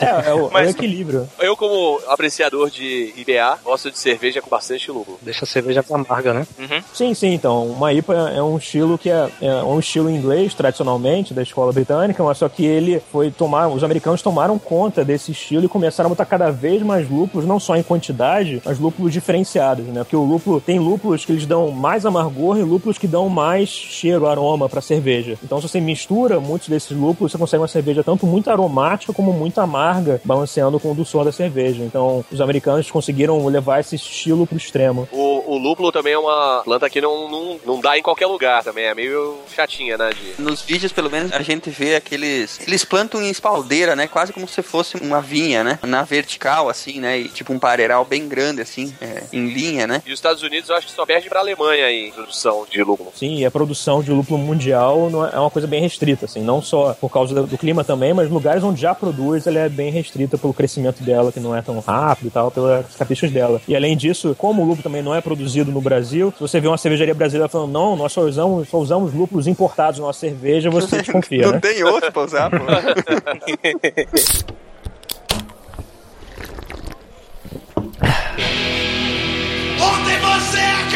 É, 0.00 0.28
é 0.30 0.34
o, 0.34 0.38
é 0.40 0.44
o 0.48 0.50
Mas- 0.52 0.70
equilíbrio. 0.70 1.28
Eu, 1.38 1.56
como 1.56 2.00
apreciador 2.08 2.70
de 2.70 3.12
IBA, 3.16 3.58
gosto 3.64 3.90
de 3.90 3.98
cerveja 3.98 4.40
com 4.42 4.48
bastante 4.50 4.90
lúpulo. 4.90 5.18
Deixa 5.22 5.44
a 5.44 5.48
cerveja 5.48 5.84
amarga, 5.90 6.32
né? 6.34 6.46
Sim, 6.92 7.14
sim, 7.14 7.32
então. 7.34 7.66
Uma 7.66 7.92
IPA 7.92 8.32
é 8.36 8.42
um 8.42 8.56
estilo 8.58 8.98
que 8.98 9.10
é, 9.10 9.28
é 9.40 9.62
um 9.70 9.80
estilo 9.80 10.10
inglês, 10.10 10.54
tradicionalmente, 10.54 11.34
da 11.34 11.42
escola 11.42 11.72
britânica, 11.72 12.22
mas 12.22 12.38
só 12.38 12.48
que 12.48 12.64
ele 12.64 13.00
foi 13.12 13.30
tomar. 13.30 13.68
Os 13.68 13.84
americanos 13.84 14.22
tomaram 14.22 14.58
conta 14.58 15.04
desse 15.04 15.32
estilo 15.32 15.64
e 15.64 15.68
começaram 15.68 16.08
a 16.08 16.10
botar 16.10 16.24
cada 16.24 16.50
vez 16.50 16.82
mais 16.82 17.08
lúpulos, 17.08 17.46
não 17.46 17.60
só 17.60 17.76
em 17.76 17.82
quantidade, 17.82 18.60
mas 18.64 18.78
lúpulos 18.78 19.12
diferenciados, 19.12 19.84
né? 19.86 20.02
Porque 20.02 20.16
o 20.16 20.24
lúpulo 20.24 20.60
tem 20.60 20.78
lúpulos 20.78 21.24
que 21.24 21.32
eles 21.32 21.46
dão 21.46 21.70
mais 21.70 22.06
amargor 22.06 22.58
e 22.58 22.62
lúpulos 22.62 22.98
que 22.98 23.06
dão 23.06 23.28
mais 23.28 23.68
cheiro, 23.68 24.26
aroma 24.26 24.68
pra 24.68 24.80
cerveja. 24.80 25.38
Então, 25.42 25.60
se 25.60 25.68
você 25.68 25.80
mistura 25.80 26.40
muitos 26.40 26.68
desses 26.68 26.96
lúpulos, 26.96 27.32
você 27.32 27.38
consegue 27.38 27.60
uma 27.60 27.68
cerveja 27.68 28.02
tanto 28.02 28.26
muito 28.26 28.50
aromática 28.50 29.12
como 29.12 29.32
muito 29.32 29.60
amarga, 29.60 30.20
balanceando 30.24 30.78
com 30.78 30.92
o 30.92 30.94
dulçor 30.94 31.24
da 31.24 31.32
cerveja. 31.32 31.82
Então, 31.82 32.24
os 32.30 32.40
americanos 32.40 32.90
conseguiram 32.90 33.44
levar 33.46 33.80
esse 33.80 33.96
estilo 33.96 34.46
pro 34.46 34.56
extremo. 34.56 35.08
O, 35.12 35.54
o 35.54 35.58
lúpulo 35.58 35.92
também 35.92 36.12
é 36.12 36.18
uma 36.18 36.62
planta 36.64 36.88
que 36.88 37.00
não, 37.00 37.30
não, 37.30 37.60
não 37.64 37.80
dá 37.80 37.98
em 37.98 38.02
qualquer 38.02 38.26
lugar 38.26 38.62
também. 38.62 38.84
É 38.84 38.94
meio 38.94 39.36
chatinha, 39.60 39.96
né? 39.96 40.10
De... 40.10 40.42
Nos 40.42 40.62
vídeos, 40.62 40.92
pelo 40.92 41.10
menos, 41.10 41.32
a 41.32 41.42
gente 41.42 41.70
vê 41.70 41.96
aqueles. 41.96 42.60
Eles 42.66 42.84
plantam 42.84 43.22
em 43.22 43.30
espaldeira, 43.30 43.96
né? 43.96 44.06
Quase 44.06 44.32
como 44.32 44.46
se 44.46 44.62
fosse 44.62 44.96
uma 44.96 45.20
vinha, 45.20 45.64
né? 45.64 45.78
Na 45.82 46.02
vertical, 46.02 46.68
assim, 46.68 47.00
né? 47.00 47.18
E 47.18 47.28
tipo 47.28 47.52
um 47.52 47.58
pareiral 47.58 48.04
bem 48.04 48.28
grande, 48.28 48.60
assim, 48.60 48.94
é, 49.00 49.24
em 49.32 49.48
linha, 49.48 49.86
né? 49.86 50.02
E 50.06 50.12
os 50.12 50.18
Estados 50.18 50.42
Unidos 50.42 50.68
eu 50.68 50.76
acho 50.76 50.86
que 50.86 50.92
só 50.92 51.06
perde 51.06 51.28
pra 51.28 51.40
Alemanha 51.40 51.90
em 51.90 52.10
produção 52.10 52.66
de 52.70 52.82
lúpulo. 52.82 53.12
Sim, 53.14 53.38
e 53.38 53.44
a 53.44 53.50
produção 53.50 54.02
de 54.02 54.10
lúpulo 54.10 54.38
mundial 54.38 55.08
não 55.10 55.26
é 55.26 55.30
é 55.32 55.38
uma 55.38 55.50
coisa 55.50 55.66
bem 55.66 55.80
restrita, 55.80 56.26
assim, 56.26 56.42
não 56.42 56.60
só 56.60 56.92
por 56.94 57.08
causa 57.10 57.34
do 57.34 57.50
do 57.50 57.58
clima 57.58 57.82
também, 57.82 58.14
mas 58.14 58.30
lugares 58.30 58.62
onde 58.62 58.80
já 58.80 58.94
produz, 58.94 59.46
ela 59.46 59.58
é 59.58 59.68
bem 59.68 59.90
restrita 59.90 60.38
pelo 60.38 60.54
crescimento 60.54 61.02
dela, 61.02 61.32
que 61.32 61.40
não 61.40 61.54
é 61.54 61.60
tão 61.60 61.78
rápido 61.80 62.28
e 62.28 62.30
tal, 62.30 62.50
pelas 62.50 62.86
características 62.94 63.32
dela. 63.32 63.60
E 63.66 63.74
além 63.74 63.96
disso, 63.96 64.34
como 64.38 64.62
o 64.62 64.64
lúpulo 64.64 64.82
também 64.82 65.02
não 65.02 65.14
é 65.14 65.20
produzido 65.20 65.72
no 65.72 65.80
Brasil, 65.80 66.32
se 66.36 66.40
você 66.40 66.60
vê 66.60 66.68
uma 66.68 66.78
cervejaria 66.78 67.14
brasileira 67.14 67.48
falando, 67.48 67.72
não, 67.72 67.96
nós 67.96 68.12
só 68.12 68.22
usamos, 68.22 68.68
só 68.68 68.78
usamos 68.78 69.12
lúpulos 69.12 69.46
importados 69.50 69.98
na 70.00 70.06
nossa 70.06 70.20
cerveja, 70.20 70.70
você 70.72 70.98
desconfia, 70.98 71.42
Não 71.46 71.52
né? 71.52 71.60
tem 71.60 71.82
outro 71.84 72.10
pra 72.12 72.22
usar, 72.22 72.50
pô. 72.50 72.56
Ontem 79.80 80.18
você 80.20 80.89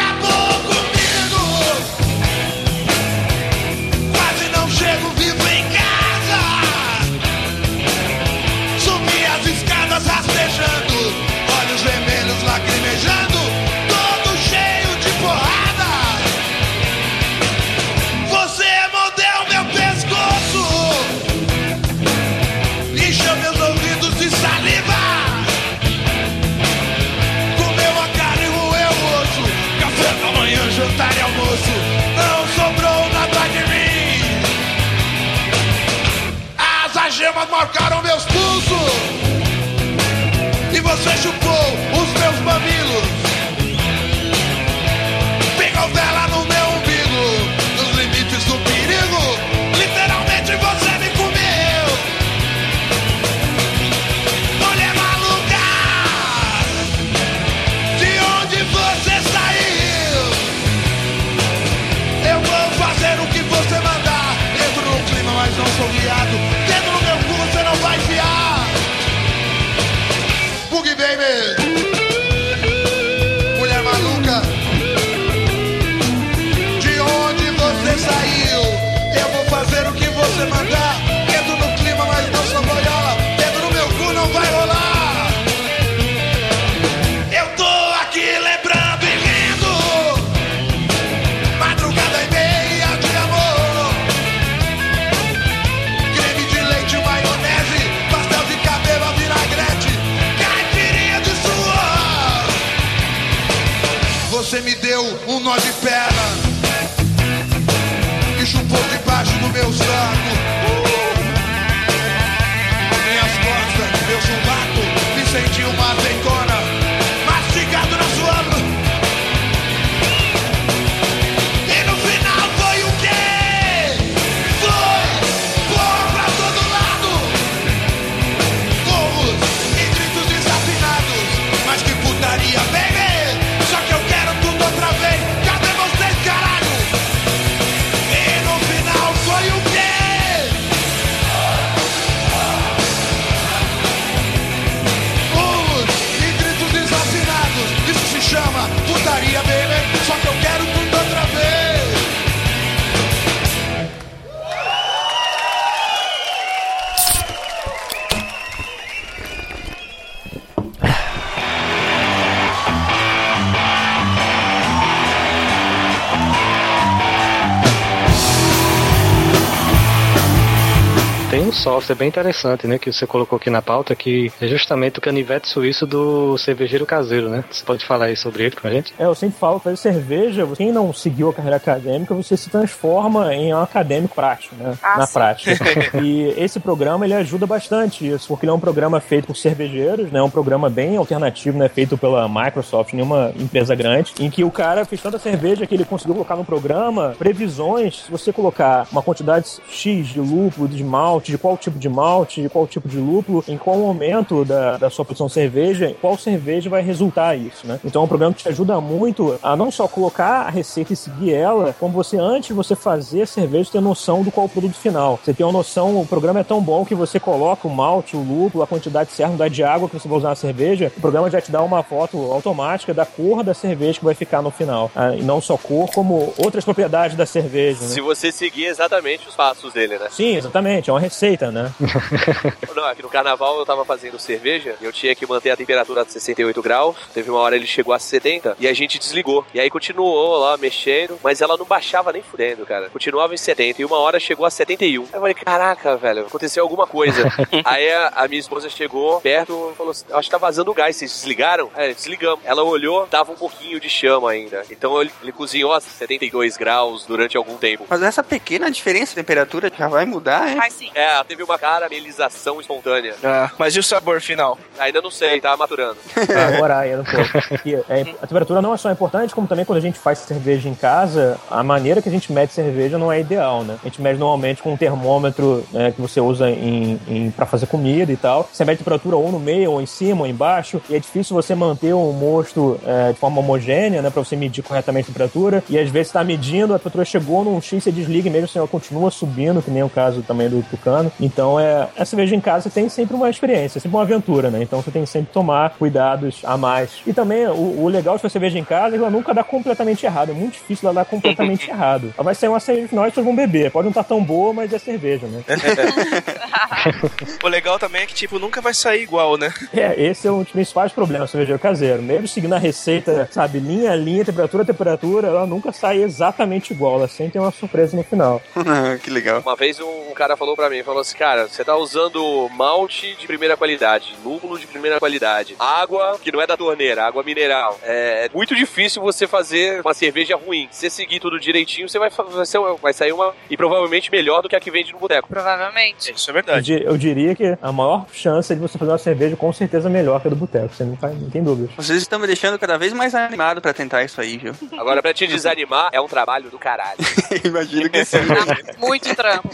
Software 171.85 171.95
bem 171.95 172.07
interessante, 172.07 172.65
né, 172.65 172.79
que 172.79 172.91
você 172.91 173.05
colocou 173.05 173.37
aqui 173.37 173.49
na 173.49 173.61
pauta, 173.61 173.95
que 173.95 174.31
é 174.41 174.47
justamente 174.47 174.97
o 174.97 175.01
canivete 175.01 175.47
suíço 175.47 175.85
do 175.85 176.35
cervejeiro 176.35 176.85
caseiro, 176.85 177.29
né? 177.29 177.43
Você 177.49 177.63
pode 177.63 177.85
falar 177.85 178.05
aí 178.05 178.15
sobre 178.15 178.43
ele 178.45 178.55
com 178.55 178.67
a 178.67 178.71
gente? 178.71 178.91
É, 178.97 179.05
eu 179.05 179.13
sempre 179.13 179.37
falo, 179.37 179.59
fazer 179.59 179.77
cerveja, 179.77 180.47
quem 180.55 180.71
não 180.71 180.91
seguiu 180.91 181.29
a 181.29 181.33
carreira 181.33 181.57
acadêmica, 181.57 182.15
você 182.15 182.35
se 182.35 182.49
transforma 182.49 183.33
em 183.35 183.53
um 183.53 183.61
acadêmico 183.61 184.15
prático, 184.15 184.55
né? 184.55 184.75
Ah, 184.81 184.97
na 184.97 185.05
sim. 185.05 185.13
prática. 185.13 185.51
e 186.01 186.33
esse 186.37 186.59
programa, 186.59 187.05
ele 187.05 187.13
ajuda 187.13 187.45
bastante 187.45 188.07
isso, 188.07 188.27
porque 188.29 188.45
ele 188.45 188.51
é 188.51 188.55
um 188.55 188.59
programa 188.59 188.99
feito 188.99 189.27
por 189.27 189.35
cervejeiros, 189.35 190.11
né? 190.11 190.19
É 190.19 190.23
um 190.23 190.29
programa 190.29 190.69
bem 190.71 190.97
alternativo, 190.97 191.57
né? 191.57 191.69
Feito 191.69 191.97
pela 191.97 192.27
Microsoft, 192.27 192.93
nenhuma 192.93 193.31
empresa 193.39 193.75
grande, 193.75 194.13
em 194.19 194.29
que 194.31 194.43
o 194.43 194.49
cara 194.49 194.85
fez 194.85 195.01
tanta 195.01 195.19
cerveja 195.19 195.67
que 195.67 195.75
ele 195.75 195.85
conseguiu 195.85 196.15
colocar 196.15 196.35
no 196.35 196.45
programa 196.45 197.15
previsões, 197.19 198.05
se 198.05 198.11
você 198.11 198.33
colocar 198.33 198.87
uma 198.91 199.03
quantidade 199.03 199.47
X 199.69 200.07
de 200.07 200.19
lúpulo, 200.19 200.67
de 200.67 200.83
malte, 200.83 201.31
de 201.31 201.37
qual 201.37 201.55
tipo 201.55 201.74
de 201.77 201.89
malte, 201.89 202.41
de 202.41 202.49
qual 202.49 202.67
tipo 202.67 202.87
de 202.87 202.97
lúpulo, 202.97 203.43
em 203.47 203.57
qual 203.57 203.77
momento 203.77 204.43
da, 204.45 204.77
da 204.77 204.89
sua 204.89 205.05
produção 205.05 205.27
de 205.27 205.33
cerveja, 205.33 205.95
qual 206.01 206.17
cerveja 206.17 206.69
vai 206.69 206.81
resultar 206.81 207.35
isso, 207.35 207.65
né? 207.67 207.79
Então 207.83 208.01
é 208.01 208.05
um 208.05 208.07
programa 208.07 208.33
que 208.33 208.43
te 208.43 208.49
ajuda 208.49 208.79
muito 208.81 209.37
a 209.41 209.55
não 209.55 209.71
só 209.71 209.87
colocar 209.87 210.41
a 210.47 210.49
receita 210.49 210.93
e 210.93 210.95
seguir 210.95 211.33
ela, 211.33 211.75
como 211.79 211.93
você, 211.93 212.17
antes 212.17 212.47
de 212.47 212.53
você 212.53 212.75
fazer 212.75 213.23
a 213.23 213.27
cerveja, 213.27 213.71
ter 213.71 213.81
noção 213.81 214.23
do 214.23 214.31
qual 214.31 214.45
é 214.45 214.47
o 214.47 214.51
produto 214.51 214.75
final. 214.75 215.19
Você 215.23 215.33
tem 215.33 215.45
uma 215.45 215.51
noção, 215.51 215.99
o 215.99 216.05
programa 216.05 216.39
é 216.39 216.43
tão 216.43 216.61
bom 216.61 216.85
que 216.85 216.95
você 216.95 217.19
coloca 217.19 217.67
o 217.67 217.71
malte, 217.71 218.15
o 218.15 218.19
lúpulo, 218.23 218.63
a 218.63 218.67
quantidade 218.67 219.11
certa, 219.11 219.25
a 219.25 219.29
quantidade 219.31 219.55
de 219.55 219.63
água 219.63 219.89
que 219.89 219.97
você 219.99 220.07
vai 220.07 220.17
usar 220.17 220.29
na 220.29 220.35
cerveja, 220.35 220.91
o 220.95 221.01
programa 221.01 221.29
já 221.29 221.41
te 221.41 221.51
dá 221.51 221.61
uma 221.61 221.83
foto 221.83 222.17
automática 222.31 222.93
da 222.93 223.05
cor 223.05 223.43
da 223.43 223.53
cerveja 223.53 223.99
que 223.99 224.05
vai 224.05 224.13
ficar 224.15 224.41
no 224.41 224.51
final. 224.51 224.91
Ah, 224.95 225.15
E 225.15 225.21
não 225.21 225.41
só 225.41 225.57
cor, 225.57 225.89
como 225.91 226.33
outras 226.37 226.63
propriedades 226.63 227.15
da 227.15 227.25
cerveja, 227.25 227.81
né? 227.81 227.87
Se 227.87 228.01
você 228.01 228.31
seguir 228.31 228.65
exatamente 228.65 229.27
os 229.27 229.35
passos 229.35 229.73
dele, 229.73 229.97
né? 229.97 230.07
Sim, 230.11 230.35
exatamente, 230.35 230.89
é 230.89 230.93
uma 230.93 230.99
receita, 230.99 231.51
né? 231.51 231.64
Não, 232.75 232.85
aqui 232.85 233.01
no 233.01 233.09
carnaval 233.09 233.57
eu 233.59 233.65
tava 233.65 233.85
fazendo 233.85 234.19
cerveja 234.19 234.75
e 234.81 234.85
eu 234.85 234.91
tinha 234.91 235.15
que 235.15 235.25
manter 235.25 235.51
a 235.51 235.57
temperatura 235.57 236.01
a 236.01 236.05
68 236.05 236.61
graus. 236.61 236.95
Teve 237.13 237.29
uma 237.29 237.39
hora 237.39 237.55
ele 237.55 237.67
chegou 237.67 237.93
a 237.93 237.99
70 237.99 238.57
e 238.59 238.67
a 238.67 238.73
gente 238.73 238.99
desligou. 238.99 239.45
E 239.53 239.59
aí 239.59 239.69
continuou 239.69 240.37
lá 240.37 240.57
mexendo, 240.57 241.17
mas 241.23 241.41
ela 241.41 241.57
não 241.57 241.65
baixava 241.65 242.11
nem 242.11 242.21
fudendo, 242.21 242.65
cara. 242.65 242.89
Continuava 242.89 243.33
em 243.33 243.37
70 243.37 243.81
e 243.81 243.85
uma 243.85 243.97
hora 243.97 244.19
chegou 244.19 244.45
a 244.45 244.49
71. 244.49 245.03
Aí 245.03 245.09
eu 245.13 245.19
falei, 245.19 245.33
caraca, 245.33 245.97
velho, 245.97 246.21
aconteceu 246.21 246.63
alguma 246.63 246.87
coisa. 246.87 247.23
aí 247.63 247.91
a, 247.91 248.07
a 248.15 248.27
minha 248.27 248.39
esposa 248.39 248.69
chegou 248.69 249.21
perto 249.21 249.71
e 249.73 249.75
falou 249.75 249.91
assim: 249.91 250.05
acho 250.11 250.27
que 250.27 250.31
tá 250.31 250.37
vazando 250.37 250.73
gás, 250.73 250.95
vocês 250.95 251.11
desligaram? 251.11 251.69
É, 251.75 251.93
desligamos. 251.93 252.39
Ela 252.45 252.63
olhou, 252.63 253.07
tava 253.07 253.31
um 253.31 253.35
pouquinho 253.35 253.79
de 253.79 253.89
chama 253.89 254.31
ainda. 254.31 254.63
Então 254.69 255.01
ele, 255.01 255.11
ele 255.21 255.31
cozinhou 255.31 255.73
a 255.73 255.79
72 255.81 256.57
graus 256.57 257.05
durante 257.05 257.37
algum 257.37 257.57
tempo. 257.57 257.85
Mas 257.89 258.01
essa 258.01 258.23
pequena 258.23 258.69
diferença 258.69 259.11
de 259.11 259.15
temperatura 259.15 259.71
já 259.75 259.87
vai 259.87 260.05
mudar, 260.05 260.49
hein? 260.49 260.55
Mas 260.57 260.73
sim. 260.73 260.91
É, 260.93 261.23
teve 261.23 261.43
uma 261.43 261.54
caramelização 261.57 262.59
espontânea. 262.59 263.15
Ah, 263.23 263.51
mas 263.57 263.75
e 263.75 263.79
o 263.79 263.83
sabor 263.83 264.21
final? 264.21 264.57
Ainda 264.79 265.01
não 265.01 265.11
sei, 265.11 265.39
tá 265.39 265.55
maturando. 265.55 265.97
Agora 266.55 266.79
ainda 266.79 267.03
pouco. 267.03 267.67
E, 267.67 267.75
é, 267.75 268.15
a 268.21 268.27
temperatura 268.27 268.61
não 268.61 268.73
é 268.73 268.77
só 268.77 268.91
importante, 268.91 269.33
como 269.33 269.47
também 269.47 269.65
quando 269.65 269.77
a 269.77 269.81
gente 269.81 269.99
faz 269.99 270.19
cerveja 270.19 270.67
em 270.67 270.75
casa, 270.75 271.39
a 271.49 271.63
maneira 271.63 272.01
que 272.01 272.09
a 272.09 272.11
gente 272.11 272.31
mede 272.31 272.53
cerveja 272.53 272.97
não 272.97 273.11
é 273.11 273.19
ideal, 273.19 273.63
né? 273.63 273.77
A 273.81 273.87
gente 273.87 274.01
mede 274.01 274.19
normalmente 274.19 274.61
com 274.61 274.73
um 274.73 274.77
termômetro 274.77 275.65
né, 275.71 275.91
que 275.91 276.01
você 276.01 276.19
usa 276.19 276.49
em, 276.49 276.99
em, 277.07 277.31
para 277.31 277.45
fazer 277.45 277.67
comida 277.67 278.11
e 278.11 278.17
tal. 278.17 278.49
Você 278.51 278.63
mede 278.65 278.75
a 278.75 278.79
temperatura 278.79 279.15
ou 279.15 279.31
no 279.31 279.39
meio, 279.39 279.71
ou 279.71 279.81
em 279.81 279.85
cima, 279.85 280.21
ou 280.21 280.27
embaixo, 280.27 280.81
e 280.89 280.95
é 280.95 280.99
difícil 280.99 281.35
você 281.35 281.55
manter 281.55 281.93
um 281.93 282.11
mosto 282.11 282.79
é, 282.85 283.13
de 283.13 283.19
forma 283.19 283.39
homogênea, 283.39 284.01
né? 284.01 284.09
Pra 284.09 284.23
você 284.23 284.35
medir 284.35 284.63
corretamente 284.63 285.09
a 285.09 285.13
temperatura. 285.13 285.63
E 285.69 285.77
às 285.77 285.89
vezes 285.89 286.07
você 286.09 286.13
tá 286.13 286.23
medindo, 286.23 286.73
a 286.73 286.77
temperatura 286.77 287.05
chegou 287.05 287.43
num 287.43 287.61
X, 287.61 287.83
você 287.83 287.91
desliga 287.91 288.27
e 288.27 288.31
mesmo 288.31 288.45
assim 288.45 288.59
ela 288.59 288.67
continua 288.67 289.11
subindo, 289.11 289.61
que 289.61 289.71
nem 289.71 289.83
o 289.83 289.89
caso 289.89 290.21
também 290.21 290.49
do 290.49 290.63
Tucano. 290.63 291.11
Então 291.19 291.44
é. 291.59 291.87
A 291.97 292.05
cerveja 292.05 292.35
em 292.35 292.41
casa 292.41 292.69
tem 292.69 292.89
sempre 292.89 293.15
uma 293.15 293.29
experiência, 293.29 293.79
sempre 293.79 293.95
uma 293.95 294.03
aventura, 294.03 294.49
né? 294.49 294.61
Então 294.61 294.81
você 294.81 294.91
tem 294.91 295.03
que 295.03 295.09
sempre 295.09 295.31
tomar 295.31 295.71
cuidados 295.77 296.41
a 296.43 296.57
mais. 296.57 297.01
E 297.05 297.13
também 297.13 297.47
o, 297.47 297.83
o 297.83 297.87
legal 297.87 298.15
de 298.15 298.21
fazer 298.21 298.33
cerveja 298.33 298.59
em 298.59 298.63
casa 298.63 298.95
é 298.95 298.97
que 298.97 299.03
ela 299.03 299.09
nunca 299.09 299.33
dá 299.33 299.43
completamente 299.43 300.05
errado. 300.05 300.31
É 300.31 300.33
muito 300.33 300.53
difícil 300.53 300.89
ela 300.89 301.01
dar 301.01 301.05
completamente 301.05 301.69
errado. 301.71 302.13
Ela 302.17 302.23
vai 302.23 302.35
sair 302.35 302.49
uma 302.49 302.59
cerveja 302.59 302.87
final 302.87 303.07
e 303.07 303.11
vocês 303.11 303.25
vão 303.25 303.35
beber. 303.35 303.71
Pode 303.71 303.85
não 303.85 303.91
estar 303.91 304.03
tão 304.03 304.23
boa, 304.23 304.53
mas 304.53 304.73
é 304.73 304.79
cerveja, 304.79 305.27
né? 305.27 305.43
O 307.43 307.47
legal 307.47 307.79
também 307.79 308.01
é 308.01 308.05
que, 308.05 308.13
tipo, 308.13 308.37
nunca 308.39 308.61
vai 308.61 308.73
sair 308.73 309.03
igual, 309.03 309.37
né? 309.37 309.51
É, 309.73 309.99
esse 310.01 310.27
é 310.27 310.31
um 310.31 310.43
dos 310.43 310.51
principais 310.51 310.91
problemas 310.91 311.29
do 311.29 311.31
cervejeiro 311.31 311.59
caseiro. 311.59 312.01
Mesmo 312.01 312.27
seguindo 312.27 312.53
a 312.53 312.59
receita, 312.59 313.27
sabe, 313.31 313.59
linha 313.59 313.91
a 313.91 313.95
linha, 313.95 314.25
temperatura 314.25 314.63
a 314.63 314.65
temperatura, 314.65 315.27
ela 315.27 315.45
nunca 315.45 315.71
sai 315.71 316.01
exatamente 316.01 316.73
igual. 316.73 316.95
Ela 316.95 317.07
sempre 317.07 317.33
tem 317.33 317.41
uma 317.41 317.51
surpresa 317.51 317.95
no 317.95 318.03
final. 318.03 318.41
que 319.03 319.09
legal. 319.09 319.41
Uma 319.41 319.55
vez 319.55 319.79
um 319.79 320.13
cara 320.13 320.37
falou 320.37 320.55
pra 320.55 320.69
mim, 320.69 320.83
falou 320.83 321.01
assim, 321.01 321.17
cara, 321.17 321.34
você 321.43 321.63
tá 321.63 321.75
usando 321.75 322.49
malte 322.53 323.15
de 323.15 323.27
primeira 323.27 323.55
qualidade, 323.57 324.15
lúpulo 324.23 324.57
de 324.57 324.65
primeira 324.67 324.99
qualidade, 324.99 325.55
água 325.59 326.17
que 326.21 326.31
não 326.31 326.41
é 326.41 326.47
da 326.47 326.57
torneira, 326.57 327.05
água 327.05 327.23
mineral. 327.23 327.79
É 327.83 328.29
muito 328.33 328.55
difícil 328.55 329.01
você 329.01 329.27
fazer 329.27 329.81
uma 329.81 329.93
cerveja 329.93 330.35
ruim. 330.35 330.67
Se 330.71 330.81
você 330.81 330.89
seguir 330.89 331.19
tudo 331.19 331.39
direitinho, 331.39 331.87
você 331.89 331.99
vai, 331.99 332.09
vai, 332.09 332.45
ser 332.45 332.57
uma- 332.57 332.75
vai 332.75 332.93
sair 332.93 333.11
uma 333.11 333.33
e 333.49 333.55
provavelmente 333.57 334.09
melhor 334.11 334.41
do 334.41 334.49
que 334.49 334.55
a 334.55 334.59
que 334.59 334.71
vende 334.71 334.91
no 334.93 334.99
boteco. 334.99 335.27
Provavelmente. 335.27 336.11
Isso 336.13 336.29
é 336.29 336.33
verdade. 336.33 336.83
eu 336.83 336.97
diria 336.97 337.35
que 337.35 337.57
a 337.61 337.71
maior 337.71 338.05
chance 338.13 338.51
é 338.51 338.55
de 338.55 338.61
você 338.61 338.77
fazer 338.77 338.91
uma 338.91 338.97
cerveja 338.97 339.35
com 339.35 339.51
certeza 339.53 339.89
melhor 339.89 340.21
que 340.21 340.27
a 340.27 340.29
do 340.29 340.35
boteco. 340.35 340.73
Você 340.73 340.83
não, 340.83 340.95
faz, 340.97 341.19
não 341.19 341.29
tem 341.29 341.43
dúvidas. 341.43 341.71
Vocês 341.75 341.99
estão 342.01 342.19
me 342.19 342.27
deixando 342.27 342.57
cada 342.59 342.77
vez 342.77 342.93
mais 342.93 343.13
animado 343.15 343.61
pra 343.61 343.73
tentar 343.73 344.03
isso 344.03 344.19
aí, 344.21 344.37
viu? 344.37 344.53
Agora, 344.77 345.01
pra 345.01 345.13
te 345.13 345.27
desanimar, 345.27 345.89
é 345.91 345.99
um 346.01 346.07
trabalho 346.07 346.49
do 346.49 346.57
caralho. 346.59 346.97
Imagino 347.43 347.89
que 347.89 348.03
sim. 348.05 348.17
Dá 348.25 348.77
muito 348.79 349.13
trampo. 349.15 349.49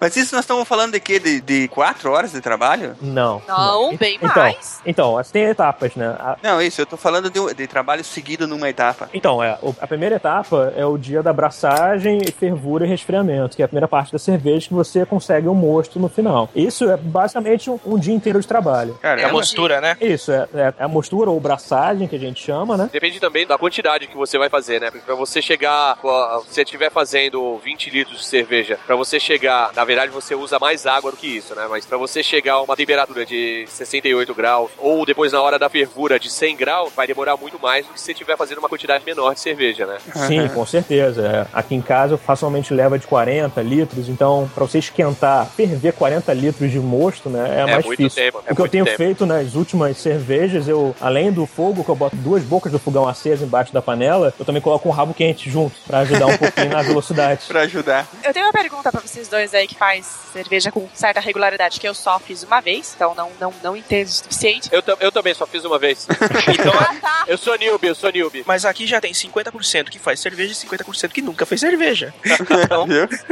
Mas 0.00 0.16
isso 0.16 0.34
nós 0.34 0.44
estamos 0.44 0.66
falando 0.66 0.85
de 0.92 1.00
quê? 1.00 1.18
De, 1.18 1.40
de 1.40 1.68
quatro 1.68 2.10
horas 2.12 2.32
de 2.32 2.40
trabalho? 2.40 2.96
Não. 3.00 3.42
Não, 3.46 3.96
bem 3.96 4.18
Então, 4.22 4.42
mais. 4.42 4.80
então, 4.86 5.18
assim, 5.18 5.32
tem 5.32 5.44
etapas, 5.44 5.94
né? 5.94 6.06
A- 6.18 6.36
Não, 6.42 6.60
isso, 6.62 6.80
eu 6.80 6.86
tô 6.86 6.96
falando 6.96 7.30
de, 7.30 7.54
de 7.54 7.66
trabalho 7.66 8.04
seguido 8.04 8.46
numa 8.46 8.68
etapa. 8.68 9.08
Então, 9.14 9.42
é, 9.42 9.58
o- 9.62 9.74
a 9.80 9.86
primeira 9.86 10.16
etapa 10.16 10.72
é 10.76 10.84
o 10.84 10.96
dia 10.98 11.22
da 11.22 11.30
abraçagem, 11.30 12.20
fervura 12.38 12.84
e 12.86 12.88
resfriamento, 12.88 13.56
que 13.56 13.62
é 13.62 13.64
a 13.64 13.68
primeira 13.68 13.88
parte 13.88 14.12
da 14.12 14.18
cerveja 14.18 14.68
que 14.68 14.74
você 14.74 15.04
consegue 15.06 15.48
um 15.48 15.54
mosto 15.54 15.98
no 15.98 16.08
final. 16.08 16.48
Isso 16.54 16.88
é 16.90 16.96
basicamente 16.96 17.70
um, 17.70 17.78
um 17.86 17.98
dia 17.98 18.14
inteiro 18.14 18.40
de 18.40 18.46
trabalho. 18.46 18.98
É 19.02 19.06
a 19.08 19.16
Caramba. 19.16 19.32
mostura, 19.32 19.80
né? 19.80 19.96
Isso, 20.00 20.30
é, 20.32 20.46
é 20.54 20.74
a 20.78 20.88
mostura 20.88 21.30
ou 21.30 21.40
braçagem, 21.40 22.06
que 22.08 22.16
a 22.16 22.18
gente 22.18 22.42
chama, 22.42 22.76
né? 22.76 22.88
Depende 22.92 23.18
também 23.20 23.46
da 23.46 23.56
quantidade 23.58 24.06
que 24.06 24.16
você 24.16 24.38
vai 24.38 24.48
fazer, 24.48 24.80
né? 24.80 24.90
Porque 24.90 25.04
pra 25.06 25.14
você 25.14 25.40
chegar, 25.40 25.92
a- 26.02 26.40
se 26.46 26.54
você 26.54 26.62
estiver 26.62 26.90
fazendo 26.90 27.56
20 27.64 27.90
litros 27.90 28.18
de 28.18 28.26
cerveja, 28.26 28.78
pra 28.86 28.96
você 28.96 29.18
chegar, 29.18 29.70
na 29.74 29.84
verdade 29.84 30.10
você 30.12 30.34
usa 30.34 30.58
mais 30.58 30.75
água 30.84 31.10
do 31.10 31.16
que 31.16 31.28
isso, 31.36 31.54
né? 31.54 31.66
Mas 31.70 31.86
pra 31.86 31.96
você 31.96 32.22
chegar 32.22 32.54
a 32.54 32.62
uma 32.62 32.76
temperatura 32.76 33.24
de 33.24 33.64
68 33.68 34.34
graus 34.34 34.70
ou 34.78 35.06
depois 35.06 35.32
na 35.32 35.40
hora 35.40 35.58
da 35.58 35.68
fervura 35.68 36.18
de 36.18 36.28
100 36.28 36.56
graus, 36.56 36.92
vai 36.94 37.06
demorar 37.06 37.36
muito 37.36 37.58
mais 37.60 37.86
do 37.86 37.92
que 37.92 38.00
se 38.00 38.06
você 38.06 38.12
estiver 38.12 38.36
fazendo 38.36 38.58
uma 38.58 38.68
quantidade 38.68 39.04
menor 39.04 39.34
de 39.34 39.40
cerveja, 39.40 39.86
né? 39.86 39.98
Sim, 40.26 40.48
com 40.48 40.66
certeza. 40.66 41.26
É. 41.26 41.46
Aqui 41.52 41.74
em 41.74 41.80
casa 41.80 42.14
eu 42.14 42.18
facilmente 42.18 42.74
leva 42.74 42.98
de 42.98 43.06
40 43.06 43.62
litros, 43.62 44.08
então 44.08 44.50
pra 44.54 44.64
você 44.64 44.78
esquentar, 44.78 45.46
ferver 45.46 45.92
40 45.92 46.32
litros 46.32 46.70
de 46.70 46.80
mosto, 46.80 47.28
né, 47.28 47.60
é, 47.60 47.66
mais 47.66 47.84
muito 47.84 47.98
difícil. 47.98 48.24
tempo, 48.24 48.42
é 48.46 48.52
o 48.52 48.56
que 48.56 48.62
eu 48.62 48.68
tenho 48.68 48.84
tempo. 48.84 48.96
feito 48.96 49.26
nas 49.26 49.54
últimas 49.54 49.96
cervejas, 49.98 50.66
eu, 50.66 50.94
além 51.00 51.30
do 51.30 51.46
fogo, 51.46 51.84
que 51.84 51.90
eu 51.90 51.94
boto 51.94 52.16
duas 52.16 52.42
bocas 52.42 52.72
do 52.72 52.78
fogão 52.78 53.06
acesa 53.06 53.44
embaixo 53.44 53.72
da 53.72 53.80
panela, 53.80 54.34
eu 54.38 54.44
também 54.44 54.60
coloco 54.60 54.88
um 54.88 54.92
rabo 54.92 55.14
quente 55.14 55.48
junto, 55.50 55.76
pra 55.86 56.00
ajudar 56.00 56.26
um 56.26 56.36
pouquinho 56.36 56.70
na 56.70 56.82
velocidade. 56.82 57.42
Pra 57.56 57.60
ajudar. 57.60 58.06
Eu 58.24 58.32
tenho 58.32 58.46
uma 58.46 58.52
pergunta 58.52 58.90
pra 58.90 59.00
vocês 59.00 59.28
dois 59.28 59.54
aí 59.54 59.66
que 59.66 59.74
faz 59.74 60.06
cerveja 60.32 60.65
com 60.70 60.88
certa 60.94 61.20
regularidade, 61.20 61.78
que 61.80 61.88
eu 61.88 61.94
só 61.94 62.18
fiz 62.18 62.42
uma 62.42 62.60
vez, 62.60 62.92
então 62.94 63.14
não, 63.14 63.30
não, 63.40 63.54
não 63.62 63.76
entendo 63.76 64.06
o 64.06 64.10
suficiente. 64.10 64.68
Eu, 64.72 64.82
eu 65.00 65.12
também 65.12 65.34
só 65.34 65.46
fiz 65.46 65.64
uma 65.64 65.78
vez. 65.78 66.06
Então, 66.48 66.72
Ah, 66.78 66.94
tá. 67.00 67.24
eu 67.26 67.36
sou 67.36 67.56
newbie, 67.58 67.88
eu 67.88 67.94
sou 67.94 68.10
newbie. 68.10 68.44
Mas 68.46 68.64
aqui 68.64 68.86
já 68.86 69.00
tem 69.00 69.12
50% 69.12 69.88
que 69.88 69.98
faz 69.98 70.20
cerveja 70.20 70.52
e 70.52 70.56
50% 70.68 71.08
que 71.10 71.22
nunca 71.22 71.44
fez 71.46 71.60
cerveja. 71.60 72.14
Então? 72.66 72.86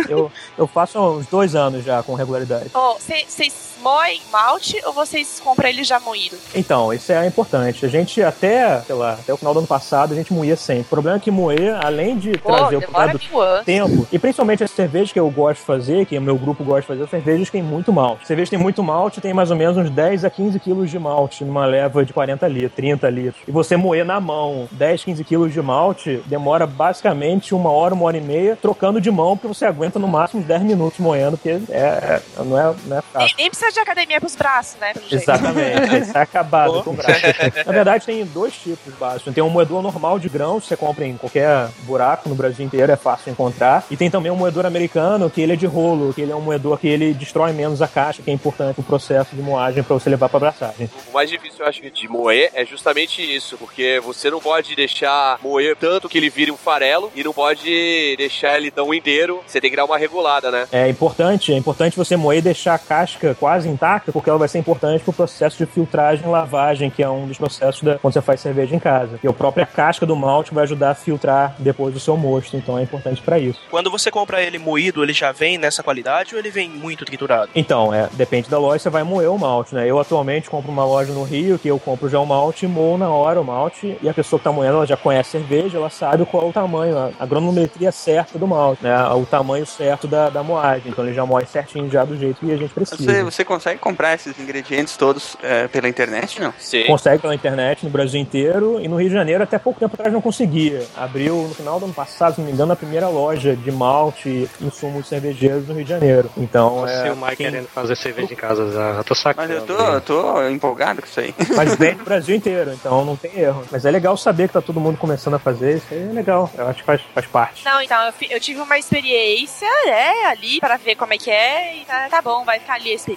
Eu, 0.09 0.30
eu 0.59 0.66
faço 0.66 0.99
uns 1.01 1.26
dois 1.26 1.55
anos 1.55 1.85
já 1.85 2.03
com 2.03 2.14
regularidade. 2.14 2.70
Ô, 2.74 2.95
Vocês 2.95 3.74
moem 3.85 4.20
malte 4.32 4.80
ou 4.87 4.93
vocês 4.95 5.41
compram 5.45 5.68
ele 5.68 5.85
já 5.85 6.01
moído? 6.01 6.37
Então, 6.55 6.91
isso 6.93 7.12
é 7.12 7.26
importante. 7.26 7.85
A 7.85 7.89
gente 7.89 8.22
até, 8.22 8.80
sei 8.80 8.95
lá, 8.95 9.12
até 9.12 9.32
o 9.32 9.37
final 9.37 9.53
do 9.53 9.59
ano 9.59 9.68
passado, 9.68 10.12
a 10.14 10.16
gente 10.16 10.32
moía 10.32 10.57
sempre. 10.57 10.82
O 10.85 10.87
problema 10.87 11.18
é 11.18 11.20
que 11.20 11.30
moer, 11.30 11.78
além 11.85 12.16
de 12.16 12.39
Pô, 12.39 12.51
trazer 12.57 12.76
o 12.76 12.82
produto 12.82 13.28
tempo. 13.64 14.09
E 14.11 14.18
principalmente 14.18 14.64
as 14.64 14.70
cervejas 14.70 15.12
que 15.12 15.20
eu 15.20 15.28
gosto 15.30 15.61
de 15.61 15.66
fazer, 15.66 16.07
que 16.07 16.16
o 16.16 16.22
meu 16.22 16.37
grupo 16.39 16.64
gosta 16.64 16.80
de 16.80 16.87
fazer, 16.87 17.09
cervejas 17.11 17.49
que 17.49 17.53
tem 17.53 17.62
muito 17.62 17.93
malte. 17.93 18.26
Cerveja 18.26 18.51
tem 18.51 18.59
muito 18.59 18.82
malte, 18.82 19.20
tem 19.20 19.35
mais 19.35 19.51
ou 19.51 19.57
menos 19.57 19.76
uns 19.76 19.91
10 19.91 20.24
a 20.24 20.30
15 20.30 20.59
quilos 20.61 20.91
de 20.91 20.99
malte 20.99 21.45
numa 21.45 21.66
leva 21.66 22.05
de 22.05 22.12
40 22.14 22.49
litros, 22.49 22.72
30 22.74 23.11
litros. 23.11 23.43
E 23.47 23.51
você 23.53 23.76
moer 23.76 24.05
na 24.05 24.18
mão 24.18 24.66
10, 24.72 25.05
15 25.05 25.22
quilos 25.24 25.53
de 25.53 25.61
malte, 25.61 26.22
demora 26.26 26.66
basicamente 26.66 27.55
uma 27.55 27.70
hora, 27.70 27.93
uma 27.93 28.07
hora 28.07 28.16
e 28.16 28.20
meia, 28.20 28.57
trocando 28.61 28.99
de 29.01 29.11
mão, 29.11 29.37
porque 29.37 29.49
você 29.49 29.66
aguenta 29.66 29.99
no 29.99 30.09
máximo 30.09 30.41
uns 30.41 30.47
10 30.47 30.62
minutos 30.62 30.99
moendo, 30.99 31.37
porque 31.37 31.51
é, 31.70 31.76
é- 31.78 32.22
não, 32.39 32.59
é, 32.59 32.74
não 32.87 32.99
é 32.99 33.03
fácil. 33.03 33.18
Nem, 33.26 33.35
nem 33.39 33.51
precisa 33.51 33.74
de 33.75 33.81
academia 33.81 34.20
pros 34.20 34.37
braços, 34.37 34.79
né? 34.81 34.93
Exatamente, 35.11 35.97
isso 36.03 36.16
é 36.16 36.20
acabado 36.20 36.83
com 36.83 36.91
o 36.91 36.95
braço. 36.95 37.20
Na 37.66 37.72
verdade, 37.72 38.07
tem 38.07 38.25
dois 38.25 38.55
tipos 38.55 38.95
básicos. 38.95 39.35
Tem 39.35 39.43
um 39.43 39.51
moedor 39.51 39.83
normal 39.83 40.18
de 40.18 40.29
grãos, 40.29 40.64
você 40.64 40.77
compra 40.77 41.07
em 41.07 41.16
qualquer 41.16 41.68
buraco 41.83 42.29
no 42.29 42.35
Brasil 42.35 42.64
inteiro, 42.64 42.91
é 42.91 42.97
fácil 42.97 43.31
encontrar. 43.31 43.85
E 43.91 43.97
tem 43.97 44.11
também 44.11 44.31
um 44.31 44.37
moedor 44.37 44.64
americano, 44.64 45.29
que 45.29 45.41
ele 45.41 45.53
é 45.53 45.57
de 45.57 45.66
rolo, 45.66 46.14
que 46.14 46.20
ele 46.20 46.33
é 46.33 46.37
um 46.37 46.41
moedor 46.41 46.79
que 46.79 46.89
ele 46.89 47.12
destrói 47.12 47.53
menos 47.53 47.83
a 47.83 47.89
caixa, 47.89 48.22
que 48.22 48.31
é 48.31 48.35
importante 48.35 48.77
pro 48.77 48.85
processo 48.85 49.35
de 49.35 49.43
moagem 49.43 49.83
para 49.83 49.95
você 49.95 50.09
levar 50.09 50.29
pra 50.29 50.37
abraçagem. 50.39 50.89
O 51.11 51.12
mais 51.12 51.29
difícil, 51.29 51.61
eu 51.61 51.66
acho, 51.66 51.83
de 51.91 52.09
moer 52.09 52.51
é 52.55 52.64
justamente 52.64 53.20
isso, 53.22 53.59
porque 53.59 54.01
você 54.03 54.31
não 54.31 54.41
pode 54.41 54.75
deixar 54.75 55.39
moer 55.43 55.77
tanto 55.77 56.09
que 56.09 56.18
ele 56.18 56.31
vire 56.31 56.51
um 56.51 56.57
farelo 56.57 57.11
e 57.14 57.22
não 57.22 57.33
pode 57.33 58.14
deixar 58.16 58.57
ele 58.57 58.70
tão 58.70 58.95
inteiro. 58.95 59.43
Você 59.47 59.61
tem 59.61 59.70
que 59.70 59.77
dar 59.77 59.85
uma 59.85 59.99
regulada, 59.99 60.51
né? 60.51 60.68
É 60.72 60.89
importante, 60.89 61.53
é 61.53 61.57
importante 61.57 61.97
você 61.97 62.16
moer 62.16 62.39
e 62.39 62.43
deixar 62.43 62.75
a 62.75 62.79
casca 62.79 63.35
quase 63.39 63.63
intacta, 63.64 64.12
porque 64.12 64.28
ela 64.28 64.38
vai 64.38 64.48
ser 64.48 64.58
importante 64.58 65.02
pro 65.02 65.12
processo 65.12 65.56
de 65.58 65.66
filtragem 65.66 66.26
e 66.26 66.28
lavagem, 66.28 66.90
que 66.90 67.02
é 67.02 67.08
um 67.08 67.26
dos 67.26 67.38
processos 67.38 67.82
da, 67.82 67.98
quando 67.98 68.12
você 68.12 68.22
faz 68.22 68.40
cerveja 68.40 68.74
em 68.74 68.78
casa. 68.78 69.18
E 69.22 69.28
a 69.28 69.32
própria 69.32 69.66
casca 69.66 70.06
do 70.06 70.16
malte 70.16 70.54
vai 70.54 70.64
ajudar 70.64 70.90
a 70.90 70.94
filtrar 70.94 71.54
depois 71.58 71.94
do 71.94 72.00
seu 72.00 72.16
mosto, 72.16 72.56
então 72.56 72.78
é 72.78 72.82
importante 72.82 73.22
para 73.22 73.38
isso. 73.38 73.60
Quando 73.70 73.90
você 73.90 74.10
compra 74.10 74.42
ele 74.42 74.58
moído, 74.58 75.02
ele 75.02 75.12
já 75.12 75.32
vem 75.32 75.58
nessa 75.58 75.82
qualidade 75.82 76.34
ou 76.34 76.38
ele 76.38 76.50
vem 76.50 76.68
muito 76.68 77.04
triturado? 77.04 77.50
Então, 77.54 77.92
é, 77.92 78.08
depende 78.12 78.48
da 78.48 78.58
loja, 78.58 78.78
você 78.78 78.90
vai 78.90 79.02
moer 79.02 79.30
o 79.30 79.38
malte, 79.38 79.74
né? 79.74 79.88
Eu 79.88 79.98
atualmente 79.98 80.50
compro 80.50 80.70
uma 80.70 80.84
loja 80.84 81.12
no 81.12 81.24
Rio, 81.24 81.58
que 81.58 81.68
eu 81.68 81.78
compro 81.78 82.08
já 82.08 82.18
o 82.18 82.26
malte, 82.26 82.66
moo 82.66 82.96
na 82.98 83.08
hora 83.08 83.40
o 83.40 83.44
malte, 83.44 83.96
e 84.02 84.08
a 84.08 84.14
pessoa 84.14 84.38
que 84.38 84.44
tá 84.44 84.52
moendo, 84.52 84.76
ela 84.76 84.86
já 84.86 84.96
conhece 84.96 85.30
cerveja, 85.30 85.78
ela 85.78 85.90
sabe 85.90 86.24
qual 86.26 86.44
é 86.44 86.46
o 86.48 86.52
tamanho, 86.52 86.96
a, 86.98 87.10
a 87.18 87.26
granulometria 87.26 87.92
certa 87.92 88.38
do 88.38 88.46
malte, 88.46 88.82
né? 88.82 88.96
O 89.08 89.26
tamanho 89.26 89.66
certo 89.66 90.06
da, 90.06 90.30
da 90.30 90.42
moagem, 90.42 90.90
então 90.90 91.04
ele 91.04 91.14
já 91.14 91.24
moe 91.24 91.44
certinho 91.46 91.90
já 91.90 92.04
do 92.04 92.16
jeito 92.16 92.40
que 92.40 92.52
a 92.52 92.56
gente 92.56 92.72
precisa. 92.72 93.02
Você, 93.02 93.22
você 93.22 93.44
consegue 93.55 93.78
comprar 93.80 94.14
esses 94.14 94.38
ingredientes 94.38 94.96
todos 94.96 95.36
é, 95.42 95.68
pela 95.68 95.88
internet, 95.88 96.40
não? 96.40 96.52
Sim. 96.59 96.84
Consegue 96.86 97.22
pela 97.22 97.34
internet 97.34 97.84
no 97.84 97.90
Brasil 97.90 98.20
inteiro 98.20 98.80
e 98.80 98.88
no 98.88 98.96
Rio 98.96 99.09
de 99.09 99.14
Janeiro 99.14 99.42
até 99.44 99.59
pouco 99.59 99.78
tempo 99.78 99.94
atrás 99.94 100.12
não 100.12 100.20
conseguia. 100.20 100.84
Abriu 100.96 101.36
no 101.48 101.55
final 101.55 101.78
do 101.78 101.84
ano 101.86 101.94
passado, 101.94 102.34
se 102.34 102.40
não 102.40 102.46
me 102.48 102.52
engano, 102.52 102.72
a 102.72 102.76
primeira 102.76 103.09
loja 103.09 103.55
de 103.55 103.70
malte 103.70 104.28
e 104.28 104.48
insumos 104.61 105.07
cervejeiros 105.09 105.66
no 105.68 105.74
Rio 105.74 105.84
de 105.84 105.90
Janeiro. 105.90 106.30
Então, 106.36 106.80
Você 106.80 107.09
é, 107.09 107.12
o 107.12 107.16
Mike 107.16 107.36
quem- 107.36 107.50
querendo 107.50 107.68
fazer 107.68 107.96
cerveja 107.96 108.32
em 108.32 108.36
casa 108.36 108.70
já. 108.72 108.90
Eu 108.98 109.05
tô 109.05 109.14
sacando. 109.14 109.48
Mas 109.48 109.57
eu 109.57 109.66
tô, 109.66 109.82
eu 109.84 110.00
tô 110.00 110.48
empolgado 110.48 111.00
com 111.00 111.07
isso 111.09 111.20
aí. 111.20 111.34
Mas 111.57 111.74
vem 111.76 111.94
do 111.94 112.05
Brasil 112.05 112.34
inteiro, 112.34 112.72
então 112.72 113.05
não 113.05 113.16
tem 113.16 113.30
erro. 113.38 113.64
Mas 113.70 113.84
é 113.84 113.90
legal 113.90 114.16
saber 114.16 114.48
que 114.48 114.55
tá 114.55 114.61
todo 114.62 114.80
mundo 114.80 114.98
começando 114.98 115.34
a 115.34 115.38
fazer, 115.38 115.76
isso 115.76 115.86
aí 115.92 116.09
é 116.11 116.12
legal. 116.12 116.50
Eu 116.57 116.66
acho 116.68 116.80
que 116.80 116.84
faz, 116.84 117.00
faz 117.14 117.26
parte. 117.26 117.64
Não, 117.64 117.80
então, 117.80 118.05
eu, 118.07 118.12
fi- 118.12 118.28
eu 118.30 118.40
tive 118.40 118.61
uma 118.61 118.78
experiência, 118.78 119.68
né, 119.86 120.24
ali, 120.26 120.59
para 120.61 120.76
ver 120.76 120.94
como 120.96 121.12
é 121.14 121.18
que 121.18 121.30
é, 121.30 121.76
e 121.76 121.84
tá, 121.84 122.09
tá 122.09 122.22
bom, 122.22 122.44
vai 122.44 122.59
ficar 122.59 122.74
ali 122.74 122.90
a 122.90 122.94
experiência, 122.94 123.14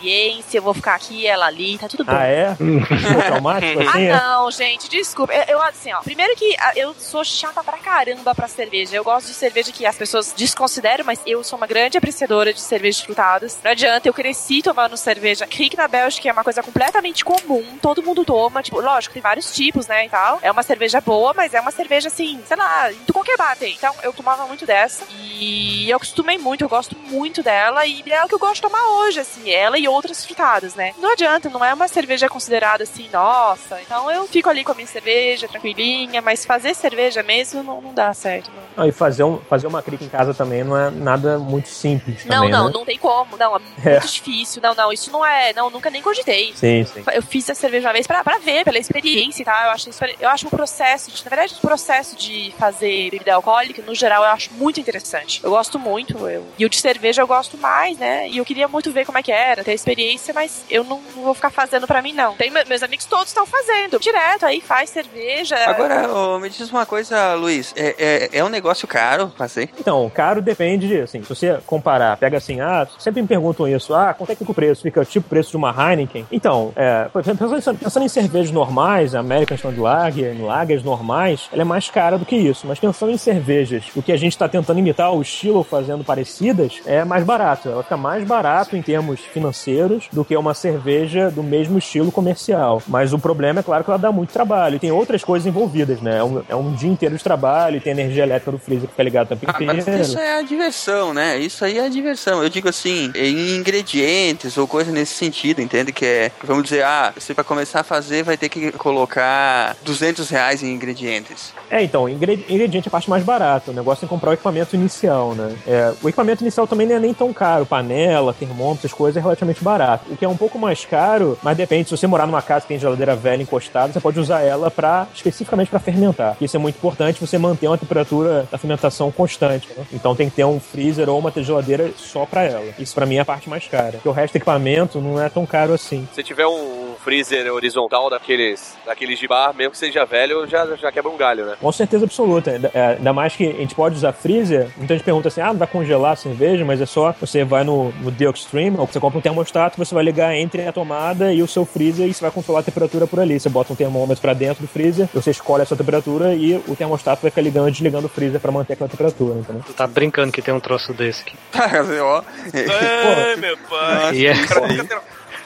eu 0.54 0.62
vou 0.62 0.74
ficar 0.74 0.96
aqui, 0.96 1.28
ela 1.28 1.46
ali, 1.46 1.78
tá 1.78 1.88
tudo 1.88 2.04
bom. 2.04 2.12
Ah, 2.12 2.26
é? 2.26 2.56
Traumático 3.26 3.82
assim? 3.82 4.06
é? 4.06 4.12
Ah, 4.12 4.22
não, 4.22 4.52
gente, 4.52 4.90
desculpa. 4.90 5.34
Eu, 5.34 5.44
eu, 5.56 5.62
assim, 5.62 5.92
ó. 5.94 6.02
Primeiro 6.02 6.36
que 6.36 6.56
ah, 6.60 6.74
eu 6.76 6.94
sou 6.94 7.24
chata 7.24 7.64
pra 7.64 7.78
caramba 7.78 8.34
pra 8.34 8.48
cerveja. 8.48 8.96
Eu 8.96 9.04
gosto 9.04 9.28
de 9.28 9.34
cerveja 9.34 9.72
que 9.72 9.86
as 9.86 9.96
pessoas 9.96 10.34
desconsideram, 10.36 11.06
mas 11.06 11.20
eu 11.26 11.44
sou 11.44 11.58
uma 11.58 11.68
grande 11.68 11.98
apreciadora 11.98 12.54
de 12.54 12.62
cervejas 12.62 13.02
frutadas. 13.02 13.60
Não 13.64 13.72
adianta, 13.72 14.08
eu 14.08 14.14
cresci 14.14 14.62
tomando 14.62 14.96
cerveja. 14.98 15.48
Rick 15.50 15.76
na 15.76 15.88
Bélgica 15.88 16.30
é 16.30 16.32
uma 16.32 16.44
coisa 16.44 16.64
completamente 16.64 17.24
comum. 17.24 17.78
Todo 17.82 18.04
mundo 18.04 18.24
toma. 18.24 18.64
Tipo, 18.64 18.80
lógico, 18.82 19.14
tem 19.14 19.22
vários 19.22 19.54
tipos, 19.54 19.88
né, 19.88 20.06
e 20.06 20.10
tal. 20.10 20.40
É 20.42 20.52
uma 20.52 20.64
cerveja 20.64 21.02
boa, 21.02 21.34
mas 21.34 21.54
é 21.54 21.60
uma 21.60 21.72
cerveja, 21.72 22.08
assim, 22.08 22.40
sei 22.46 22.58
lá, 22.58 22.92
em 22.92 23.12
qualquer 23.12 23.38
bar 23.38 23.58
tem. 23.58 23.74
Então, 23.74 23.94
eu 24.04 24.14
tomava 24.14 24.46
muito 24.46 24.66
dessa. 24.66 25.04
E 25.40 25.90
eu 25.90 25.98
acostumei 25.98 26.38
muito, 26.38 26.64
eu 26.64 26.70
gosto 26.70 26.96
muito 26.98 27.44
dela. 27.44 27.86
E 27.86 28.04
é 28.08 28.24
o 28.24 28.28
que 28.28 28.36
eu 28.36 28.40
gosto 28.40 28.56
de 28.56 28.62
tomar 28.62 28.88
hoje, 29.00 29.20
assim. 29.20 29.50
Ela 29.50 29.78
e 29.78 29.88
outras 29.88 30.07
frutadas, 30.26 30.76
né? 30.76 30.94
Não 30.98 31.12
adianta, 31.12 31.50
não 31.50 31.64
é 31.64 31.74
uma 31.74 31.88
cerveja 31.88 32.28
considerada 32.30 32.84
assim, 32.84 33.10
nossa. 33.12 33.82
Então 33.82 34.10
eu 34.12 34.28
fico 34.28 34.50
ali 34.50 34.64
com 34.64 34.72
a 34.72 34.76
minha 34.76 34.88
cerveja, 34.88 35.48
tranquilinha, 35.48 36.22
mas 36.22 36.46
fazer 36.46 36.74
cerveja 36.76 37.22
mesmo 37.24 37.64
não, 37.64 37.82
não 37.82 37.94
dá 37.94 38.14
certo. 38.14 38.50
Não. 38.52 38.84
Não, 38.84 38.88
e 38.88 38.92
fazer, 38.92 39.24
um, 39.24 39.38
fazer 39.40 39.66
uma 39.68 39.82
crica 39.82 40.04
em 40.04 40.10
casa 40.10 40.34
também 40.34 40.64
não 40.64 40.78
é 40.78 40.92
nada 40.92 41.40
muito 41.40 41.68
simples 41.68 42.24
Não, 42.26 42.36
também, 42.38 42.52
não, 42.52 42.66
né? 42.68 42.72
não 42.74 42.86
tem 42.86 42.98
como. 42.98 43.36
Não, 43.38 43.56
é 43.56 43.60
muito 43.60 43.88
É. 43.88 44.00
difícil. 44.00 44.62
Não, 44.62 44.76
não, 44.76 44.94
isso 44.94 45.12
não 45.12 45.26
é. 45.26 45.52
Não, 45.54 45.70
nunca 45.70 45.90
nem 45.90 46.02
cogitei. 46.02 46.54
Sim, 46.56 46.84
sim. 46.86 47.04
Eu 47.12 47.22
fiz 47.24 47.50
a 47.50 47.56
cerveja 47.56 47.88
uma 47.88 47.94
vez 47.94 48.06
pra, 48.06 48.24
pra 48.24 48.38
ver, 48.38 48.64
pela 48.64 48.78
experiência 48.78 49.42
e 49.42 49.46
tal. 49.46 49.64
Eu 49.66 49.72
acho, 49.72 49.90
eu 50.20 50.30
acho 50.30 50.48
o 50.48 50.50
processo, 50.52 51.10
de, 51.12 51.24
na 51.26 51.30
verdade, 51.30 51.56
o 51.58 51.62
processo 51.62 52.16
de 52.16 52.54
fazer 52.58 53.10
bebida 53.10 53.34
alcoólica, 53.34 53.82
no 53.82 53.96
geral, 53.96 54.24
eu 54.24 54.30
acho 54.30 54.54
muito 54.54 54.80
interessante. 54.80 55.42
Eu 55.44 55.50
gosto 55.50 55.80
muito. 55.80 56.28
Eu, 56.30 56.46
e 56.60 56.66
o 56.66 56.70
de 56.70 56.80
cerveja 56.80 57.22
eu 57.24 57.28
gosto 57.28 57.58
mais, 57.58 57.98
né? 57.98 58.28
E 58.30 58.38
eu 58.38 58.46
queria 58.46 58.68
muito 58.68 58.92
ver 58.92 59.06
como 59.06 59.18
é 59.18 59.24
que 59.24 59.32
era, 59.32 59.64
ter 59.64 59.74
experiência, 59.74 59.97
mas 60.34 60.66
eu 60.70 60.84
não, 60.84 61.00
vou 61.16 61.34
ficar 61.34 61.50
fazendo 61.50 61.88
pra 61.88 62.02
mim, 62.02 62.14
não. 62.14 62.34
Tem, 62.36 62.52
me- 62.52 62.64
meus 62.66 62.84
amigos 62.84 63.06
todos 63.06 63.28
estão 63.28 63.46
fazendo. 63.46 64.00
Direto 64.00 64.46
aí, 64.46 64.62
faz 64.62 64.90
cerveja. 64.90 65.56
Agora, 65.68 66.08
ô, 66.14 66.40
me 66.40 66.50
diz 66.50 66.70
uma 66.72 66.86
coisa, 66.86 67.34
Luiz. 67.36 67.74
É, 67.76 67.96
é, 68.34 68.40
é 68.40 68.44
um 68.44 68.50
negócio 68.50 68.88
caro 68.88 69.32
fazer? 69.38 69.70
Então, 69.80 70.10
caro 70.14 70.42
depende 70.42 70.88
de, 70.88 71.02
assim, 71.02 71.22
se 71.24 71.30
você 71.30 71.58
comparar, 71.66 72.16
pega 72.18 72.38
assim, 72.38 72.60
ah, 72.62 72.88
sempre 73.00 73.22
me 73.22 73.28
perguntam 73.28 73.68
isso, 73.68 73.94
ah, 73.94 74.14
quanto 74.14 74.32
é 74.32 74.36
que 74.36 74.40
fica 74.40 74.52
o 74.52 74.56
preço? 74.56 74.82
Fica 74.84 75.04
tipo 75.06 75.26
o 75.26 75.30
preço 75.30 75.52
de 75.52 75.58
uma 75.58 75.72
Heineken? 75.72 76.28
Então, 76.32 76.72
é, 76.76 77.06
por 77.06 77.22
exemplo, 77.22 77.50
pensando, 77.50 77.80
pensando 77.80 78.06
em 78.06 78.10
cervejas 78.10 78.52
normais, 78.52 79.16
American 79.16 79.56
Strong 79.56 79.80
Lager, 79.80 80.34
em 80.36 80.42
lagers 80.44 80.84
normais, 80.84 81.50
ela 81.52 81.62
é 81.62 81.66
mais 81.66 81.90
cara 81.90 82.18
do 82.18 82.26
que 82.26 82.36
isso. 82.36 82.68
Mas 82.68 82.80
pensando 82.80 83.12
em 83.12 83.18
cervejas, 83.18 83.86
o 83.96 84.02
que 84.02 84.12
a 84.12 84.18
gente 84.18 84.34
está 84.34 84.48
tentando 84.48 84.80
imitar, 84.80 85.14
o 85.14 85.22
estilo 85.22 85.64
fazendo 85.64 86.04
parecidas, 86.04 86.80
é 86.86 87.04
mais 87.04 87.24
barato. 87.24 87.70
Ela 87.70 87.84
fica 87.84 87.98
mais 87.98 88.24
barato 88.24 88.76
em 88.76 88.82
termos 88.82 89.20
financeiros 89.22 89.87
do 90.12 90.24
que 90.26 90.36
uma 90.36 90.54
cerveja 90.54 91.30
do 91.32 91.42
mesmo 91.44 91.78
estilo 91.78 92.12
comercial. 92.12 92.82
Mas 92.88 93.14
o 93.14 93.20
problema 93.20 93.60
é 93.60 93.64
claro 93.64 93.84
que 93.84 93.90
ela 93.90 93.98
dá 94.00 94.12
muito 94.12 94.32
trabalho 94.32 94.76
e 94.76 94.80
tem 94.80 94.92
outras 94.92 95.24
coisas 95.24 95.46
envolvidas, 95.48 96.02
né? 96.02 96.18
É 96.18 96.24
um, 96.24 96.44
é 96.50 96.56
um 96.56 96.74
dia 96.74 96.90
inteiro 96.90 97.16
de 97.18 97.24
trabalho 97.24 97.78
e 97.78 97.80
tem 97.80 97.92
energia 97.92 98.24
elétrica 98.24 98.52
do 98.52 98.58
freezer 98.60 98.84
que 98.88 98.92
fica 98.94 99.04
ligado 99.04 99.28
o 99.28 99.36
tempo 99.36 99.46
Ah, 99.48 99.58
mas 99.66 99.86
isso 99.88 100.20
é 100.20 100.38
a 100.40 100.42
diversão, 100.42 101.14
né? 101.14 101.38
Isso 101.38 101.64
aí 101.64 101.78
é 101.78 101.86
a 101.86 101.90
diversão. 101.90 102.42
Eu 102.44 102.50
digo 102.50 102.68
assim, 102.70 103.12
em 103.16 103.56
ingredientes 103.58 104.58
ou 104.58 104.68
coisa 104.68 104.92
nesse 104.92 105.14
sentido, 105.16 105.62
entende? 105.62 105.92
Que 105.92 106.06
é, 106.06 106.32
vamos 106.44 106.64
dizer, 106.64 106.84
ah, 106.84 107.14
você 107.18 107.34
para 107.34 107.44
começar 107.44 107.82
a 107.82 107.84
fazer 107.84 108.24
vai 108.24 108.38
ter 108.38 108.50
que 108.50 108.72
colocar 108.74 109.76
200 109.84 110.30
reais 110.30 110.64
em 110.64 110.74
ingredientes. 110.74 111.54
É, 111.70 111.84
então, 111.84 112.08
ingre- 112.10 112.46
ingrediente 112.50 112.88
é 112.88 112.90
a 112.90 112.92
parte 112.92 113.10
mais 113.10 113.24
barata. 113.24 113.72
O 113.72 113.74
negócio 113.74 114.06
é 114.06 114.08
comprar 114.08 114.32
o 114.32 114.34
equipamento 114.34 114.76
inicial, 114.76 115.34
né? 115.36 115.56
É, 115.68 115.94
o 116.02 116.08
equipamento 116.10 116.44
inicial 116.44 116.68
também 116.68 116.88
não 116.88 116.96
é 116.96 117.00
nem 117.00 117.14
tão 117.14 117.32
caro. 117.34 117.66
Panela, 117.66 118.34
termômetro, 118.34 118.80
essas 118.88 118.94
coisas 118.94 119.18
é 119.18 119.20
relativamente 119.22 119.64
barato. 119.64 119.77
O 120.10 120.18
que 120.18 120.26
é 120.26 120.30
um 120.30 120.38
pouco 120.38 120.58
mais 120.58 120.86
caro, 120.86 121.38
mas 121.42 121.56
depende. 121.58 121.90
Se 121.90 121.98
você 121.98 122.08
morar 122.08 122.26
numa 122.26 122.42
casa 122.42 122.62
que 122.62 122.68
tem 122.68 122.80
geladeira 122.80 123.16
velha 123.16 123.42
encostada, 123.42 123.94
você 123.94 124.00
pode 124.00 124.20
usar 124.20 124.42
ela 124.42 124.72
para 124.72 125.08
especificamente 125.14 125.70
para 125.70 125.80
fermentar. 125.80 126.36
Isso 126.42 126.56
é 126.56 126.60
muito 126.60 126.76
importante, 126.76 127.20
você 127.20 127.38
manter 127.38 127.68
uma 127.68 127.78
temperatura 127.78 128.48
da 128.52 128.58
fermentação 128.58 129.12
constante. 129.12 129.68
né? 129.76 129.86
Então 129.94 130.16
tem 130.16 130.30
que 130.30 130.36
ter 130.36 130.46
um 130.46 130.60
freezer 130.60 131.10
ou 131.10 131.20
uma 131.20 131.32
geladeira 131.36 131.92
só 131.98 132.26
para 132.26 132.44
ela. 132.44 132.74
Isso 132.80 132.96
para 132.96 133.06
mim 133.06 133.16
é 133.16 133.20
a 133.20 133.26
parte 133.26 133.50
mais 133.50 133.68
cara. 133.68 133.94
Porque 133.94 134.10
o 134.10 134.12
resto 134.12 134.34
do 134.34 134.38
equipamento 134.38 135.00
não 135.00 135.22
é 135.22 135.30
tão 135.30 135.46
caro 135.46 135.74
assim. 135.74 136.08
Se 136.14 136.24
tiver 136.24 136.48
um 136.48 136.87
freezer 137.08 137.50
horizontal 137.54 138.10
daqueles, 138.10 138.76
daqueles 138.86 139.18
de 139.18 139.26
bar, 139.30 139.54
mesmo 139.56 139.72
que 139.72 139.78
seja 139.78 140.04
velho, 140.04 140.46
já, 140.46 140.66
já 140.76 140.92
quebra 140.92 141.10
um 141.10 141.16
galho, 141.16 141.46
né? 141.46 141.56
Com 141.62 141.72
certeza 141.72 142.04
absoluta. 142.04 142.52
Ainda- 142.52 142.70
é, 142.74 142.88
Ainda 142.98 143.14
mais 143.14 143.34
que 143.34 143.48
a 143.48 143.54
gente 143.54 143.74
pode 143.74 143.96
usar 143.96 144.12
freezer. 144.12 144.68
Muita 144.76 144.94
gente 144.94 145.06
pergunta 145.06 145.30
assim: 145.30 145.40
ah, 145.40 145.48
não 145.48 145.56
vai 145.58 145.68
congelar 145.70 146.12
a 146.12 146.16
cerveja, 146.18 146.66
mas 146.66 146.82
é 146.82 146.86
só 146.86 147.16
você 147.18 147.46
vai 147.46 147.64
no, 147.64 147.92
no 148.02 148.12
The 148.12 148.26
Extreme, 148.26 148.76
ou 148.78 148.86
você 148.86 149.00
compra 149.00 149.20
um 149.20 149.22
termostato, 149.22 149.78
você 149.78 149.96
vai 149.96 150.04
ligar 150.04 150.36
entre 150.36 150.68
a 150.68 150.74
tomada 150.74 151.32
e 151.32 151.42
o 151.42 151.48
seu 151.48 151.64
freezer 151.66 152.08
e 152.10 152.14
você 152.14 152.20
vai 152.20 152.30
controlar 152.32 152.60
a 152.60 152.64
temperatura 152.64 153.08
por 153.08 153.22
ali. 153.22 153.40
Você 153.40 153.48
bota 153.48 153.72
um 153.72 153.76
termômetro 153.78 154.22
pra 154.22 154.34
dentro 154.34 154.64
do 154.64 154.68
freezer, 154.68 155.08
você 155.14 155.32
escolhe 155.32 155.64
a 155.64 155.66
sua 155.66 155.78
temperatura 155.78 156.34
e 156.34 156.56
o 156.68 156.76
termostato 156.76 157.22
vai 157.22 157.32
ficar 157.32 157.42
ligando 157.42 157.70
e 157.70 157.72
desligando 157.72 158.08
o 158.08 158.10
freezer 158.10 158.42
pra 158.42 158.52
manter 158.52 158.74
aquela 158.74 158.90
temperatura, 158.90 159.40
entendeu? 159.40 159.64
Tu 159.66 159.72
tá 159.74 159.88
brincando 159.88 160.34
que 160.34 160.42
tem 160.42 160.54
um 160.54 160.60
troço 160.60 160.94
desse 160.94 161.22
aqui. 161.22 161.36
Ó, 162.02 162.22
Ai, 162.54 163.36
meu 163.38 163.58
pai. 163.70 164.16
E 164.16 164.28
é- 164.28 164.34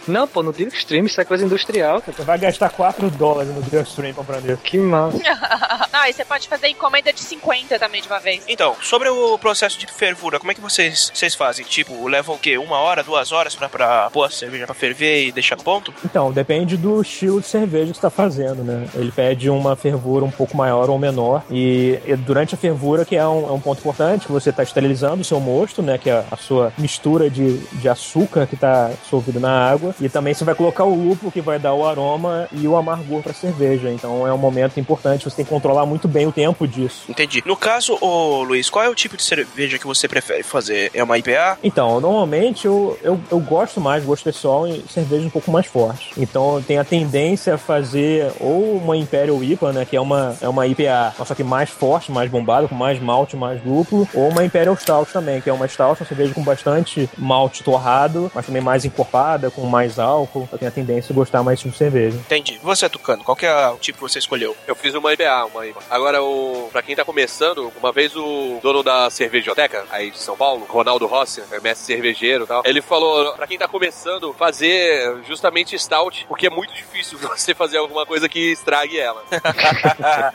Não, 0.07 0.27
pô, 0.27 0.41
no 0.43 0.51
Extreme 0.51 1.07
isso 1.07 1.19
é 1.19 1.25
coisa 1.25 1.45
industrial, 1.45 2.01
cara. 2.01 2.13
Você 2.13 2.23
vai 2.23 2.37
gastar 2.37 2.69
4 2.69 3.09
dólares 3.11 3.51
no 3.53 3.81
Extreme 3.81 4.13
comprando 4.13 4.49
isso. 4.49 4.61
Que 4.63 4.77
massa. 4.77 5.17
Não, 5.91 6.05
e 6.05 6.13
você 6.13 6.23
pode 6.25 6.47
fazer 6.47 6.67
encomenda 6.67 7.11
de 7.11 7.19
50 7.19 7.77
também 7.79 8.01
de 8.01 8.07
uma 8.07 8.19
vez. 8.19 8.43
Então, 8.47 8.75
sobre 8.81 9.09
o 9.09 9.37
processo 9.37 9.77
de 9.77 9.87
fervura, 9.87 10.39
como 10.39 10.51
é 10.51 10.55
que 10.55 10.61
vocês, 10.61 11.11
vocês 11.13 11.35
fazem? 11.35 11.65
Tipo, 11.65 12.07
levam 12.07 12.35
o 12.35 12.39
quê? 12.39 12.57
Uma 12.57 12.77
hora, 12.79 13.03
duas 13.03 13.31
horas 13.31 13.55
pra, 13.55 13.69
pra 13.69 14.09
pôr 14.09 14.23
a 14.23 14.29
cerveja 14.29 14.65
pra 14.65 14.75
ferver 14.75 15.27
e 15.27 15.31
deixar 15.31 15.57
no 15.57 15.63
ponto? 15.63 15.93
Então, 16.03 16.31
depende 16.31 16.77
do 16.77 17.01
estilo 17.01 17.41
de 17.41 17.47
cerveja 17.47 17.87
que 17.87 17.93
você 17.93 17.97
está 17.99 18.09
fazendo, 18.09 18.63
né? 18.63 18.87
Ele 18.95 19.11
pede 19.11 19.49
uma 19.49 19.75
fervura 19.75 20.25
um 20.25 20.31
pouco 20.31 20.55
maior 20.55 20.89
ou 20.89 20.97
menor. 20.97 21.43
E, 21.49 21.99
e 22.05 22.15
durante 22.15 22.55
a 22.55 22.57
fervura, 22.57 23.05
que 23.05 23.15
é 23.15 23.27
um, 23.27 23.49
é 23.49 23.51
um 23.51 23.59
ponto 23.59 23.79
importante, 23.79 24.25
que 24.25 24.31
você 24.31 24.49
está 24.49 24.63
esterilizando 24.63 25.21
o 25.21 25.25
seu 25.25 25.39
mosto, 25.39 25.81
né? 25.81 25.97
Que 25.97 26.09
é 26.09 26.23
a 26.31 26.37
sua 26.37 26.73
mistura 26.77 27.29
de, 27.29 27.57
de 27.57 27.89
açúcar 27.89 28.47
que 28.47 28.55
está 28.55 28.91
dissolvido 29.03 29.39
na 29.39 29.69
água. 29.69 29.90
E 29.99 30.09
também 30.09 30.33
você 30.33 30.43
vai 30.43 30.55
colocar 30.55 30.83
o 30.83 30.93
lúpulo 30.93 31.31
que 31.31 31.41
vai 31.41 31.59
dar 31.59 31.73
o 31.73 31.85
aroma 31.85 32.47
e 32.51 32.67
o 32.67 32.75
amargor 32.75 33.21
pra 33.21 33.33
cerveja. 33.33 33.89
Então 33.89 34.27
é 34.27 34.33
um 34.33 34.37
momento 34.37 34.79
importante, 34.79 35.25
você 35.25 35.37
tem 35.37 35.45
que 35.45 35.51
controlar 35.51 35.85
muito 35.85 36.07
bem 36.07 36.27
o 36.27 36.31
tempo 36.31 36.67
disso. 36.67 37.03
Entendi. 37.09 37.43
No 37.45 37.55
caso, 37.55 37.97
ô 38.01 38.43
Luiz, 38.43 38.69
qual 38.69 38.83
é 38.85 38.89
o 38.89 38.95
tipo 38.95 39.17
de 39.17 39.23
cerveja 39.23 39.77
que 39.77 39.87
você 39.87 40.07
prefere 40.07 40.43
fazer? 40.43 40.91
É 40.93 41.03
uma 41.03 41.17
IPA? 41.17 41.57
Então, 41.63 41.99
normalmente 41.99 42.65
eu, 42.65 42.97
eu, 43.01 43.19
eu 43.29 43.39
gosto 43.39 43.79
mais, 43.79 44.03
gosto 44.03 44.23
pessoal, 44.23 44.67
em 44.67 44.83
cerveja 44.87 45.25
um 45.25 45.29
pouco 45.29 45.51
mais 45.51 45.65
forte. 45.65 46.11
Então 46.17 46.57
eu 46.57 46.63
tenho 46.63 46.81
a 46.81 46.83
tendência 46.83 47.55
a 47.55 47.57
fazer 47.57 48.31
ou 48.39 48.77
uma 48.77 48.95
Imperial 48.97 49.43
IPA, 49.43 49.73
né? 49.73 49.85
Que 49.85 49.95
é 49.95 50.01
uma, 50.01 50.35
é 50.41 50.47
uma 50.47 50.67
IPA, 50.67 51.13
só 51.25 51.33
que 51.33 51.43
mais 51.43 51.69
forte, 51.69 52.11
mais 52.11 52.29
bombada, 52.29 52.67
com 52.67 52.75
mais 52.75 52.99
malte, 52.99 53.35
mais 53.35 53.63
lúpulo, 53.65 54.07
ou 54.13 54.29
uma 54.29 54.43
Imperial 54.43 54.75
Stout 54.75 55.11
também, 55.11 55.41
que 55.41 55.49
é 55.49 55.53
uma 55.53 55.67
Stout, 55.67 56.01
uma 56.01 56.07
cerveja 56.07 56.33
com 56.33 56.43
bastante 56.43 57.09
malte 57.17 57.63
torrado, 57.63 58.31
mas 58.33 58.45
também 58.45 58.61
mais 58.61 58.85
encorpada, 58.85 59.49
com 59.49 59.65
mais 59.65 59.80
álcool. 59.99 60.47
Eu 60.51 60.57
tenho 60.57 60.69
a 60.69 60.73
tendência 60.73 61.13
a 61.13 61.15
gostar 61.15 61.43
mais 61.43 61.59
tipo 61.59 61.71
de 61.71 61.77
cerveja. 61.77 62.17
Entendi. 62.17 62.59
Você, 62.61 62.89
Tucano, 62.89 63.23
qual 63.23 63.36
que 63.36 63.45
é 63.45 63.67
o 63.69 63.77
tipo 63.77 63.97
que 63.97 64.11
você 64.11 64.19
escolheu? 64.19 64.55
Eu 64.67 64.75
fiz 64.75 64.93
uma 64.93 65.13
IBA, 65.13 65.45
uma 65.45 65.65
IPA. 65.65 65.82
Agora, 65.89 66.23
o, 66.23 66.69
pra 66.71 66.82
quem 66.82 66.95
tá 66.95 67.05
começando, 67.05 67.71
uma 67.79 67.91
vez 67.91 68.15
o 68.15 68.59
dono 68.61 68.84
da 68.84 69.09
cervejoteca, 69.09 69.86
aí 69.89 70.11
de 70.11 70.19
São 70.19 70.36
Paulo, 70.36 70.65
Ronaldo 70.67 71.05
Rossi, 71.05 71.41
é 71.51 71.59
mestre 71.59 71.86
cervejeiro 71.86 72.43
e 72.43 72.47
tal, 72.47 72.61
ele 72.65 72.82
falou, 72.82 73.34
pra 73.34 73.47
quem 73.47 73.57
tá 73.57 73.67
começando, 73.67 74.34
fazer 74.34 75.21
justamente 75.27 75.77
stout, 75.77 76.25
porque 76.27 76.47
é 76.47 76.49
muito 76.49 76.73
difícil 76.73 77.17
você 77.19 77.53
fazer 77.53 77.77
alguma 77.77 78.05
coisa 78.05 78.27
que 78.27 78.51
estrague 78.51 78.99
ela. 78.99 79.23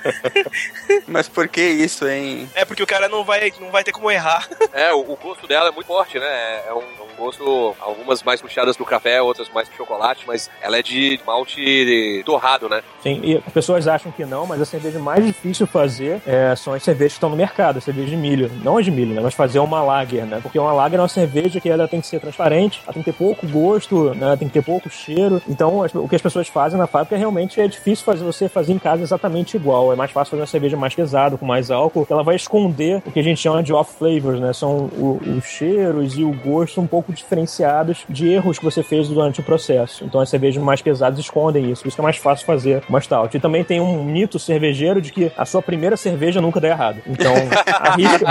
Mas 1.06 1.28
por 1.28 1.48
que 1.48 1.62
isso, 1.62 2.08
hein? 2.08 2.48
É 2.54 2.64
porque 2.64 2.82
o 2.82 2.86
cara 2.86 3.08
não 3.08 3.24
vai, 3.24 3.52
não 3.60 3.70
vai 3.70 3.84
ter 3.84 3.92
como 3.92 4.10
errar. 4.10 4.48
É, 4.72 4.92
o, 4.92 5.00
o 5.00 5.16
gosto 5.16 5.46
dela 5.46 5.68
é 5.68 5.72
muito 5.72 5.86
forte, 5.86 6.18
né? 6.18 6.62
É 6.66 6.72
um, 6.72 6.80
é 6.80 7.02
um 7.02 7.16
gosto, 7.16 7.76
algumas 7.80 8.22
mais 8.22 8.40
puxadas 8.40 8.76
pro 8.76 8.86
café, 8.86 9.20
outras 9.20 9.35
mais 9.52 9.68
pro 9.68 9.76
chocolate, 9.76 10.24
mas 10.26 10.50
ela 10.60 10.78
é 10.78 10.82
de 10.82 11.20
malte 11.26 12.22
torrado, 12.24 12.68
né? 12.68 12.82
Sim, 13.02 13.20
e 13.22 13.36
as 13.36 13.52
pessoas 13.52 13.86
acham 13.86 14.10
que 14.10 14.24
não, 14.24 14.46
mas 14.46 14.60
a 14.60 14.64
cerveja 14.64 14.98
mais 14.98 15.24
difícil 15.24 15.66
fazer 15.66 16.20
é, 16.26 16.54
são 16.56 16.72
as 16.72 16.82
cervejas 16.82 17.12
que 17.12 17.18
estão 17.18 17.30
no 17.30 17.36
mercado, 17.36 17.78
a 17.78 17.80
cerveja 17.80 18.08
de 18.08 18.16
milho. 18.16 18.50
Não 18.62 18.78
as 18.78 18.84
de 18.84 18.90
milho, 18.90 19.14
né? 19.14 19.20
Mas 19.22 19.34
fazer 19.34 19.58
uma 19.58 19.82
lager, 19.82 20.24
né? 20.24 20.40
Porque 20.42 20.58
uma 20.58 20.72
lager 20.72 20.98
é 20.98 21.02
uma 21.02 21.08
cerveja 21.08 21.60
que 21.60 21.68
ela 21.68 21.86
tem 21.88 22.00
que 22.00 22.06
ser 22.06 22.20
transparente, 22.20 22.80
ela 22.84 22.92
tem 22.92 23.02
que 23.02 23.12
ter 23.12 23.16
pouco 23.16 23.46
gosto, 23.46 24.14
né? 24.14 24.26
Ela 24.26 24.36
tem 24.36 24.48
que 24.48 24.54
ter 24.54 24.62
pouco 24.62 24.88
cheiro. 24.90 25.40
Então, 25.48 25.84
o 25.94 26.08
que 26.08 26.16
as 26.16 26.22
pessoas 26.22 26.48
fazem 26.48 26.78
na 26.78 26.86
fábrica 26.86 27.16
realmente 27.16 27.60
é 27.60 27.68
difícil 27.68 28.04
fazer 28.04 28.24
você 28.24 28.48
fazer 28.48 28.72
em 28.72 28.78
casa 28.78 29.02
exatamente 29.02 29.56
igual. 29.56 29.92
É 29.92 29.96
mais 29.96 30.10
fácil 30.10 30.32
fazer 30.32 30.42
uma 30.42 30.46
cerveja 30.46 30.76
mais 30.76 30.94
pesada, 30.94 31.36
com 31.36 31.46
mais 31.46 31.70
álcool, 31.70 32.06
ela 32.08 32.22
vai 32.22 32.36
esconder 32.36 33.02
o 33.04 33.10
que 33.10 33.20
a 33.20 33.22
gente 33.22 33.40
chama 33.40 33.62
de 33.62 33.72
off 33.72 33.94
flavors, 33.98 34.40
né? 34.40 34.52
São 34.52 34.90
os 35.36 35.44
cheiros 35.44 36.16
e 36.16 36.24
o 36.24 36.32
gosto 36.32 36.80
um 36.80 36.86
pouco 36.86 37.12
diferenciados 37.12 38.04
de 38.08 38.28
erros 38.28 38.58
que 38.58 38.64
você 38.64 38.82
fez 38.82 39.08
durante 39.08 39.25
o 39.34 39.42
processo. 39.42 40.04
Então, 40.04 40.20
as 40.20 40.28
cervejas 40.28 40.62
mais 40.62 40.82
pesadas 40.82 41.18
escondem 41.18 41.70
isso. 41.70 41.82
Por 41.82 41.88
isso 41.88 41.96
que 41.96 42.00
é 42.00 42.04
mais 42.04 42.16
fácil 42.16 42.46
fazer 42.46 42.82
uma 42.88 43.00
stout. 43.00 43.36
E 43.36 43.40
também 43.40 43.64
tem 43.64 43.80
um 43.80 44.04
mito 44.04 44.38
cervejeiro 44.38 45.00
de 45.00 45.12
que 45.12 45.32
a 45.36 45.44
sua 45.44 45.62
primeira 45.62 45.96
cerveja 45.96 46.40
nunca 46.40 46.60
dá 46.60 46.68
errado. 46.68 47.00
Então, 47.06 47.32
arrisque, 47.66 48.24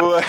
Boa. 0.00 0.22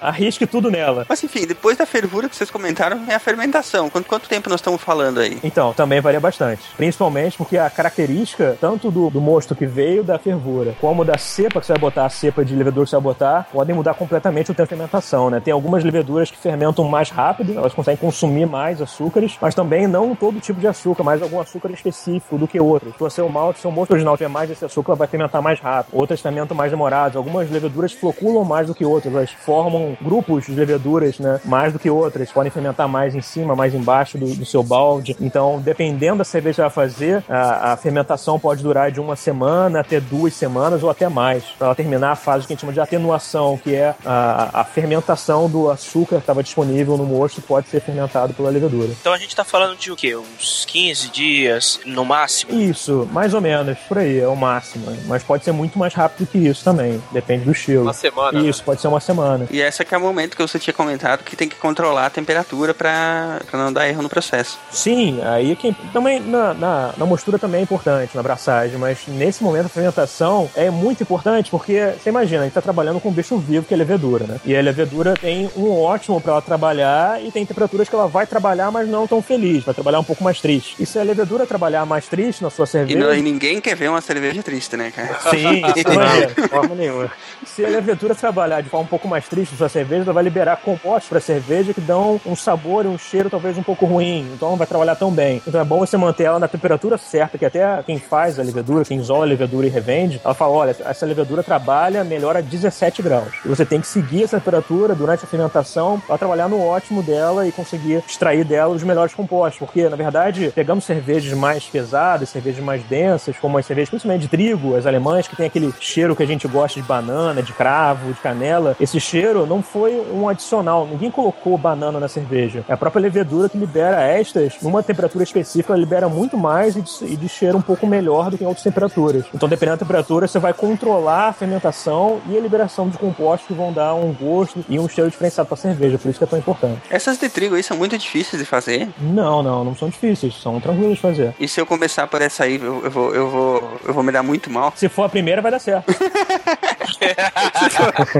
arrisque 0.00 0.46
tudo 0.46 0.70
nela. 0.70 1.06
Mas 1.08 1.22
enfim, 1.22 1.46
depois 1.46 1.76
da 1.76 1.86
fervura 1.86 2.28
que 2.28 2.36
vocês 2.36 2.50
comentaram, 2.50 3.04
é 3.08 3.14
a 3.14 3.18
fermentação. 3.18 3.88
Quanto, 3.88 4.06
quanto 4.06 4.28
tempo 4.28 4.48
nós 4.48 4.60
estamos 4.60 4.80
falando 4.80 5.20
aí? 5.20 5.38
Então, 5.42 5.72
também 5.72 6.00
varia 6.00 6.20
bastante. 6.20 6.62
Principalmente 6.76 7.36
porque 7.36 7.56
a 7.56 7.70
característica, 7.70 8.56
tanto 8.60 8.90
do, 8.90 9.10
do 9.10 9.20
mosto 9.20 9.54
que 9.54 9.66
veio 9.66 10.02
da 10.02 10.18
fervura, 10.18 10.74
como 10.80 11.04
da 11.04 11.18
cepa 11.18 11.60
que 11.60 11.66
você 11.66 11.72
vai 11.72 11.80
botar, 11.80 12.06
a 12.06 12.10
cepa 12.10 12.44
de 12.44 12.54
levedura 12.54 12.84
que 12.84 12.90
você 12.90 12.96
vai 12.96 13.02
botar, 13.02 13.48
podem 13.52 13.74
mudar 13.74 13.94
completamente 13.94 14.50
o 14.50 14.54
tempo 14.54 14.66
de 14.66 14.76
fermentação, 14.76 15.30
né? 15.30 15.40
Tem 15.40 15.52
algumas 15.52 15.84
leveduras 15.84 16.30
que 16.30 16.36
fermentam 16.36 16.84
mais 16.84 17.10
rápido, 17.10 17.56
elas 17.56 17.72
conseguem 17.72 17.98
consumir 17.98 18.46
mais 18.46 18.79
açúcares, 18.80 19.36
mas 19.40 19.54
também 19.54 19.86
não 19.86 20.14
todo 20.14 20.40
tipo 20.40 20.60
de 20.60 20.66
açúcar, 20.66 21.02
mas 21.02 21.22
algum 21.22 21.40
açúcar 21.40 21.70
específico 21.70 22.38
do 22.38 22.46
que 22.46 22.60
outros. 22.60 22.92
Se 22.94 23.00
você 23.00 23.22
o 23.22 23.28
malte, 23.28 23.60
se 23.60 23.66
o 23.66 23.70
mosto 23.70 23.92
original 23.92 24.16
tiver 24.16 24.28
mais 24.28 24.48
desse 24.48 24.64
açúcar, 24.64 24.94
vai 24.94 25.06
fermentar 25.06 25.42
mais 25.42 25.60
rápido. 25.60 25.96
Outras 25.96 26.20
fermentam 26.20 26.56
mais 26.56 26.70
demoradas. 26.70 27.16
Algumas 27.16 27.50
leveduras 27.50 27.92
floculam 27.92 28.44
mais 28.44 28.66
do 28.66 28.74
que 28.74 28.84
outras, 28.84 29.12
elas 29.14 29.30
formam 29.30 29.96
grupos 30.00 30.46
de 30.46 30.52
leveduras, 30.52 31.18
né? 31.18 31.40
Mais 31.44 31.72
do 31.72 31.78
que 31.78 31.90
outras. 31.90 32.30
Podem 32.30 32.50
fermentar 32.50 32.88
mais 32.88 33.14
em 33.14 33.20
cima, 33.20 33.54
mais 33.54 33.74
embaixo 33.74 34.18
do, 34.18 34.34
do 34.34 34.44
seu 34.44 34.62
balde. 34.62 35.16
Então, 35.20 35.60
dependendo 35.60 36.18
da 36.18 36.24
cerveja 36.24 36.56
que 36.56 36.60
vai 36.62 36.70
fazer, 36.70 37.24
a, 37.28 37.72
a 37.72 37.76
fermentação 37.76 38.38
pode 38.38 38.62
durar 38.62 38.90
de 38.90 39.00
uma 39.00 39.16
semana 39.16 39.80
até 39.80 40.00
duas 40.00 40.34
semanas 40.34 40.82
ou 40.82 40.90
até 40.90 41.08
mais, 41.08 41.44
para 41.44 41.68
ela 41.68 41.74
terminar 41.74 42.12
a 42.12 42.16
fase 42.16 42.46
que 42.46 42.52
a 42.52 42.54
gente 42.54 42.60
chama 42.60 42.72
de 42.72 42.80
atenuação, 42.80 43.56
que 43.56 43.74
é 43.74 43.94
a, 44.04 44.60
a 44.60 44.64
fermentação 44.64 45.48
do 45.48 45.70
açúcar 45.70 46.16
que 46.16 46.22
estava 46.22 46.42
disponível 46.42 46.96
no 46.96 47.04
mosto 47.04 47.40
pode 47.42 47.68
ser 47.68 47.80
fermentado 47.80 48.34
pela 48.34 48.50
levedura. 48.50 48.69
Então 49.00 49.12
a 49.12 49.18
gente 49.18 49.34
tá 49.34 49.44
falando 49.44 49.76
de 49.76 49.90
o 49.90 49.96
quê? 49.96 50.16
Uns 50.16 50.64
15 50.66 51.08
dias 51.08 51.80
no 51.84 52.04
máximo? 52.04 52.60
Isso, 52.60 53.08
mais 53.12 53.34
ou 53.34 53.40
menos, 53.40 53.78
por 53.88 53.98
aí, 53.98 54.18
é 54.18 54.28
o 54.28 54.36
máximo. 54.36 54.86
Mas 55.06 55.22
pode 55.22 55.44
ser 55.44 55.52
muito 55.52 55.78
mais 55.78 55.94
rápido 55.94 56.26
que 56.26 56.38
isso 56.38 56.64
também, 56.64 57.02
depende 57.12 57.44
do 57.44 57.52
estilo. 57.52 57.82
Uma 57.82 57.92
semana. 57.92 58.40
Isso, 58.40 58.62
pode 58.62 58.80
ser 58.80 58.88
uma 58.88 59.00
semana. 59.00 59.46
E 59.50 59.60
esse 59.60 59.82
aqui 59.82 59.94
é 59.94 59.98
o 59.98 60.00
momento 60.00 60.36
que 60.36 60.42
você 60.42 60.58
tinha 60.58 60.74
comentado 60.74 61.24
que 61.24 61.36
tem 61.36 61.48
que 61.48 61.56
controlar 61.56 62.06
a 62.06 62.10
temperatura 62.10 62.74
pra, 62.74 63.40
pra 63.50 63.58
não 63.58 63.72
dar 63.72 63.88
erro 63.88 64.02
no 64.02 64.08
processo. 64.08 64.58
Sim, 64.70 65.20
aí 65.22 65.56
quem, 65.56 65.72
também 65.92 66.20
na, 66.20 66.54
na, 66.54 66.94
na 66.96 67.06
mostura 67.06 67.38
também 67.38 67.60
é 67.60 67.62
importante, 67.62 68.14
na 68.14 68.20
abraçagem, 68.20 68.78
mas 68.78 69.00
nesse 69.08 69.42
momento 69.42 69.66
a 69.66 69.68
fermentação 69.68 70.50
é 70.54 70.70
muito 70.70 71.02
importante 71.02 71.50
porque 71.50 71.94
você 72.00 72.10
imagina, 72.10 72.42
a 72.42 72.44
gente 72.44 72.54
tá 72.54 72.62
trabalhando 72.62 73.00
com 73.00 73.08
um 73.08 73.12
bicho 73.12 73.38
vivo 73.38 73.66
que 73.66 73.74
é 73.74 73.76
levedura, 73.76 74.26
né? 74.26 74.40
E 74.44 74.56
a 74.56 74.60
levedura 74.60 75.14
tem 75.14 75.50
um 75.56 75.70
ótimo 75.80 76.20
para 76.20 76.32
ela 76.32 76.42
trabalhar 76.42 77.22
e 77.22 77.30
tem 77.30 77.44
temperaturas 77.46 77.88
que 77.88 77.94
ela 77.94 78.06
vai 78.06 78.26
trabalhar, 78.26 78.59
mas 78.68 78.88
não 78.88 79.06
tão 79.06 79.22
feliz, 79.22 79.62
vai 79.62 79.72
trabalhar 79.72 80.00
um 80.00 80.04
pouco 80.04 80.24
mais 80.24 80.40
triste. 80.40 80.74
E 80.80 80.84
se 80.84 80.98
a 80.98 81.04
levedura 81.04 81.46
trabalhar 81.46 81.86
mais 81.86 82.08
triste 82.08 82.42
na 82.42 82.50
sua 82.50 82.64
E, 82.64 82.66
cerveja, 82.66 82.98
não- 82.98 83.14
e 83.14 83.22
ninguém 83.22 83.60
quer 83.60 83.76
ver 83.76 83.88
uma 83.88 84.00
cerveja 84.00 84.42
triste, 84.42 84.76
né, 84.76 84.90
cara? 84.90 85.16
sim, 85.30 85.62
de 86.34 86.48
forma 86.48 86.74
nenhuma. 86.74 87.12
Se 87.46 87.64
a 87.64 87.68
levedura 87.68 88.12
trabalhar 88.16 88.60
de 88.60 88.68
forma 88.68 88.86
um 88.86 88.88
pouco 88.88 89.06
mais 89.06 89.28
triste 89.28 89.52
na 89.52 89.58
sua 89.58 89.68
cerveja, 89.68 90.02
ela 90.02 90.12
vai 90.12 90.24
liberar 90.24 90.56
compostos 90.56 91.08
para 91.08 91.18
a 91.18 91.20
cerveja 91.20 91.72
que 91.72 91.80
dão 91.80 92.20
um 92.26 92.34
sabor 92.34 92.84
e 92.84 92.88
um 92.88 92.98
cheiro 92.98 93.30
talvez 93.30 93.56
um 93.56 93.62
pouco 93.62 93.86
ruim. 93.86 94.28
Então 94.34 94.50
não 94.50 94.56
vai 94.56 94.66
trabalhar 94.66 94.96
tão 94.96 95.12
bem. 95.12 95.40
Então 95.46 95.60
é 95.60 95.64
bom 95.64 95.78
você 95.78 95.96
manter 95.96 96.24
ela 96.24 96.38
na 96.40 96.48
temperatura 96.48 96.98
certa, 96.98 97.38
que 97.38 97.44
até 97.44 97.82
quem 97.84 98.00
faz 98.00 98.38
a 98.38 98.42
levedura, 98.42 98.84
quem 98.84 98.98
isola 98.98 99.24
a 99.24 99.28
levedura 99.28 99.66
e 99.66 99.70
revende, 99.70 100.20
ela 100.24 100.34
fala: 100.34 100.52
olha, 100.52 100.76
essa 100.84 101.06
levedura 101.06 101.42
trabalha 101.42 102.02
melhor 102.02 102.36
a 102.36 102.40
17 102.40 103.02
graus. 103.02 103.28
E 103.44 103.48
você 103.48 103.64
tem 103.66 103.80
que 103.80 103.86
seguir 103.86 104.24
essa 104.24 104.38
temperatura 104.38 104.94
durante 104.94 105.24
a 105.24 105.26
fermentação 105.28 106.00
para 106.00 106.16
trabalhar 106.18 106.48
no 106.48 106.60
ótimo 106.64 107.02
dela 107.02 107.46
e 107.46 107.52
conseguir 107.52 108.02
extrair 108.08 108.44
dela 108.50 108.74
os 108.74 108.82
melhores 108.82 109.14
compostos. 109.14 109.58
Porque, 109.58 109.88
na 109.88 109.96
verdade, 109.96 110.52
pegamos 110.54 110.84
cervejas 110.84 111.32
mais 111.32 111.64
pesadas, 111.64 112.28
cervejas 112.28 112.62
mais 112.62 112.82
densas, 112.82 113.36
como 113.38 113.56
as 113.56 113.64
cervejas 113.64 113.88
principalmente 113.88 114.22
de 114.22 114.28
trigo, 114.28 114.76
as 114.76 114.86
alemãs, 114.86 115.28
que 115.28 115.36
tem 115.36 115.46
aquele 115.46 115.72
cheiro 115.80 116.16
que 116.16 116.22
a 116.22 116.26
gente 116.26 116.46
gosta 116.48 116.80
de 116.80 116.86
banana, 116.86 117.42
de 117.42 117.52
cravo, 117.52 118.12
de 118.12 118.20
canela. 118.20 118.76
Esse 118.80 119.00
cheiro 119.00 119.46
não 119.46 119.62
foi 119.62 120.00
um 120.12 120.28
adicional. 120.28 120.86
Ninguém 120.86 121.10
colocou 121.10 121.56
banana 121.56 122.00
na 122.00 122.08
cerveja. 122.08 122.64
É 122.68 122.72
a 122.72 122.76
própria 122.76 123.00
levedura 123.00 123.48
que 123.48 123.56
libera 123.56 124.02
estas 124.02 124.60
numa 124.60 124.82
temperatura 124.82 125.22
específica, 125.22 125.72
ela 125.72 125.80
libera 125.80 126.08
muito 126.08 126.36
mais 126.36 126.76
e 126.76 126.82
de, 126.82 126.90
e 127.12 127.16
de 127.16 127.28
cheiro 127.28 127.58
um 127.58 127.62
pouco 127.62 127.86
melhor 127.86 128.30
do 128.30 128.36
que 128.36 128.44
em 128.44 128.46
outras 128.46 128.64
temperaturas. 128.64 129.24
Então, 129.32 129.48
dependendo 129.48 129.78
da 129.78 129.86
temperatura, 129.86 130.26
você 130.26 130.38
vai 130.38 130.52
controlar 130.52 131.28
a 131.28 131.32
fermentação 131.32 132.20
e 132.28 132.36
a 132.36 132.40
liberação 132.40 132.88
de 132.88 132.98
compostos 132.98 133.46
que 133.46 133.54
vão 133.54 133.72
dar 133.72 133.94
um 133.94 134.12
gosto 134.12 134.64
e 134.68 134.78
um 134.78 134.88
cheiro 134.88 135.10
diferenciado 135.10 135.48
para 135.48 135.54
a 135.54 135.58
cerveja. 135.58 135.98
Por 135.98 136.08
isso 136.08 136.18
que 136.18 136.24
é 136.24 136.26
tão 136.26 136.38
importante. 136.38 136.80
Essas 136.90 137.18
de 137.18 137.28
trigo 137.28 137.54
aí 137.54 137.62
são 137.62 137.76
muito 137.76 137.96
difíceis 137.96 138.39
de 138.40 138.48
fazer. 138.48 138.88
Não, 138.98 139.42
não, 139.42 139.64
não 139.64 139.76
são 139.76 139.88
difíceis, 139.88 140.34
são 140.34 140.60
tranquilos 140.60 140.96
de 140.96 141.00
fazer. 141.00 141.34
E 141.38 141.46
se 141.46 141.60
eu 141.60 141.66
começar 141.66 142.06
por 142.06 142.20
essa 142.22 142.44
aí, 142.44 142.56
eu, 142.56 142.84
eu 142.84 142.90
vou, 142.90 143.14
eu, 143.14 143.28
vou, 143.28 143.80
eu 143.86 143.94
vou 143.94 144.02
me 144.02 144.12
dar 144.12 144.22
muito 144.22 144.50
mal. 144.50 144.72
Se 144.76 144.88
for 144.88 145.04
a 145.04 145.08
primeira, 145.08 145.40
vai 145.40 145.50
dar 145.50 145.58
certo. 145.58 145.92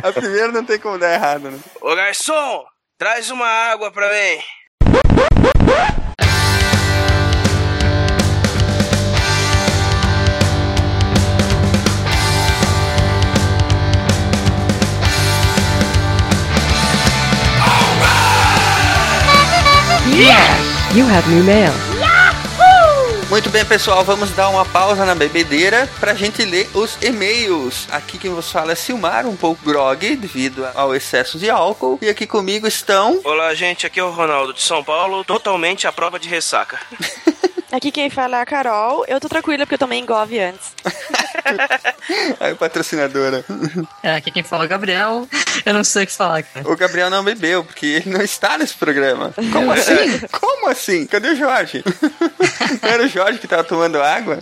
A 0.02 0.12
primeira 0.12 0.48
não 0.48 0.64
tem 0.64 0.78
como 0.78 0.98
dar 0.98 1.12
errado, 1.12 1.50
né? 1.50 1.58
Ô 1.80 1.94
garçom, 1.94 2.64
traz 2.98 3.30
uma 3.30 3.46
água 3.46 3.90
pra 3.90 4.08
mim. 4.08 4.40
You 20.20 21.06
have 21.06 21.26
new 21.30 21.42
mail. 21.42 21.72
Muito 23.30 23.48
bem, 23.48 23.64
pessoal, 23.64 24.04
vamos 24.04 24.30
dar 24.32 24.50
uma 24.50 24.66
pausa 24.66 25.06
na 25.06 25.14
bebedeira 25.14 25.88
pra 25.98 26.12
gente 26.12 26.44
ler 26.44 26.68
os 26.74 26.98
e-mails. 27.00 27.88
Aqui 27.90 28.18
quem 28.18 28.30
vos 28.30 28.52
fala 28.52 28.72
é 28.72 28.74
Silmar, 28.74 29.26
um 29.26 29.34
pouco 29.34 29.64
grog 29.64 30.16
devido 30.16 30.68
ao 30.74 30.94
excesso 30.94 31.38
de 31.38 31.48
álcool. 31.48 31.98
E 32.02 32.08
aqui 32.10 32.26
comigo 32.26 32.66
estão. 32.66 33.18
Olá, 33.24 33.54
gente, 33.54 33.86
aqui 33.86 33.98
é 33.98 34.04
o 34.04 34.10
Ronaldo 34.10 34.52
de 34.52 34.60
São 34.60 34.84
Paulo, 34.84 35.24
totalmente 35.24 35.86
à 35.86 35.92
prova 35.92 36.18
de 36.18 36.28
ressaca. 36.28 36.78
Aqui 37.72 37.92
quem 37.92 38.10
fala 38.10 38.38
é 38.38 38.40
a 38.40 38.46
Carol. 38.46 39.04
Eu 39.06 39.20
tô 39.20 39.28
tranquila 39.28 39.64
porque 39.64 39.74
eu 39.74 39.78
tomei 39.78 39.98
engove 39.98 40.40
antes. 40.40 40.72
Aí, 42.40 42.54
patrocinadora. 42.54 43.44
É, 44.02 44.16
aqui 44.16 44.30
quem 44.30 44.42
fala 44.42 44.64
é 44.64 44.66
o 44.66 44.68
Gabriel. 44.68 45.28
Eu 45.64 45.74
não 45.74 45.84
sei 45.84 46.04
o 46.04 46.06
que 46.06 46.12
falar, 46.12 46.42
cara. 46.42 46.68
O 46.68 46.76
Gabriel 46.76 47.10
não 47.10 47.22
bebeu, 47.22 47.62
porque 47.64 47.86
ele 47.86 48.10
não 48.10 48.22
está 48.22 48.58
nesse 48.58 48.74
programa. 48.74 49.32
Como 49.52 49.70
assim? 49.70 50.20
Como 50.32 50.68
assim? 50.68 51.06
Cadê 51.06 51.28
o 51.28 51.36
Jorge? 51.36 51.84
Não 52.82 52.88
era 52.90 53.04
o 53.04 53.08
Jorge 53.08 53.38
que 53.38 53.46
tava 53.46 53.62
tomando 53.62 54.00
água? 54.02 54.40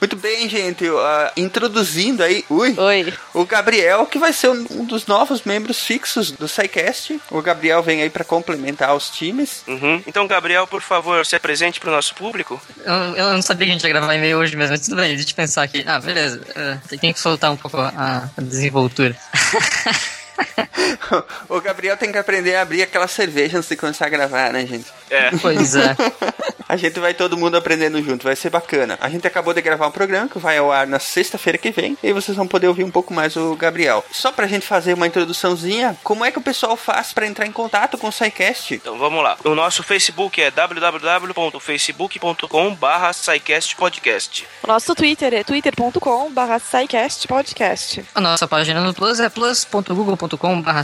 Muito 0.00 0.16
bem, 0.16 0.48
gente. 0.48 0.84
ah, 0.88 1.32
introduzindo 1.36 2.22
aí. 2.22 2.44
Ui. 2.48 2.74
Oi. 2.78 3.12
O 3.34 3.44
Gabriel, 3.44 4.06
que 4.06 4.18
vai 4.18 4.32
ser 4.32 4.48
um 4.50 4.58
um 4.70 4.84
dos 4.84 5.06
novos 5.06 5.42
membros 5.42 5.82
fixos 5.82 6.30
do 6.30 6.48
SciCast. 6.48 7.20
O 7.30 7.40
Gabriel 7.42 7.82
vem 7.82 8.02
aí 8.02 8.10
pra 8.10 8.24
complementar 8.24 8.94
os 8.94 9.10
times. 9.10 9.62
Uhum. 9.66 10.02
Então, 10.06 10.26
Gabriel, 10.26 10.66
por 10.66 10.82
favor, 10.82 11.24
se 11.24 11.36
apresente 11.36 11.80
pro 11.80 11.90
nosso 11.90 12.14
público. 12.14 12.60
Eu, 12.84 12.94
eu 13.16 13.32
não 13.34 13.42
sabia 13.42 13.66
que 13.66 13.70
a 13.70 13.74
gente 13.74 13.84
ia 13.84 13.90
gravar 13.90 14.14
e-mail 14.14 14.38
hoje 14.38 14.56
mesmo, 14.56 14.72
mas 14.72 14.80
tudo 14.80 14.96
bem, 14.96 15.14
deixa 15.14 15.30
eu 15.30 15.34
pensar 15.36 15.62
aqui. 15.62 15.84
Ah, 15.86 16.00
beleza. 16.00 16.40
É, 16.54 16.96
tem 16.96 17.12
que 17.12 17.20
soltar 17.20 17.50
um 17.50 17.56
pouco 17.56 17.76
a, 17.76 18.30
a 18.36 18.40
desenvoltura. 18.40 19.16
o 21.48 21.60
Gabriel 21.60 21.96
tem 21.96 22.12
que 22.12 22.18
aprender 22.18 22.56
a 22.56 22.62
abrir 22.62 22.82
aquela 22.82 23.08
cerveja 23.08 23.58
antes 23.58 23.68
de 23.68 23.76
começar 23.76 24.06
a 24.06 24.08
gravar, 24.08 24.52
né, 24.52 24.64
gente? 24.66 24.86
É. 25.10 25.30
Pois 25.40 25.74
é. 25.74 25.96
A 26.68 26.76
gente 26.76 27.00
vai 27.00 27.14
todo 27.14 27.34
mundo 27.34 27.56
aprendendo 27.56 27.98
junto, 28.02 28.24
vai 28.24 28.36
ser 28.36 28.50
bacana. 28.50 28.98
A 29.00 29.08
gente 29.08 29.26
acabou 29.26 29.54
de 29.54 29.62
gravar 29.62 29.86
um 29.86 29.90
programa 29.90 30.28
que 30.28 30.38
vai 30.38 30.58
ao 30.58 30.70
ar 30.70 30.86
na 30.86 30.98
sexta-feira 30.98 31.56
que 31.56 31.70
vem 31.70 31.96
e 32.02 32.12
vocês 32.12 32.36
vão 32.36 32.46
poder 32.46 32.68
ouvir 32.68 32.84
um 32.84 32.90
pouco 32.90 33.14
mais 33.14 33.34
o 33.36 33.56
Gabriel. 33.56 34.04
Só 34.12 34.30
pra 34.30 34.46
gente 34.46 34.66
fazer 34.66 34.92
uma 34.92 35.06
introduçãozinha, 35.06 35.96
como 36.04 36.26
é 36.26 36.30
que 36.30 36.38
o 36.38 36.42
pessoal 36.42 36.76
faz 36.76 37.14
pra 37.14 37.26
entrar 37.26 37.46
em 37.46 37.52
contato 37.52 37.96
com 37.96 38.08
o 38.08 38.12
SciCast? 38.12 38.74
Então 38.74 38.98
vamos 38.98 39.24
lá. 39.24 39.38
O 39.44 39.54
nosso 39.54 39.82
Facebook 39.82 40.42
é 40.42 40.50
www.facebook.com 40.50 42.74
barra 42.74 43.12
Podcast. 43.74 44.46
O 44.62 44.66
nosso 44.66 44.94
Twitter 44.94 45.32
é 45.32 45.42
twitter.com 45.42 46.30
barra 46.32 46.60
podcast. 47.26 48.04
A 48.14 48.20
nossa 48.20 48.46
página 48.46 48.82
no 48.82 48.92
Plus 48.92 49.20
é 49.20 49.30
plus.google.com.br 49.30 50.27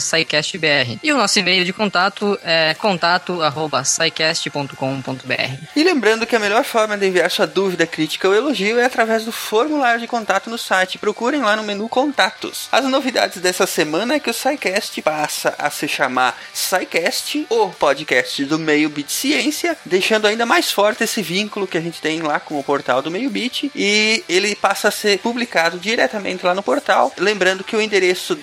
SciCastBR. 0.00 0.98
E 1.02 1.12
o 1.12 1.16
nosso 1.16 1.38
e-mail 1.38 1.64
de 1.64 1.72
contato 1.72 2.38
é 2.42 2.74
contato.scicast.com.br. 2.74 5.66
E 5.76 5.82
lembrando 5.82 6.26
que 6.26 6.36
a 6.36 6.38
melhor 6.38 6.64
forma 6.64 6.96
de 6.96 7.06
enviar 7.06 7.30
sua 7.30 7.46
dúvida, 7.46 7.86
crítica 7.86 8.28
ou 8.28 8.34
elogio 8.34 8.78
é 8.78 8.84
através 8.84 9.24
do 9.24 9.32
formulário 9.32 10.00
de 10.00 10.06
contato 10.06 10.48
no 10.48 10.58
site. 10.58 10.98
Procurem 10.98 11.42
lá 11.42 11.56
no 11.56 11.62
menu 11.62 11.88
Contatos. 11.88 12.68
As 12.70 12.84
novidades 12.84 13.40
dessa 13.40 13.66
semana 13.66 14.14
é 14.14 14.20
que 14.20 14.30
o 14.30 14.34
SciCast 14.34 15.02
passa 15.02 15.54
a 15.58 15.70
se 15.70 15.88
chamar 15.88 16.38
SciCast, 16.52 17.46
o 17.50 17.68
podcast 17.70 18.44
do 18.44 18.58
Meio 18.58 18.88
Bit 18.88 19.12
Ciência, 19.12 19.76
deixando 19.84 20.26
ainda 20.26 20.46
mais 20.46 20.70
forte 20.70 21.04
esse 21.04 21.22
vínculo 21.22 21.66
que 21.66 21.78
a 21.78 21.80
gente 21.80 22.00
tem 22.00 22.20
lá 22.20 22.40
com 22.40 22.58
o 22.58 22.64
portal 22.64 23.02
do 23.02 23.10
Meio 23.10 23.30
Bit. 23.30 23.70
E 23.74 24.24
ele 24.28 24.54
passa 24.54 24.88
a 24.88 24.90
ser 24.90 25.18
publicado 25.18 25.78
diretamente 25.78 26.44
lá 26.44 26.54
no 26.54 26.62
portal. 26.62 27.12
Lembrando 27.18 27.64
que 27.64 27.76
o 27.76 27.80
endereço 27.80 28.36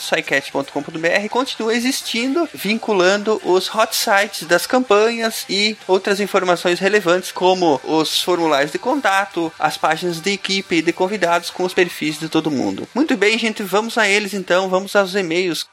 www.scicast.com.br 0.00 1.28
continua 1.30 1.74
existindo, 1.74 2.48
vinculando 2.54 3.40
os 3.44 3.72
hot 3.72 3.94
sites 3.94 4.46
das 4.46 4.66
campanhas 4.66 5.44
e 5.48 5.76
outras 5.86 6.20
informações 6.20 6.80
relevantes, 6.80 7.30
como 7.30 7.80
os 7.84 8.22
formulários 8.22 8.72
de 8.72 8.78
contato, 8.78 9.52
as 9.58 9.76
páginas 9.76 10.20
de 10.20 10.32
equipe 10.32 10.76
e 10.76 10.82
de 10.82 10.92
convidados 10.92 11.50
com 11.50 11.64
os 11.64 11.74
perfis 11.74 12.18
de 12.18 12.28
todo 12.28 12.50
mundo. 12.50 12.88
Muito 12.94 13.16
bem, 13.16 13.38
gente, 13.38 13.62
vamos 13.62 13.98
a 13.98 14.08
eles 14.08 14.32
então, 14.32 14.68
vamos 14.68 14.96
aos 14.96 15.14
e-mails. 15.14 15.66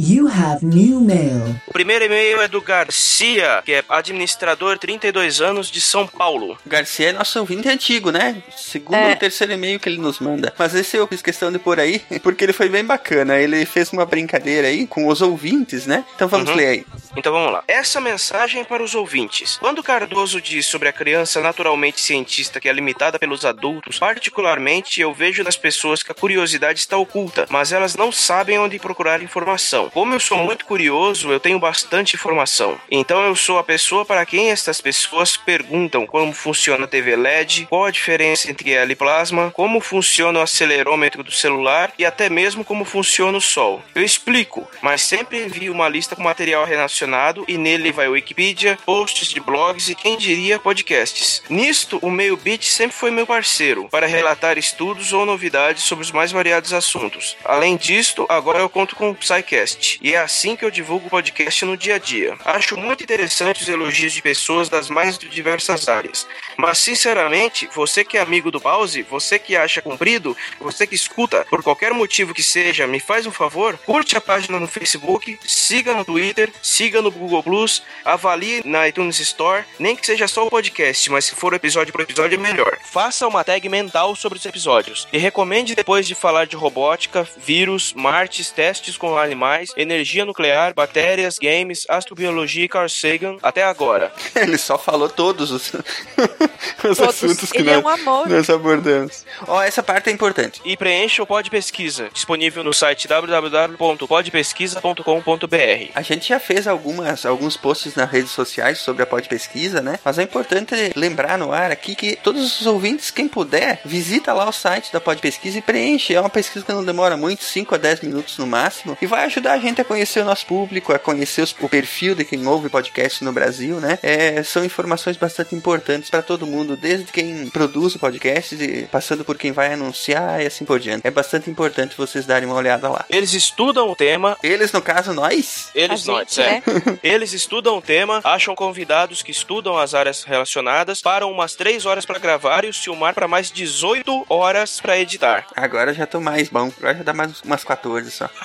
You 0.00 0.28
have 0.28 0.64
new 0.64 1.00
mail. 1.00 1.56
O 1.66 1.72
primeiro 1.72 2.04
e-mail 2.04 2.40
é 2.40 2.46
do 2.46 2.60
Garcia, 2.62 3.60
que 3.64 3.72
é 3.72 3.84
administrador 3.88 4.78
32 4.78 5.40
anos 5.40 5.68
de 5.68 5.80
São 5.80 6.06
Paulo. 6.06 6.56
Garcia 6.64 7.08
é 7.08 7.12
nosso 7.12 7.36
ouvinte 7.40 7.68
antigo, 7.68 8.12
né? 8.12 8.40
Segundo 8.56 8.94
É. 8.94 9.10
ou 9.10 9.16
terceiro 9.16 9.52
e-mail 9.54 9.80
que 9.80 9.88
ele 9.88 9.98
nos 9.98 10.20
manda. 10.20 10.54
Mas 10.56 10.72
esse 10.76 10.96
eu 10.96 11.04
fiz 11.08 11.20
questão 11.20 11.50
de 11.50 11.58
pôr 11.58 11.80
aí, 11.80 12.00
porque 12.22 12.44
ele 12.44 12.52
foi 12.52 12.68
bem 12.68 12.84
bacana. 12.84 13.38
Ele 13.40 13.66
fez 13.66 13.92
uma 13.92 14.06
brincadeira 14.06 14.68
aí 14.68 14.86
com 14.86 15.08
os 15.08 15.20
ouvintes, 15.20 15.84
né? 15.84 16.04
Então 16.14 16.28
vamos 16.28 16.48
Uhum. 16.48 16.54
ler 16.54 16.66
aí. 16.68 16.86
Então 17.18 17.32
vamos 17.32 17.50
lá. 17.50 17.64
Essa 17.66 18.00
mensagem 18.00 18.60
é 18.60 18.64
para 18.64 18.80
os 18.80 18.94
ouvintes. 18.94 19.58
Quando 19.58 19.82
Cardoso 19.82 20.40
diz 20.40 20.66
sobre 20.66 20.88
a 20.88 20.92
criança 20.92 21.40
naturalmente 21.40 22.00
cientista 22.00 22.60
que 22.60 22.68
é 22.68 22.72
limitada 22.72 23.18
pelos 23.18 23.44
adultos, 23.44 23.98
particularmente 23.98 25.00
eu 25.00 25.12
vejo 25.12 25.42
nas 25.42 25.56
pessoas 25.56 26.00
que 26.00 26.12
a 26.12 26.14
curiosidade 26.14 26.78
está 26.78 26.96
oculta, 26.96 27.44
mas 27.50 27.72
elas 27.72 27.96
não 27.96 28.12
sabem 28.12 28.60
onde 28.60 28.78
procurar 28.78 29.20
informação. 29.20 29.90
Como 29.90 30.14
eu 30.14 30.20
sou 30.20 30.38
muito 30.38 30.64
curioso, 30.64 31.32
eu 31.32 31.40
tenho 31.40 31.58
bastante 31.58 32.14
informação. 32.14 32.80
Então 32.88 33.24
eu 33.24 33.34
sou 33.34 33.58
a 33.58 33.64
pessoa 33.64 34.04
para 34.04 34.24
quem 34.24 34.52
estas 34.52 34.80
pessoas 34.80 35.36
perguntam 35.36 36.06
como 36.06 36.32
funciona 36.32 36.84
a 36.84 36.88
TV 36.88 37.16
LED, 37.16 37.66
qual 37.68 37.86
a 37.86 37.90
diferença 37.90 38.48
entre 38.48 38.70
ela 38.70 38.92
e 38.92 38.96
plasma, 38.96 39.50
como 39.50 39.80
funciona 39.80 40.38
o 40.38 40.42
acelerômetro 40.42 41.24
do 41.24 41.32
celular 41.32 41.92
e 41.98 42.06
até 42.06 42.30
mesmo 42.30 42.64
como 42.64 42.84
funciona 42.84 43.36
o 43.36 43.40
Sol. 43.40 43.82
Eu 43.92 44.04
explico, 44.04 44.70
mas 44.80 45.02
sempre 45.02 45.44
envio 45.44 45.72
uma 45.72 45.88
lista 45.88 46.14
com 46.14 46.22
material 46.22 46.64
relacionado 46.64 47.07
e 47.48 47.56
nele 47.56 47.92
vai 47.92 48.08
Wikipedia, 48.08 48.78
posts 48.84 49.28
de 49.28 49.40
blogs 49.40 49.88
e 49.88 49.94
quem 49.94 50.16
diria 50.16 50.58
podcasts. 50.58 51.42
Nisto, 51.48 51.98
o 52.02 52.10
Meio 52.10 52.36
Bit 52.36 52.70
sempre 52.70 52.96
foi 52.96 53.10
meu 53.10 53.26
parceiro 53.26 53.88
para 53.90 54.06
relatar 54.06 54.58
estudos 54.58 55.12
ou 55.12 55.24
novidades 55.24 55.84
sobre 55.84 56.04
os 56.04 56.12
mais 56.12 56.32
variados 56.32 56.72
assuntos. 56.72 57.36
Além 57.44 57.76
disto, 57.76 58.26
agora 58.28 58.58
eu 58.58 58.68
conto 58.68 58.96
com 58.96 59.10
o 59.10 59.14
Psycast 59.14 59.98
e 60.02 60.14
é 60.14 60.18
assim 60.18 60.56
que 60.56 60.64
eu 60.64 60.70
divulgo 60.70 61.06
o 61.06 61.10
podcast 61.10 61.64
no 61.64 61.76
dia 61.76 61.96
a 61.96 61.98
dia. 61.98 62.36
Acho 62.44 62.76
muito 62.76 63.02
interessante 63.02 63.62
os 63.62 63.68
elogios 63.68 64.12
de 64.12 64.22
pessoas 64.22 64.68
das 64.68 64.90
mais 64.90 65.18
diversas 65.18 65.88
áreas, 65.88 66.26
mas 66.58 66.78
sinceramente, 66.78 67.68
você 67.72 68.04
que 68.04 68.18
é 68.18 68.20
amigo 68.20 68.50
do 68.50 68.60
Pause, 68.60 69.02
você 69.02 69.38
que 69.38 69.56
acha 69.56 69.80
comprido, 69.80 70.36
você 70.58 70.88
que 70.88 70.94
escuta, 70.96 71.46
por 71.48 71.62
qualquer 71.62 71.94
motivo 71.94 72.34
que 72.34 72.42
seja, 72.42 72.84
me 72.84 72.98
faz 72.98 73.26
um 73.26 73.30
favor, 73.30 73.78
curte 73.86 74.16
a 74.16 74.20
página 74.20 74.58
no 74.58 74.66
Facebook, 74.66 75.38
siga 75.46 75.94
no 75.94 76.04
Twitter, 76.04 76.52
siga 76.60 77.00
no 77.00 77.12
Google 77.12 77.44
Plus, 77.44 77.82
avalie 78.04 78.60
na 78.64 78.88
iTunes 78.88 79.20
Store, 79.20 79.64
nem 79.78 79.94
que 79.94 80.04
seja 80.04 80.26
só 80.26 80.46
o 80.46 80.50
podcast, 80.50 81.08
mas 81.12 81.26
se 81.26 81.34
for 81.36 81.54
episódio 81.54 81.92
por 81.92 82.00
episódio 82.00 82.34
é 82.34 82.38
melhor. 82.38 82.76
Faça 82.82 83.28
uma 83.28 83.44
tag 83.44 83.68
mental 83.68 84.16
sobre 84.16 84.38
os 84.38 84.44
episódios 84.44 85.06
e 85.12 85.18
recomende 85.18 85.76
depois 85.76 86.08
de 86.08 86.14
falar 86.16 86.46
de 86.46 86.56
robótica, 86.56 87.28
vírus, 87.36 87.92
martes, 87.92 88.50
testes 88.50 88.96
com 88.96 89.16
animais, 89.16 89.70
energia 89.76 90.24
nuclear, 90.24 90.74
bactérias, 90.74 91.38
games, 91.38 91.86
astrobiologia 91.88 92.64
e 92.64 92.68
Carl 92.68 92.88
Sagan 92.88 93.36
até 93.42 93.62
agora. 93.62 94.12
Ele 94.34 94.58
só 94.58 94.76
falou 94.76 95.08
todos 95.08 95.52
os, 95.52 95.72
os 96.88 96.98
Todos. 96.98 97.00
assuntos 97.00 97.50
que 97.52 97.58
Ele 97.58 97.70
é 97.70 97.80
nós, 97.80 97.84
um 97.84 97.88
amor. 97.88 98.28
nós 98.28 98.48
abordamos. 98.50 99.24
Ó, 99.46 99.62
essa 99.62 99.82
parte 99.82 100.10
é 100.10 100.12
importante. 100.12 100.60
E 100.64 100.76
preencha 100.76 101.22
o 101.22 101.26
Pod 101.26 101.48
Pesquisa, 101.50 102.08
disponível 102.12 102.62
no 102.64 102.72
site 102.72 103.06
www.podpesquisa.com.br. 103.08 105.90
A 105.94 106.02
gente 106.02 106.28
já 106.28 106.40
fez 106.40 106.66
algumas, 106.66 107.24
alguns 107.26 107.56
posts 107.56 107.94
nas 107.94 108.10
redes 108.10 108.30
sociais 108.30 108.78
sobre 108.78 109.02
a 109.02 109.06
Pod 109.06 109.28
Pesquisa, 109.28 109.80
né? 109.80 109.98
Mas 110.04 110.18
é 110.18 110.22
importante 110.22 110.74
lembrar 110.96 111.38
no 111.38 111.52
ar 111.52 111.70
aqui 111.70 111.94
que 111.94 112.16
todos 112.16 112.60
os 112.60 112.66
ouvintes, 112.66 113.10
quem 113.10 113.28
puder, 113.28 113.80
visita 113.84 114.32
lá 114.32 114.48
o 114.48 114.52
site 114.52 114.92
da 114.92 115.00
Pod 115.00 115.20
Pesquisa 115.20 115.58
e 115.58 115.62
preenche. 115.62 116.14
É 116.14 116.20
uma 116.20 116.30
pesquisa 116.30 116.64
que 116.64 116.72
não 116.72 116.84
demora 116.84 117.16
muito, 117.16 117.42
5 117.44 117.74
a 117.74 117.78
10 117.78 118.00
minutos 118.02 118.38
no 118.38 118.46
máximo, 118.46 118.96
e 119.00 119.06
vai 119.06 119.24
ajudar 119.24 119.52
a 119.54 119.58
gente 119.58 119.80
a 119.80 119.84
conhecer 119.84 120.20
o 120.20 120.24
nosso 120.24 120.46
público, 120.46 120.92
a 120.92 120.98
conhecer 120.98 121.42
os- 121.42 121.54
o 121.60 121.68
perfil 121.68 122.14
de 122.14 122.24
quem 122.24 122.46
ouve 122.46 122.68
podcast 122.68 123.22
no 123.24 123.32
Brasil, 123.32 123.80
né? 123.80 123.98
É, 124.02 124.42
são 124.42 124.64
informações 124.64 125.16
bastante 125.16 125.54
importantes 125.54 126.10
para 126.10 126.22
todo 126.38 126.46
mundo, 126.46 126.76
desde 126.76 127.10
quem 127.12 127.48
produz 127.50 127.96
o 127.96 127.98
podcast, 127.98 128.54
e 128.54 128.86
passando 128.86 129.24
por 129.24 129.36
quem 129.36 129.50
vai 129.50 129.72
anunciar 129.72 130.40
e 130.40 130.46
assim 130.46 130.64
por 130.64 130.78
diante. 130.78 131.06
É 131.06 131.10
bastante 131.10 131.50
importante 131.50 131.96
vocês 131.98 132.24
darem 132.24 132.48
uma 132.48 132.54
olhada 132.54 132.88
lá. 132.88 133.04
Eles 133.10 133.32
estudam 133.34 133.90
o 133.90 133.96
tema. 133.96 134.36
Eles, 134.42 134.72
no 134.72 134.80
caso, 134.80 135.12
nós. 135.12 135.70
Eles 135.74 136.02
gente, 136.02 136.40
é. 136.40 136.50
né? 136.50 136.62
Eles 137.02 137.32
estudam 137.32 137.76
o 137.76 137.82
tema, 137.82 138.20
acham 138.22 138.54
convidados 138.54 139.22
que 139.22 139.32
estudam 139.32 139.76
as 139.76 139.94
áreas 139.94 140.22
relacionadas, 140.22 141.02
param 141.02 141.30
umas 141.30 141.54
3 141.54 141.84
horas 141.84 142.06
para 142.06 142.18
gravar 142.18 142.64
e 142.64 142.68
o 142.68 142.72
Silmar 142.72 143.14
para 143.14 143.26
mais 143.26 143.50
18 143.50 144.26
horas 144.28 144.80
para 144.80 144.98
editar. 144.98 145.46
Agora 145.56 145.92
já 145.92 146.06
tô 146.06 146.20
mais 146.20 146.48
bom. 146.48 146.70
Agora 146.78 146.98
já 146.98 147.02
dá 147.02 147.12
mais 147.12 147.40
umas 147.42 147.64
14 147.64 148.10
só. 148.10 148.30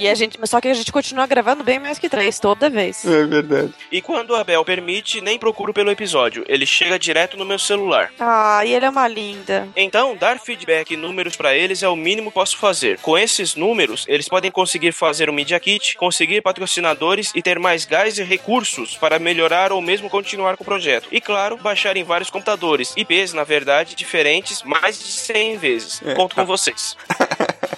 E 0.00 0.08
a 0.08 0.14
gente, 0.14 0.38
só 0.44 0.60
que 0.60 0.68
a 0.68 0.74
gente 0.74 0.90
continua 0.90 1.26
gravando 1.26 1.62
bem 1.62 1.78
mais 1.78 1.98
que 1.98 2.08
três, 2.08 2.38
toda 2.38 2.68
vez. 2.68 3.04
É 3.04 3.24
verdade. 3.24 3.72
E 3.92 4.00
quando 4.00 4.30
o 4.30 4.34
Abel 4.34 4.64
permite, 4.64 5.20
nem 5.20 5.38
procuro 5.38 5.72
pelo 5.72 5.90
episódio, 5.90 6.44
ele 6.48 6.66
chega 6.66 6.93
direto 6.98 7.36
no 7.36 7.44
meu 7.44 7.58
celular. 7.58 8.12
Ah, 8.18 8.64
e 8.64 8.74
ele 8.74 8.84
é 8.84 8.90
uma 8.90 9.08
linda. 9.08 9.68
Então, 9.76 10.16
dar 10.16 10.38
feedback 10.38 10.92
e 10.92 10.96
números 10.96 11.36
para 11.36 11.54
eles 11.54 11.82
é 11.82 11.88
o 11.88 11.96
mínimo 11.96 12.30
que 12.30 12.34
posso 12.34 12.56
fazer. 12.56 12.98
Com 13.00 13.16
esses 13.16 13.54
números, 13.54 14.04
eles 14.08 14.28
podem 14.28 14.50
conseguir 14.50 14.92
fazer 14.92 15.30
um 15.30 15.32
Media 15.32 15.58
Kit, 15.60 15.96
conseguir 15.96 16.42
patrocinadores 16.42 17.32
e 17.34 17.42
ter 17.42 17.58
mais 17.58 17.84
gás 17.84 18.18
e 18.18 18.22
recursos 18.22 18.96
para 18.96 19.18
melhorar 19.18 19.72
ou 19.72 19.80
mesmo 19.80 20.08
continuar 20.10 20.56
com 20.56 20.62
o 20.62 20.66
projeto. 20.66 21.08
E 21.10 21.20
claro, 21.20 21.56
baixar 21.56 21.96
em 21.96 22.04
vários 22.04 22.30
computadores, 22.30 22.92
IPs, 22.96 23.32
na 23.32 23.44
verdade, 23.44 23.94
diferentes, 23.94 24.62
mais 24.62 24.98
de 24.98 25.12
100 25.12 25.58
vezes. 25.58 26.02
É. 26.04 26.14
Conto 26.14 26.34
com 26.34 26.44
vocês. 26.44 26.96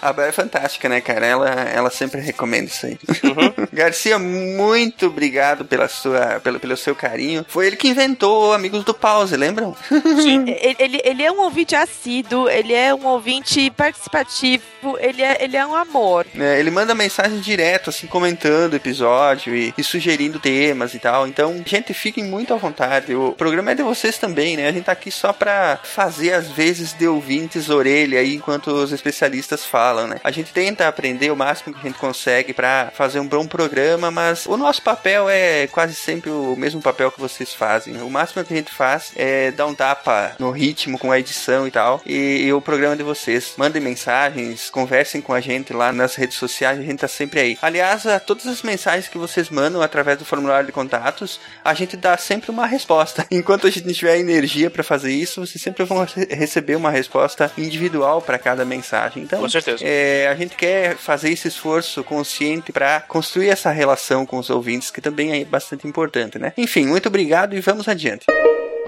A 0.06 0.12
Bel 0.12 0.26
é 0.26 0.32
fantástica, 0.32 0.88
né, 0.88 1.00
cara? 1.00 1.26
Ela, 1.26 1.50
ela 1.50 1.90
sempre 1.90 2.20
recomenda 2.20 2.66
isso 2.66 2.86
aí. 2.86 2.96
Garcia, 3.72 4.20
muito 4.20 5.06
obrigado 5.06 5.64
pela 5.64 5.88
sua, 5.88 6.38
pelo, 6.40 6.60
pelo 6.60 6.76
seu 6.76 6.94
carinho. 6.94 7.44
Foi 7.48 7.66
ele 7.66 7.74
que 7.74 7.88
inventou 7.88 8.52
Amigos 8.52 8.84
do 8.84 8.94
Pause, 8.94 9.36
lembram? 9.36 9.74
Ele, 9.90 10.56
ele, 10.78 11.00
ele 11.04 11.22
é 11.24 11.32
um 11.32 11.40
ouvinte 11.40 11.74
assíduo, 11.74 12.48
ele 12.48 12.72
é 12.72 12.94
um 12.94 13.04
ouvinte 13.04 13.68
participativo, 13.72 14.62
ele 15.00 15.22
é, 15.22 15.42
ele 15.42 15.56
é 15.56 15.66
um 15.66 15.74
amor. 15.74 16.24
É, 16.38 16.60
ele 16.60 16.70
manda 16.70 16.94
mensagem 16.94 17.40
direto, 17.40 17.90
assim, 17.90 18.06
comentando 18.06 18.74
o 18.74 18.76
episódio 18.76 19.56
e, 19.56 19.74
e 19.76 19.82
sugerindo 19.82 20.38
temas 20.38 20.94
e 20.94 21.00
tal. 21.00 21.26
Então, 21.26 21.64
gente, 21.66 21.92
fiquem 21.92 22.22
muito 22.22 22.54
à 22.54 22.56
vontade. 22.56 23.12
O 23.12 23.32
programa 23.32 23.72
é 23.72 23.74
de 23.74 23.82
vocês 23.82 24.18
também, 24.18 24.56
né? 24.56 24.68
A 24.68 24.72
gente 24.72 24.84
tá 24.84 24.92
aqui 24.92 25.10
só 25.10 25.32
pra 25.32 25.80
fazer, 25.82 26.32
às 26.32 26.48
vezes, 26.48 26.92
de 26.92 27.08
ouvintes 27.08 27.70
orelha 27.70 28.20
aí 28.20 28.36
enquanto 28.36 28.68
os 28.68 28.92
especialistas 28.92 29.64
falam, 29.64 29.95
né? 30.04 30.16
A 30.24 30.30
gente 30.30 30.52
tenta 30.52 30.88
aprender 30.88 31.30
o 31.30 31.36
máximo 31.36 31.72
que 31.72 31.80
a 31.80 31.82
gente 31.84 31.98
consegue 31.98 32.52
pra 32.52 32.90
fazer 32.94 33.20
um 33.20 33.26
bom 33.26 33.46
programa, 33.46 34.10
mas 34.10 34.46
o 34.46 34.56
nosso 34.56 34.82
papel 34.82 35.28
é 35.28 35.66
quase 35.68 35.94
sempre 35.94 36.30
o 36.30 36.56
mesmo 36.56 36.82
papel 36.82 37.12
que 37.12 37.20
vocês 37.20 37.54
fazem. 37.54 38.00
O 38.02 38.10
máximo 38.10 38.44
que 38.44 38.52
a 38.52 38.56
gente 38.56 38.72
faz 38.72 39.12
é 39.14 39.50
dar 39.52 39.66
um 39.66 39.74
tapa 39.74 40.32
no 40.38 40.50
ritmo 40.50 40.98
com 40.98 41.12
a 41.12 41.18
edição 41.20 41.66
e 41.66 41.70
tal. 41.70 42.00
E, 42.04 42.46
e 42.46 42.52
o 42.52 42.60
programa 42.60 42.96
de 42.96 43.02
vocês. 43.02 43.52
Mandem 43.56 43.80
mensagens, 43.80 44.70
conversem 44.70 45.20
com 45.20 45.32
a 45.32 45.40
gente 45.40 45.72
lá 45.72 45.92
nas 45.92 46.14
redes 46.16 46.36
sociais, 46.36 46.78
a 46.78 46.82
gente 46.82 46.98
tá 46.98 47.08
sempre 47.08 47.40
aí. 47.40 47.58
Aliás, 47.62 48.02
todas 48.26 48.46
as 48.46 48.62
mensagens 48.62 49.08
que 49.08 49.18
vocês 49.18 49.48
mandam 49.50 49.80
através 49.82 50.18
do 50.18 50.24
formulário 50.24 50.66
de 50.66 50.72
contatos, 50.72 51.38
a 51.64 51.74
gente 51.74 51.96
dá 51.96 52.16
sempre 52.16 52.50
uma 52.50 52.66
resposta. 52.66 53.26
Enquanto 53.30 53.66
a 53.66 53.70
gente 53.70 53.92
tiver 53.94 54.18
energia 54.18 54.70
pra 54.70 54.82
fazer 54.82 55.12
isso, 55.12 55.44
vocês 55.44 55.62
sempre 55.62 55.84
vão 55.84 56.04
re- 56.04 56.26
receber 56.30 56.74
uma 56.76 56.90
resposta 56.90 57.50
individual 57.56 58.20
pra 58.22 58.38
cada 58.38 58.64
mensagem. 58.64 59.22
Então, 59.22 59.40
Com 59.40 59.48
certeza. 59.48 59.84
É, 59.88 60.26
a 60.26 60.34
gente 60.34 60.56
quer 60.56 60.96
fazer 60.96 61.30
esse 61.30 61.46
esforço 61.46 62.02
consciente 62.02 62.72
pra 62.72 63.00
construir 63.02 63.50
essa 63.50 63.70
relação 63.70 64.26
com 64.26 64.36
os 64.38 64.50
ouvintes, 64.50 64.90
que 64.90 65.00
também 65.00 65.40
é 65.40 65.44
bastante 65.44 65.86
importante, 65.86 66.40
né? 66.40 66.52
Enfim, 66.56 66.86
muito 66.86 67.06
obrigado 67.06 67.54
e 67.54 67.60
vamos 67.60 67.86
adiante. 67.86 68.26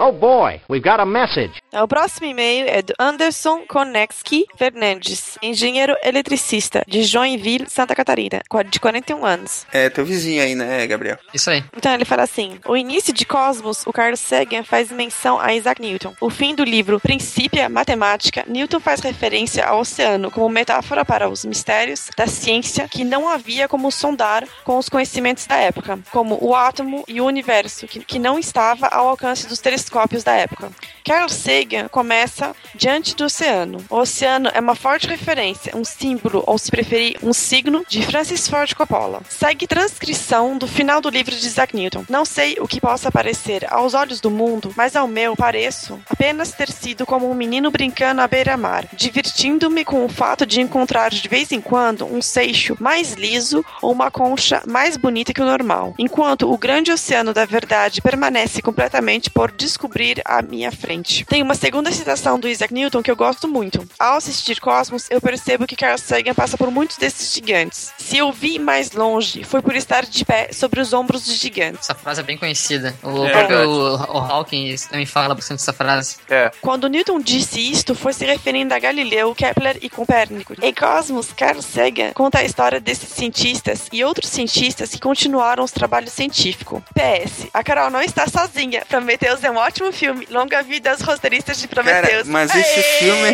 Oh 0.01 0.13
boy, 0.13 0.61
we've 0.69 0.81
got 0.81 1.01
a 1.01 1.05
message. 1.05 1.61
Então, 1.67 1.83
o 1.83 1.89
próximo 1.89 2.29
e-mail 2.29 2.69
é 2.69 2.83
do 2.83 2.95
Anderson 3.01 3.65
Konecki 3.67 4.47
Fernandes, 4.57 5.37
engenheiro 5.43 5.97
eletricista 6.05 6.85
de 6.87 7.03
Joinville, 7.03 7.69
Santa 7.69 7.97
Catarina, 7.97 8.41
de 8.71 8.79
41 8.79 9.27
anos. 9.27 9.67
É 9.73 9.91
teu 9.91 10.05
vizinho 10.05 10.41
aí, 10.41 10.55
né, 10.55 10.87
Gabriel? 10.87 11.19
Isso 11.35 11.51
aí. 11.51 11.65
Então 11.77 11.93
ele 11.93 12.05
fala 12.05 12.23
assim: 12.23 12.61
o 12.65 12.77
início 12.77 13.13
de 13.13 13.25
Cosmos, 13.25 13.85
o 13.89 13.93
Carl 13.93 14.17
Sagan 14.17 14.63
faz 14.63 14.93
menção 14.93 15.41
a 15.41 15.53
Isaac 15.53 15.83
Newton. 15.83 16.15
O 16.21 16.31
fim 16.31 16.55
do 16.55 16.63
livro 16.63 17.01
Princípia 17.01 17.69
Matemática, 17.69 18.45
Newton 18.47 18.79
faz 18.79 19.01
referência 19.01 19.67
ao 19.67 19.81
oceano 19.81 20.31
como 20.31 20.49
metáfora 20.49 21.05
para 21.05 21.29
os 21.29 21.45
mistérios 21.45 22.09
da 22.17 22.29
ciência 22.29 22.87
que 22.89 23.03
não 23.03 23.29
havia 23.29 23.67
como 23.67 23.91
sondar 23.91 24.47
com 24.63 24.79
os 24.79 24.89
conhecimentos 24.89 25.45
da 25.45 25.57
época, 25.57 25.99
como 26.13 26.39
o 26.41 26.55
átomo 26.55 27.05
e 27.09 27.21
o 27.21 27.27
universo, 27.27 27.89
que, 27.89 27.99
que 27.99 28.21
não 28.21 28.39
estava 28.39 28.87
ao 28.87 29.09
alcance 29.09 29.49
dos 29.49 29.59
telescópios 29.59 29.88
da 30.25 30.33
época. 30.33 30.71
Carl 31.09 31.31
Sagan 31.31 31.89
começa 31.89 32.55
diante 32.75 33.17
do 33.17 33.25
oceano. 33.25 33.83
O 33.89 33.97
oceano 33.97 34.51
é 34.53 34.61
uma 34.61 34.75
forte 34.75 35.09
referência, 35.09 35.75
um 35.75 35.83
símbolo, 35.83 36.45
ou 36.47 36.59
se 36.59 36.71
preferir, 36.71 37.17
um 37.23 37.33
signo 37.33 37.83
de 37.89 38.05
Francis 38.05 38.47
Ford 38.47 38.75
Coppola. 38.75 39.23
Segue 39.27 39.67
transcrição 39.67 40.59
do 40.59 40.67
final 40.67 41.01
do 41.01 41.09
livro 41.09 41.35
de 41.35 41.47
Isaac 41.47 41.75
Newton. 41.75 42.05
Não 42.11 42.27
sei 42.27 42.59
o 42.61 42.69
que 42.69 42.79
possa 42.79 43.11
parecer 43.11 43.67
aos 43.73 43.95
olhos 43.95 44.21
do 44.21 44.31
mundo, 44.31 44.71
mas 44.77 44.95
ao 44.95 45.09
meu 45.09 45.35
pareço 45.35 45.99
apenas 46.11 46.53
ter 46.53 46.71
sido 46.71 47.07
como 47.07 47.31
um 47.31 47.35
menino 47.35 47.71
brincando 47.71 48.21
à 48.21 48.29
beira-mar, 48.29 48.87
divertindo-me 48.93 49.87
com 49.87 50.05
o 50.05 50.11
fato 50.11 50.45
de 50.45 50.61
encontrar 50.61 51.11
de 51.11 51.27
vez 51.27 51.51
em 51.53 51.61
quando 51.63 52.05
um 52.05 52.21
seixo 52.21 52.77
mais 52.79 53.15
liso 53.15 53.65
ou 53.81 53.93
uma 53.93 54.11
concha 54.11 54.63
mais 54.67 54.99
bonita 54.99 55.33
que 55.33 55.41
o 55.41 55.47
normal, 55.47 55.95
enquanto 55.99 56.53
o 56.53 56.59
grande 56.59 56.93
oceano 56.93 57.33
da 57.33 57.47
verdade 57.47 58.03
permanece 58.03 58.61
completamente 58.61 59.31
por 59.31 59.51
descobrir 59.51 60.21
à 60.23 60.43
minha 60.43 60.71
frente. 60.71 60.98
Tem 61.29 61.43
uma 61.43 61.55
segunda 61.55 61.91
citação 61.93 62.39
do 62.39 62.49
Isaac 62.49 62.73
Newton 62.73 63.03
que 63.03 63.11
eu 63.11 63.17
gosto 63.17 63.47
muito. 63.49 63.87
Ao 63.99 64.17
assistir 64.17 64.61
Cosmos, 64.61 65.07
eu 65.11 65.21
percebo 65.21 65.67
que 65.67 65.77
Carl 65.77 65.99
Sagan 65.99 66.35
passa 66.35 66.57
por 66.57 66.71
muitos 66.71 66.97
desses 66.97 67.33
gigantes. 67.33 67.93
Se 67.99 68.17
eu 68.19 68.33
vi 68.33 68.59
mais 68.59 68.93
longe, 68.93 69.45
foi 69.45 69.63
por 69.63 69.75
estar 69.77 70.05
de 70.05 70.25
pé 70.25 70.51
sobre 70.53 70.81
os 70.81 70.93
ombros 70.93 71.25
de 71.25 71.35
gigantes. 71.35 71.81
Essa 71.81 71.95
frase 71.95 72.21
é 72.21 72.25
bem 72.25 72.37
conhecida. 72.39 72.95
O 73.03 73.25
É 73.27 73.31
próprio 73.31 73.59
verdade. 73.59 74.11
o, 74.11 74.15
o 74.15 74.19
Hawking 74.19 74.75
também 74.91 75.07
fala 75.07 75.35
bastante 75.35 75.61
essa 75.61 75.73
frase. 75.73 76.17
É. 76.29 76.51
Quando 76.61 76.89
Newton 76.89 77.21
disse 77.21 77.61
isto, 77.61 77.95
foi 77.95 78.13
se 78.13 78.25
referindo 78.25 78.75
a 78.75 78.79
Galileu, 78.79 79.35
Kepler 79.35 79.79
e 79.83 79.89
Copérnico. 79.91 80.55
Em 80.63 80.73
Cosmos, 80.75 81.33
Carl 81.33 81.63
Sagan 81.63 82.13
conta 82.13 82.39
a 82.39 82.45
história 82.45 82.81
desses 82.81 83.09
cientistas 83.11 83.87
e 83.93 84.03
outros 84.05 84.31
cientistas 84.31 84.91
que 84.91 85.01
continuaram 85.01 85.65
os 85.65 85.71
trabalhos 85.73 86.13
científicos. 86.13 86.83
PS, 86.95 87.47
a 87.53 87.63
Carol 87.63 87.91
não 87.91 88.01
está 88.03 88.27
sozinha. 88.27 88.85
Prometheus 88.89 89.43
é 89.45 89.51
um 89.51 89.57
ótimo 89.57 89.93
filme. 89.93 90.27
Longa 90.31 90.63
vida 90.63 90.88
aos 90.89 91.01
roteiristas 91.03 91.59
de 91.59 91.69
Cara, 91.69 91.83
Prometheus. 91.85 92.27
mas 92.29 92.55
esse 92.55 92.81
Aê! 92.81 92.99
filme, 92.99 93.29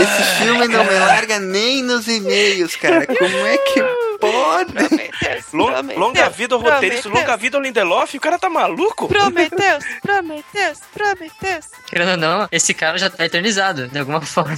esse 0.00 0.22
filme 0.42 0.68
não 0.68 0.84
me 0.84 0.98
larga 0.98 1.38
nem 1.38 1.82
nos 1.82 2.06
e-mails, 2.08 2.76
cara. 2.76 3.06
Como 3.06 3.46
é 3.46 3.56
que 3.58 3.82
pode? 4.20 4.72
Prometheus, 4.72 5.44
Lon- 5.52 5.66
Prometheus, 5.72 5.98
longa 6.00 6.28
vida 6.28 6.54
ao 6.54 6.60
roteirista, 6.60 7.02
Prometheus, 7.02 7.26
longa 7.28 7.36
vida 7.36 7.56
ao 7.56 7.62
Lindelof, 7.62 8.16
o 8.16 8.20
cara 8.20 8.38
tá 8.38 8.48
maluco? 8.50 9.08
Prometheus, 9.08 9.84
Prometheus, 10.02 10.78
Prometheus. 10.92 11.66
Querendo 11.86 12.10
ou 12.12 12.16
não, 12.16 12.48
esse 12.52 12.74
cara 12.74 12.98
já 12.98 13.08
tá 13.10 13.24
eternizado, 13.24 13.88
de 13.88 13.98
alguma 13.98 14.20
forma. 14.20 14.56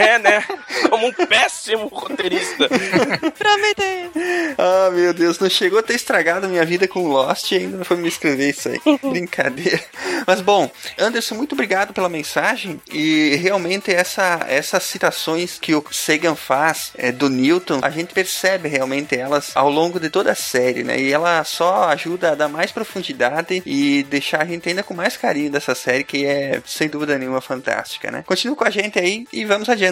É, 0.00 0.18
né? 0.18 0.44
Como 0.88 1.06
um 1.06 1.12
péssimo 1.12 1.86
roteirista. 1.88 2.68
Prometheus. 3.38 4.10
Ah, 4.58 4.90
meu 4.90 5.12
Deus, 5.12 5.38
não 5.38 5.50
chegou 5.50 5.78
a 5.78 5.82
ter 5.82 5.94
estragado 5.94 6.46
a 6.46 6.48
minha 6.48 6.64
vida 6.64 6.88
com 6.88 7.08
Lost 7.08 7.52
e 7.52 7.56
ainda 7.56 7.78
não 7.78 7.84
foi 7.84 7.96
me 7.96 8.08
escrever 8.08 8.50
isso 8.50 8.68
aí. 8.68 8.80
Brincadeira. 9.10 9.80
Mas 10.26 10.40
bom, 10.40 10.70
Anderson, 10.98 11.34
muito 11.34 11.52
obrigado 11.52 11.92
pela 11.92 12.08
mensagem. 12.08 12.80
E 12.92 13.36
realmente 13.36 13.92
essa, 13.92 14.40
essas 14.48 14.82
citações 14.84 15.58
que 15.58 15.74
o 15.74 15.84
Sagan 15.90 16.34
faz 16.34 16.92
é, 16.96 17.12
do 17.12 17.28
Newton, 17.28 17.80
a 17.82 17.90
gente 17.90 18.14
percebe 18.14 18.68
realmente 18.68 19.16
elas 19.16 19.52
ao 19.54 19.70
longo 19.70 20.00
de 20.00 20.08
toda 20.08 20.32
a 20.32 20.34
série, 20.34 20.82
né? 20.82 20.98
E 20.98 21.12
ela 21.12 21.44
só 21.44 21.84
ajuda 21.84 22.32
a 22.32 22.34
dar 22.34 22.48
mais 22.48 22.72
profundidade 22.72 23.62
e 23.66 24.02
deixar 24.04 24.42
a 24.42 24.44
gente 24.44 24.68
ainda 24.68 24.82
com 24.82 24.94
mais 24.94 25.16
carinho 25.16 25.50
dessa 25.50 25.74
série, 25.74 26.04
que 26.04 26.24
é 26.24 26.60
sem 26.66 26.88
dúvida 26.88 27.18
nenhuma 27.18 27.40
fantástica, 27.40 28.10
né? 28.10 28.22
Continua 28.26 28.56
com 28.56 28.64
a 28.64 28.70
gente 28.70 28.98
aí 28.98 29.26
e 29.32 29.44
vamos 29.44 29.68
adiante. 29.68 29.89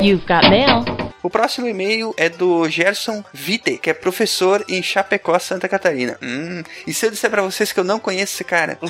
You've 0.00 0.26
got 0.26 0.50
mail. 0.50 1.01
O 1.22 1.30
próximo 1.30 1.68
e-mail 1.68 2.12
é 2.16 2.28
do 2.28 2.68
Gerson 2.68 3.24
Vite, 3.32 3.78
que 3.78 3.90
é 3.90 3.94
professor 3.94 4.64
em 4.68 4.82
Chapecó, 4.82 5.38
Santa 5.38 5.68
Catarina. 5.68 6.18
Hum, 6.22 6.62
e 6.86 6.92
se 6.92 7.06
eu 7.06 7.10
disser 7.10 7.30
pra 7.30 7.42
vocês 7.42 7.72
que 7.72 7.78
eu 7.78 7.84
não 7.84 7.98
conheço 8.00 8.34
esse 8.34 8.44
cara? 8.44 8.76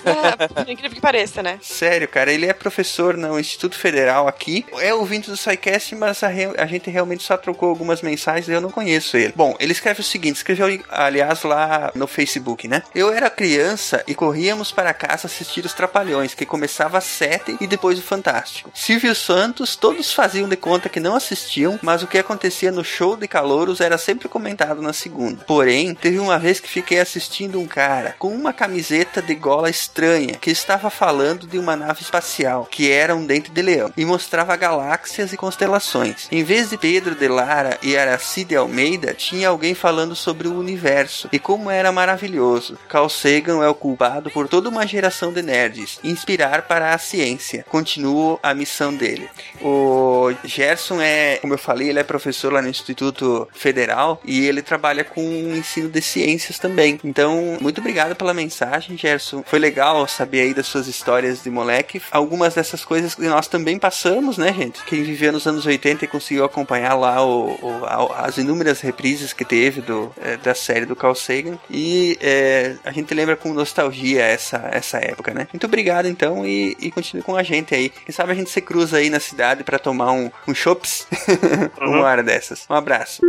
Por 0.55 0.69
incrível 0.69 0.91
que 0.95 1.01
pareça, 1.01 1.43
né? 1.43 1.59
Sério, 1.61 2.09
cara, 2.09 2.33
ele 2.33 2.47
é 2.47 2.53
professor 2.53 3.17
no 3.17 3.39
Instituto 3.39 3.77
Federal 3.77 4.27
aqui. 4.27 4.65
É 4.81 4.95
ouvinte 4.95 5.31
do 5.31 5.37
SciCast, 5.37 5.95
mas 5.95 6.23
a, 6.23 6.29
re- 6.29 6.55
a 6.57 6.67
gente 6.67 6.89
realmente 6.91 7.23
só 7.23 7.37
trocou 7.37 7.69
algumas 7.69 8.01
mensagens 8.03 8.49
e 8.49 8.53
eu 8.53 8.61
não 8.61 8.71
conheço 8.71 9.17
ele. 9.17 9.33
Bom, 9.37 9.55
ele 9.61 9.73
escreve 9.73 10.01
o 10.01 10.05
seguinte: 10.05 10.37
escreveu, 10.37 10.67
aliás, 10.89 11.43
lá 11.43 11.93
no 11.95 12.07
Facebook, 12.07 12.67
né? 12.67 12.83
Eu 12.95 13.13
era 13.13 13.29
criança 13.29 14.03
e 14.07 14.15
corríamos 14.15 14.73
para 14.73 14.95
casa 14.95 15.27
assistir 15.27 15.65
os 15.67 15.75
Trapalhões, 15.75 16.35
que 16.35 16.47
começava 16.47 16.99
às 16.99 17.05
sete 17.05 17.57
e 17.61 17.67
depois 17.67 17.99
o 17.99 18.03
Fantástico. 18.03 18.71
Silvio 18.75 19.15
Santos, 19.15 19.77
todos 19.77 20.13
faziam 20.13 20.49
de 20.49 20.57
conta 20.57 20.89
que 20.89 21.01
não 21.01 21.15
assistiam, 21.15 21.79
mas 21.83 22.03
o 22.03 22.07
que 22.07 22.22
acontecia 22.23 22.73
no 22.73 22.83
show 22.83 23.17
de 23.17 23.29
calouros 23.29 23.81
era 23.81 23.99
sempre 23.99 24.29
comentado 24.29 24.81
na 24.81 24.93
segunda. 24.93 25.45
Porém, 25.45 25.95
teve 25.95 26.19
uma 26.19 26.39
vez 26.39 26.59
que 26.59 26.69
fiquei 26.69 26.99
assistindo 26.99 27.61
um 27.61 27.67
cara 27.67 28.17
com 28.19 28.29
uma 28.29 28.53
camiseta 28.53 29.21
de 29.21 29.35
gola 29.35 29.69
estranha 29.69 30.39
que 30.41 30.51
estava 30.51 30.89
falando 30.91 31.47
de 31.47 31.59
uma 31.59 31.77
nave 31.77 32.01
espacial 32.01 32.67
que 32.71 32.91
era 32.91 33.15
um 33.15 33.27
dente 33.27 33.51
de 33.51 33.63
leão 33.63 33.93
e 33.97 34.05
mostrava 34.05 34.57
galáxias 34.57 35.33
e 35.33 35.37
constelações. 35.37 36.29
Em 36.31 36.43
vez 36.43 36.71
de 36.71 36.79
Pedro 36.79 37.15
de 37.15 37.29
Lara 37.29 37.79
e 37.83 37.97
Aracide 37.97 38.57
Almeida, 38.57 39.15
tinha 39.15 39.49
alguém 39.49 39.75
falando 39.75 40.17
sobre 40.17 40.49
o 40.49 40.59
universo 40.59 41.29
e 41.33 41.39
como 41.39 41.71
era 41.71 41.93
maravilhoso. 41.93 42.79
Carl 42.89 43.09
Sagan 43.09 43.63
é 43.63 43.69
o 43.69 43.75
culpado 43.75 44.31
por 44.31 44.49
toda 44.49 44.69
uma 44.69 44.87
geração 44.87 45.33
de 45.33 45.43
nerds, 45.43 45.99
inspirar 46.03 46.63
para 46.63 46.95
a 46.95 46.99
ciência. 46.99 47.65
Continuo 47.69 48.39
a 48.43 48.55
missão 48.55 48.95
dele. 48.95 49.29
O 49.61 50.33
Gerson 50.45 51.01
é, 51.01 51.39
como 51.41 51.55
eu 51.55 51.59
falei, 51.59 51.89
ele 51.89 51.99
é 51.99 52.05
professor 52.13 52.53
lá 52.53 52.61
no 52.61 52.69
Instituto 52.69 53.49
Federal 53.55 54.21
e 54.25 54.47
ele 54.47 54.61
trabalha 54.61 55.03
com 55.03 55.23
ensino 55.57 55.89
de 55.89 56.03
ciências 56.03 56.59
também. 56.59 57.01
Então, 57.03 57.57
muito 57.61 57.79
obrigado 57.81 58.15
pela 58.15 58.35
mensagem, 58.35 58.99
Gerson. 58.99 59.43
Foi 59.47 59.59
legal 59.59 60.07
saber 60.07 60.43
aí 60.43 60.53
das 60.55 60.67
suas 60.67 60.87
histórias 60.87 61.43
de 61.43 61.49
moleque. 61.49 62.03
Algumas 62.11 62.55
dessas 62.55 62.85
coisas 62.85 63.15
que 63.15 63.23
nós 63.23 63.47
também 63.49 63.79
passamos, 63.79 64.37
né, 64.37 64.53
gente? 64.53 64.85
Quem 64.85 65.03
viveu 65.03 65.33
nos 65.33 65.47
anos 65.47 65.65
80 65.65 66.05
e 66.05 66.09
conseguiu 66.09 66.45
acompanhar 66.45 66.95
lá 66.95 67.25
o, 67.25 67.53
o- 67.63 67.85
a- 67.87 68.27
as 68.27 68.37
inúmeras 68.37 68.81
reprises 68.83 69.33
que 69.33 69.45
teve 69.45 69.81
do, 69.81 70.13
é, 70.21 70.37
da 70.37 70.55
série 70.55 70.85
do 70.85 70.95
Carl 70.95 71.15
Sagan. 71.15 71.59
E 71.71 72.19
é, 72.21 72.75
a 72.85 72.93
gente 72.93 73.15
lembra 73.15 73.37
com 73.37 73.55
nostalgia 73.55 74.23
essa, 74.23 74.69
essa 74.71 74.99
época, 74.99 75.33
né? 75.33 75.49
Muito 75.53 75.65
obrigado, 75.67 76.07
então, 76.09 76.47
e, 76.47 76.77
e 76.79 76.91
continue 76.91 77.23
com 77.23 77.35
a 77.37 77.43
gente 77.43 77.75
aí. 77.75 77.89
Quem 77.89 78.13
sabe 78.15 78.33
a 78.33 78.35
gente 78.35 78.51
se 78.51 78.61
cruza 78.61 78.99
aí 78.99 79.09
na 79.09 79.19
cidade 79.21 79.65
pra 79.65 79.79
tomar 79.79 80.13
um, 80.13 80.31
um 80.47 80.55
chops 80.55 81.07
uma 82.03 82.11
hora 82.11 82.23
dessas. 82.23 82.67
Um 82.69 82.75
abraço. 82.75 83.23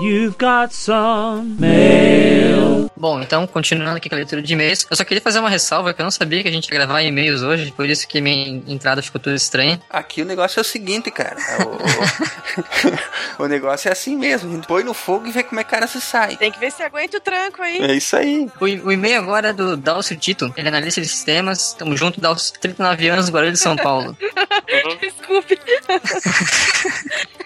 You've 0.00 0.36
got 0.38 0.72
some 0.72 1.56
mail. 1.60 2.90
Bom, 2.96 3.20
então, 3.20 3.46
continuando 3.46 3.96
aqui 3.96 4.08
com 4.08 4.14
a 4.14 4.18
leitura 4.18 4.40
de 4.40 4.52
e-mails, 4.52 4.86
eu 4.88 4.96
só 4.96 5.04
queria 5.04 5.20
fazer 5.20 5.38
uma 5.40 5.48
ressalva 5.50 5.92
que 5.92 6.00
eu 6.00 6.04
não 6.04 6.10
sabia 6.10 6.40
que 6.42 6.48
a 6.48 6.52
gente 6.52 6.66
ia 6.68 6.74
gravar 6.78 7.02
e-mails 7.02 7.42
hoje, 7.42 7.72
por 7.72 7.84
isso 7.88 8.06
que 8.06 8.20
minha 8.20 8.62
entrada 8.66 9.02
ficou 9.02 9.20
tudo 9.20 9.34
estranha. 9.34 9.80
Aqui 9.90 10.22
o 10.22 10.24
negócio 10.24 10.60
é 10.60 10.62
o 10.62 10.64
seguinte, 10.64 11.10
cara. 11.10 11.36
O, 11.66 13.42
o- 13.42 13.42
o 13.44 13.48
negócio 13.48 13.88
é 13.88 13.92
assim 13.92 14.16
mesmo. 14.16 14.50
A 14.50 14.54
gente 14.54 14.66
põe 14.68 14.84
no 14.84 14.94
fogo 14.94 15.26
e 15.26 15.32
vê 15.32 15.42
como 15.42 15.60
é 15.60 15.64
que 15.64 15.68
o 15.68 15.70
cara 15.72 15.86
se 15.88 16.00
sai. 16.00 16.36
Tem 16.36 16.50
que 16.52 16.58
ver 16.60 16.70
se 16.70 16.82
aguenta 16.82 17.16
o 17.16 17.20
tranco 17.20 17.60
aí. 17.62 17.78
É 17.78 17.94
isso 17.94 18.16
aí. 18.16 18.48
O, 18.60 18.64
o 18.64 18.92
e-mail 18.92 19.18
agora 19.20 19.48
é 19.48 19.52
do 19.52 19.76
Dalcio 19.76 20.16
Tito, 20.16 20.52
ele 20.56 20.68
é 20.68 20.70
analista 20.70 21.00
de 21.00 21.08
sistemas, 21.08 21.74
tamo 21.74 21.96
junto, 21.96 22.20
Dalcio, 22.20 22.54
39 22.60 23.08
anos, 23.08 23.28
Guarulhos, 23.30 23.60
São 23.60 23.76
Paulo. 23.76 24.16
Desculpe. 25.00 25.58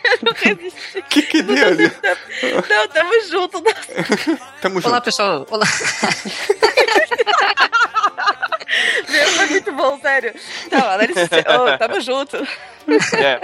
Eu 0.07 0.19
não 0.23 0.33
resisti. 0.35 1.03
Que 1.11 1.23
que 1.23 1.43
deu 1.43 1.67
ali? 1.67 1.91
Não, 2.69 2.89
tamo 2.89 3.13
junto. 3.29 3.63
Tamo 4.61 4.81
Olá, 4.85 5.01
pessoal. 5.01 5.47
Olá. 5.51 5.67
Meu, 9.09 9.29
foi 9.29 9.47
muito 9.47 9.73
bom, 9.73 9.99
sério. 10.01 10.35
Então, 10.67 10.81
dá 10.81 10.97
licença. 10.99 11.37
Ô, 11.37 11.79
tamo 11.79 12.01
junto. 12.01 12.37
É. 13.17 13.41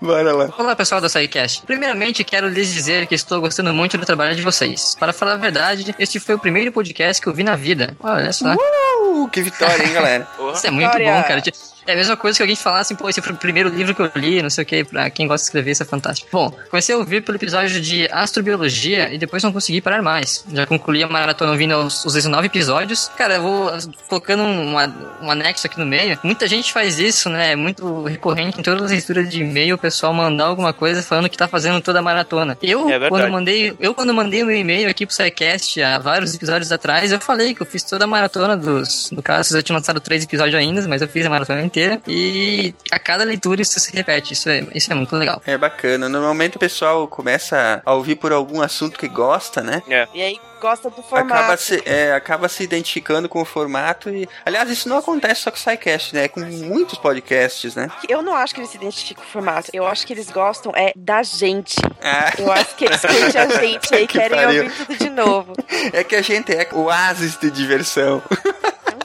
Bora 0.00 0.32
lá. 0.32 0.50
Olá 0.56 0.74
pessoal 0.74 1.00
da 1.00 1.08
SciCast. 1.08 1.62
Primeiramente 1.66 2.24
quero 2.24 2.48
lhes 2.48 2.72
dizer 2.72 3.06
que 3.06 3.14
estou 3.14 3.40
gostando 3.40 3.74
muito 3.74 3.98
do 3.98 4.06
trabalho 4.06 4.34
de 4.34 4.42
vocês. 4.42 4.96
Para 4.98 5.12
falar 5.12 5.32
a 5.34 5.36
verdade, 5.36 5.94
este 5.98 6.18
foi 6.18 6.36
o 6.36 6.38
primeiro 6.38 6.72
podcast 6.72 7.20
que 7.20 7.28
eu 7.28 7.34
vi 7.34 7.44
na 7.44 7.54
vida. 7.54 7.94
Olha 8.00 8.32
só. 8.32 8.54
Uh, 8.54 9.28
que 9.28 9.42
vitória, 9.42 9.84
hein, 9.84 9.92
galera? 9.92 10.26
Isso 10.54 10.66
é 10.66 10.70
muito 10.70 10.96
bom, 10.96 11.22
cara. 11.22 11.42
É 11.90 11.94
a 11.94 11.96
mesma 11.96 12.16
coisa 12.16 12.36
que 12.36 12.42
alguém 12.42 12.56
falasse 12.56 12.92
assim, 12.92 13.02
pô, 13.02 13.08
esse 13.08 13.20
foi 13.20 13.32
o 13.32 13.36
primeiro 13.36 13.68
livro 13.68 13.94
que 13.94 14.00
eu 14.00 14.10
li, 14.14 14.40
não 14.42 14.50
sei 14.50 14.62
o 14.62 14.66
que, 14.66 14.84
pra 14.84 15.10
quem 15.10 15.26
gosta 15.26 15.42
de 15.42 15.46
escrever, 15.48 15.72
isso 15.72 15.82
é 15.82 15.86
fantástico. 15.86 16.28
Bom, 16.32 16.50
comecei 16.70 16.94
a 16.94 16.98
ouvir 16.98 17.22
pelo 17.22 17.36
episódio 17.36 17.80
de 17.80 18.08
astrobiologia 18.10 19.12
e 19.12 19.18
depois 19.18 19.42
não 19.42 19.52
consegui 19.52 19.80
parar 19.80 20.02
mais. 20.02 20.44
Já 20.52 20.66
concluí 20.66 21.02
a 21.02 21.08
maratona 21.08 21.52
ouvindo 21.52 21.76
os, 21.76 22.04
os 22.04 22.14
19 22.14 22.46
episódios. 22.46 23.10
Cara, 23.16 23.34
eu 23.34 23.42
vou 23.42 23.72
colocando 24.08 24.42
um, 24.42 24.74
um 24.74 25.30
anexo 25.30 25.66
aqui 25.66 25.78
no 25.78 25.86
meio. 25.86 26.18
Muita 26.22 26.46
gente 26.46 26.72
faz 26.72 26.98
isso, 26.98 27.28
né? 27.28 27.52
É 27.52 27.56
muito 27.56 28.04
recorrente 28.04 28.60
em 28.60 28.62
todas 28.62 28.82
as 28.84 28.90
leituras 28.90 29.28
de 29.28 29.42
e-mail, 29.42 29.74
o 29.74 29.78
pessoal 29.78 30.12
mandar 30.12 30.44
alguma 30.44 30.72
coisa 30.72 31.02
falando 31.02 31.28
que 31.28 31.36
tá 31.36 31.48
fazendo 31.48 31.80
toda 31.80 31.98
a 31.98 32.02
maratona. 32.02 32.56
Eu, 32.62 32.88
É 32.88 33.08
quando 33.08 33.30
mandei, 33.30 33.76
eu 33.80 33.94
quando 33.94 34.14
mandei 34.14 34.42
o 34.42 34.46
meu 34.46 34.56
e-mail 34.56 34.88
aqui 34.88 35.06
pro 35.06 35.14
SciCast 35.14 35.82
há 35.82 35.98
vários 35.98 36.34
episódios 36.34 36.70
atrás, 36.72 37.12
eu 37.12 37.20
falei 37.20 37.54
que 37.54 37.62
eu 37.62 37.66
fiz 37.66 37.82
toda 37.82 38.04
a 38.04 38.06
maratona 38.06 38.56
dos. 38.56 39.10
No 39.10 39.22
caso, 39.22 39.56
eu 39.56 39.62
tinha 39.62 39.76
lançado 39.76 40.00
três 40.00 40.24
episódios 40.24 40.54
ainda, 40.54 40.86
mas 40.88 41.02
eu 41.02 41.08
fiz 41.08 41.24
a 41.26 41.30
maratona 41.30 41.62
inteira. 41.62 41.79
E 42.06 42.74
a 42.90 42.98
cada 42.98 43.24
leitura 43.24 43.62
isso 43.62 43.78
se 43.78 43.94
repete. 43.94 44.32
Isso 44.32 44.48
é, 44.48 44.66
isso 44.74 44.92
é 44.92 44.94
muito 44.94 45.14
legal. 45.16 45.42
É 45.46 45.56
bacana. 45.56 46.08
Normalmente 46.08 46.56
o 46.56 46.60
pessoal 46.60 47.06
começa 47.08 47.82
a 47.84 47.94
ouvir 47.94 48.16
por 48.16 48.32
algum 48.32 48.60
assunto 48.60 48.98
que 48.98 49.08
gosta, 49.08 49.62
né? 49.62 49.82
É. 49.88 50.06
E 50.14 50.22
aí 50.22 50.40
gosta 50.60 50.90
do 50.90 51.02
formato. 51.02 51.32
Acaba 51.34 51.56
se, 51.56 51.82
é, 51.84 52.12
acaba 52.12 52.48
se 52.48 52.62
identificando 52.62 53.28
com 53.28 53.40
o 53.40 53.44
formato 53.44 54.10
e... 54.10 54.28
Aliás, 54.44 54.70
isso 54.70 54.88
não 54.88 54.98
acontece 54.98 55.42
só 55.42 55.50
com 55.50 55.56
o 55.56 55.60
SciCast, 55.60 56.14
né? 56.14 56.24
É 56.24 56.28
com 56.28 56.40
muitos 56.40 56.98
podcasts, 56.98 57.74
né? 57.74 57.90
Eu 58.08 58.22
não 58.22 58.34
acho 58.34 58.54
que 58.54 58.60
eles 58.60 58.70
se 58.70 58.76
identificam 58.76 59.24
com 59.24 59.28
o 59.28 59.32
formato. 59.32 59.70
Eu 59.72 59.86
acho 59.86 60.06
que 60.06 60.12
eles 60.12 60.30
gostam 60.30 60.72
é 60.76 60.92
da 60.94 61.22
gente. 61.22 61.76
Ah, 62.02 62.32
Eu 62.38 62.52
acho 62.52 62.76
que 62.76 62.84
eles 62.84 63.00
curtem 63.00 63.40
a 63.42 63.60
gente 63.60 63.94
e 63.94 64.06
Que 64.06 64.18
querem 64.18 64.38
pariu. 64.38 64.62
ouvir 64.64 64.76
tudo 64.76 64.96
de 64.98 65.10
novo. 65.10 65.52
é 65.92 66.04
que 66.04 66.14
a 66.14 66.22
gente 66.22 66.52
é 66.52 66.68
oásis 66.72 67.36
de 67.38 67.50
diversão. 67.50 68.22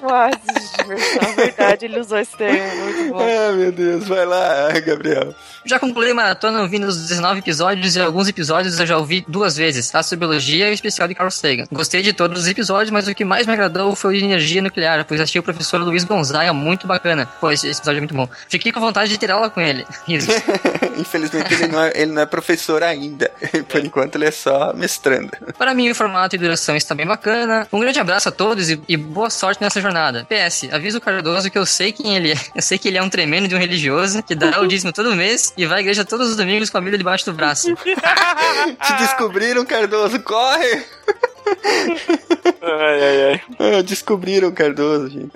Nossa, 0.02 0.38
de 0.38 0.84
diversão, 0.84 1.36
verdade, 1.36 1.86
ele 1.86 2.00
usou 2.00 2.20
esse 2.20 2.36
termo, 2.38 2.76
muito 2.84 3.14
bom. 3.14 3.20
Ah, 3.20 3.52
meu 3.54 3.72
Deus. 3.72 4.08
Vai 4.08 4.26
lá, 4.26 4.70
Gabriel. 4.86 5.34
Já 5.66 5.80
concluí 5.80 6.12
a 6.12 6.14
maratona 6.14 6.62
ouvindo 6.62 6.86
os 6.86 7.08
19 7.08 7.40
episódios 7.40 7.96
e 7.96 8.00
alguns 8.00 8.28
episódios 8.28 8.80
eu 8.80 8.86
já 8.86 8.98
ouvi 8.98 9.26
duas 9.28 9.58
vezes, 9.58 9.94
Astrobiologia 9.96 10.68
e 10.68 10.72
o 10.72 10.74
especial 10.74 11.08
de 11.08 11.16
Carl 11.16 11.32
Sagan. 11.32 11.66
Gostei 11.72 12.04
de 12.04 12.14
todos 12.14 12.44
os 12.44 12.48
episódios, 12.48 12.92
mas 12.92 13.08
o 13.08 13.16
que 13.16 13.26
mais 13.26 13.48
me 13.48 13.54
agradou 13.54 13.96
foi 13.96 14.16
o 14.16 14.20
de 14.20 14.24
energia 14.24 14.62
nuclear, 14.62 15.04
pois 15.06 15.20
achei 15.20 15.40
o 15.40 15.44
professor 15.44 15.82
Luiz 15.82 16.04
Gonzaga 16.04 16.54
muito 16.54 16.86
bacana. 16.86 17.26
Pô, 17.42 17.50
esse 17.50 17.68
episódio 17.68 17.98
é 17.98 18.02
muito 18.02 18.14
bom. 18.14 18.30
Fiquei 18.48 18.72
com 18.72 18.80
vontade 18.80 19.10
de 19.10 19.18
ter 19.18 19.32
aula 19.32 19.50
com 19.50 19.60
ele. 19.60 19.88
Infelizmente 21.00 21.52
ele 21.56 21.68
não, 21.68 21.82
é, 21.82 21.92
ele 21.96 22.12
não 22.12 22.22
é 22.22 22.26
professor 22.28 22.84
ainda. 22.84 23.32
Por 23.68 23.84
enquanto 23.84 24.18
ele 24.18 24.26
é 24.26 24.32
só 24.32 24.72
mestrando. 24.72 25.32
Para 25.58 25.74
mim, 25.74 25.90
o 25.90 25.96
formato 25.96 26.36
e 26.36 26.40
duração 26.40 26.76
está 26.76 26.94
bem 26.94 27.08
bacana. 27.08 27.68
Um 27.74 27.80
grande 27.80 28.00
abraço 28.00 28.30
a 28.30 28.32
todos 28.32 28.70
e, 28.70 28.80
e 28.88 28.96
boa 28.96 29.32
sorte 29.32 29.62
nessa 29.62 29.82
jornada. 29.82 30.28
PS, 30.30 30.70
avisa 30.72 31.00
o 31.00 31.02
Cardoso 31.02 31.50
que 31.50 31.58
eu 31.58 31.66
sei 31.66 31.92
quem 31.92 32.16
ele 32.16 32.34
é. 32.34 32.36
Eu 32.54 32.62
sei 32.62 32.78
que 32.78 32.88
ele 32.88 33.00
é 33.00 33.02
um 33.02 33.10
tremendo 33.10 33.48
de 33.48 33.56
um 33.56 33.60
religioso 33.60 34.22
que 34.22 34.36
dá 34.36 34.62
o 34.62 34.68
dízimo 34.68 34.94
todo 34.94 35.16
mês 35.16 35.55
e 35.58 35.66
vai 35.66 35.80
à 35.80 35.82
igreja 35.82 36.06
todos 36.06 36.30
os 36.30 36.36
domingos 36.36 36.70
com 36.70 36.78
a 36.78 36.82
Bíblia 36.82 36.98
debaixo 36.98 37.26
do 37.26 37.34
braço. 37.34 37.74
Te 37.76 38.94
descobriram, 39.00 39.66
Cardoso, 39.66 40.20
corre! 40.22 40.86
Ai, 42.62 43.04
ai, 43.04 43.24
ai. 43.24 43.42
Ah, 43.60 43.82
descobriram 43.82 44.52
Cardoso, 44.52 45.10
gente. 45.10 45.32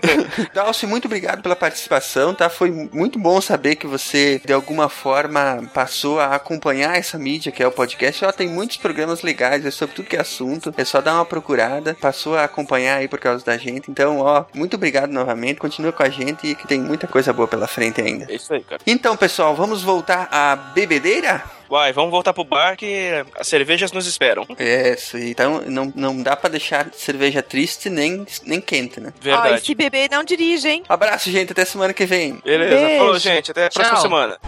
Dalcy, 0.54 0.86
muito 0.86 1.06
obrigado 1.06 1.42
pela 1.42 1.56
participação, 1.56 2.34
tá? 2.34 2.48
Foi 2.48 2.70
muito 2.70 3.18
bom 3.18 3.40
saber 3.40 3.76
que 3.76 3.86
você, 3.86 4.40
de 4.44 4.52
alguma 4.52 4.88
forma, 4.88 5.62
passou 5.72 6.20
a 6.20 6.34
acompanhar 6.34 6.96
essa 6.96 7.18
mídia 7.18 7.50
que 7.50 7.62
é 7.62 7.66
o 7.66 7.72
podcast. 7.72 8.22
Ela 8.22 8.32
tem 8.32 8.48
muitos 8.48 8.76
programas 8.76 9.22
legais, 9.22 9.64
é 9.64 9.70
sobre 9.70 9.94
tudo 9.94 10.08
que 10.08 10.16
é 10.16 10.20
assunto. 10.20 10.72
É 10.76 10.84
só 10.84 11.00
dar 11.00 11.14
uma 11.14 11.24
procurada. 11.24 11.96
Passou 12.00 12.36
a 12.36 12.44
acompanhar 12.44 12.98
aí 12.98 13.08
por 13.08 13.18
causa 13.18 13.44
da 13.44 13.56
gente. 13.56 13.90
Então, 13.90 14.18
ó, 14.18 14.44
muito 14.54 14.76
obrigado 14.76 15.10
novamente. 15.10 15.58
Continua 15.58 15.92
com 15.92 16.02
a 16.02 16.08
gente 16.08 16.46
e 16.46 16.54
que 16.54 16.66
tem 16.66 16.80
muita 16.80 17.06
coisa 17.06 17.32
boa 17.32 17.48
pela 17.48 17.66
frente 17.66 18.00
ainda. 18.00 18.26
É 18.28 18.36
isso 18.36 18.52
aí, 18.52 18.62
cara. 18.62 18.80
Então, 18.86 19.16
pessoal, 19.16 19.54
vamos 19.54 19.82
voltar 19.82 20.28
à 20.30 20.54
bebedeira? 20.56 21.42
Vai, 21.74 21.92
vamos 21.92 22.12
voltar 22.12 22.32
pro 22.32 22.44
bar 22.44 22.76
que 22.76 23.10
as 23.36 23.48
cervejas 23.48 23.90
nos 23.90 24.06
esperam. 24.06 24.46
É, 24.60 24.94
isso 24.94 25.16
aí. 25.16 25.30
Então, 25.30 25.60
não, 25.62 25.92
não 25.96 26.22
dá 26.22 26.36
pra 26.36 26.48
deixar 26.48 26.86
cerveja 26.92 27.42
triste 27.42 27.90
nem, 27.90 28.24
nem 28.44 28.60
quente, 28.60 29.00
né? 29.00 29.12
Ó, 29.16 29.20
Verdade. 29.20 29.54
esse 29.56 29.74
bebê 29.74 30.08
não 30.08 30.22
dirige, 30.22 30.68
hein? 30.68 30.84
Abraço, 30.88 31.32
gente. 31.32 31.50
Até 31.50 31.64
semana 31.64 31.92
que 31.92 32.06
vem. 32.06 32.38
Beleza, 32.44 32.76
Beijo. 32.76 32.98
falou, 32.98 33.18
gente. 33.18 33.50
Até 33.50 33.66
a 33.66 33.70
próxima 33.70 33.96
Tchau. 33.96 34.02
semana. 34.02 34.38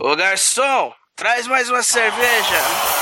Ô, 0.00 0.16
garçom, 0.16 0.92
traz 1.14 1.46
mais 1.46 1.70
uma 1.70 1.84
cerveja. 1.84 3.01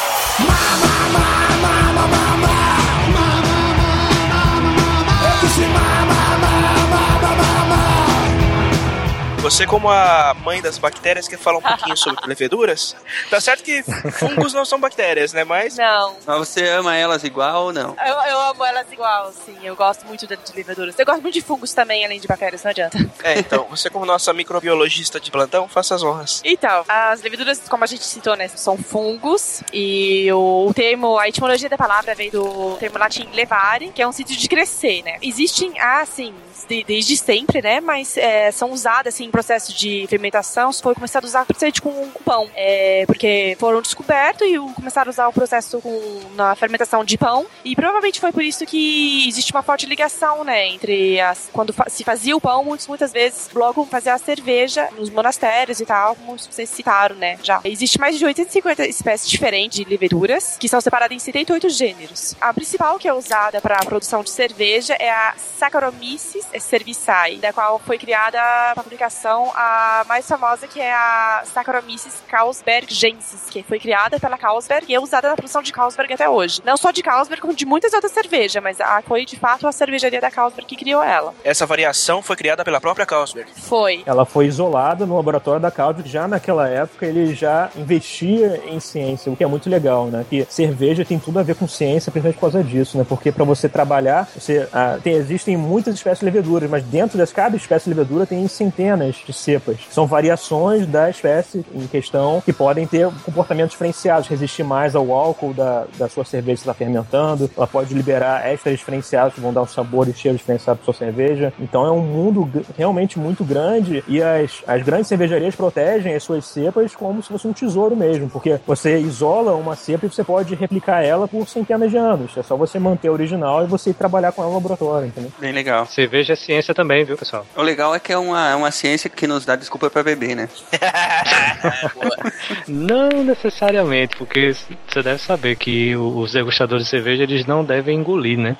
Você, 9.51 9.67
como 9.67 9.91
a 9.91 10.33
mãe 10.45 10.63
das 10.63 10.79
bactérias, 10.79 11.27
quer 11.27 11.37
falar 11.37 11.59
um 11.59 11.63
pouquinho 11.63 11.97
sobre 11.99 12.25
leveduras? 12.25 12.95
Tá 13.29 13.41
certo 13.41 13.65
que 13.65 13.83
fungos 14.13 14.53
não 14.55 14.65
são 14.65 14.79
bactérias, 14.79 15.33
né? 15.33 15.43
Mas 15.43 15.77
Não. 15.77 16.15
Mas 16.25 16.39
você 16.39 16.69
ama 16.69 16.95
elas 16.97 17.25
igual 17.25 17.65
ou 17.65 17.73
não? 17.73 17.97
Eu, 18.07 18.15
eu 18.31 18.41
amo 18.43 18.65
elas 18.65 18.87
igual, 18.93 19.33
sim. 19.45 19.57
Eu 19.63 19.75
gosto 19.75 20.07
muito 20.07 20.25
de, 20.25 20.37
de 20.37 20.53
leveduras. 20.55 20.97
Eu 20.97 21.05
gosto 21.05 21.21
muito 21.21 21.35
de 21.35 21.43
fungos 21.43 21.75
também, 21.75 22.05
além 22.05 22.21
de 22.21 22.29
bactérias, 22.29 22.63
não 22.63 22.71
adianta. 22.71 22.97
É, 23.25 23.41
então, 23.41 23.67
você 23.69 23.91
como 23.91 24.07
nossa 24.07 24.33
microbiologista 24.33 25.19
de 25.19 25.33
plantão, 25.33 25.67
faça 25.69 25.97
as 25.97 26.03
honras. 26.05 26.41
Então, 26.45 26.85
as 26.89 27.21
leveduras, 27.21 27.61
como 27.69 27.83
a 27.83 27.89
gente 27.89 28.05
citou, 28.05 28.37
né, 28.37 28.47
são 28.49 28.79
fungos. 28.79 29.65
E 29.73 30.33
o, 30.33 30.73
termo, 30.73 31.19
a 31.19 31.29
etimologia 31.29 31.69
da 31.69 31.77
palavra 31.77 32.15
vem 32.15 32.31
do 32.31 32.77
termo 32.79 32.99
latim 32.99 33.29
levare, 33.33 33.91
que 33.91 34.01
é 34.01 34.07
um 34.07 34.13
sítio 34.13 34.37
de 34.37 34.49
crescer, 34.49 35.03
né? 35.03 35.19
Existem, 35.21 35.75
ah, 35.81 36.07
sim, 36.07 36.33
de- 36.69 36.85
desde 36.85 37.17
sempre, 37.17 37.61
né? 37.61 37.81
Mas 37.81 38.17
é, 38.17 38.53
são 38.53 38.71
usadas, 38.71 39.13
assim, 39.13 39.25
em 39.25 39.31
processo 39.41 39.73
de 39.75 40.07
fermentação. 40.09 40.73
Foi 40.73 40.95
começado 40.95 41.25
a 41.25 41.27
usar 41.27 41.45
principalmente 41.47 41.81
com 41.83 42.11
pão. 42.25 42.49
É, 42.55 43.05
porque 43.07 43.57
foram 43.59 43.81
descobertos 43.81 44.47
e 44.47 44.59
o- 44.59 44.69
começaram 44.75 45.09
a 45.09 45.11
usar 45.13 45.29
o 45.29 45.33
processo 45.33 45.81
com, 45.81 46.21
na 46.35 46.55
fermentação 46.55 47.05
de 47.05 47.17
pão. 47.17 47.47
E 47.65 47.75
provavelmente 47.75 48.21
foi 48.21 48.33
por 48.33 48.43
isso 48.43 48.67
que 48.67 49.27
existe 49.29 49.51
uma 49.53 49.63
forte 49.63 49.87
ligação, 49.87 50.45
né? 50.45 50.67
Entre 50.69 51.19
as. 51.21 51.49
Quando 51.53 51.73
fa- 51.73 51.89
se 51.89 52.05
fazia 52.05 52.37
o 52.37 52.41
pão, 52.41 52.65
muitas, 52.65 52.87
muitas 52.87 53.13
vezes 53.13 53.49
logo 53.55 53.85
fazia 53.87 54.15
a 54.15 54.19
cerveja 54.19 54.89
nos 54.97 55.09
monastérios 55.11 55.81
e 55.81 55.87
tal, 55.87 56.15
como 56.17 56.39
vocês 56.39 56.69
citaram, 56.69 57.17
né? 57.17 57.39
Já. 57.43 57.61
Existe 57.65 57.99
mais 57.99 58.19
de 58.19 58.25
850 58.25 58.87
espécies 58.87 59.29
diferentes 59.29 59.79
de 59.79 59.85
leveduras, 59.91 60.57
que 60.59 60.69
são 60.69 60.81
separadas 60.81 61.17
em 61.17 61.19
78 61.19 61.69
gêneros. 61.71 62.35
A 62.41 62.53
principal 62.53 62.99
que 62.99 63.09
é 63.09 63.15
usada 63.15 63.61
para 63.61 63.77
a 63.77 63.85
produção 63.85 64.23
de 64.23 64.31
cerveja 64.31 64.95
é 64.99 65.11
a 65.11 65.35
Saccharomyces 65.59 66.47
cerevisiae, 66.59 67.37
da 67.39 67.53
qual 67.53 67.79
foi 67.79 67.97
criada 67.99 68.39
a 68.41 68.73
fabricação 68.75 69.30
variação, 69.31 69.53
a 69.55 70.05
mais 70.09 70.27
famosa 70.27 70.67
que 70.67 70.81
é 70.81 70.93
a 70.93 71.43
Saccharomyces 71.45 72.23
Carlsbergensis, 72.29 73.49
que 73.49 73.63
foi 73.63 73.79
criada 73.79 74.19
pela 74.19 74.37
Carlsberg 74.37 74.87
e 74.89 74.95
é 74.95 75.01
usada 75.01 75.29
na 75.29 75.37
produção 75.37 75.63
de 75.63 75.73
Carlsberg 75.73 76.13
até 76.13 76.29
hoje. 76.29 76.61
Não 76.65 76.77
só 76.77 76.91
de 76.91 77.03
Carlsberg, 77.03 77.41
como 77.41 77.55
de 77.55 77.65
muitas 77.65 77.93
outras 77.93 78.13
cervejas, 78.13 78.63
mas 78.63 78.81
a, 78.81 79.03
foi 79.03 79.25
de 79.25 79.37
fato 79.37 79.67
a 79.67 79.73
cervejaria 79.73 80.21
da 80.21 80.31
Carlsberg 80.31 80.67
que 80.69 80.77
criou 80.77 81.03
ela. 81.03 81.33
Essa 81.45 81.67
variação 81.67 82.23
foi 82.23 82.37
criada 82.37 82.65
pela 82.65 82.81
própria 82.81 83.07
Carlsberg. 83.07 83.51
Foi. 83.55 84.03
Ela 84.05 84.25
foi 84.25 84.47
isolada 84.47 85.07
no 85.07 85.17
laboratório 85.17 85.61
da 85.61 85.71
Carlsberg. 85.71 86.11
Já 86.11 86.27
naquela 86.27 86.69
época 86.69 87.07
ele 87.07 87.35
já 87.35 87.71
investia 87.77 88.63
em 88.67 88.81
ciência, 88.81 89.31
o 89.31 89.37
que 89.37 89.45
é 89.45 89.47
muito 89.47 89.71
legal, 89.71 90.07
né? 90.07 90.25
Que 90.29 90.47
cerveja 90.49 91.05
tem 91.05 91.19
tudo 91.19 91.39
a 91.39 91.43
ver 91.43 91.55
com 91.55 91.69
ciência, 91.69 92.11
principalmente 92.11 92.37
por 92.37 92.53
causa 92.53 92.65
disso, 92.65 92.99
né? 92.99 93.05
Porque 93.09 93.31
para 93.31 93.45
você 93.45 93.69
trabalhar, 93.69 94.29
você 94.35 94.69
ah, 94.73 94.99
tem, 95.03 95.15
existem 95.15 95.57
muitas 95.57 95.95
espécies 95.95 96.21
de 96.21 96.25
leveduras, 96.25 96.69
mas 96.69 96.83
dentro 96.85 97.19
de 97.19 97.33
cada 97.33 97.57
espécie 97.57 97.85
de 97.85 97.91
levedura 97.91 98.27
tem 98.27 98.47
centenas 98.49 99.10
de 99.17 99.33
cepas. 99.33 99.79
São 99.91 100.07
variações 100.07 100.87
da 100.87 101.11
espécie 101.11 101.65
em 101.75 101.87
questão 101.87 102.41
que 102.45 102.53
podem 102.53 102.87
ter 102.87 103.09
comportamentos 103.25 103.73
diferenciados, 103.73 104.29
resistir 104.29 104.63
mais 104.63 104.95
ao 104.95 105.13
álcool 105.13 105.53
da, 105.53 105.85
da 105.99 106.09
sua 106.09 106.25
cerveja 106.25 106.57
que 106.57 106.63
está 106.63 106.75
fermentando. 106.75 107.51
Ela 107.57 107.67
pode 107.67 107.95
liberar 107.95 108.47
extras 108.47 108.79
diferenciados 108.79 109.35
que 109.35 109.41
vão 109.41 109.53
dar 109.53 109.63
um 109.63 109.67
sabor 109.67 110.09
e 110.09 110.13
cheiro 110.13 110.37
diferenciado 110.37 110.79
para 110.79 110.85
sua 110.85 110.95
cerveja. 110.95 111.53
Então 111.59 111.87
é 111.87 111.91
um 111.91 112.01
mundo 112.01 112.51
realmente 112.77 113.19
muito 113.19 113.45
grande 113.45 114.05
e 114.07 114.23
as, 114.23 114.63
as 114.67 114.83
grandes 114.83 115.09
cervejarias 115.09 115.55
protegem 115.55 116.15
as 116.15 116.23
suas 116.23 116.45
cepas 116.45 116.95
como 116.95 117.23
se 117.23 117.29
fosse 117.29 117.47
um 117.47 117.53
tesouro 117.53 117.97
mesmo, 117.97 118.29
porque 118.29 118.59
você 118.67 118.99
isola 118.99 119.55
uma 119.55 119.77
cepa 119.77 120.07
e 120.07 120.09
você 120.09 120.25
pode 120.25 120.55
replicar 120.55 121.03
ela 121.03 121.27
por 121.27 121.49
centenas 121.49 121.91
de 121.91 121.97
anos. 121.97 122.37
É 122.37 122.43
só 122.43 122.57
você 122.57 122.79
manter 122.79 123.09
a 123.09 123.13
original 123.13 123.65
e 123.65 123.67
você 123.67 123.91
ir 123.91 123.95
trabalhar 123.95 124.33
com 124.33 124.43
ela 124.43 124.51
no 124.51 124.57
laboratório, 124.57 125.09
entendeu? 125.09 125.33
Bem 125.39 125.53
legal. 125.53 125.87
Cerveja 125.87 126.33
é 126.33 126.37
ciência 126.37 126.75
também, 126.75 127.05
viu, 127.05 127.17
pessoal? 127.17 127.47
O 127.57 127.63
legal 127.63 127.95
é 127.95 128.01
que 128.01 128.13
é 128.13 128.19
uma, 128.19 128.51
é 128.51 128.55
uma 128.55 128.71
ciência 128.71 129.00
que 129.09 129.27
nos 129.27 129.45
dá 129.45 129.57
desculpa 129.57 129.89
pra 129.91 130.03
beber, 130.03 130.35
né? 130.35 130.49
Não 132.69 133.09
necessariamente, 133.25 134.17
porque 134.17 134.55
você 134.89 135.03
deve 135.03 135.19
saber 135.19 135.57
que 135.57 135.97
os 135.97 136.33
degustadores 136.33 136.85
de 136.85 136.91
cerveja 136.91 137.23
eles 137.23 137.47
não 137.47 137.65
devem 137.65 137.99
engolir, 137.99 138.39
né? 138.39 138.57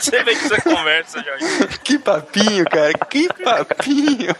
Você 0.00 0.22
vê 0.22 0.34
que 0.34 0.44
essa 0.44 0.60
conversa, 0.60 1.22
Jorge. 1.22 1.44
Que 1.82 1.98
papinho, 1.98 2.64
cara, 2.64 2.92
que 3.10 3.28
papinho. 3.42 4.34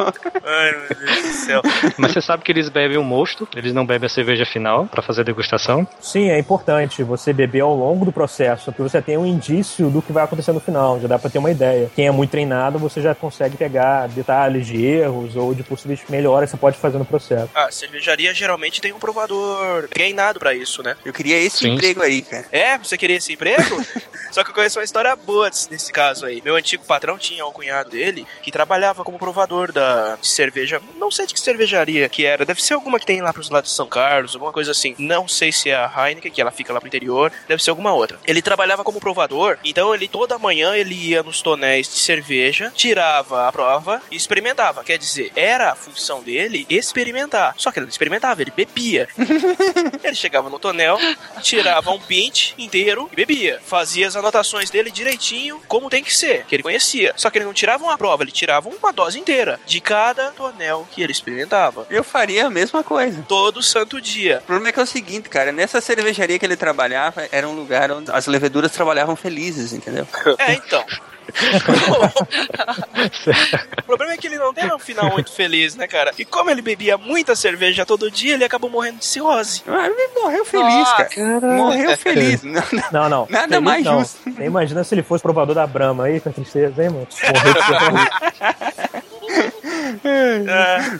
Ai, 0.45 0.73
meu 0.73 0.97
Deus 0.97 1.23
do 1.23 1.33
céu. 1.33 1.63
Mas 1.99 2.13
você 2.13 2.21
sabe 2.21 2.43
que 2.43 2.53
eles 2.53 2.69
bebem 2.69 2.97
o 2.97 3.03
mosto, 3.03 3.49
eles 3.55 3.73
não 3.73 3.85
bebem 3.85 4.07
a 4.07 4.09
cerveja 4.09 4.47
final 4.47 4.87
pra 4.87 5.03
fazer 5.03 5.23
a 5.23 5.25
degustação. 5.25 5.87
Sim, 6.01 6.31
é 6.31 6.39
importante 6.39 7.03
você 7.03 7.33
beber 7.33 7.61
ao 7.61 7.75
longo 7.75 8.05
do 8.05 8.13
processo, 8.13 8.67
porque 8.67 8.83
você 8.83 9.03
tem 9.03 9.17
um 9.19 9.27
indício 9.27 9.91
do 9.91 10.01
que 10.01 10.13
vai 10.13 10.25
acontecer 10.25 10.53
no 10.53 10.61
final, 10.61 11.01
já 11.01 11.09
dá 11.09 11.19
pra 11.19 11.29
ter 11.31 11.39
uma 11.39 11.51
ideia. 11.51 11.91
Quem 11.95 12.07
é 12.07 12.11
muito 12.11 12.31
treinado, 12.31 12.79
você 12.79 13.01
já 13.03 13.15
consegue 13.15 13.57
pegar 13.57 14.09
detalhes 14.09 14.67
de 14.67 14.85
erros 14.85 15.37
ou 15.37 15.55
de 15.55 15.63
possíveis 15.63 16.01
melhoras 16.09 16.51
que 16.51 16.57
você 16.57 16.61
pode 16.61 16.79
fazer 16.79 16.99
no 16.99 17.05
processo. 17.05 17.51
A 17.55 17.71
cervejaria 17.71 18.33
geralmente 18.33 18.81
tem 18.81 18.93
um 18.93 18.99
provador 18.99 19.89
treinado 19.89 20.39
pra 20.39 20.55
isso, 20.55 20.83
né? 20.83 20.97
Eu 21.05 21.13
queria 21.13 21.37
esse 21.37 21.59
Sim. 21.59 21.75
emprego 21.75 22.03
aí, 22.03 22.23
cara. 22.23 22.47
É, 22.53 22.79
você 22.79 22.97
queria 22.97 23.21
esse 23.23 23.33
emprego? 23.33 23.85
Só 24.31 24.43
que 24.43 24.51
eu 24.51 24.55
conheço 24.55 24.79
uma 24.79 24.85
história 24.85 25.15
boa 25.15 25.51
nesse 25.71 25.93
caso 25.93 26.27
aí. 26.27 26.41
Meu 26.43 26.57
antigo 26.57 26.85
patrão 26.85 27.19
tinha 27.19 27.47
um 27.47 27.53
cunhado 27.53 27.91
dele 27.91 28.27
que 28.43 28.51
trabalhava 28.51 29.05
como 29.05 29.19
provador 29.19 29.73
da 29.73 30.17
de 30.17 30.27
cerveja. 30.27 30.81
Não 30.97 31.11
sei 31.11 31.27
de 31.27 31.35
que 31.35 31.41
cervejaria 31.41 32.09
que 32.09 32.25
era. 32.25 32.45
Deve 32.45 32.63
ser 32.63 32.75
alguma 32.75 32.99
que 32.99 33.07
tem 33.07 33.21
lá 33.21 33.33
pros 33.33 33.51
lados 33.51 33.71
de 33.71 33.77
São 33.77 33.87
Carlos, 33.87 34.35
alguma 34.35 34.53
coisa 34.53 34.71
assim. 34.71 34.95
Não 34.99 35.29
sei 35.29 35.53
se 35.53 35.71
é 35.71 35.75
a 35.75 36.09
Heineken, 36.09 36.33
que 36.33 36.41
ela 36.41 36.51
fica 36.51 36.73
lá 36.73 36.81
pro 36.81 36.89
interior. 36.89 37.31
Deve 37.47 37.63
ser 37.63 37.71
alguma 37.71 37.93
outra. 37.93 38.19
Ele 38.27 38.43
trabalhava 38.43 38.83
como 38.83 39.01
provador, 39.01 39.59
então 39.65 39.95
ele 39.95 40.09
toda 40.09 40.39
manhã 40.39 40.75
ele 40.75 40.95
ia 40.95 41.23
nos 41.23 41.43
tonéis 41.43 41.89
de 41.89 41.99
cerveja, 41.99 42.73
tirava 42.75 43.49
a 43.49 43.53
prova 43.53 44.01
e 44.11 44.17
experimentava. 44.17 44.83
Quer 44.83 44.99
dizer, 44.99 45.31
era 45.37 45.73
a 45.73 45.75
função 45.75 46.23
dele 46.23 46.67
experimentar. 46.71 47.55
Só 47.59 47.71
que 47.71 47.79
ele 47.79 47.87
não 47.87 47.91
experimentava, 47.91 48.41
ele 48.41 48.53
bebia. 48.55 49.09
Ele 50.03 50.15
chegava 50.15 50.51
no 50.51 50.59
tonel, 50.59 50.99
tirava 51.43 51.91
um 51.91 52.01
pint 52.01 52.55
inteiro 52.59 53.09
e 53.13 53.17
bebia. 53.17 53.61
Fazia 53.65 54.09
as 54.09 54.17
anotações 54.17 54.71
dele 54.71 54.91
direitinho, 54.91 55.61
como 55.69 55.91
tem 55.91 56.03
que 56.03 56.15
ser, 56.15 56.45
que 56.47 56.57
ele 56.57 56.63
conhecia. 56.63 57.13
Só 57.17 57.31
que 57.31 57.39
ele 57.39 57.45
não 57.45 57.53
tirava 57.53 57.85
uma 57.85 57.97
prova, 57.99 58.23
ele 58.23 58.33
tirava 58.33 58.69
uma 58.69 58.93
dose 58.93 59.19
inteira 59.19 59.61
de 59.67 59.81
cada 59.81 60.31
tonel 60.31 60.87
que 60.91 61.03
ele 61.03 61.13
experimentava. 61.13 61.87
Eu 61.91 62.03
faria 62.03 62.47
a 62.47 62.51
mesma 62.51 62.83
coisa. 62.83 63.23
Todo 63.29 63.63
santo 63.63 64.01
dia. 64.01 64.39
O 64.43 64.47
problema 64.47 64.69
é 64.71 64.73
que 64.73 64.81
é 64.81 64.83
o 64.83 64.87
seguinte, 64.87 65.29
cara, 65.29 65.53
nessa 65.53 65.81
cervejaria 65.81 66.39
que 66.39 66.47
ele 66.47 66.57
trabalhava, 66.57 67.29
era 67.31 67.49
um 67.49 67.55
lugar 67.55 67.91
onde 67.91 68.11
as 68.11 68.27
leveduras 68.27 68.73
trabalhavam 68.73 69.15
felizes, 69.15 69.73
entendeu? 69.73 70.07
É, 70.39 70.55
então. 70.55 70.85
o 73.79 73.83
problema 73.85 74.13
é 74.13 74.17
que 74.17 74.27
ele 74.27 74.39
não 74.39 74.53
teve 74.53 74.73
um 74.75 74.79
final 74.79 75.11
muito 75.11 75.31
feliz, 75.33 75.75
né, 75.75 75.87
cara? 75.87 76.13
E 76.19 76.25
como 76.25 76.51
ele 76.51 76.61
bebia 76.63 76.99
muita 76.99 77.35
cerveja 77.37 77.87
todo 77.87 78.11
dia, 78.11 78.35
ele 78.35 78.45
acabou 78.45 78.69
morrendo 78.71 78.99
de 78.99 79.07
cirrose. 79.07 79.63
Ah, 79.67 79.87
Ele 79.87 80.09
morreu 80.21 80.45
feliz, 80.45 80.75
Nossa. 80.75 81.05
cara. 81.05 81.41
Morreu 81.41 81.97
feliz. 81.97 82.43
Não, 82.53 82.63
não. 82.63 82.83
Não, 82.93 83.09
não. 83.09 83.27
Nada 83.31 83.49
Feliz 83.49 83.63
mais 83.65 83.85
não. 83.85 84.01
justo. 84.01 84.19
Nem 84.27 84.47
imagina 84.47 84.85
se 84.85 84.95
ele 84.95 85.03
fosse 85.03 85.23
provador 85.23 85.55
da 85.55 85.67
Brahma 85.67 86.05
aí, 86.05 86.21
com 86.21 86.31
tristeza, 86.33 86.83
hein, 86.83 86.91
mano? 86.91 87.07
Morreu 87.35 87.55
de 87.55 87.63
cirrose. 87.63 88.11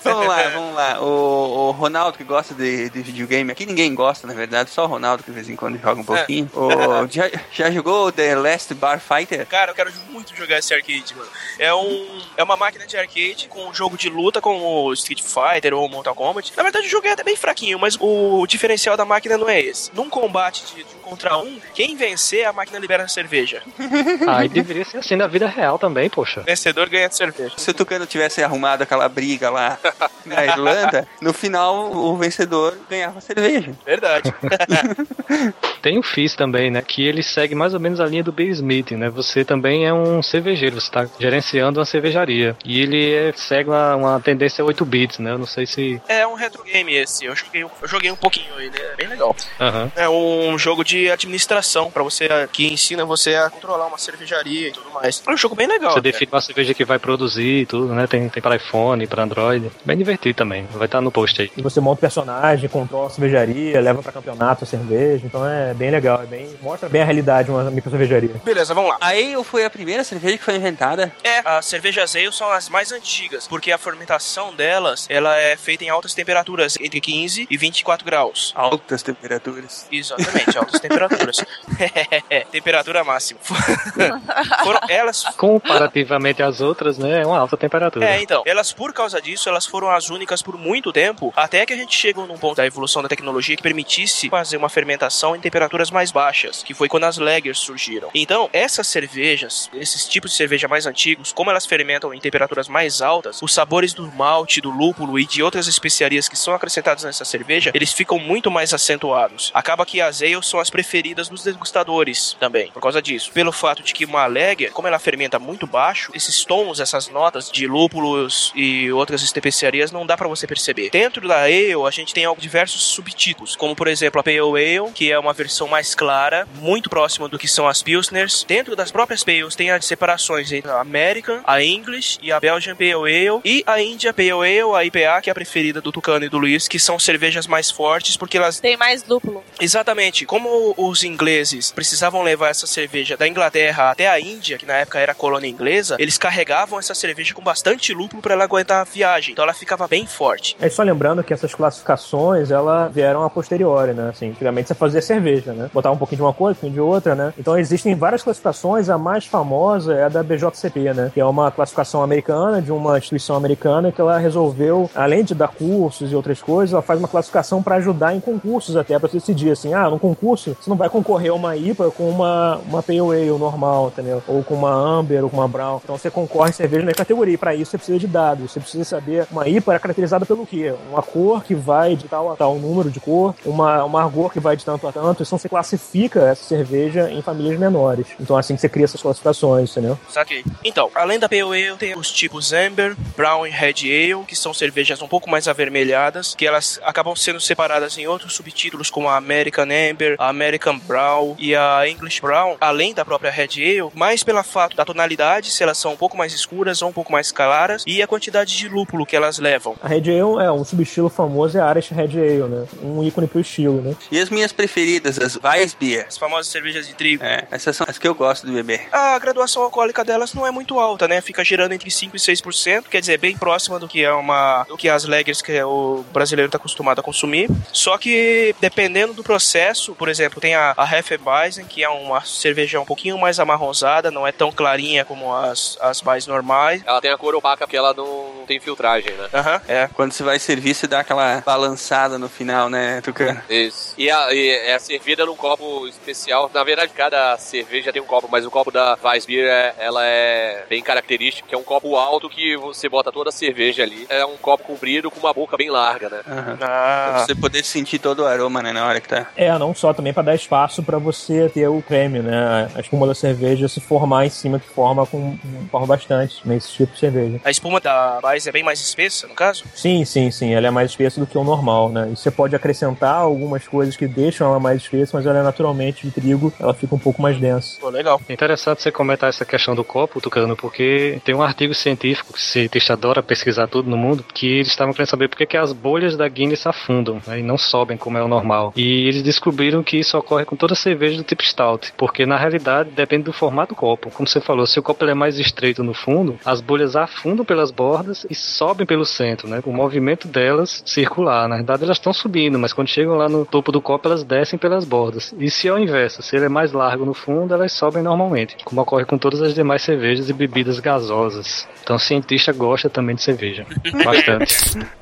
Vamos 0.03 0.27
lá, 0.27 0.49
vamos 0.49 0.75
lá. 0.75 1.01
O, 1.01 1.69
o 1.69 1.71
Ronaldo 1.73 2.17
que 2.19 2.25
gosta 2.25 2.55
de, 2.55 2.89
de 2.91 3.03
videogame, 3.03 3.51
aqui 3.53 3.65
ninguém 3.67 3.95
gosta, 3.95 4.27
na 4.27 4.35
verdade, 4.35 4.71
só 4.71 4.85
o 4.85 4.89
Ronaldo 4.89 5.23
que 5.23 5.31
de 5.31 5.35
vez 5.35 5.49
em 5.49 5.57
quando 5.57 5.79
joga 5.81 6.01
um 6.01 6.05
pouquinho. 6.05 6.51
O- 6.55 7.07
já, 7.11 7.31
já 7.53 7.71
jogou 7.71 8.11
The 8.13 8.35
Last 8.37 8.75
Bar 8.75 9.01
Fighter? 9.01 9.47
Cara, 9.47 9.71
eu 9.71 9.75
quero 9.75 9.91
muito 10.13 10.37
jogar 10.37 10.59
esse 10.59 10.73
arcade, 10.75 11.15
mano. 11.17 11.31
É, 11.59 11.75
um, 11.75 12.23
é 12.37 12.43
uma 12.43 12.57
máquina 12.57 12.87
de 12.87 12.97
arcade 12.97 13.49
com 13.49 13.69
um 13.69 13.75
jogo 13.75 13.97
de 13.97 14.09
luta 14.09 14.41
como 14.41 14.87
o 14.87 14.93
Street 14.93 15.23
Fighter 15.23 15.75
ou 15.75 15.89
Mortal 15.89 16.15
Kombat. 16.15 16.53
Na 16.57 16.63
verdade, 16.63 16.87
o 16.87 16.91
jogo 16.91 17.07
é 17.07 17.13
até 17.13 17.25
bem 17.25 17.37
fraquinho, 17.37 17.79
mas 17.79 17.97
o 17.99 18.47
diferencial 18.47 18.97
da 18.97 19.05
máquina 19.05 19.39
não 19.39 19.49
é 19.49 19.61
esse. 19.61 19.91
Num 19.95 20.11
combate 20.11 20.65
de, 20.67 20.85
de 20.85 20.95
contra 21.13 21.37
um, 21.37 21.61
quem 21.75 21.95
vencer, 21.95 22.47
a 22.47 22.53
máquina 22.53 22.79
libera 22.79 23.05
a 23.05 23.09
cerveja. 23.09 23.63
Ah, 24.27 24.45
e 24.45 24.49
deveria 24.49 24.85
ser 24.85 24.99
assim 24.99 25.17
na 25.17 25.27
vida 25.27 25.47
real 25.47 25.79
também, 25.79 26.09
poxa. 26.09 26.43
Vencedor 26.43 26.89
ganha 26.89 27.09
de 27.09 27.17
cerveja. 27.17 27.53
Se 27.57 27.71
o 27.71 27.75
Tucano 27.75 28.07
tivesse 28.07 28.43
arrumado 28.43 28.83
aquela 28.83 29.09
briga 29.09 29.51
lá 29.51 29.79
na 30.25 30.45
Irlanda, 30.45 31.07
no 31.21 31.33
final 31.33 31.93
o 31.93 32.17
vencedor 32.17 32.79
ganhava 32.89 33.21
cerveja. 33.21 33.73
Verdade. 33.85 34.33
Tem 35.83 35.99
o 35.99 36.03
FIS 36.03 36.35
também, 36.37 36.71
né? 36.71 36.81
Que 36.81 37.07
ele 37.07 37.23
segue 37.23 37.55
mais 37.55 37.75
ou 37.75 37.81
menos 37.81 37.99
a 38.01 38.07
linha 38.07 38.23
do 38.23 38.31
Bill 38.33 38.51
Smith, 38.51 38.93
né? 38.93 39.11
Você 39.11 39.45
também 39.45 39.85
é 39.87 39.93
um 39.93 40.23
cervejeiro, 40.23 40.81
você 40.81 40.91
tá 40.91 41.07
gerenciando 41.19 41.81
uma 41.81 41.87
cervejaria. 41.87 42.57
E 42.65 42.81
ele 42.81 43.13
é- 43.13 43.33
segue 43.35 43.69
uma, 43.71 43.97
uma 43.97 44.21
tendência 44.21 44.65
8 44.65 44.85
bits, 44.85 45.19
né? 45.19 45.33
Eu 45.33 45.39
não 45.39 45.47
sei 45.47 45.67
se. 45.67 46.01
É 46.09 46.25
um 46.27 46.35
retro 46.35 46.63
game 46.63 46.95
esse. 46.95 47.25
Eu 47.25 47.35
joguei, 47.35 47.65
eu 47.65 47.71
joguei 47.85 48.11
um 48.13 48.17
pouquinho 48.17 48.61
ele, 48.61 48.79
é 48.79 48.95
bem 48.97 49.09
legal. 49.09 49.35
Aham. 49.61 49.91
É 49.97 50.09
um 50.09 50.57
jogo 50.57 50.85
de 50.85 51.02
administração 51.11 51.91
para 51.91 52.03
você 52.03 52.29
que 52.53 52.73
ensina 52.73 53.05
você 53.05 53.35
a 53.35 53.51
controlar 53.51 53.87
uma 53.87 53.99
cervejaria 53.99 54.69
e 54.69 54.73
tudo 54.73 54.91
mais. 54.91 55.23
É 55.27 55.31
um 55.31 55.37
jogo 55.37 55.55
bem 55.55 55.67
legal. 55.67 55.93
Você 55.93 56.01
define 56.01 56.31
uma 56.33 56.41
cerveja 56.41 56.75
que 56.75 56.85
vai 56.85 56.99
produzir 56.99 57.63
e 57.63 57.67
tudo, 57.67 57.95
né? 57.95 58.07
Tem, 58.07 58.29
tem 58.29 58.43
para 58.43 58.57
iPhone, 58.57 59.07
para 59.07 59.23
Android. 59.23 59.71
Bem 59.85 59.97
divertido 59.97 60.37
também. 60.37 60.67
Vai 60.73 60.87
estar 60.87 61.01
no 61.01 61.11
post 61.11 61.41
aí. 61.41 61.51
E 61.57 61.63
você 61.63 61.81
monta 61.81 61.99
o 61.99 62.01
personagem, 62.01 62.69
controla 62.69 63.07
a 63.07 63.11
cervejaria, 63.11 63.81
leva 63.81 64.03
pra 64.03 64.13
campeonato 64.13 64.65
a 64.65 64.67
cerveja. 64.67 65.27
Então 65.27 65.47
é 65.47 65.75
bem 65.75 65.91
legal, 65.91 66.23
é 66.23 66.27
bem, 66.27 66.55
mostra 66.61 66.89
bem 66.89 67.03
a 67.03 67.05
realidade 67.05 67.47
de 67.47 67.51
uma 67.51 67.71
micro 67.71 67.91
cervejaria. 67.91 68.31
Beleza, 68.45 68.75
vamos 68.75 68.91
lá. 68.91 68.99
A 69.01 69.09
Ale 69.09 69.43
foi 69.45 69.65
a 69.65 69.71
primeira 69.71 70.05
cerveja 70.05 70.39
que 70.39 70.45
foi 70.45 70.57
inventada. 70.57 71.13
É, 71.23 71.43
as 71.45 71.67
cervejas 71.67 72.15
ale 72.15 72.33
são 72.33 72.51
as 72.51 72.69
mais 72.69 72.93
antigas, 72.93 73.47
porque 73.47 73.73
a 73.73 73.79
fermentação 73.79 74.55
delas, 74.55 75.07
ela 75.09 75.37
é 75.37 75.57
feita 75.57 75.85
em 75.85 75.89
altas 75.89 76.15
temperaturas, 76.15 76.77
entre 76.81 77.01
15 77.01 77.47
e 77.51 77.57
24 77.57 78.05
graus. 78.05 78.53
Altas 78.55 79.03
temperaturas. 79.03 79.87
Exatamente, 79.91 80.57
altas 80.57 80.81
temperaturas. 80.81 80.92
Temperatura 82.51 83.05
máxima. 83.05 83.41
Foram 84.63 84.81
elas 84.89 85.25
Comparativamente 85.37 86.43
às 86.43 86.61
outras, 86.61 86.99
né? 86.99 87.23
É 87.23 87.27
uma 87.27 87.39
alta 87.39 87.57
temperatura. 87.57 88.07
É, 88.07 88.23
então, 88.23 88.43
elas 88.47 88.73
por 88.73 88.93
causa 88.93 89.21
disso, 89.21 89.49
elas 89.49 89.67
foram 89.67 89.91
as 89.91 90.11
únicas 90.11 90.43
por 90.43 90.57
muito 90.57 90.93
tempo, 90.93 91.33
até 91.37 91.65
que 91.67 91.73
a 91.73 91.77
gente 91.77 91.97
chegou 91.97 92.27
num 92.27 92.39
ponto 92.39 92.57
da 92.57 92.67
evolução 92.67 93.03
da 93.03 93.09
tecnologia 93.09 93.57
que 93.57 93.63
permitisse 93.63 94.29
fazer 94.29 94.57
uma 94.57 94.69
fermentação 94.69 95.35
em 95.37 95.41
temperaturas 95.41 95.91
mais 95.91 96.11
baixas, 96.11 96.63
que 96.63 96.75
foi 96.75 96.89
quando 96.89 97.05
as 97.05 97.19
lagers 97.19 97.59
surgiram. 97.59 98.11
Então, 98.15 98.49
essas 98.53 98.87
cervejas, 98.87 99.71
esses 99.75 100.07
tipos 100.07 100.31
de 100.31 100.37
cerveja 100.37 100.69
mais 100.69 100.87
antigos, 100.87 101.33
como 101.33 101.51
elas 101.51 101.67
fermentam 101.67 102.13
em 102.13 102.21
temperaturas 102.21 102.69
mais 102.69 103.03
altas, 103.03 103.41
os 103.43 103.53
sabores 103.53 103.93
do 103.93 104.11
malte, 104.13 104.61
do 104.61 104.71
lúpulo 104.71 105.19
e 105.19 105.27
de 105.27 105.43
outras 105.43 105.67
especiarias 105.67 106.29
que 106.29 106.37
são 106.37 106.55
acrescentadas 106.55 107.05
nessa 107.05 107.25
cerveja, 107.25 107.71
eles 107.75 107.93
ficam 107.93 108.19
muito 108.19 108.51
mais 108.51 108.73
acentuados. 108.73 109.51
Acaba 109.55 109.87
que 109.87 110.01
as 110.01 110.23
ales 110.23 110.47
são 110.47 110.61
as 110.61 110.71
preferidas 110.73 111.29
dos 111.29 111.45
degustadores 111.45 112.37
também, 112.41 112.73
por 112.73 112.83
causa 112.83 113.01
disso. 113.01 113.31
Pelo 113.33 113.53
fato 113.53 113.83
de 113.83 113.93
que 113.93 114.07
uma 114.07 114.27
lager, 114.27 114.73
como 114.73 114.89
ela 114.89 114.99
fermenta 114.99 115.39
muito 115.39 115.67
baixo, 115.67 116.11
esses 116.15 116.45
tons, 116.45 116.81
essas 116.81 117.09
notas 117.09 117.51
de 117.51 117.67
lúpulos 117.67 118.53
e 118.57 118.91
outras 118.91 119.23
especiarias 119.23 119.93
não 119.93 120.07
dá 120.07 120.17
pra 120.17 120.27
você 120.27 120.47
perceber. 120.47 120.91
Dentro 120.91 121.29
da 121.29 121.43
Ale, 121.43 121.75
a 121.87 121.91
gente 121.91 122.15
tem 122.15 122.23
diversos 122.39 122.83
subtipos, 122.83 123.55
como 123.55 123.77
por 123.77 123.87
exemplo 123.87 124.21
a 124.21 124.25
Pale 124.25 124.39
Ale, 124.39 124.93
que 124.95 125.13
é 125.13 125.19
uma 125.19 125.35
versão 125.35 125.69
mais 125.69 125.95
clara, 125.95 126.49
muito 126.55 126.89
próxima 126.89 127.29
do 127.29 127.39
que 127.39 127.47
são 127.47 127.69
as 127.69 127.83
Pilsners. 127.83 128.45
Dentro 128.49 128.75
das 128.75 128.91
próprias 128.91 129.23
Pales 129.23 129.55
tem 129.55 129.71
as 129.71 129.85
separações 129.85 130.51
entre 130.51 130.71
a 130.71 130.81
American, 130.81 131.41
a 131.45 131.63
English 131.63 132.19
e 132.23 132.33
a 132.33 132.41
Belgian 132.41 132.75
Pale 132.75 132.93
Ale 132.95 133.41
e 133.45 133.63
a 133.67 133.83
India 133.83 134.15
Pale 134.15 134.31
Ale, 134.31 134.75
a 134.75 134.85
IPA, 134.85 135.21
que 135.23 135.31
é 135.31 135.33
a 135.33 135.35
preferida 135.35 135.81
do 135.81 135.93
Tucano 135.93 136.25
e 136.25 136.29
do 136.29 136.39
Luiz, 136.39 136.67
que 136.67 136.79
são 136.79 136.99
cervejas 136.99 137.47
mais 137.47 137.71
fortes 137.71 138.17
porque 138.17 138.37
elas 138.39 138.61
Tem 138.61 138.77
mais 138.77 139.05
lúpulo. 139.07 139.45
Exatamente. 139.61 140.25
Como 140.25 140.49
os 140.77 141.03
ingleses 141.03 141.71
precisavam 141.73 142.23
levar 142.23 142.49
essa 142.49 142.67
cerveja 142.67 143.17
da 143.17 143.27
Inglaterra 143.27 143.91
até 143.91 144.09
a 144.09 144.21
Índia, 144.21 144.59
que 144.59 144.67
na 144.67 144.75
época 144.75 144.99
era 144.99 145.15
colônia 145.15 145.49
inglesa, 145.49 145.97
eles 145.99 146.19
carregavam 146.19 146.79
essa 146.79 146.95
cerveja 146.95 147.35
com 147.35 147.43
bastante 147.43 147.93
lúpulo 147.93 148.23
para 148.23 148.35
ela 148.35 148.45
aguentar 148.45 148.81
a 148.81 148.85
viagem. 148.85 149.33
Então 149.33 149.45
ela 149.45 149.55
ficava 149.55 149.89
bem 149.89 150.07
forte. 150.07 150.57
É 150.61 150.69
só 150.69 150.83
lembrando 150.83 151.23
que 151.23 151.33
essas 151.33 151.55
classificações, 151.55 152.51
ela 152.51 152.89
vieram 152.89 153.25
a 153.25 153.31
posteriori, 153.31 153.93
né? 153.93 154.11
Assim, 154.11 154.31
antigamente 154.31 154.69
você 154.69 154.75
fazia 154.75 155.03
cerveja, 155.03 155.53
né? 155.53 155.71
Botava 155.73 155.95
um 155.95 155.99
pouquinho 155.99 156.19
de 156.19 156.23
uma 156.23 156.35
coisa, 156.35 156.53
um 156.53 156.61
pouquinho 156.61 156.73
de 156.73 156.81
outra, 156.81 157.15
né? 157.15 157.33
Então 157.39 157.59
existem 157.59 157.95
várias 157.95 158.23
classificações, 158.23 158.89
a 158.89 158.99
mais 158.99 159.27
famosa 159.27 159.95
é 159.95 160.05
a 160.05 160.09
da 160.09 160.23
BJCP, 160.23 160.95
né? 160.95 161.11
Que 161.13 161.21
é 161.21 161.25
uma 161.25 161.51
classificação 161.51 162.03
americana, 162.03 162.61
de 162.61 162.73
uma 162.73 162.99
instituição 162.99 163.37
americana, 163.37 163.91
que 163.91 164.01
ela 164.01 164.19
resolveu, 164.19 164.91
além 164.95 165.25
de 165.25 165.35
dar 165.35 165.49
cursos 165.49 166.13
e 166.13 166.15
outras 166.15 166.41
coisas, 166.41 166.73
ela 166.73 166.83
faz 166.83 166.99
uma 166.99 167.09
classificação 167.09 167.63
para 167.63 167.77
ajudar 167.77 168.15
em 168.15 168.21
concursos 168.21 168.77
até, 168.77 168.99
para 168.99 169.09
decidir 169.09 169.51
assim, 169.51 169.75
ah, 169.75 169.89
no 169.89 169.99
concurso 169.99 170.52
você 170.61 170.71
não 170.71 170.77
vai 170.77 170.89
concorrer 170.89 171.31
a 171.31 171.35
uma 171.35 171.57
IPA 171.57 171.91
com 171.91 172.09
uma, 172.09 172.57
uma 172.69 172.83
Pale 172.83 173.01
Ale 173.01 173.39
normal, 173.39 173.89
entendeu? 173.89 174.23
Ou 174.27 174.43
com 174.43 174.55
uma 174.55 174.71
Amber 174.71 175.25
ou 175.25 175.31
com 175.31 175.37
uma 175.37 175.49
Brown. 175.49 175.81
Então 175.83 175.97
você 175.97 176.11
concorre 176.11 176.51
em 176.51 176.55
cerveja 176.55 176.85
na 176.85 176.93
categoria. 176.93 177.35
E 177.35 177.39
para 177.39 177.55
isso 177.55 177.71
você 177.71 177.79
precisa 177.79 177.99
de 177.99 178.07
dados. 178.07 178.53
Você 178.53 178.61
precisa 178.61 178.85
saber 178.85 179.27
uma 179.31 179.49
IPA 179.49 179.75
é 179.75 179.79
caracterizada 179.79 180.27
pelo 180.27 180.47
quê? 180.47 180.75
Uma 180.91 181.03
cor 181.03 181.43
que 181.45 181.55
vai 181.55 181.97
de 181.97 182.09
tal 182.09 182.31
a 182.31 182.37
tal 182.37 182.59
número 182.59 182.91
de 182.91 183.01
cor, 183.01 183.35
uma, 183.45 183.85
uma 183.85 184.03
argor 184.03 184.31
que 184.31 184.41
vai 184.41 184.57
de 184.57 184.65
tanto 184.65 184.87
a 184.87 184.93
tanto. 184.93 185.23
Então 185.23 185.39
você 185.39 185.49
classifica 185.49 186.21
essa 186.29 186.45
cerveja 186.45 187.11
em 187.11 187.23
famílias 187.23 187.59
menores. 187.59 188.07
Então 188.21 188.37
assim 188.37 188.55
que 188.55 188.61
você 188.61 188.69
cria 188.69 188.85
essas 188.85 189.01
classificações, 189.01 189.71
entendeu? 189.71 189.99
Saquei. 190.09 190.45
Então, 190.65 190.91
além 190.95 191.19
da 191.19 191.29
Pale 191.29 191.43
Ale, 191.43 191.77
tem 191.77 191.97
os 191.97 192.11
tipos 192.11 192.53
Amber, 192.53 192.97
Brown 193.17 193.47
e 193.47 193.51
Red 193.51 193.83
Ale, 193.83 194.25
que 194.27 194.37
são 194.37 194.53
cervejas 194.53 195.01
um 195.03 195.09
pouco 195.09 195.31
mais 195.31 195.49
avermelhadas, 195.49 196.35
que 196.35 196.47
elas 196.47 196.81
acabam 196.85 197.15
sendo 197.17 197.41
separadas 197.41 197.97
em 197.99 198.07
outros 198.07 198.35
subtítulos, 198.35 198.91
como 198.91 199.09
a 199.09 199.17
American 199.17 199.67
Amber, 199.91 200.17
a 200.19 200.29
American 200.43 200.79
Brown 200.79 201.37
e 201.39 201.55
a 201.55 201.89
English 201.89 202.21
Brown, 202.21 202.57
além 202.61 202.93
da 202.93 203.05
própria 203.05 203.31
Red 203.31 203.51
Ale, 203.57 203.91
mais 203.95 204.25
pelo 204.25 204.43
fato 204.43 204.77
da 204.77 204.85
tonalidade, 204.85 205.51
se 205.51 205.63
elas 205.63 205.79
são 205.79 205.93
um 205.93 205.97
pouco 205.97 206.17
mais 206.17 206.33
escuras 206.33 206.83
ou 206.83 206.89
um 206.89 206.93
pouco 206.93 207.13
mais 207.13 207.31
claras, 207.31 207.85
e 207.87 208.03
a 208.03 208.07
quantidade 208.07 208.57
de 208.57 208.69
lúpulo 208.69 209.07
que 209.07 209.15
elas 209.15 209.39
levam. 209.39 209.77
A 209.81 209.89
Red 209.89 210.11
Ale 210.11 210.45
é 210.45 210.51
um 210.51 210.65
subestilo 210.65 211.09
famoso, 211.09 211.57
é 211.57 211.61
a 211.61 211.71
Irish 211.71 211.91
Red 211.91 212.19
Ale, 212.19 212.49
né? 212.49 212.67
Um 212.83 213.05
ícone 213.05 213.27
pro 213.27 213.41
estilo, 213.41 213.81
né? 213.81 213.95
E 214.11 214.19
as 214.19 214.31
minhas 214.31 214.53
preferidas, 214.53 215.19
as 215.19 215.39
Weissbier. 215.43 216.07
As 216.09 216.19
famosas 216.19 216.49
cervejas 216.49 216.87
de 216.87 216.95
trigo. 216.95 217.23
É, 217.23 217.47
essas 217.51 217.77
são 217.77 217.87
as 217.89 217.99
que 217.99 218.09
eu 218.09 218.15
gosto 218.15 218.47
de 218.47 218.53
beber. 218.53 218.89
A 218.91 219.19
graduação 219.19 219.63
alcoólica 219.63 220.05
delas 220.05 220.35
não 220.35 220.47
é 220.47 220.51
muito 220.51 220.79
alta, 220.79 221.07
né? 221.07 221.21
Fica 221.21 221.45
girando 221.45 221.73
entre 221.73 221.91
5 221.91 222.17
e 222.17 222.19
6%, 222.19 222.85
quer 222.91 223.01
dizer, 223.01 223.19
bem 223.19 223.37
próxima 223.37 223.79
do 223.79 223.87
que 223.87 224.03
é 224.03 224.13
uma 224.13 224.65
do 224.65 224.77
que 224.77 224.89
as 224.89 225.05
lagers 225.05 225.41
que 225.43 225.63
o 225.63 226.05
brasileiro 226.13 226.49
está 226.49 226.59
acostumado 226.59 226.99
a 226.99 227.03
consumir. 227.03 227.49
Só 227.73 227.97
que 227.99 228.55
dependendo 228.61 229.13
do 229.13 229.23
processo, 229.23 229.95
por 229.95 230.09
exemplo, 230.09 230.32
tem 230.41 230.55
a, 230.55 230.75
a 230.77 230.85
Hefeweizen, 230.99 231.65
que 231.67 231.83
é 231.83 231.89
uma 231.89 232.25
cerveja 232.25 232.81
um 232.81 232.85
pouquinho 232.85 233.19
mais 233.19 233.39
amarronzada, 233.41 234.11
não 234.11 234.27
é 234.27 234.33
tão 234.33 234.51
clarinha 234.51 235.05
como 235.05 235.35
as, 235.35 235.77
as 235.81 236.03
mais 236.03 236.27
normais. 236.27 236.83
Ela 236.87 237.01
tem 237.01 237.11
a 237.11 237.19
cor 237.19 237.35
opaca 237.35 237.67
porque 237.67 237.77
ela 237.77 237.95
não, 237.95 238.45
tem 238.47 238.61
filtragem, 238.61 239.13
né? 239.13 239.29
Aham, 239.33 239.61
é. 239.69 239.89
Quando 239.95 240.13
você 240.13 240.23
vai 240.23 240.39
servir, 240.39 240.75
você 240.75 240.87
dá 240.87 241.01
aquela 241.01 241.43
balançada 241.45 242.19
no 242.19 242.29
final, 242.29 242.69
né, 242.69 243.01
Tucano? 243.01 243.41
Isso. 243.49 243.95
E, 243.97 244.11
a, 244.11 244.33
e 244.33 244.49
é 244.51 244.79
servida 244.79 245.25
num 245.25 245.37
copo 245.37 245.87
especial. 245.87 246.51
Na 246.53 246.65
verdade, 246.65 246.93
cada 246.93 247.37
cerveja 247.39 247.93
tem 247.93 248.03
um 248.03 248.07
copo, 248.07 248.29
mas 248.31 248.45
o 248.45 248.51
copo 248.51 248.71
da 248.71 248.99
Weissbier, 249.03 249.47
é, 249.47 249.75
ela 249.79 250.05
é 250.05 250.65
bem 250.69 250.83
característica, 250.83 251.49
que 251.49 251.55
é 251.55 251.59
um 251.59 251.63
copo 251.63 251.97
alto 251.97 252.29
que 252.29 252.57
você 252.57 252.89
bota 252.89 253.11
toda 253.13 253.29
a 253.31 253.33
cerveja 253.33 253.83
ali. 253.83 254.07
É 254.09 254.25
um 254.25 254.37
copo 254.37 254.65
comprido 254.65 255.11
com 255.11 255.21
uma 255.21 255.33
boca 255.33 255.57
bem 255.57 255.71
larga, 255.71 256.09
né? 256.09 256.21
Aham. 256.27 256.59
Ah, 256.61 257.11
Pra 257.13 257.27
você 257.27 257.35
poder 257.35 257.65
sentir 257.65 257.99
todo 257.99 258.21
o 258.21 258.27
aroma, 258.27 258.63
né, 258.63 258.73
na 258.73 258.87
hora 258.87 259.01
que 259.01 259.09
tá. 259.09 259.27
É, 259.37 259.51
não 259.59 259.75
só 259.75 259.93
também 259.93 260.13
para 260.23 260.33
dar 260.33 260.35
espaço 260.35 260.83
para 260.83 260.99
você 260.99 261.49
ter 261.49 261.69
o 261.69 261.83
creme, 261.83 262.21
né? 262.21 262.69
A 262.75 262.81
espuma 262.81 263.07
da 263.07 263.15
cerveja 263.15 263.69
se 263.69 263.81
formar 263.81 264.25
em 264.25 264.31
cima, 264.31 264.59
que 264.59 264.69
forma 264.69 265.05
com 265.05 265.37
forma 265.71 265.87
bastante 265.87 266.41
nesse 266.45 266.73
tipo 266.73 266.93
de 266.93 266.99
cerveja. 266.99 267.41
a 267.45 267.51
espuma 267.51 267.81
da 267.81 268.21
Weiss 268.23 268.47
é 268.47 268.53
bem 268.53 268.63
mais 268.63 268.81
espessa, 268.81 269.27
no 269.27 269.35
caso? 269.35 269.65
Sim, 269.75 270.05
sim, 270.05 270.31
sim. 270.31 270.55
Ela 270.55 270.69
é 270.69 270.71
mais 270.71 270.91
espessa 270.91 271.21
do 271.21 271.27
que 271.27 271.37
o 271.37 271.45
normal, 271.45 271.89
né? 271.89 272.09
E 272.13 272.17
você 272.17 272.31
pode 272.31 272.55
acrescentar 272.55 273.17
algumas 273.17 273.67
coisas 273.67 273.97
que 273.97 274.07
deixam 274.07 274.49
ela 274.49 274.61
mais 274.61 274.83
espessa, 274.83 275.17
mas 275.17 275.27
ela 275.27 275.41
é 275.41 275.43
naturalmente 275.43 276.07
de 276.07 276.13
trigo, 276.13 276.53
ela 276.61 276.73
fica 276.73 276.95
um 276.95 276.99
pouco 276.99 277.21
mais 277.21 277.39
densa. 277.39 277.79
Pô, 277.81 277.89
legal. 277.89 278.21
É 278.29 278.33
interessante 278.33 278.83
você 278.83 278.93
comentar 278.93 279.29
essa 279.29 279.45
questão 279.45 279.75
do 279.75 279.83
copo, 279.83 280.21
Tucano, 280.21 280.57
porque 280.57 281.21
tem 281.25 281.35
um 281.35 281.43
artigo 281.43 281.75
científico 281.75 282.33
que 282.33 282.39
o 282.39 282.43
cientista 282.43 282.93
adora 282.93 283.23
pesquisar 283.23 283.67
tudo 283.67 283.91
no 283.91 283.97
mundo, 283.97 284.25
que 284.33 284.47
eles 284.47 284.69
estavam 284.69 284.93
querendo 284.93 285.09
saber 285.09 285.29
por 285.29 285.37
que 285.37 285.47
que 285.47 285.57
as 285.57 285.73
bolhas 285.73 286.17
da 286.17 286.29
Guinness 286.29 286.67
afundam 286.67 287.21
né, 287.27 287.41
e 287.41 287.43
não 287.43 287.59
sobem 287.59 287.97
como 287.97 288.19
é 288.19 288.23
o 288.23 288.29
normal. 288.29 288.73
E 288.77 289.09
eles 289.09 289.23
descobriram 289.23 289.83
que 289.83 289.97
isso 289.97 290.12
ocorre 290.17 290.45
com 290.45 290.57
toda 290.57 290.75
cerveja 290.75 291.17
do 291.17 291.23
tipo 291.23 291.45
stout, 291.45 291.93
porque 291.97 292.27
na 292.27 292.37
realidade 292.37 292.91
depende 292.91 293.25
do 293.25 293.33
formato 293.33 293.75
do 293.75 293.77
copo. 293.77 294.11
Como 294.11 294.29
você 294.29 294.41
falou, 294.41 294.67
se 294.67 294.79
o 294.79 294.83
copo 294.83 295.05
é 295.05 295.15
mais 295.15 295.39
estreito 295.39 295.83
no 295.83 295.95
fundo, 295.95 296.39
as 296.45 296.61
bolhas 296.61 296.97
afundam 296.97 297.45
pelas 297.45 297.71
bordas 297.71 298.27
e 298.29 298.35
sobem 298.35 298.87
pelo 298.87 299.05
centro, 299.05 299.49
né? 299.49 299.61
O 299.65 299.73
movimento 299.73 300.29
delas 300.29 300.83
circular. 300.87 301.49
Na 301.49 301.57
verdade 301.57 301.85
elas 301.85 301.97
estão 301.97 302.13
subindo, 302.13 302.59
mas 302.59 302.73
quando 302.73 302.89
chegam 302.89 303.15
lá 303.15 303.29
no 303.29 303.45
topo 303.45 303.73
do 303.73 303.81
copo 303.81 304.09
elas 304.09 304.25
descem 304.25 304.59
pelas 304.59 304.85
bordas. 304.85 305.35
E 305.39 305.51
se 305.51 305.69
ao 305.69 305.79
inverso, 305.79 306.23
se 306.23 306.37
ele 306.37 306.47
é 306.47 306.49
mais 306.49 306.73
largo 306.73 307.05
no 307.05 307.15
fundo, 307.15 307.55
elas 307.55 307.73
sobem 307.73 308.03
normalmente, 308.03 308.57
como 308.65 308.81
ocorre 308.81 309.05
com 309.05 309.19
todas 309.19 309.43
as 309.43 309.55
demais 309.55 309.83
cervejas 309.83 310.29
e 310.29 310.33
bebidas 310.33 310.79
gasosas. 310.81 311.69
Então 311.83 311.97
o 311.97 311.99
cientista 311.99 312.53
gosta 312.53 312.89
também 312.89 313.17
de 313.17 313.23
cerveja. 313.23 313.67
Bastante. 314.05 314.79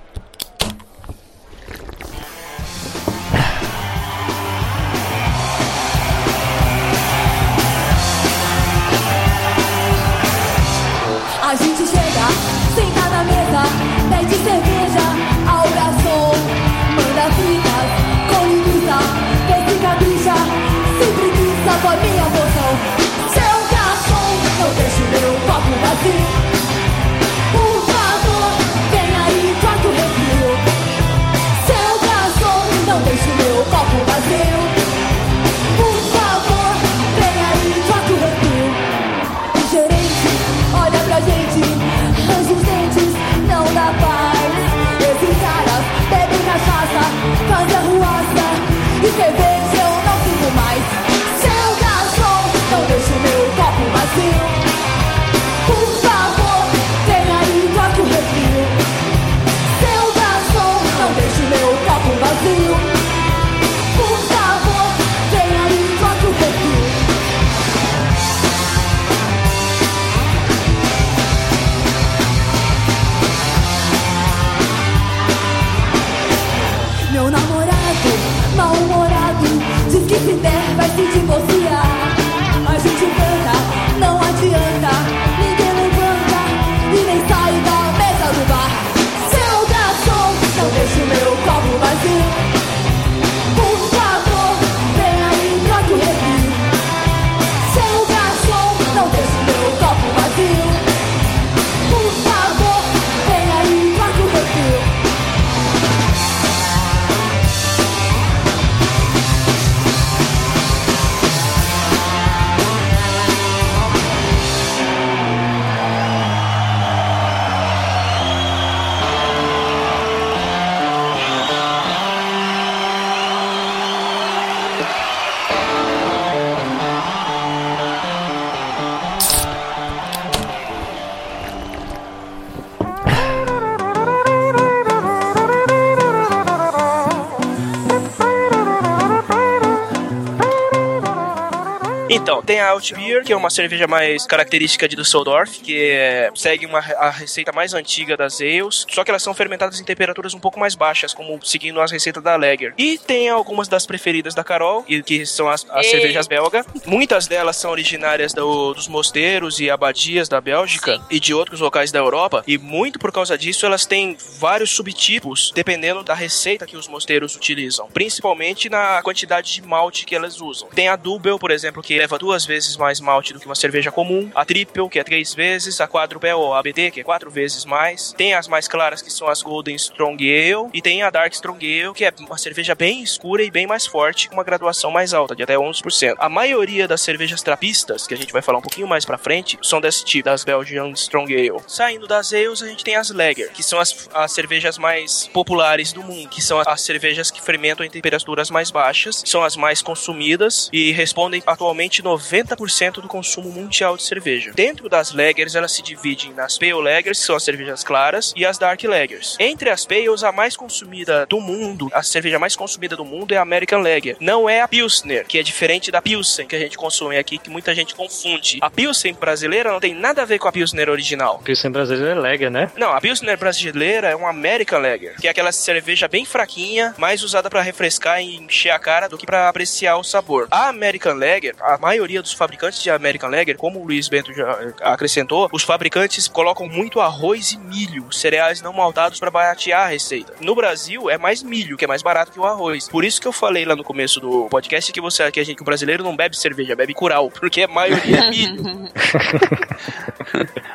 Então, 142.13 142.43
tem 142.43 142.59
a 142.59 142.71
Altbier, 142.71 143.23
que 143.25 143.33
é 143.33 143.37
uma 143.37 143.51
cerveja 143.51 143.87
mais 143.87 144.27
característica 144.27 144.89
de 144.89 144.97
Düsseldorf, 144.97 145.61
que 145.61 145.79
é- 145.93 146.29
segue 146.35 146.67
uma, 146.67 146.81
a 146.81 147.09
receita 147.09 147.53
mais 147.53 147.73
antiga 147.73 148.17
das 148.17 148.41
ales, 148.41 148.85
só 148.91 149.05
que 149.05 149.11
elas 149.13 149.23
são 149.23 149.33
fermentadas 149.33 149.79
em 149.79 149.85
temperaturas 149.85 150.35
um 150.35 150.41
pouco 150.41 150.59
mais 150.59 150.75
baixas, 150.75 151.15
como 151.15 151.39
seguindo 151.47 151.81
as 151.81 151.93
receitas 151.93 152.21
da 152.21 152.35
Lager. 152.35 152.75
E 152.77 152.99
tem 152.99 153.29
algumas 153.29 153.69
das 153.69 153.87
preferidas 153.87 154.35
da 154.35 154.43
Carol, 154.43 154.85
e 154.89 155.01
que 155.05 155.25
são 155.25 155.49
as, 155.49 155.65
as 155.71 155.87
cervejas 155.87 156.27
belga. 156.27 156.67
Muitas 156.85 157.29
delas 157.29 157.57
são 157.57 157.71
originárias 157.71 158.33
do- 158.35 158.75
dos 158.75 158.89
mosteiros 158.89 159.61
e 159.61 159.71
abadias 159.71 160.29
da 160.29 160.41
Bélgica 160.41 161.01
e 161.11 161.21
de 161.21 161.33
outros 161.33 161.61
locais 161.61 161.93
da 161.93 162.01
Europa, 162.01 162.43
e 162.45 162.59
muito 162.59 162.99
por 162.99 163.13
causa 163.13 163.39
disso 163.39 163.65
elas 163.65 163.87
têm 163.87 164.17
vários 164.41 164.71
subtipos, 164.71 165.53
dependendo 165.55 166.03
da 166.03 166.15
receita 166.15 166.67
que 166.67 166.77
os 166.77 166.89
mosteiros 166.89 167.37
utilizam, 167.37 167.87
principalmente 167.95 168.69
na 168.69 169.01
quantidade 169.03 169.53
de 169.53 169.63
malte 169.63 170.05
que 170.05 170.17
elas 170.17 170.41
usam. 170.41 170.69
Tem 170.71 170.89
a 170.89 170.97
Double, 170.97 171.39
por 171.39 171.53
exemplo, 171.53 171.81
que 171.81 172.00
leva 172.01 172.19
duas 172.19 172.47
vezes 172.47 172.79
mais 172.79 172.99
malte 172.99 173.35
do 173.35 173.39
que 173.39 173.45
uma 173.45 173.55
cerveja 173.55 173.93
comum, 173.93 174.31
a 174.35 174.43
Triple, 174.43 174.89
que 174.89 174.99
é 174.99 175.05
três 175.05 175.35
vezes, 175.35 175.83
a 175.83 175.87
Quadruple 175.87 176.33
ou 176.33 176.55
a 176.55 176.59
ABD, 176.59 176.91
que 176.91 177.01
é 177.01 177.05
quatro 177.05 177.31
vezes 177.31 177.67
mais. 177.67 178.15
Tem 178.17 178.33
as 178.33 178.49
mais 178.49 178.67
claras, 178.67 179.03
que 179.03 179.13
são 179.13 179.29
as 179.29 179.43
Golden 179.43 179.77
Strong 179.77 180.25
Ale, 180.25 180.71
e 180.73 180.81
tem 180.81 181.03
a 181.03 181.11
Dark 181.11 181.31
Strong 181.35 181.63
Ale, 181.63 181.93
que 181.93 182.07
é 182.07 182.13
uma 182.21 182.39
cerveja 182.39 182.75
bem 182.75 183.03
escura 183.03 183.43
e 183.43 183.51
bem 183.51 183.67
mais 183.67 183.87
forte, 183.87 184.29
com 184.31 184.35
uma 184.35 184.45
graduação 184.45 184.91
mais 184.91 185.13
alta, 185.13 185.37
de 185.37 185.43
até 185.43 185.57
11%. 185.57 186.15
A 186.19 186.29
maioria 186.31 186.89
das 186.89 187.03
cervejas 187.03 187.43
trapistas, 187.43 188.07
que 188.07 188.15
a 188.15 188.17
gente 188.17 188.33
vai 188.33 188.41
falar 188.41 188.59
um 188.59 188.63
pouquinho 188.63 188.89
mais 188.89 189.05
pra 189.05 189.19
frente, 189.19 189.59
são 189.63 189.79
desse 189.79 190.03
tipo, 190.03 190.25
das 190.25 190.43
Belgian 190.43 190.91
Strong 190.93 191.35
Ale. 191.35 191.63
Saindo 191.67 192.07
das 192.07 192.33
ales, 192.33 192.63
a 192.63 192.67
gente 192.67 192.83
tem 192.83 192.97
as 192.97 193.11
Lager, 193.11 193.53
que 193.53 193.63
são 193.63 193.79
as, 193.79 194.09
as 194.15 194.33
cervejas 194.33 194.79
mais 194.79 195.29
populares 195.35 195.93
do 195.93 196.03
mundo, 196.03 196.31
que 196.31 196.41
são 196.41 196.59
as, 196.59 196.67
as 196.67 196.81
cervejas 196.81 197.31
que 197.31 197.43
fermentam 197.43 197.85
em 197.85 197.91
temperaturas 197.91 198.49
mais 198.49 198.71
baixas, 198.71 199.23
são 199.27 199.45
as 199.45 199.55
mais 199.55 199.83
consumidas 199.83 200.71
e 200.73 200.93
respondem 200.93 201.43
atualmente 201.47 201.90
90% 201.99 203.01
do 203.01 203.09
consumo 203.09 203.51
mundial 203.51 203.97
de 203.97 204.03
cerveja. 204.03 204.53
Dentro 204.55 204.89
das 204.89 205.13
Lagers, 205.13 205.55
elas 205.55 205.73
se 205.73 205.83
dividem 205.83 206.33
nas 206.33 206.59
Pale 206.59 206.73
Lagers, 206.73 207.19
que 207.19 207.27
são 207.27 207.37
as 207.37 207.43
cervejas 207.43 207.83
claras, 207.83 208.33
e 208.37 208.47
as 208.47 208.59
Dark 208.59 208.83
Lagers. 208.85 209.37
Entre 209.39 209.69
as 209.69 209.85
Pales, 209.85 210.23
a 210.23 210.33
mais 210.33 210.57
consumida 210.57 211.27
do 211.27 211.41
mundo, 211.41 211.89
a 211.93 212.03
cerveja 212.03 212.39
mais 212.39 212.57
consumida 212.57 212.97
do 212.97 213.05
mundo 213.05 213.33
é 213.33 213.37
a 213.37 213.43
American 213.43 213.83
Lager. 213.83 214.17
Não 214.21 214.49
é 214.49 214.61
a 214.61 214.69
Pilsner, 214.69 215.27
que 215.27 215.39
é 215.39 215.43
diferente 215.43 215.91
da 215.91 216.01
Pilsen 216.01 216.47
que 216.47 216.57
a 216.57 216.59
gente 216.59 216.77
consome 216.77 217.17
aqui, 217.17 217.39
que 217.39 217.51
muita 217.51 217.75
gente 217.75 217.95
confunde. 217.95 218.59
A 218.61 218.71
Pilsen 218.71 219.15
brasileira 219.15 219.73
não 219.73 219.81
tem 219.81 219.95
nada 219.95 220.23
a 220.23 220.25
ver 220.25 220.39
com 220.39 220.49
a 220.49 220.53
Pilsner 220.53 220.89
original. 220.89 221.41
Pilsen 221.45 221.71
brasileiro 221.71 222.19
é 222.19 222.23
Lager, 222.23 222.51
né? 222.51 222.71
Não, 222.77 222.93
a 222.93 223.01
Pilsner 223.01 223.39
brasileira 223.39 224.09
é 224.09 224.17
uma 224.17 224.31
American 224.31 224.81
Lager, 224.81 225.17
que 225.21 225.27
é 225.27 225.31
aquela 225.31 225.53
cerveja 225.53 226.09
bem 226.09 226.25
fraquinha, 226.25 226.95
mais 226.97 227.23
usada 227.23 227.51
pra 227.51 227.63
refrescar 227.63 228.21
e 228.21 228.37
encher 228.37 228.71
a 228.71 228.79
cara 228.79 229.09
do 229.09 229.19
que 229.19 229.27
pra 229.27 229.49
apreciar 229.49 229.97
o 229.97 230.05
sabor. 230.05 230.49
A 230.51 230.69
American 230.69 231.15
Lager, 231.15 231.55
a 231.61 231.79
maioria 231.81 232.21
dos 232.21 232.33
fabricantes 232.33 232.83
de 232.83 232.91
American 232.91 233.31
Lager, 233.31 233.57
como 233.57 233.81
o 233.81 233.85
Luiz 233.85 234.09
Bento 234.09 234.33
já 234.33 234.59
acrescentou, 234.83 235.49
os 235.53 235.63
fabricantes 235.63 236.29
colocam 236.29 236.69
muito 236.69 237.01
arroz 237.01 237.53
e 237.53 237.59
milho, 237.59 238.13
cereais 238.13 238.61
não 238.61 238.73
maltados 238.73 239.19
pra 239.19 239.31
baratear 239.31 239.87
a 239.87 239.87
receita. 239.87 240.35
No 240.41 240.55
Brasil 240.55 241.09
é 241.09 241.17
mais 241.17 241.43
milho, 241.43 241.77
que 241.77 241.85
é 241.85 241.89
mais 241.89 242.03
barato 242.03 242.33
que 242.33 242.39
o 242.39 242.45
arroz. 242.45 242.89
Por 242.89 243.05
isso 243.05 243.21
que 243.21 243.27
eu 243.27 243.33
falei 243.33 243.65
lá 243.65 243.75
no 243.75 243.83
começo 243.83 244.21
do 244.21 244.47
podcast 244.49 244.93
que 244.93 245.01
você 245.01 245.31
que 245.31 245.41
a 245.41 245.45
gente 245.45 245.57
que 245.57 245.63
o 245.63 245.65
brasileiro 245.65 246.05
não 246.05 246.17
bebe 246.17 246.37
cerveja, 246.37 246.77
bebe 246.77 246.95
curau, 246.95 247.31
porque 247.41 247.63
a 247.63 247.69
maioria 247.69 248.19
é 248.19 248.31
milho. 248.31 248.63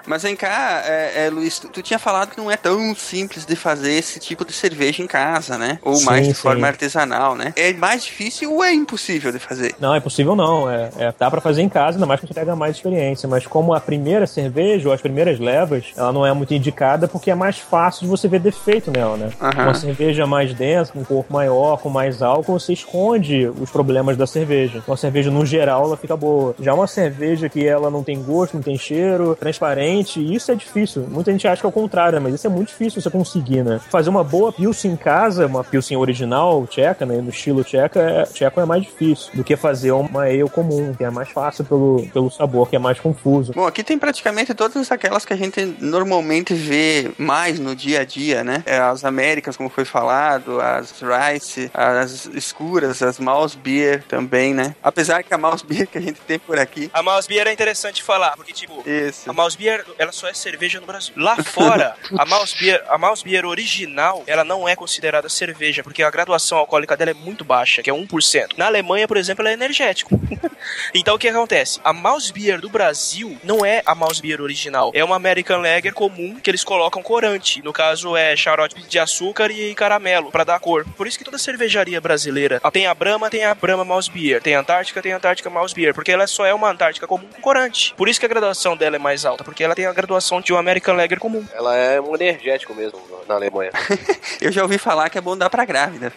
Mas 0.06 0.24
vem 0.24 0.36
cá, 0.36 0.84
é, 0.86 1.26
é, 1.26 1.30
Luiz, 1.30 1.60
tu, 1.60 1.70
tu 1.70 1.82
tinha 1.82 1.98
falado 1.98 2.32
que 2.32 2.38
não 2.38 2.50
é 2.50 2.58
tão 2.58 2.94
simples 2.96 3.46
de 3.46 3.56
fazer 3.56 3.94
esse 3.94 4.20
tipo 4.20 4.46
de 4.46 4.54
cerveja 4.54 5.02
em 5.02 5.08
casa, 5.08 5.58
né? 5.58 5.80
Ou 5.82 5.96
Sim, 5.96 6.06
mais 6.06 6.28
de 6.28 6.34
sim. 6.34 6.42
forma 6.42 6.68
artesanal, 6.68 7.36
né? 7.36 7.54
É 7.56 7.74
mais 7.74 8.04
difícil 8.04 8.54
ou 8.54 8.64
é 8.64 8.74
impossível 8.74 9.32
de 9.32 9.40
fazer? 9.40 9.76
Não, 9.80 9.94
é 9.96 10.00
possível 10.00 10.36
não. 10.36 10.70
É, 10.70 10.90
é- 10.98 11.14
dá 11.18 11.30
pra 11.30 11.42
fazer 11.42 11.62
em 11.62 11.70
casa, 11.70 11.98
ainda 11.98 12.06
mais 12.06 12.20
que 12.20 12.28
você 12.28 12.34
pega 12.34 12.56
mais 12.56 12.76
experiência. 12.76 13.28
Mas 13.28 13.46
como 13.48 13.74
a 13.74 13.80
primeira 13.80 14.26
cerveja 14.28 14.88
ou 14.88 14.94
as 14.94 15.02
primeiras 15.02 15.40
levas, 15.40 15.86
ela 15.98 16.12
não 16.12 16.26
é 16.26 16.34
muito 16.34 16.54
indicada 16.54 17.08
porque 17.08 17.32
é 17.32 17.36
mais 17.36 17.58
fácil 17.60 18.04
de 18.04 18.08
você 18.08 18.28
ver 18.28 18.40
defeito 18.40 18.92
nela, 18.92 19.18
né? 19.18 19.30
Aham. 19.42 19.64
Uma 19.64 19.74
cerveja 19.74 20.26
mais 20.26 20.54
densa, 20.54 20.92
com 20.94 21.00
um 21.00 21.04
corpo 21.04 21.32
maior, 21.34 21.78
com 21.78 21.90
mais 21.90 22.22
álcool, 22.22 22.60
você 22.60 22.74
esconde 22.74 23.48
os 23.48 23.70
problemas 23.70 24.18
da 24.18 24.26
cerveja. 24.28 24.82
Uma 24.88 24.98
cerveja, 24.98 25.30
no 25.32 25.46
geral, 25.46 25.86
ela 25.86 25.98
fica 25.98 26.16
boa. 26.16 26.56
Já 26.60 26.74
uma 26.74 26.88
cerveja 26.88 27.50
que 27.50 27.66
ela 27.66 27.90
não 27.90 28.04
tem 28.04 28.22
gosto, 28.22 28.54
não 28.56 28.62
tem 28.62 28.78
cheiro, 28.78 29.36
transparente, 29.36 30.20
isso 30.34 30.52
é 30.52 30.56
difícil. 30.56 31.06
Muita 31.10 31.32
gente 31.32 31.48
acha 31.48 31.62
que 31.62 31.66
é 31.66 31.70
o 31.70 31.72
contrário, 31.72 32.22
mas 32.22 32.34
isso 32.34 32.48
é 32.48 32.50
muito 32.50 32.70
difícil 32.70 33.02
você 33.02 33.10
conseguir, 33.10 33.64
né? 33.64 33.80
Fazer 33.90 34.10
uma 34.10 34.24
boa 34.24 34.52
Pilsen 34.52 34.92
em 34.92 34.96
casa, 34.96 35.46
uma 35.48 35.64
Pilsen 35.64 35.98
original, 35.98 36.66
tcheca, 36.68 37.06
né? 37.06 37.18
No 37.18 37.30
estilo 37.30 37.64
tcheca, 37.64 38.00
é, 38.00 38.24
tcheco 38.24 38.60
é 38.60 38.66
mais 38.66 38.84
difícil 38.84 39.32
do 39.34 39.44
que 39.44 39.56
fazer 39.56 39.92
uma 39.92 40.24
ale 40.24 40.48
comum, 40.50 40.85
que 40.94 41.04
é 41.04 41.10
mais 41.10 41.30
fácil 41.30 41.66
pelo, 41.66 42.08
pelo 42.14 42.30
sabor, 42.30 42.70
que 42.70 42.76
é 42.76 42.80
mais 42.80 43.00
confuso. 43.00 43.54
Bom, 43.54 43.66
aqui 43.66 43.84
tem 43.84 43.98
praticamente 43.98 44.54
todas 44.54 44.92
aquelas 44.92 45.26
que 45.26 45.34
a 45.34 45.38
gente 45.38 45.64
normalmente 45.80 46.54
vê 46.54 47.12
mais 47.18 47.60
no 47.60 47.76
dia 47.76 48.02
a 48.02 48.06
dia, 48.06 48.44
né? 48.44 48.64
É, 48.66 48.78
as 48.78 49.04
Américas, 49.04 49.58
como 49.58 49.70
foi 49.70 49.86
falado, 49.86 50.60
as 50.60 50.94
Rice, 51.02 51.72
as 51.74 52.26
escuras, 52.28 53.02
as 53.02 53.20
Mouse 53.20 53.58
Beer 53.58 54.04
também, 54.08 54.54
né? 54.54 54.76
Apesar 54.84 55.24
que 55.24 55.34
a 55.34 55.38
Mouse 55.38 55.66
Beer 55.66 55.88
que 55.88 55.98
a 55.98 56.02
gente 56.02 56.20
tem 56.22 56.38
por 56.38 56.60
aqui. 56.60 56.90
A 56.94 57.02
Mouse 57.02 57.28
Beer 57.28 57.48
é 57.48 57.54
interessante 57.54 58.04
falar, 58.04 58.36
porque, 58.36 58.54
tipo, 58.54 58.84
Isso. 58.88 59.30
a 59.30 59.34
Mouse 59.34 59.58
Beer, 59.58 59.86
ela 59.98 60.12
só 60.12 60.28
é 60.28 60.34
cerveja 60.34 60.80
no 60.80 60.86
Brasil. 60.86 61.14
Lá 61.18 61.36
fora, 61.44 61.96
a 62.18 62.26
Mouse 62.26 62.56
Beer, 62.60 62.84
a 62.90 62.98
Mouse 62.98 63.24
Beer 63.24 63.46
original, 63.46 64.24
ela 64.28 64.44
não 64.44 64.68
é 64.68 64.76
considerada 64.76 65.30
cerveja, 65.30 65.84
porque 65.84 66.04
a 66.04 66.10
graduação 66.10 66.58
alcoólica 66.58 66.98
dela 66.98 67.12
é 67.12 67.14
muito 67.14 67.44
baixa, 67.44 67.82
que 67.82 67.90
é 67.90 67.94
1%. 67.94 68.58
Na 68.58 68.66
Alemanha, 68.68 69.08
por 69.08 69.18
exemplo, 69.18 69.42
ela 69.42 69.52
é 69.52 69.54
energético. 69.54 70.20
então, 70.94 71.16
o 71.16 71.20
que 71.20 71.28
acontece? 71.28 71.80
A 71.84 71.94
Mouse 71.94 72.32
Beer 72.32 72.60
do 72.60 72.70
Brasil 72.70 73.38
não 73.44 73.66
é 73.66 73.82
a 73.86 73.94
Mouse 73.96 74.22
Beer 74.22 74.42
original. 74.42 74.92
É 74.94 75.04
uma 75.04 75.16
American 75.16 75.62
Lager 75.62 75.94
comum 75.94 76.40
que 76.42 76.50
eles 76.50 76.64
colocam 76.64 77.02
corante. 77.02 77.62
No 77.64 77.74
caso, 77.74 78.16
é 78.16 78.36
xarope 78.36 78.82
de 78.84 79.00
açúcar 79.00 79.52
e 79.52 79.74
caramelo, 79.76 80.32
pra 80.32 80.44
dar 80.44 80.60
cor. 80.60 80.86
Por 80.98 81.08
isso 81.08 81.18
que 81.18 81.24
toda 81.24 81.38
cervejaria 81.38 82.00
brasileira 82.02 82.62
tem 82.72 82.88
a 82.88 82.94
Brahma, 82.94 83.30
tem 83.30 83.46
a 83.46 83.54
Brahma 83.56 83.84
Mouse 83.86 84.10
Beer. 84.10 84.42
Tem 84.42 84.56
a 84.56 84.60
Antártica, 84.60 85.02
tem 85.02 85.14
a 85.14 85.18
Antártica 85.18 85.50
Mouse 85.50 85.74
Beer. 85.74 85.94
Porque 85.94 86.12
ela 86.12 86.28
só 86.28 86.46
é 86.46 86.54
uma 86.54 86.70
Antártica 86.70 87.08
comum 87.08 87.26
com 87.34 87.42
corante. 87.42 87.94
Por 87.96 88.10
isso 88.10 88.20
que 88.20 88.26
a 88.26 88.30
graduação 88.30 88.76
dela 88.76 88.96
é 88.96 89.00
mais 89.00 89.26
alta, 89.26 89.44
porque 89.44 89.64
ela 89.64 89.76
tem 89.76 89.86
a 89.86 89.94
graduação 89.94 90.42
de 90.42 90.52
uma 90.54 90.60
American 90.60 90.96
Lager 90.96 91.20
comum. 91.20 91.46
Ela 91.54 91.76
é 91.76 92.02
um 92.02 92.14
energético 92.16 92.74
mesmo 92.74 93.00
na 93.28 93.36
Alemanha. 93.36 93.72
Eu 94.42 94.52
já 94.52 94.62
ouvi 94.64 94.78
falar 94.78 95.10
que 95.10 95.18
é 95.18 95.22
bom 95.22 95.38
dar 95.38 95.50
pra 95.50 95.66
grávida. 95.66 96.12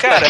Cara, 0.00 0.26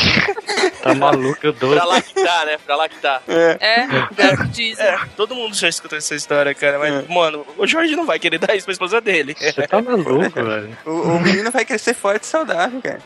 Tá 0.82 0.94
maluco, 0.94 1.38
eu 1.46 1.52
doido. 1.52 1.76
pra 1.76 1.84
lá 1.84 2.00
que 2.02 2.14
tá, 2.14 2.44
né? 2.44 2.58
Pra 2.66 2.74
lá 2.76 2.88
que 2.88 2.96
tá. 2.96 3.20
É, 3.28 3.41
é 3.42 4.34
o 4.34 4.36
que 4.36 4.48
dizem. 4.48 4.84
é, 4.84 4.98
todo 5.16 5.34
mundo 5.34 5.54
já 5.54 5.68
escutou 5.68 5.98
essa 5.98 6.14
história, 6.14 6.54
cara. 6.54 6.78
Mas, 6.78 7.08
mano, 7.08 7.46
o 7.56 7.66
Jorge 7.66 7.94
não 7.96 8.06
vai 8.06 8.18
querer 8.18 8.38
dar 8.38 8.54
isso 8.54 8.64
pra 8.64 8.72
esposa 8.72 9.00
dele. 9.00 9.34
Você 9.38 9.66
tá 9.66 9.80
maluco, 9.80 10.42
velho. 10.42 10.76
O, 10.84 10.90
o 10.90 11.20
menino 11.20 11.50
vai 11.50 11.64
crescer 11.64 11.94
forte 11.94 12.24
e 12.24 12.26
saudável, 12.26 12.80
cara. 12.80 13.00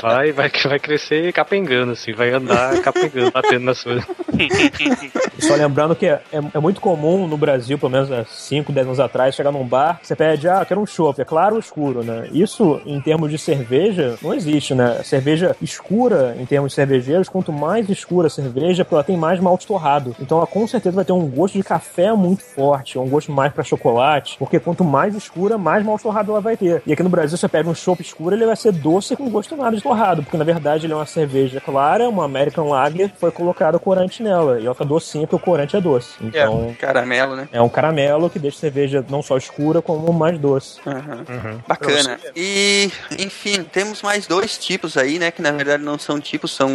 Vai, 0.00 0.32
vai, 0.32 0.50
vai 0.50 0.78
crescer 0.78 1.32
capengando, 1.32 1.92
assim, 1.92 2.12
vai 2.12 2.30
andar 2.30 2.80
capengando, 2.80 3.30
batendo 3.30 3.64
nas 3.64 3.82
coisas. 3.82 4.04
Só 5.38 5.54
lembrando 5.54 5.94
que 5.96 6.06
é, 6.06 6.20
é, 6.32 6.38
é 6.54 6.58
muito 6.58 6.80
comum 6.80 7.26
no 7.26 7.36
Brasil, 7.36 7.78
pelo 7.78 7.90
menos 7.90 8.10
há 8.10 8.24
5, 8.24 8.72
10 8.72 8.86
anos 8.86 9.00
atrás, 9.00 9.34
chegar 9.34 9.50
num 9.50 9.66
bar, 9.66 10.00
você 10.02 10.14
pede, 10.14 10.48
ah, 10.48 10.64
quero 10.64 10.80
um 10.80 10.86
chopp, 10.86 11.20
é 11.20 11.24
claro 11.24 11.54
ou 11.54 11.60
escuro, 11.60 12.02
né? 12.02 12.28
Isso, 12.32 12.80
em 12.86 13.00
termos 13.00 13.30
de 13.30 13.38
cerveja, 13.38 14.16
não 14.22 14.34
existe, 14.34 14.74
né? 14.74 15.02
Cerveja 15.02 15.56
escura, 15.60 16.36
em 16.38 16.46
termos 16.46 16.74
cervejeiros, 16.74 17.28
quanto 17.28 17.52
mais 17.52 17.88
escura 17.88 18.26
a 18.26 18.30
cerveja, 18.30 18.86
ela 18.90 19.04
tem 19.04 19.16
mais 19.16 19.40
malte 19.62 19.66
torrado. 19.66 20.16
Então 20.20 20.38
ela 20.38 20.46
com 20.46 20.66
certeza 20.66 20.94
vai 20.96 21.04
ter 21.04 21.12
um 21.12 21.26
gosto 21.26 21.54
de 21.54 21.62
café 21.62 22.12
muito 22.12 22.42
forte, 22.42 22.98
um 22.98 23.08
gosto 23.08 23.30
mais 23.32 23.52
pra 23.52 23.64
chocolate, 23.64 24.36
porque 24.38 24.58
quanto 24.58 24.84
mais 24.84 25.14
escura, 25.14 25.56
mais 25.56 25.84
malte 25.84 26.02
torrado 26.02 26.30
ela 26.32 26.40
vai 26.40 26.56
ter. 26.56 26.82
E 26.86 26.92
aqui 26.92 27.02
no 27.02 27.08
Brasil, 27.08 27.36
você 27.36 27.48
pega 27.48 27.68
um 27.68 27.74
chopp 27.74 28.00
escuro, 28.02 28.34
ele 28.34 28.46
vai 28.46 28.56
ser 28.56 28.72
doce 28.72 29.16
com 29.16 29.28
gosto 29.30 29.56
nada 29.56 29.76
de 29.76 29.82
torrado, 29.82 30.22
porque 30.22 30.36
na 30.36 30.44
verdade 30.44 30.86
ele 30.86 30.92
é 30.92 30.96
uma 30.96 31.06
cerveja 31.06 31.60
clara, 31.60 32.08
uma 32.08 32.24
American 32.24 32.68
Lager, 32.68 33.10
foi 33.18 33.30
colocado 33.30 33.78
corante 33.78 34.22
nela, 34.22 34.60
e 34.60 34.64
ela 34.64 34.74
fica 34.74 34.84
docinha 34.84 35.26
porque 35.26 35.36
o 35.36 35.44
corante 35.52 35.76
é 35.76 35.80
doce. 35.80 36.14
Então, 36.20 36.74
Caramelo, 36.78 37.36
né? 37.36 37.48
é 37.52 37.60
um 37.60 37.68
caramelo 37.68 38.28
que 38.30 38.38
deixa 38.38 38.56
a 38.56 38.60
cerveja 38.60 39.04
não 39.08 39.22
só 39.22 39.36
escura, 39.36 39.80
como 39.82 40.12
mais 40.12 40.38
doce. 40.38 40.80
Aham. 40.86 41.24
Bacana. 41.66 42.18
E, 42.34 42.90
enfim, 43.18 43.62
temos 43.64 44.02
mais 44.02 44.26
dois 44.26 44.58
tipos 44.58 44.96
aí, 44.96 45.18
né? 45.18 45.30
Que 45.30 45.42
na 45.42 45.50
verdade 45.52 45.82
não 45.82 45.98
são 45.98 46.20
tipos, 46.20 46.52
são. 46.54 46.68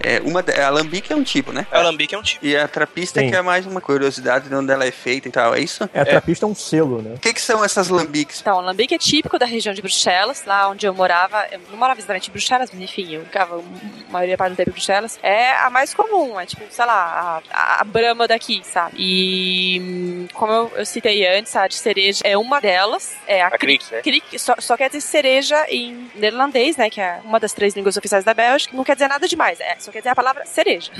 É, 0.00 0.20
uma, 0.24 0.42
de- 0.42 0.52
a 0.52 0.66
Alambique 0.68 1.12
é 1.12 1.16
um 1.16 1.22
tipo, 1.22 1.52
né? 1.52 1.66
A 1.70 1.78
Alambique 1.78 2.14
é 2.14 2.15
um 2.16 2.22
tipo. 2.22 2.44
E 2.44 2.56
a 2.56 2.66
Trapista 2.68 3.20
Sim. 3.20 3.30
que 3.30 3.36
é 3.36 3.42
mais 3.42 3.66
uma 3.66 3.80
curiosidade 3.80 4.48
de 4.48 4.54
onde 4.54 4.72
ela 4.72 4.84
é 4.84 4.90
feita 4.90 5.28
e 5.28 5.30
tal, 5.30 5.54
é 5.54 5.60
isso? 5.60 5.88
É, 5.92 6.00
a 6.00 6.04
trapista 6.04 6.44
é 6.44 6.48
um 6.48 6.54
selo, 6.54 7.02
né? 7.02 7.14
O 7.14 7.18
que, 7.18 7.32
que 7.32 7.40
são 7.40 7.64
essas 7.64 7.88
lambiques? 7.88 8.40
Então, 8.40 8.58
o 8.58 8.60
lambique 8.60 8.94
é 8.94 8.98
típico 8.98 9.38
da 9.38 9.46
região 9.46 9.74
de 9.74 9.80
Bruxelas, 9.80 10.44
lá 10.44 10.68
onde 10.68 10.86
eu 10.86 10.94
morava. 10.94 11.46
Eu 11.50 11.60
não 11.70 11.78
morava 11.78 11.98
exatamente 11.98 12.28
em 12.28 12.32
Bruxelas, 12.32 12.70
mas 12.72 12.82
enfim, 12.82 13.14
eu 13.14 13.24
ficava 13.24 13.58
a 13.58 14.12
maioria 14.12 14.36
parte 14.36 14.52
do 14.52 14.56
tempo 14.56 14.70
em 14.70 14.72
Bruxelas. 14.72 15.18
É 15.22 15.52
a 15.56 15.70
mais 15.70 15.94
comum, 15.94 16.38
é 16.38 16.46
tipo 16.46 16.64
sei 16.70 16.84
lá, 16.84 17.42
a, 17.50 17.80
a 17.80 17.84
Brahma 17.84 18.26
daqui, 18.26 18.62
sabe? 18.64 18.94
E 18.98 20.26
como 20.34 20.52
eu, 20.52 20.72
eu 20.76 20.86
citei 20.86 21.26
antes, 21.26 21.54
a 21.56 21.66
de 21.66 21.74
cereja 21.74 22.20
é 22.24 22.36
uma 22.36 22.60
delas, 22.60 23.14
é 23.26 23.42
a, 23.42 23.48
A 23.48 23.58
Kriek, 23.58 23.84
né? 23.90 24.02
Só, 24.38 24.54
só 24.58 24.76
quer 24.76 24.88
dizer 24.88 25.00
cereja 25.00 25.66
em 25.68 26.10
neerlandês, 26.14 26.76
né? 26.76 26.90
Que 26.90 27.00
é 27.00 27.20
uma 27.24 27.40
das 27.40 27.52
três 27.52 27.74
línguas 27.74 27.96
oficiais 27.96 28.24
da 28.24 28.34
Bélgica. 28.34 28.76
Não 28.76 28.84
quer 28.84 28.94
dizer 28.94 29.08
nada 29.08 29.26
demais, 29.26 29.60
é, 29.60 29.76
só 29.78 29.90
quer 29.90 29.98
dizer 29.98 30.10
a 30.10 30.14
palavra 30.14 30.44
cereja. 30.44 30.90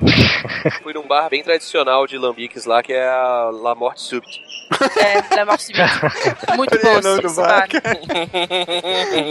Fui 0.82 0.92
num 0.92 1.06
bar 1.06 1.28
bem 1.28 1.42
tradicional 1.42 2.06
de 2.06 2.18
lambiques 2.18 2.64
lá, 2.64 2.82
que 2.82 2.92
é 2.92 3.06
a 3.08 3.50
La 3.52 3.74
Morte 3.74 4.02
Subite. 4.02 4.42
É, 4.98 5.36
La 5.36 5.44
Morte 5.44 5.64
Subite. 5.64 5.82
Muito 6.56 6.78
bom 6.80 6.98
esse 6.98 7.36
bar. 7.36 7.68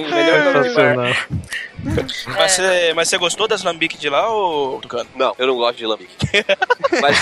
Melhor 0.09 0.53
nome 0.53 0.69
do 0.69 0.75
bar. 0.75 1.27
Mas 2.27 2.53
você, 2.53 2.93
mas 2.95 3.09
você 3.09 3.17
gostou 3.17 3.47
das 3.47 3.63
lambiques 3.63 3.99
de 3.99 4.09
lá, 4.09 4.29
ou 4.29 4.79
Tucano? 4.79 5.09
Não, 5.15 5.33
eu 5.37 5.47
não 5.47 5.55
gosto 5.55 5.77
de 5.77 5.85
lambique. 5.85 6.15
Mas 7.01 7.17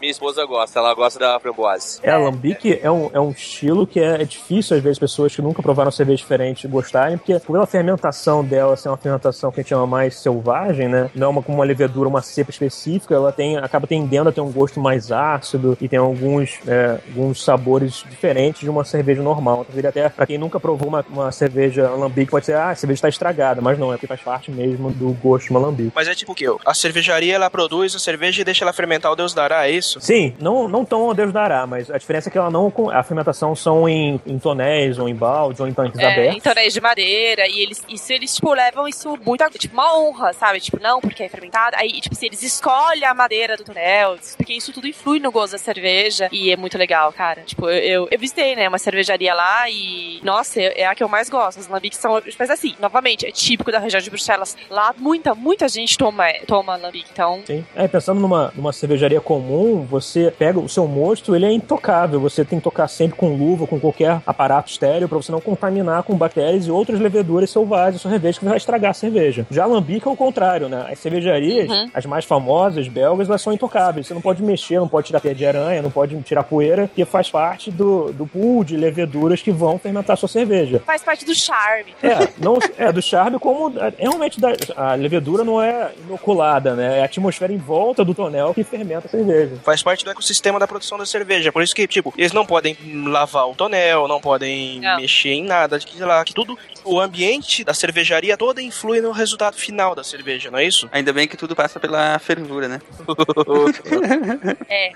minha 0.00 0.10
esposa 0.10 0.44
gosta, 0.44 0.78
ela 0.78 0.94
gosta 0.94 1.18
da 1.18 1.40
framboise. 1.40 2.00
É, 2.02 2.10
alambique 2.10 2.78
é 2.82 2.90
um, 2.90 3.10
é 3.12 3.20
um 3.20 3.30
estilo 3.30 3.86
que 3.86 4.00
é, 4.00 4.22
é 4.22 4.24
difícil, 4.24 4.76
às 4.76 4.82
vezes, 4.82 4.98
pessoas 4.98 5.34
que 5.34 5.42
nunca 5.42 5.62
provaram 5.62 5.90
cerveja 5.90 6.18
diferente 6.18 6.68
gostarem, 6.68 7.16
porque 7.16 7.38
pela 7.40 7.66
fermentação 7.66 8.44
dela 8.44 8.76
ser 8.76 8.88
uma 8.88 8.96
fermentação 8.96 9.50
que 9.50 9.60
a 9.60 9.62
gente 9.62 9.70
chama 9.70 9.86
mais 9.86 10.16
selvagem, 10.16 10.88
né? 10.88 11.10
Não 11.14 11.28
é 11.28 11.30
uma, 11.30 11.42
como 11.42 11.58
uma 11.58 11.64
levedura, 11.64 12.08
uma 12.08 12.22
cepa 12.22 12.50
específica, 12.50 13.14
ela 13.14 13.32
tem, 13.32 13.56
acaba 13.56 13.86
tendendo 13.86 14.28
a 14.28 14.32
ter 14.32 14.40
um 14.40 14.52
gosto 14.52 14.80
mais 14.80 15.10
ácido 15.10 15.76
e 15.80 15.88
tem 15.88 15.98
alguns, 15.98 16.58
é, 16.66 16.98
alguns 17.08 17.42
sabores 17.42 18.04
diferentes 18.08 18.60
de 18.60 18.70
uma 18.70 18.84
cerveja 18.84 19.22
normal. 19.22 19.66
Então, 19.74 19.88
até, 19.88 20.08
pra 20.08 20.26
quem 20.26 20.38
nunca 20.38 20.60
provou 20.60 20.88
uma, 20.88 21.04
uma 21.08 21.32
cerveja 21.32 21.88
alambique, 21.88 22.30
pode 22.30 22.46
ser, 22.46 22.54
ah, 22.54 22.70
a 22.70 22.74
cerveja 22.74 22.98
está 22.98 23.08
estragada, 23.08 23.60
mas 23.60 23.77
não, 23.78 23.92
é 23.92 23.96
porque 23.96 24.06
faz 24.06 24.20
parte 24.20 24.50
mesmo 24.50 24.90
do 24.90 25.12
gosto 25.14 25.46
de 25.46 25.50
uma 25.50 25.60
alambique. 25.60 25.92
Mas 25.94 26.08
é 26.08 26.14
tipo 26.14 26.32
o 26.32 26.34
quê? 26.34 26.46
A 26.64 26.74
cervejaria, 26.74 27.34
ela 27.34 27.48
produz 27.50 27.94
a 27.94 27.98
cerveja 27.98 28.40
e 28.40 28.44
deixa 28.44 28.64
ela 28.64 28.72
fermentar 28.72 29.12
o 29.12 29.16
Deus 29.16 29.32
dará, 29.34 29.66
é 29.66 29.70
isso? 29.70 30.00
Sim, 30.00 30.34
não, 30.40 30.68
não 30.68 30.84
tão 30.84 31.02
ao 31.02 31.14
Deus 31.14 31.32
dará, 31.32 31.66
mas 31.66 31.90
a 31.90 31.98
diferença 31.98 32.28
é 32.28 32.32
que 32.32 32.38
ela 32.38 32.50
não. 32.50 32.72
A 32.92 33.02
fermentação 33.02 33.54
são 33.54 33.88
em, 33.88 34.20
em 34.26 34.38
tonéis, 34.38 34.98
ou 34.98 35.08
em 35.08 35.14
baldes, 35.14 35.60
ou 35.60 35.66
em 35.68 35.72
tanques 35.72 35.98
É, 36.00 36.06
abertos. 36.12 36.36
em 36.36 36.40
tonéis 36.40 36.72
de 36.72 36.80
madeira, 36.80 37.46
e 37.48 37.60
eles, 37.60 37.82
isso 37.88 38.12
eles, 38.12 38.34
tipo, 38.34 38.52
levam 38.52 38.86
isso 38.88 39.16
muito, 39.24 39.42
a- 39.42 39.50
tipo, 39.50 39.74
uma 39.74 39.96
honra, 39.98 40.32
sabe? 40.32 40.60
Tipo, 40.60 40.80
não, 40.82 41.00
porque 41.00 41.22
é 41.22 41.28
fermentado. 41.28 41.76
Aí, 41.78 42.00
tipo, 42.00 42.14
se 42.14 42.26
eles 42.26 42.42
escolhem 42.42 43.04
a 43.04 43.14
madeira 43.14 43.56
do 43.56 43.64
tonel, 43.64 44.16
porque 44.36 44.52
isso 44.52 44.72
tudo 44.72 44.86
influi 44.86 45.18
no 45.20 45.30
gosto 45.30 45.52
da 45.52 45.58
cerveja, 45.58 46.28
e 46.32 46.50
é 46.50 46.56
muito 46.56 46.76
legal, 46.78 47.12
cara. 47.12 47.42
Tipo, 47.42 47.68
eu, 47.68 47.78
eu, 48.02 48.08
eu 48.10 48.18
visitei, 48.18 48.54
né, 48.56 48.68
uma 48.68 48.78
cervejaria 48.78 49.34
lá, 49.34 49.68
e, 49.70 50.20
nossa, 50.22 50.60
é 50.60 50.78
é 50.82 50.86
a 50.86 50.94
que 50.94 51.02
eu 51.02 51.08
mais 51.08 51.28
gosto. 51.28 51.58
As 51.58 51.66
lambiques 51.68 51.98
são, 51.98 52.22
mas 52.38 52.50
assim, 52.50 52.74
novamente, 52.78 53.26
é 53.26 53.30
típico 53.32 53.67
da 53.72 53.78
região 53.78 54.00
de 54.00 54.08
Bruxelas. 54.10 54.56
Lá, 54.70 54.94
muita, 54.96 55.34
muita 55.34 55.68
gente 55.68 55.96
toma, 55.96 56.24
toma 56.46 56.76
lambique, 56.76 57.08
então... 57.12 57.40
Sim. 57.46 57.64
É, 57.74 57.86
pensando 57.88 58.20
numa, 58.20 58.52
numa 58.54 58.72
cervejaria 58.72 59.20
comum, 59.20 59.84
você 59.88 60.32
pega 60.36 60.58
o 60.58 60.68
seu 60.68 60.86
mosto, 60.86 61.34
ele 61.34 61.46
é 61.46 61.52
intocável. 61.52 62.20
Você 62.20 62.44
tem 62.44 62.58
que 62.58 62.64
tocar 62.64 62.88
sempre 62.88 63.16
com 63.16 63.34
luva, 63.36 63.66
com 63.66 63.78
qualquer 63.80 64.20
aparato 64.26 64.70
estéreo, 64.70 65.08
pra 65.08 65.16
você 65.18 65.30
não 65.32 65.40
contaminar 65.40 66.02
com 66.02 66.14
bactérias 66.16 66.66
e 66.66 66.70
outras 66.70 67.00
leveduras 67.00 67.50
selvagens, 67.50 68.02
cerveja 68.02 68.38
que 68.38 68.44
vai 68.44 68.56
estragar 68.56 68.90
a 68.90 68.94
cerveja. 68.94 69.46
Já 69.50 69.62
a 69.62 69.66
alambique 69.66 70.06
é 70.06 70.10
o 70.10 70.16
contrário, 70.16 70.68
né? 70.68 70.86
As 70.90 70.98
cervejarias, 70.98 71.68
Uhum. 71.68 71.90
as 71.92 72.06
mais 72.06 72.24
famosas, 72.24 72.88
belgas, 72.88 73.28
elas 73.28 73.42
são 73.42 73.52
intocáveis. 73.52 74.06
Você 74.06 74.14
não 74.14 74.20
pode 74.20 74.42
mexer, 74.42 74.78
não 74.78 74.88
pode 74.88 75.08
tirar 75.08 75.20
pé 75.20 75.34
de 75.34 75.44
aranha, 75.44 75.82
não 75.82 75.90
pode 75.90 76.18
tirar 76.22 76.42
poeira, 76.42 76.86
porque 76.88 77.04
faz 77.04 77.30
parte 77.30 77.70
do, 77.70 78.12
do 78.12 78.26
pool 78.26 78.64
de 78.64 78.76
leveduras 78.76 79.42
que 79.42 79.50
vão 79.50 79.78
fermentar 79.78 80.14
a 80.14 80.16
sua 80.16 80.28
cerveja. 80.28 80.80
Faz 80.84 81.02
parte 81.02 81.24
do 81.24 81.34
charme. 81.34 81.94
É, 82.02 82.28
não, 82.42 82.58
é 82.76 82.90
do 82.92 83.02
charme 83.02 83.38
como 83.38 83.57
é, 83.78 83.92
realmente 84.02 84.40
da- 84.40 84.52
a 84.76 84.94
levedura 84.94 85.42
não 85.44 85.60
é 85.62 85.90
inoculada, 86.06 86.74
né? 86.74 86.98
É 86.98 87.02
a 87.02 87.04
atmosfera 87.04 87.52
em 87.52 87.56
volta 87.58 88.04
do 88.04 88.14
tonel 88.14 88.54
que 88.54 88.62
fermenta 88.64 89.06
a 89.06 89.10
cerveja. 89.10 89.56
Faz 89.64 89.82
parte 89.82 90.04
do 90.04 90.10
ecossistema 90.10 90.58
da 90.58 90.66
produção 90.68 90.96
da 90.98 91.04
cerveja. 91.06 91.50
Por 91.52 91.62
isso 91.62 91.74
que, 91.74 91.86
tipo, 91.86 92.12
eles 92.16 92.32
não 92.32 92.46
podem 92.46 92.76
lavar 93.06 93.48
o 93.48 93.54
tonel, 93.54 94.06
não 94.08 94.20
podem 94.20 94.80
Não. 94.80 94.96
mexer 94.96 95.30
em 95.30 95.44
nada, 95.44 95.78
que, 95.78 95.96
sei 95.96 96.06
lá, 96.06 96.24
que 96.24 96.32
tudo, 96.34 96.56
o 96.84 97.00
ambiente 97.00 97.64
da 97.64 97.74
cervejaria 97.74 98.36
toda 98.36 98.62
influi 98.62 99.00
no 99.00 99.10
resultado 99.10 99.54
final 99.56 99.94
da 99.94 100.04
cerveja, 100.04 100.50
não 100.50 100.58
é 100.58 100.64
isso? 100.64 100.88
Ainda 100.92 101.12
bem 101.12 101.26
que 101.26 101.36
tudo 101.36 101.54
passa 101.56 101.80
pela 101.80 102.18
fervura, 102.18 102.68
né? 102.68 102.80
É. 104.68 104.92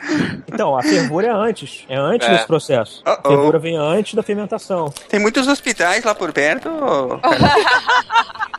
Então, 0.52 0.76
a 0.76 0.82
fervura 0.82 1.26
é 1.28 1.30
antes. 1.30 1.84
É 1.88 1.96
antes 1.96 2.28
É. 2.28 2.32
desse 2.32 2.46
processo. 2.46 3.02
A 3.04 3.12
Uh-oh. 3.12 3.28
fervura 3.28 3.58
vem 3.58 3.76
antes 3.76 4.14
da 4.14 4.22
fermentação. 4.22 4.92
Tem 5.08 5.18
muitos 5.20 5.46
hospitais 5.48 6.04
lá 6.04 6.14
por 6.14 6.32
perto. 6.32 6.68
ô, 6.68 7.18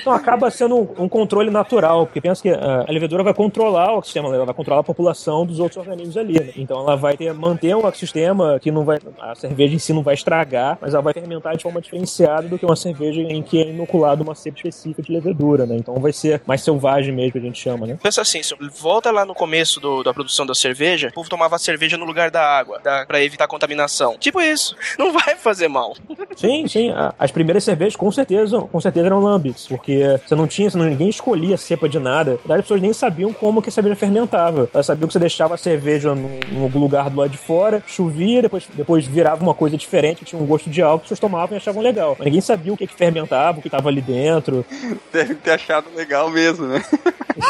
Então 0.00 0.12
acaba 0.12 0.50
sendo 0.50 0.76
um, 0.76 1.04
um 1.04 1.08
controle 1.08 1.50
natural, 1.50 2.06
porque 2.06 2.20
pensa 2.20 2.42
que 2.42 2.50
ah, 2.50 2.84
a 2.88 2.92
levedura 2.92 3.22
vai 3.22 3.34
controlar 3.34 3.90
o 3.92 3.98
ecossistema, 3.98 4.28
ela 4.34 4.44
vai 4.44 4.54
controlar 4.54 4.80
a 4.80 4.84
população 4.84 5.44
dos 5.46 5.58
outros 5.58 5.76
organismos 5.78 6.16
ali. 6.16 6.34
né? 6.40 6.52
Então 6.56 6.80
ela 6.80 6.96
vai 6.96 7.16
ter, 7.16 7.32
manter 7.34 7.74
um 7.74 7.80
ecossistema 7.80 8.58
que 8.60 8.70
não 8.70 8.84
vai. 8.84 8.98
A 9.20 9.34
cerveja 9.34 9.74
em 9.74 9.78
si 9.78 9.92
não 9.92 10.02
vai 10.02 10.14
estragar, 10.14 10.78
mas 10.80 10.94
ela 10.94 11.02
vai 11.02 11.12
fermentar 11.12 11.56
de 11.56 11.62
forma 11.62 11.80
diferenciada 11.80 12.48
do 12.48 12.58
que 12.58 12.64
uma 12.64 12.76
cerveja 12.76 13.20
em 13.20 13.42
que 13.42 13.60
é 13.60 13.68
inoculada 13.68 14.22
uma 14.22 14.34
cepa 14.34 14.56
específica 14.58 15.02
de 15.02 15.12
levedura, 15.12 15.66
né? 15.66 15.76
Então 15.76 15.94
vai 15.96 16.12
ser 16.12 16.40
mais 16.46 16.62
selvagem 16.62 17.12
mesmo, 17.14 17.32
que 17.32 17.38
a 17.38 17.42
gente 17.42 17.58
chama, 17.60 17.86
né? 17.86 17.98
Pensa 18.02 18.22
assim, 18.22 18.42
se 18.42 18.54
volta 18.80 19.10
lá 19.10 19.24
no 19.24 19.34
começo 19.34 19.80
do- 19.80 20.02
da 20.02 20.12
produção 20.14 20.46
da 20.46 20.54
cerveja, 20.54 21.08
o 21.08 21.12
povo 21.12 21.28
tomava 21.28 21.58
cerveja 21.58 21.96
no 21.96 22.04
lugar 22.04 22.30
da 22.30 22.42
água, 22.42 22.78
da, 22.82 23.04
pra 23.06 23.22
evitar 23.22 23.46
contaminação. 23.46 24.16
Tipo 24.18 24.40
isso, 24.40 24.76
não 24.98 25.12
vai 25.12 25.34
fazer 25.36 25.68
mal. 25.68 25.94
Sim, 26.36 26.66
sim. 26.68 26.90
a- 26.90 27.14
As 27.18 27.30
primeiras 27.30 27.64
cervejas, 27.64 27.96
com 27.96 28.10
certeza, 28.10 28.53
com 28.62 28.80
certeza 28.80 29.06
eram 29.06 29.20
lambics, 29.20 29.66
porque 29.66 30.18
você 30.26 30.34
não 30.34 30.46
tinha, 30.46 30.70
você 30.70 30.78
não, 30.78 30.84
ninguém 30.86 31.08
escolhia 31.08 31.56
cepa 31.56 31.88
de 31.88 31.98
nada. 31.98 32.32
Na 32.32 32.36
verdade, 32.36 32.60
as 32.60 32.64
pessoas 32.64 32.80
nem 32.80 32.92
sabiam 32.92 33.32
como 33.32 33.62
que 33.62 33.68
a 33.68 33.72
cerveja 33.72 33.96
fermentava. 33.96 34.68
Elas 34.72 34.86
sabiam 34.86 35.06
que 35.06 35.12
você 35.12 35.18
deixava 35.18 35.54
a 35.54 35.58
cerveja 35.58 36.14
num, 36.14 36.40
num 36.50 36.78
lugar 36.78 37.10
do 37.10 37.20
lado 37.20 37.30
de 37.30 37.38
fora, 37.38 37.82
chovia, 37.86 38.42
depois, 38.42 38.66
depois 38.72 39.06
virava 39.06 39.42
uma 39.42 39.54
coisa 39.54 39.76
diferente, 39.76 40.18
que 40.18 40.24
tinha 40.24 40.40
um 40.40 40.46
gosto 40.46 40.70
de 40.70 40.82
álcool, 40.82 40.96
as 40.96 41.02
pessoas 41.02 41.20
tomavam 41.20 41.56
e 41.56 41.58
achavam 41.58 41.82
legal. 41.82 42.16
Mas 42.18 42.26
ninguém 42.26 42.40
sabia 42.40 42.72
o 42.72 42.76
que, 42.76 42.86
que 42.86 42.94
fermentava, 42.94 43.58
o 43.58 43.62
que 43.62 43.68
estava 43.68 43.88
ali 43.88 44.00
dentro. 44.00 44.64
Deve 45.12 45.34
ter 45.34 45.52
achado 45.52 45.86
legal 45.94 46.30
mesmo, 46.30 46.66
né? 46.66 46.82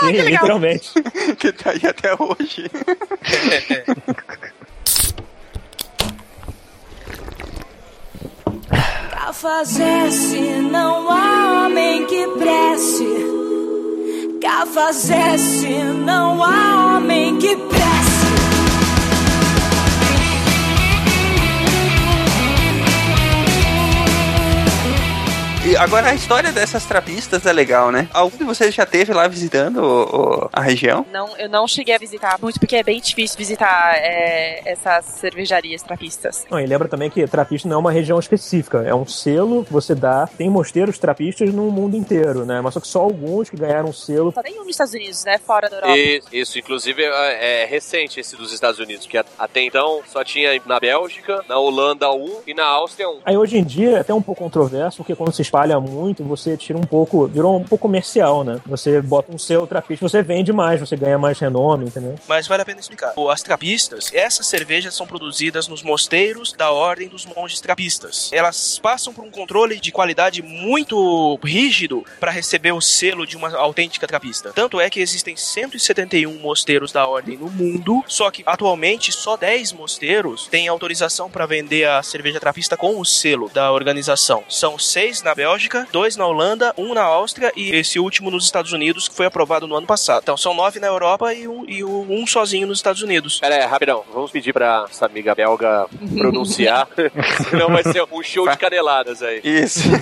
Sim, 0.01 0.13
literalmente. 0.13 0.91
que 1.39 1.53
tá 1.53 1.71
aí 1.71 1.81
até 1.87 2.15
hoje. 2.15 2.71
Cafajeste, 9.45 10.41
não 10.73 11.11
há 11.11 11.67
homem 11.67 12.07
que 12.07 12.27
preste. 12.29 13.05
Cafajeste, 14.41 15.69
não 16.03 16.43
há 16.43 16.97
homem 16.97 17.37
que 17.37 17.55
preste. 17.55 18.54
E 25.67 25.75
agora 25.79 26.11
a 26.11 26.15
história 26.15 26.53
dessas 26.53 26.85
trapistas 26.85 27.47
é 27.47 27.53
legal, 27.53 27.91
né? 27.91 28.07
Algum 28.13 28.37
de 28.37 28.45
vocês 28.45 28.75
já 28.75 28.85
teve 28.85 29.15
lá 29.15 29.27
visitando 29.27 29.79
o- 29.79 30.43
o- 30.45 30.51
a 30.53 30.61
região? 30.61 31.07
Não, 31.11 31.35
eu 31.39 31.49
não 31.49 31.67
cheguei 31.67 31.95
a 31.95 31.99
visitar 31.99 32.39
muito, 32.39 32.61
porque 32.61 32.77
é 32.77 32.83
bem 32.83 33.01
difícil 33.01 33.39
visitar 33.39 33.95
é, 33.97 34.61
essas 34.67 35.07
cervejarias 35.07 35.83
trapistas. 35.83 36.45
Não, 36.51 36.61
e 36.61 36.67
lembra 36.67 36.87
também 36.87 37.09
que 37.09 37.27
trapista 37.27 37.67
não 37.67 37.77
é 37.77 37.79
uma 37.79 37.91
região 37.91 38.19
específica, 38.19 38.83
é 38.87 38.95
um 38.95 39.07
selo 39.07 39.65
que 39.65 39.73
você 39.73 39.95
dá. 39.95 40.29
Tem 40.37 40.51
mosteiros 40.51 40.99
trapistas 40.99 41.51
no 41.55 41.71
mundo 41.71 41.97
inteiro, 41.97 42.45
né? 42.45 42.61
Mas 42.61 42.75
só 42.75 42.81
que 42.81 42.87
só 42.87 43.01
alguns 43.01 43.49
que 43.49 43.57
ganharam 43.57 43.91
selo 43.91 44.33
Só 44.33 44.43
tem 44.43 44.61
um 44.61 44.65
nos 44.65 44.73
Estados 44.73 44.93
Unidos, 44.93 45.25
né? 45.25 45.39
Fora 45.39 45.71
da 45.71 45.77
Europa. 45.79 45.97
Isso, 45.97 46.29
isso, 46.31 46.59
inclusive 46.59 47.03
é, 47.03 47.63
é 47.63 47.65
recente 47.65 48.21
esse 48.21 48.37
dos 48.37 48.53
Estados 48.53 48.79
Unidos, 48.79 49.07
que 49.07 49.17
até 49.17 49.63
então 49.63 50.03
só 50.13 50.23
tinha 50.23 50.61
na 50.67 50.79
Bélgica, 50.79 51.43
na 51.49 51.59
Holanda 51.59 52.11
um 52.13 52.41
e 52.47 52.53
na 52.53 52.67
Áustria 52.67 53.09
um. 53.09 53.21
Aí 53.25 53.35
hoje 53.39 53.57
em 53.57 53.65
dia 53.65 53.93
é 53.97 54.01
até 54.01 54.13
um 54.13 54.21
pouco 54.21 54.43
controverso, 54.45 54.99
porque 54.99 55.15
quando 55.17 55.33
se 55.33 55.54
espalha 55.55 55.79
muito, 55.79 56.25
você 56.25 56.57
tira 56.57 56.77
um 56.77 56.83
pouco, 56.83 57.29
virou 57.29 57.57
um 57.57 57.63
pouco 57.63 57.83
comercial, 57.83 58.43
né? 58.43 58.61
Você 58.67 59.01
bota 59.01 59.33
um 59.33 59.39
selo 59.39 59.69
trapista, 59.69 60.09
você 60.09 60.21
vende 60.21 60.53
mais, 60.53 60.81
você 60.81 60.97
ganha 60.97 61.17
mais 61.17 61.39
renome, 61.39 61.87
entendeu? 61.87 62.17
Mas 62.27 62.49
vale 62.49 62.63
a 62.63 62.65
pena 62.65 62.81
explicar. 62.81 63.15
As 63.31 63.43
trapistas, 63.43 64.11
essas 64.13 64.49
cervejas 64.49 64.95
são 64.95 65.07
produzidas 65.07 65.69
nos 65.69 65.83
mosteiros 65.83 66.53
da 66.53 66.73
Ordem 66.73 67.09
dos 67.09 67.25
Monges 67.25 67.61
Trapistas. 67.61 68.31
Elas 68.33 68.81
passam 68.81 69.13
por 69.13 69.23
um 69.23 69.31
controle 69.31 69.79
de 69.79 69.93
qualidade 69.93 70.43
muito 70.43 71.39
rígido 71.45 72.05
para 72.19 72.33
receber 72.33 72.73
o 72.73 72.81
selo 72.81 73.25
de 73.25 73.37
uma 73.37 73.55
autêntica 73.57 74.09
trapista. 74.09 74.53
Tanto 74.53 74.81
é 74.81 74.91
que 74.91 75.01
existem 75.01 75.37
171 75.37 76.33
mosteiros 76.41 76.91
da 76.91 77.07
Ordem 77.07 77.37
no 77.37 77.49
mundo, 77.49 78.03
só 78.09 78.31
que 78.31 78.43
atualmente 78.45 79.13
só 79.13 79.37
10 79.37 79.73
mosteiros 79.73 80.49
têm 80.49 80.67
autorização 80.67 81.31
para 81.31 81.47
vender 81.47 81.89
a 81.89 82.03
cerveja 82.03 82.41
trapista 82.41 82.77
com 82.77 82.99
o 82.99 83.05
selo 83.05 83.49
da 83.51 83.71
organização. 83.71 84.43
São 84.49 84.79
seis 84.79 85.23
na 85.23 85.35
Bélgica, 85.45 85.87
dois 85.93 86.17
na 86.17 86.27
Holanda, 86.27 86.73
um 86.79 86.95
na 86.95 87.03
Áustria 87.03 87.53
e 87.55 87.71
esse 87.77 87.99
último 87.99 88.31
nos 88.31 88.45
Estados 88.47 88.73
Unidos, 88.73 89.09
que 89.09 89.15
foi 89.15 89.27
aprovado 89.27 89.67
no 89.67 89.77
ano 89.77 89.87
passado. 89.87 90.23
Então 90.23 90.39
são 90.39 90.55
nove 90.55 90.81
na 90.81 90.87
Europa 90.87 91.35
e 91.35 91.47
um, 91.47 91.65
e 91.69 91.85
um- 91.85 92.27
sozinho 92.27 92.67
nos 92.67 92.79
Estados 92.79 93.03
Unidos. 93.03 93.41
Pera 93.41 93.57
aí, 93.57 93.67
rapidão, 93.67 94.03
vamos 94.13 94.31
pedir 94.31 94.55
pra 94.55 94.87
essa 94.91 95.05
amiga 95.05 95.35
belga 95.35 95.87
pronunciar, 96.17 96.89
senão 97.51 97.69
vai 97.69 97.83
ser 97.83 98.03
um 98.11 98.23
show 98.23 98.49
de 98.49 98.57
caneladas 98.57 99.23
aí. 99.23 99.43
Isso. 99.45 99.81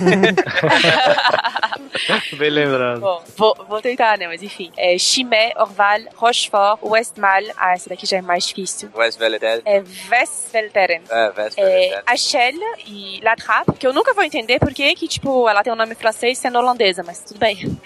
Bem 2.37 2.49
lembrado. 2.49 3.01
Bom, 3.01 3.21
vou, 3.37 3.55
vou 3.67 3.81
tentar, 3.81 4.17
né? 4.17 4.27
Mas 4.27 4.41
enfim. 4.41 4.71
É 4.77 4.97
Chimay, 4.97 5.51
Orval, 5.57 5.99
Rochefort, 6.15 6.79
Westmal. 6.81 7.41
Ah, 7.57 7.73
essa 7.73 7.89
daqui 7.89 8.05
já 8.05 8.17
é 8.17 8.21
mais 8.21 8.47
difícil. 8.47 8.89
West 8.95 9.19
Velletel. 9.19 9.61
É 9.65 9.83
Westvelteren. 10.09 11.01
É, 11.09 11.31
West 11.37 11.57
É, 11.57 12.01
e 12.87 13.19
La 13.23 13.35
Trappe, 13.35 13.73
que 13.73 13.85
eu 13.85 13.93
nunca 13.93 14.13
vou 14.13 14.23
entender 14.23 14.59
porque 14.59 14.95
que, 14.95 15.07
tipo, 15.07 15.29
ela 15.47 15.63
tem 15.63 15.73
um 15.73 15.75
nome 15.75 15.95
francês 15.95 16.37
sendo 16.37 16.57
holandesa, 16.57 17.03
mas 17.03 17.19
tudo 17.19 17.39
bem. 17.39 17.57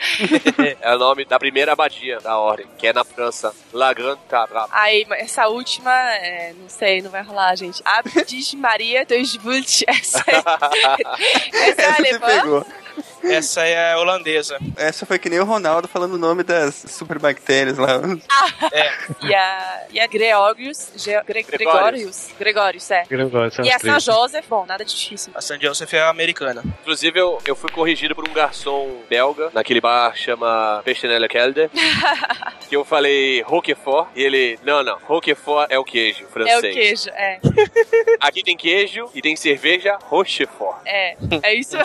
É 0.82 0.96
o 0.96 1.00
nome 1.00 1.26
da 1.26 1.40
primeira 1.40 1.74
abadia 1.74 2.20
da 2.20 2.38
ordem, 2.38 2.66
que 2.78 2.88
é 2.88 2.94
na 2.94 3.04
França. 3.04 3.54
La 3.74 3.94
Grande 3.94 4.20
Trappe. 4.28 4.54
Aí, 4.72 5.06
mas 5.08 5.20
essa 5.22 5.48
última, 5.48 5.92
é, 6.16 6.54
não 6.54 6.70
sei, 6.70 7.02
não 7.02 7.10
vai 7.10 7.24
rolar, 7.24 7.56
gente. 7.56 7.82
Abdis 7.84 8.54
Maria 8.54 9.06
dos 9.06 9.36
Vult. 9.36 9.84
Essa 9.88 10.24
é, 10.28 11.70
essa 11.70 11.82
é 11.82 11.98
alemã. 11.98 12.66
Essa 13.24 13.66
é 13.66 13.94
a 13.94 14.00
holandesa. 14.00 14.58
Essa 14.76 15.06
foi 15.06 15.20
que 15.20 15.30
nem 15.30 15.40
o 15.40 15.46
Ronaldo 15.46 15.88
falando 15.88 16.14
o 16.14 16.18
nome 16.18 16.44
das 16.44 16.76
superbactérias 16.88 17.78
lá. 17.78 18.00
E 19.22 19.34
a, 19.36 19.84
e 19.92 20.00
a 20.00 20.08
Gregorius. 20.08 20.90
Ge, 20.96 21.22
Gre, 21.26 21.44
Gregorius. 21.44 22.30
Gregorius, 22.40 22.92
é. 22.92 23.04
Gregório, 23.06 23.52
são 23.52 23.66
E 23.66 23.72
a 23.72 23.80
três. 23.80 24.04
Joseph, 24.04 24.46
bom, 24.48 24.66
nada 24.66 24.86
difícil. 24.86 25.32
A 25.36 25.42
St. 25.42 25.60
Joseph 25.62 25.94
é 25.94 26.02
a 26.02 26.10
americana. 26.10 26.64
Inclusive, 26.82 27.20
eu, 27.20 27.40
eu 27.46 27.56
fui 27.56 27.70
corrigido 27.72 28.16
por 28.16 28.28
um 28.28 28.34
garçom 28.34 29.02
belga, 29.10 29.50
naquele 29.54 29.82
bar 29.82 30.16
chama 30.16 30.82
Pestenelle 30.86 31.28
Kelder, 31.28 31.70
que 32.70 32.76
eu 32.76 32.86
falei 32.86 33.42
Roquefort, 33.42 34.10
e 34.16 34.24
ele, 34.24 34.60
não, 34.64 34.84
não, 34.84 34.98
Roquefort 35.06 35.68
é 35.70 35.78
o 35.78 35.84
queijo 35.84 36.24
É 36.24 36.26
o 36.26 36.30
francês. 36.30 36.74
queijo, 36.76 37.10
é. 37.10 37.40
Aqui 38.20 38.44
tem 38.44 38.56
queijo 38.56 39.10
e 39.14 39.22
tem 39.22 39.36
cerveja 39.36 39.98
Rochefort. 40.04 40.78
É, 40.86 41.16
é 41.44 41.54
isso. 41.54 41.78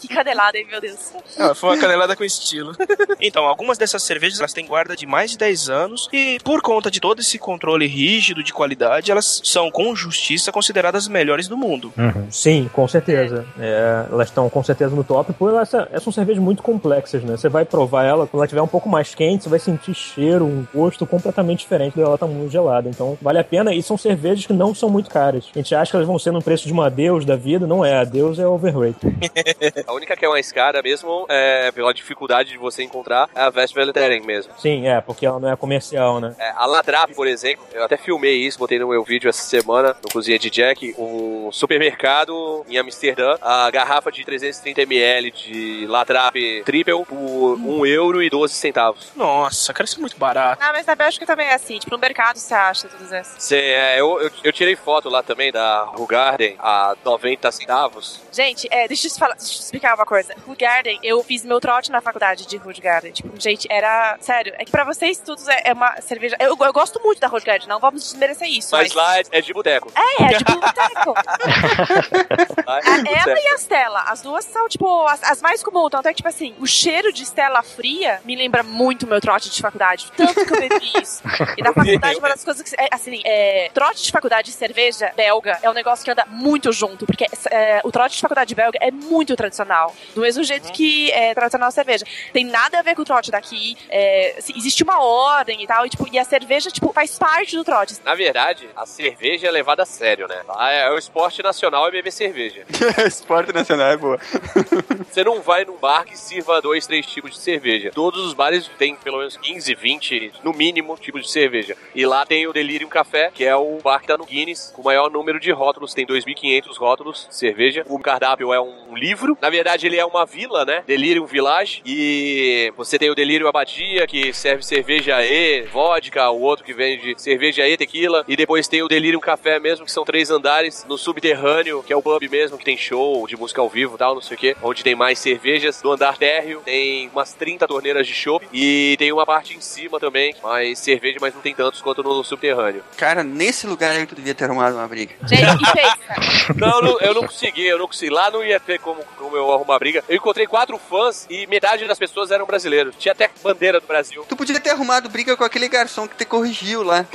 que 0.00 0.08
canelada, 0.14 0.58
hein, 0.58 0.66
meu 0.70 0.80
Deus. 0.80 1.12
Ah, 1.38 1.54
foi 1.54 1.70
uma 1.70 1.78
canelada 1.78 2.14
com 2.14 2.24
estilo. 2.24 2.72
Então, 3.20 3.44
algumas 3.44 3.78
dessas 3.78 4.02
cervejas 4.02 4.38
elas 4.38 4.52
têm 4.52 4.66
guarda 4.66 4.96
de 4.96 5.06
mais 5.06 5.30
de 5.32 5.38
10 5.38 5.68
anos 5.68 6.08
e 6.12 6.38
por 6.44 6.60
conta 6.62 6.90
de 6.90 7.00
todo 7.00 7.20
esse 7.20 7.38
controle 7.38 7.86
rígido 7.86 8.42
de 8.42 8.52
qualidade, 8.52 9.10
elas 9.10 9.40
são 9.44 9.70
com 9.70 9.94
justiça 9.94 10.52
consideradas 10.52 11.04
as 11.04 11.08
melhores 11.08 11.48
do 11.48 11.56
mundo. 11.56 11.92
Sim, 12.30 12.68
com 12.72 12.86
certeza. 12.86 13.46
É, 13.58 14.06
elas 14.10 14.28
estão 14.28 14.48
com 14.48 14.62
certeza 14.62 14.94
no 14.94 15.04
top, 15.04 15.32
por 15.32 15.50
elas, 15.50 15.72
elas 15.72 16.02
são 16.02 16.12
cervejas 16.12 16.42
muito 16.42 16.62
complexas, 16.62 17.22
né? 17.22 17.36
Você 17.36 17.48
vai 17.48 17.64
provar 17.64 18.04
ela, 18.04 18.26
quando 18.26 18.40
ela 18.40 18.44
estiver 18.44 18.62
um 18.62 18.68
pouco 18.68 18.88
mais 18.88 19.14
quente, 19.14 19.44
você 19.44 19.48
vai 19.48 19.58
sentir 19.58 19.94
cheiro, 19.94 20.44
um 20.44 20.66
gosto 20.74 21.06
completamente 21.06 21.60
diferente 21.60 21.96
dela 21.96 22.18
tá 22.18 22.26
muito 22.26 22.50
gelada. 22.50 22.88
Então, 22.88 23.16
vale 23.20 23.38
a 23.38 23.44
pena. 23.44 23.74
E 23.74 23.82
são 23.82 23.96
cervejas 23.96 24.46
que 24.46 24.52
não 24.52 24.74
são 24.74 24.88
muito 24.88 25.10
caras. 25.10 25.46
A 25.54 25.58
gente 25.58 25.74
acha 25.74 25.90
que 25.90 25.96
elas 25.96 26.06
vão 26.06 26.18
ser 26.18 26.30
no 26.32 26.42
preço 26.42 26.66
de 26.66 26.72
uma 26.72 26.90
Deus 26.90 27.24
da 27.24 27.36
vida, 27.36 27.66
não 27.66 27.84
é. 27.84 27.98
A 27.98 28.04
Deus 28.04 28.38
é 28.38 28.46
overrated. 28.46 29.14
A 30.04 30.06
única 30.06 30.16
que 30.16 30.24
é 30.26 30.28
mais 30.28 30.52
cara 30.52 30.82
mesmo, 30.82 31.24
é, 31.30 31.72
pela 31.72 31.94
dificuldade 31.94 32.50
de 32.50 32.58
você 32.58 32.82
encontrar, 32.82 33.26
é 33.34 33.40
a 33.40 33.48
Velleteren 33.48 34.20
mesmo. 34.20 34.52
Sim, 34.58 34.86
é, 34.86 35.00
porque 35.00 35.24
ela 35.24 35.40
não 35.40 35.50
é 35.50 35.56
comercial, 35.56 36.20
né? 36.20 36.34
É, 36.38 36.50
a 36.50 36.66
Ladrap, 36.66 37.10
por 37.14 37.26
exemplo, 37.26 37.64
eu 37.72 37.82
até 37.82 37.96
filmei 37.96 38.36
isso, 38.36 38.58
botei 38.58 38.78
no 38.78 38.88
meu 38.88 39.02
vídeo 39.02 39.30
essa 39.30 39.42
semana, 39.42 39.96
no 40.02 40.10
Cozinha 40.10 40.38
de 40.38 40.50
Jack, 40.50 40.94
um 40.98 41.50
supermercado 41.50 42.66
em 42.68 42.76
Amsterdã, 42.76 43.38
a 43.40 43.70
garrafa 43.70 44.12
de 44.12 44.22
330ml 44.24 45.32
de 45.32 45.86
Ladrap 45.86 46.34
Triple 46.66 47.06
por 47.06 47.54
1 47.54 47.86
euro 47.86 48.22
e 48.22 48.28
12 48.28 48.52
centavos. 48.52 49.10
Nossa, 49.16 49.72
cara, 49.72 49.86
isso 49.86 49.96
é 49.96 50.00
muito 50.00 50.18
barato. 50.18 50.62
Ah, 50.62 50.70
mas 50.70 50.84
na 50.84 50.94
Bélgica 50.94 51.24
também 51.24 51.46
é 51.46 51.54
assim. 51.54 51.78
Tipo, 51.78 51.92
no 51.92 51.98
mercado 51.98 52.36
você 52.36 52.52
acha 52.52 52.88
todas 52.88 53.10
essas. 53.10 53.42
Cê, 53.42 53.56
é, 53.56 53.98
eu, 53.98 54.20
eu, 54.20 54.30
eu 54.44 54.52
tirei 54.52 54.76
foto 54.76 55.08
lá 55.08 55.22
também 55.22 55.50
da 55.50 55.84
Rugarden 55.84 56.56
a 56.58 56.94
90 57.02 57.50
centavos. 57.52 58.20
Gente, 58.30 58.68
é, 58.70 58.86
deixa 58.86 59.06
eu, 59.06 59.12
te 59.12 59.18
falar, 59.18 59.34
deixa 59.36 59.52
eu 59.52 59.56
te 59.56 59.62
explicar 59.62 59.83
uma 59.92 60.06
coisa. 60.06 60.34
Hood 60.46 60.58
Garden, 60.58 60.98
eu 61.02 61.22
fiz 61.22 61.44
meu 61.44 61.60
trote 61.60 61.90
na 61.90 62.00
faculdade 62.00 62.46
de 62.46 62.56
Hood 62.56 62.80
Garden. 62.80 63.12
Tipo, 63.12 63.38
gente, 63.38 63.66
era. 63.70 64.16
Sério, 64.20 64.54
é 64.56 64.64
que 64.64 64.70
pra 64.70 64.84
vocês 64.84 65.18
tudo 65.18 65.42
é, 65.50 65.62
é 65.66 65.72
uma 65.72 66.00
cerveja. 66.00 66.36
Eu, 66.40 66.56
eu 66.58 66.72
gosto 66.72 67.00
muito 67.02 67.20
da 67.20 67.28
Hood 67.28 67.44
Garden, 67.44 67.68
não 67.68 67.80
vamos 67.80 68.02
desmerecer 68.02 68.48
isso. 68.48 68.70
Mas 68.72 68.94
lá 68.94 69.18
é, 69.18 69.22
é 69.32 69.40
de 69.40 69.52
boteco. 69.52 69.92
É, 69.94 70.24
é 70.24 70.38
tipo 70.38 70.52
um 70.52 70.60
boteco. 70.60 71.14
É 72.66 73.02
de 73.02 73.08
Ela 73.08 73.38
e 73.38 73.48
a 73.48 73.58
Stella, 73.58 74.00
as 74.06 74.22
duas 74.22 74.44
são, 74.44 74.68
tipo, 74.68 75.06
as, 75.06 75.22
as 75.22 75.42
mais 75.42 75.62
comuns. 75.62 75.90
Tanto 75.90 76.08
é 76.08 76.12
que, 76.12 76.16
tipo 76.16 76.28
assim, 76.28 76.54
o 76.58 76.66
cheiro 76.66 77.12
de 77.12 77.24
Stella 77.24 77.62
fria 77.62 78.20
me 78.24 78.34
lembra 78.34 78.62
muito 78.62 79.06
meu 79.06 79.20
trote 79.20 79.50
de 79.50 79.60
faculdade. 79.60 80.10
Tanto 80.16 80.34
que 80.34 80.52
eu 80.52 80.60
bebi 80.60 80.92
isso. 81.02 81.22
E 81.56 81.62
na 81.62 81.72
faculdade, 81.74 82.18
uma 82.18 82.28
das 82.28 82.44
coisas 82.44 82.62
que. 82.62 82.74
É, 82.80 82.88
assim, 82.90 83.20
é, 83.24 83.70
trote 83.72 84.02
de 84.02 84.10
faculdade 84.10 84.50
de 84.50 84.56
cerveja 84.56 85.12
belga 85.16 85.58
é 85.62 85.70
um 85.70 85.72
negócio 85.72 86.04
que 86.04 86.10
anda 86.10 86.24
muito 86.26 86.72
junto. 86.72 87.06
Porque 87.06 87.26
é, 87.50 87.80
o 87.84 87.92
trote 87.92 88.16
de 88.16 88.20
faculdade 88.20 88.54
belga 88.54 88.78
é 88.80 88.90
muito 88.90 89.36
tradicional. 89.36 89.73
Do 90.14 90.20
mesmo 90.20 90.42
jeito 90.44 90.72
que 90.72 91.10
é 91.12 91.34
tradicional 91.34 91.68
a 91.68 91.72
cerveja. 91.72 92.04
Tem 92.32 92.44
nada 92.44 92.78
a 92.78 92.82
ver 92.82 92.94
com 92.94 93.02
o 93.02 93.04
trote 93.04 93.30
daqui. 93.30 93.76
É, 93.88 94.36
assim, 94.38 94.52
existe 94.56 94.82
uma 94.82 95.02
ordem 95.02 95.62
e 95.62 95.66
tal. 95.66 95.86
E, 95.86 95.90
tipo, 95.90 96.06
e 96.10 96.18
a 96.18 96.24
cerveja, 96.24 96.70
tipo, 96.70 96.92
faz 96.92 97.18
parte 97.18 97.56
do 97.56 97.64
trote. 97.64 97.94
Na 98.04 98.14
verdade, 98.14 98.68
a 98.76 98.86
cerveja 98.86 99.48
é 99.48 99.50
levada 99.50 99.82
a 99.82 99.86
sério, 99.86 100.28
né? 100.28 100.42
Lá 100.46 100.70
é, 100.70 100.90
o 100.90 100.98
esporte 100.98 101.42
nacional 101.42 101.88
é 101.88 101.90
beber 101.90 102.12
cerveja. 102.12 102.64
Esporte 103.06 103.52
nacional 103.52 103.88
é 103.88 103.96
boa. 103.96 104.18
Você 105.10 105.24
não 105.24 105.40
vai 105.40 105.64
num 105.64 105.76
bar 105.76 106.04
que 106.04 106.18
sirva 106.18 106.60
dois, 106.60 106.86
três 106.86 107.06
tipos 107.06 107.32
de 107.32 107.38
cerveja. 107.38 107.90
Todos 107.94 108.24
os 108.24 108.34
bares 108.34 108.70
têm 108.78 108.96
pelo 108.96 109.18
menos 109.18 109.36
15, 109.36 109.74
20, 109.74 110.32
no 110.42 110.52
mínimo, 110.52 110.96
tipos 110.96 111.22
de 111.22 111.30
cerveja. 111.30 111.76
E 111.94 112.06
lá 112.06 112.24
tem 112.24 112.46
o 112.46 112.52
Delirium 112.52 112.88
Café, 112.88 113.30
que 113.32 113.44
é 113.44 113.54
o 113.54 113.78
bar 113.82 114.00
que 114.00 114.06
tá 114.06 114.16
no 114.16 114.24
Guinness, 114.24 114.72
com 114.74 114.82
o 114.82 114.84
maior 114.84 115.10
número 115.10 115.40
de 115.40 115.50
rótulos. 115.50 115.94
Tem 115.94 116.06
2.500 116.06 116.76
rótulos 116.76 117.26
de 117.28 117.36
cerveja. 117.36 117.84
O 117.88 117.98
cardápio 117.98 118.52
é 118.52 118.60
um 118.60 118.96
livro. 118.96 119.36
Na 119.40 119.50
verdade, 119.50 119.63
ele 119.82 119.96
é 119.96 120.04
uma 120.04 120.24
vila, 120.26 120.64
né? 120.64 120.82
Delirium 120.86 121.26
Village. 121.26 121.82
E 121.84 122.72
você 122.76 122.98
tem 122.98 123.10
o 123.10 123.14
Delirium 123.14 123.48
Abadia, 123.48 124.06
que 124.06 124.32
serve 124.32 124.62
cerveja 124.62 125.24
E, 125.24 125.62
vodka, 125.62 126.30
o 126.30 126.40
outro 126.40 126.64
que 126.64 126.72
vende 126.72 127.14
cerveja 127.16 127.66
E, 127.66 127.76
tequila. 127.76 128.24
E 128.28 128.36
depois 128.36 128.68
tem 128.68 128.82
o 128.82 128.88
Delirium 128.88 129.20
Café 129.20 129.58
mesmo, 129.58 129.84
que 129.84 129.92
são 129.92 130.04
três 130.04 130.30
andares 130.30 130.84
no 130.88 130.98
subterrâneo, 130.98 131.82
que 131.82 131.92
é 131.92 131.96
o 131.96 132.02
pub 132.02 132.22
mesmo, 132.30 132.58
que 132.58 132.64
tem 132.64 132.76
show 132.76 133.26
de 133.26 133.36
música 133.36 133.60
ao 133.60 133.68
vivo 133.68 133.94
e 133.94 133.98
tal, 133.98 134.14
não 134.14 134.22
sei 134.22 134.36
o 134.36 134.40
que. 134.40 134.56
Onde 134.62 134.82
tem 134.82 134.94
mais 134.94 135.18
cervejas. 135.18 135.82
No 135.82 135.92
andar 135.92 136.16
térreo 136.16 136.60
tem 136.64 137.08
umas 137.08 137.32
30 137.32 137.66
torneiras 137.66 138.06
de 138.06 138.14
chopp. 138.14 138.46
E 138.52 138.96
tem 138.98 139.12
uma 139.12 139.26
parte 139.26 139.56
em 139.56 139.60
cima 139.60 139.98
também, 139.98 140.34
mais 140.42 140.78
cerveja, 140.78 141.18
mas 141.20 141.34
não 141.34 141.40
tem 141.40 141.54
tantos 141.54 141.80
quanto 141.80 142.02
no 142.02 142.22
subterrâneo. 142.22 142.82
Cara, 142.96 143.22
nesse 143.22 143.66
lugar 143.66 143.92
aí 143.92 144.06
tu 144.06 144.14
devia 144.14 144.34
ter 144.34 144.44
arrumado 144.44 144.76
uma 144.76 144.86
briga. 144.86 145.14
Gente, 145.26 145.42
e 145.42 145.72
pensa. 145.72 146.54
Não, 146.56 146.80
não, 146.80 147.00
eu 147.00 147.14
não 147.14 147.22
consegui, 147.22 147.64
eu 147.66 147.78
não 147.78 147.86
consegui. 147.86 148.12
Lá 148.12 148.30
não 148.30 148.44
ia 148.44 148.60
ter 148.60 148.78
como, 148.78 149.02
como 149.16 149.36
eu 149.36 149.50
arrumar 149.54 149.78
briga. 149.78 150.02
Eu 150.08 150.16
encontrei 150.16 150.46
quatro 150.46 150.78
fãs 150.78 151.26
e 151.30 151.46
metade 151.46 151.86
das 151.86 151.98
pessoas 151.98 152.30
eram 152.30 152.46
brasileiros. 152.46 152.94
Tinha 152.98 153.12
até 153.12 153.30
bandeira 153.42 153.80
do 153.80 153.86
Brasil. 153.86 154.24
Tu 154.28 154.36
podia 154.36 154.60
ter 154.60 154.70
arrumado 154.70 155.08
briga 155.08 155.36
com 155.36 155.44
aquele 155.44 155.68
garçom 155.68 156.06
que 156.08 156.16
te 156.16 156.24
corrigiu 156.24 156.82
lá. 156.82 157.04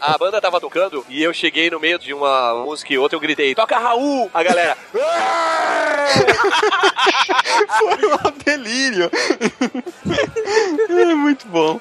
A 0.00 0.18
banda 0.18 0.40
tava 0.40 0.60
tocando 0.60 1.04
e 1.08 1.22
eu 1.22 1.32
cheguei 1.32 1.70
no 1.70 1.78
meio 1.78 1.98
de 1.98 2.12
uma 2.12 2.54
música 2.64 2.92
e 2.92 2.98
outra, 2.98 3.16
eu 3.16 3.20
gritei, 3.20 3.54
toca 3.54 3.78
Raul! 3.78 4.28
A 4.34 4.42
galera, 4.42 4.76
Foi 7.78 8.06
um 8.06 8.32
delírio. 8.44 9.10
é 10.88 11.14
muito 11.14 11.46
bom. 11.48 11.78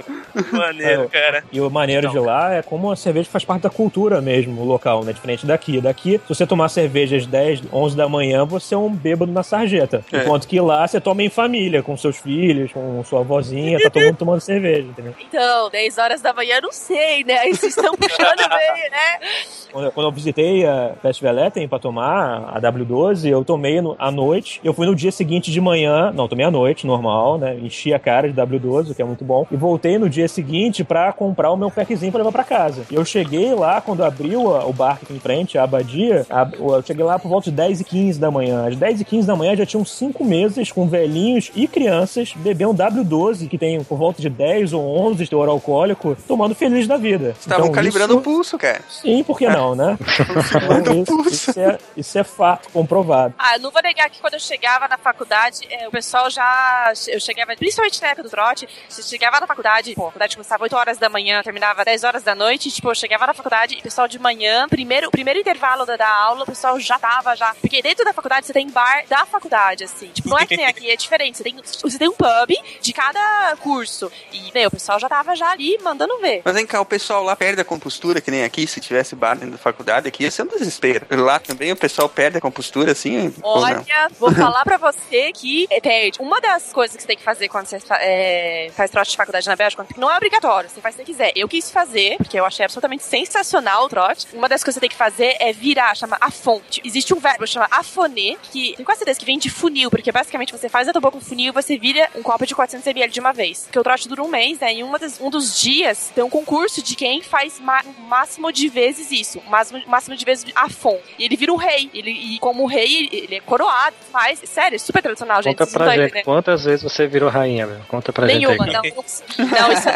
Maneiro, 0.52 1.04
É, 1.04 1.08
cara. 1.08 1.44
E 1.52 1.60
o 1.62 1.70
maneiro 1.70 2.10
de 2.10 2.20
lá 2.20 2.54
é 2.54 2.62
como 2.62 2.92
a 2.92 2.96
cerveja 2.96 3.30
faz 3.30 3.44
parte 3.44 3.64
da 3.64 3.70
cultura 3.70 4.22
mesmo, 4.22 4.62
o 4.62 4.66
local, 4.66 5.04
né? 5.04 5.14
Diferente 5.14 5.46
daqui. 5.46 5.82
Daqui, 5.82 6.20
se 6.28 6.36
você 6.36 6.46
tomar 6.46 6.70
cerveja 6.70 7.18
às 7.18 7.26
10, 7.26 7.64
11 7.72 7.96
da 7.98 8.08
manhã, 8.08 8.46
você 8.50 8.76
é 8.76 8.78
um 8.78 8.90
bêbado 8.90 9.32
na 9.32 9.44
sarjeta. 9.44 10.04
É. 10.12 10.24
Enquanto 10.24 10.48
que 10.48 10.60
lá 10.60 10.88
você 10.88 11.00
toma 11.00 11.24
em 11.24 11.30
família, 11.30 11.82
com 11.84 11.96
seus 11.96 12.18
filhos, 12.18 12.72
com 12.74 13.04
sua 13.04 13.20
avózinha, 13.22 13.80
tá 13.80 13.90
todo 13.90 14.04
mundo 14.04 14.18
tomando 14.18 14.42
cerveja, 14.42 14.82
entendeu? 14.88 15.14
Então, 15.20 15.70
10 15.70 15.98
horas 15.98 16.22
da 16.22 16.34
manhã, 16.34 16.60
não 16.62 16.72
sei, 16.72 17.24
né? 17.24 17.38
Aí 17.40 17.56
vocês 17.56 17.76
estão 17.78 17.94
puxando 17.96 18.38
bem, 18.50 18.90
né? 18.92 19.28
Quando, 19.72 19.86
eu- 19.86 19.92
quando 19.92 20.08
eu 20.08 20.12
visitei 20.12 20.66
a 20.66 20.96
Festivaleten 21.00 21.68
pra 21.68 21.78
tomar 21.78 22.50
a 22.56 22.60
W12, 22.60 23.30
eu 23.30 23.46
tomei 23.46 23.80
no- 23.80 23.96
à 24.00 24.10
noite. 24.10 24.60
Eu 24.64 24.74
fui 24.74 24.88
no 24.88 24.96
dia 24.96 25.12
seguinte 25.12 25.52
de 25.52 25.62
manhã, 25.62 26.12
não, 26.12 26.28
tomei 26.28 26.44
à 26.44 26.50
noite, 26.50 26.88
normal, 26.88 27.38
né? 27.38 27.56
Enchi 27.56 27.94
a 27.94 28.00
cara 28.00 28.28
de 28.28 28.34
W12, 28.34 28.90
o 28.92 28.96
que 28.96 29.02
é 29.04 29.06
muito 29.06 29.24
bom. 29.24 29.46
E 29.52 29.56
voltei 29.56 30.00
no 30.00 30.10
dia 30.10 30.28
seguinte 30.28 30.84
pra 30.84 31.14
comprar 31.14 31.52
o 31.52 31.56
meu 31.56 31.70
packzinho 31.70 32.12
pra 32.12 32.18
levar 32.18 32.32
pra 32.32 32.44
casa. 32.44 32.82
E 32.90 32.96
eu 32.96 33.06
cheguei 33.06 33.54
lá, 33.54 33.80
quando 33.80 34.04
abriu 34.04 34.56
a- 34.56 34.66
o 34.66 34.74
bar 34.74 34.98
aqui 35.04 35.14
em 35.14 35.20
frente, 35.20 35.56
a 35.56 35.64
abadia, 35.66 36.26
a- 36.32 36.50
eu 36.58 36.82
cheguei 36.82 37.06
lá 37.06 37.20
por 37.20 37.30
volta 37.30 37.52
de 37.52 37.56
10 37.56 37.80
e 37.80 37.84
15 37.84 38.20
da 38.20 38.32
manhã. 38.32 38.39
Às 38.68 38.76
10 38.76 39.02
e 39.02 39.06
15 39.06 39.28
da 39.28 39.36
manhã 39.36 39.56
já 39.56 39.66
tinham 39.66 39.84
cinco 39.86 40.24
mesas 40.24 40.72
com 40.72 40.88
velhinhos 40.88 41.52
e 41.56 41.68
crianças 41.68 42.34
bebendo 42.36 42.74
W12, 42.74 43.48
que 43.50 43.58
tem 43.58 43.84
por 43.84 43.98
volta 43.98 44.22
de 44.22 44.30
10 44.30 44.74
ou 44.74 44.82
11 45.08 45.24
de 45.24 45.30
teor 45.30 45.50
alcoólico, 45.50 46.16
tomando 46.28 46.56
feliz 46.56 46.88
da 46.88 46.98
vida. 46.98 47.36
Estavam 47.40 47.66
Então, 47.66 47.76
calibrando 47.76 48.14
isso- 48.14 48.20
o 48.20 48.24
pulso, 48.24 48.58
cara. 48.58 48.82
Sim, 48.90 49.24
por 49.24 49.38
que 49.38 49.48
não, 49.48 49.76
né? 49.76 49.98
Então, 50.80 51.02
isso, 51.02 51.50
isso 51.50 51.60
é, 51.60 51.78
isso 51.98 52.18
é 52.20 52.24
fato 52.24 52.70
comprovado. 52.72 53.34
Ah, 53.38 53.56
eu 53.56 53.60
não 53.62 53.72
vou 53.72 53.82
negar 53.82 54.10
que 54.10 54.20
quando 54.20 54.34
eu 54.36 54.40
chegava 54.40 54.88
na 54.88 54.98
faculdade, 54.98 55.60
é, 55.70 55.88
o 55.88 55.92
pessoal 55.92 56.30
já. 56.30 56.94
Eu 57.08 57.20
chegava, 57.20 57.56
principalmente 57.56 58.02
na 58.02 58.08
época 58.10 58.24
do 58.24 58.30
trote, 58.30 58.68
você 58.88 59.02
chegava 59.04 59.40
na 59.40 59.48
faculdade, 59.48 59.94
pô, 59.96 60.04
a 60.04 60.06
faculdade 60.08 60.36
começava 60.36 60.64
8 60.64 60.76
horas 60.76 60.98
da 60.98 61.10
manhã, 61.10 61.42
terminava 61.44 61.84
10 61.84 62.04
horas 62.04 62.24
da 62.24 62.36
noite, 62.36 62.70
tipo, 62.72 62.90
eu 62.90 62.96
chegava 62.96 63.28
na 63.28 63.34
faculdade 63.34 63.76
e 63.76 63.80
o 63.80 63.84
pessoal 63.84 64.08
de 64.08 64.20
manhã, 64.20 64.68
primeiro, 64.70 65.10
primeiro 65.12 65.40
intervalo 65.40 65.86
da, 65.86 65.96
da 65.98 66.10
aula, 66.10 66.44
o 66.44 66.46
pessoal 66.46 66.80
já 66.80 66.98
tava 67.00 67.36
já. 67.36 67.54
Porque 67.62 67.82
dentro 67.82 68.06
da 68.06 68.14
faculdade 68.14 68.29
você 68.46 68.54
tem 68.54 68.70
bar 68.70 69.04
da 69.08 69.26
faculdade, 69.26 69.84
assim. 69.84 70.08
Tipo, 70.08 70.30
não 70.30 70.38
é 70.38 70.46
que 70.46 70.56
nem 70.56 70.66
aqui, 70.66 70.90
é 70.90 70.96
diferente. 70.96 71.38
Você 71.38 71.44
tem, 71.44 71.56
você 71.56 71.98
tem 71.98 72.08
um 72.08 72.14
pub 72.14 72.56
de 72.82 72.94
cada 72.94 73.56
curso. 73.58 74.12
E, 74.32 74.52
meu, 74.54 74.68
o 74.68 74.72
pessoal 74.72 75.00
já 75.00 75.10
tava 75.10 75.36
já 75.36 75.50
ali 75.52 75.78
mandando 75.82 76.18
ver. 76.20 76.42
Mas 76.44 76.54
vem 76.54 76.66
cá, 76.66 76.82
o 76.82 76.86
pessoal 76.86 77.24
lá 77.24 77.36
perde 77.36 77.62
a 77.62 77.66
compostura, 77.66 78.22
que 78.22 78.32
nem 78.32 78.44
aqui, 78.44 78.68
se 78.68 78.80
tivesse 78.80 79.16
bar 79.16 79.36
dentro 79.36 79.52
da 79.52 79.58
faculdade, 79.58 80.08
aqui 80.08 80.24
ia 80.24 80.32
ser 80.32 80.44
um 80.44 80.48
desespero. 80.48 81.06
Lá 81.10 81.40
também 81.40 81.72
o 81.72 81.76
pessoal 81.76 82.08
perde 82.08 82.38
a 82.38 82.42
compostura, 82.42 82.92
assim? 82.92 83.34
Olha, 83.44 83.84
vou 84.20 84.32
falar 84.32 84.64
pra 84.64 84.78
você 84.78 85.32
que 85.32 85.68
é, 85.70 85.80
perde. 85.80 86.20
Uma 86.20 86.40
das 86.40 86.72
coisas 86.72 86.96
que 86.96 87.02
você 87.02 87.08
tem 87.08 87.18
que 87.18 87.24
fazer 87.24 87.48
quando 87.48 87.66
você 87.66 87.78
é, 88.00 88.72
faz 88.76 88.92
trote 88.92 89.12
de 89.12 89.18
faculdade 89.18 89.48
na 89.48 89.56
Bélgica, 89.56 89.86
que 89.86 90.00
não 90.00 90.12
é 90.12 90.16
obrigatório, 90.16 90.70
você 90.70 90.82
faz 90.82 90.96
se 90.96 91.02
você 91.02 91.06
quiser. 91.06 91.32
Eu 91.36 91.48
quis 91.48 91.72
fazer, 91.72 92.18
porque 92.18 92.40
eu 92.40 92.46
achei 92.46 92.66
absolutamente 92.66 93.04
sensacional 93.04 93.86
o 93.86 93.90
trote. 93.90 94.28
Uma 94.34 94.50
das 94.50 94.64
coisas 94.64 94.70
que 94.70 94.74
você 94.74 94.80
tem 94.82 94.90
que 94.90 94.96
fazer 94.96 95.36
é 95.40 95.52
virar, 95.54 95.96
chama 95.96 96.18
a 96.20 96.30
fonte. 96.30 96.82
Existe 96.84 97.14
um 97.14 97.20
verbo, 97.20 97.48
chama 97.48 97.68
afoner, 97.72 98.19
que 98.52 98.74
tem 98.76 98.86
quase 98.86 99.00
certeza 99.00 99.20
que 99.20 99.26
vem 99.26 99.38
de 99.38 99.50
funil, 99.50 99.90
porque 99.90 100.12
basicamente 100.12 100.52
você 100.52 100.68
faz 100.70 100.88
a 100.88 100.92
tua 100.92 101.02
boca 101.02 101.18
um 101.18 101.22
funil 101.22 101.50
e 101.50 101.52
você 101.52 101.78
vira 101.78 102.10
um 102.16 102.22
copo 102.22 102.46
de 102.46 102.56
400ml 102.56 103.10
de 103.10 103.20
uma 103.20 103.32
vez. 103.34 103.64
Porque 103.64 103.80
o 103.80 103.84
trote 103.84 104.08
dura 104.08 104.22
um 104.24 104.28
mês, 104.28 104.60
né? 104.60 104.74
E 104.76 104.84
uma 104.84 104.98
das- 105.00 105.20
um 105.20 105.30
dos 105.30 105.60
dias 105.60 106.12
tem 106.14 106.24
um 106.24 106.30
concurso 106.30 106.82
de 106.84 106.96
quem 106.96 107.22
faz 107.22 107.60
ma- 107.60 107.84
o 107.98 108.02
máximo 108.04 108.52
de 108.52 108.68
vezes 108.68 109.12
isso. 109.12 109.40
O 109.40 109.50
máximo, 109.50 109.82
máximo 109.88 110.16
de 110.16 110.26
vezes 110.26 110.46
a 110.56 110.70
fon. 110.70 110.98
E 111.18 111.26
ele 111.26 111.36
vira 111.36 111.52
um 111.54 111.58
rei. 111.58 111.90
Ele, 111.94 112.12
e 112.12 112.40
como 112.40 112.66
rei, 112.66 113.10
ele, 113.12 113.36
é 113.36 113.40
coroado, 113.42 113.96
faz. 114.12 114.40
Sério, 114.46 114.76
é 114.76 114.80
super 114.80 115.02
tradicional, 115.02 115.42
gente. 115.42 115.58
Conta 115.58 115.66
não 115.66 115.72
pra 115.86 115.96
gente, 115.96 116.06
entendendo. 116.06 116.26
quantas 116.26 116.64
vezes 116.64 116.84
você 116.84 117.08
virou 117.08 117.30
rainha, 117.30 117.66
meu? 117.68 117.80
Conta 117.88 118.12
pra 118.14 118.26
Nenhuma, 118.26 118.66
gente 118.66 118.74
não, 118.74 118.82
aí. 118.82 118.90
não, 118.90 118.96
consegui. 118.96 119.42
não, 119.44 119.72
isso 119.72 119.88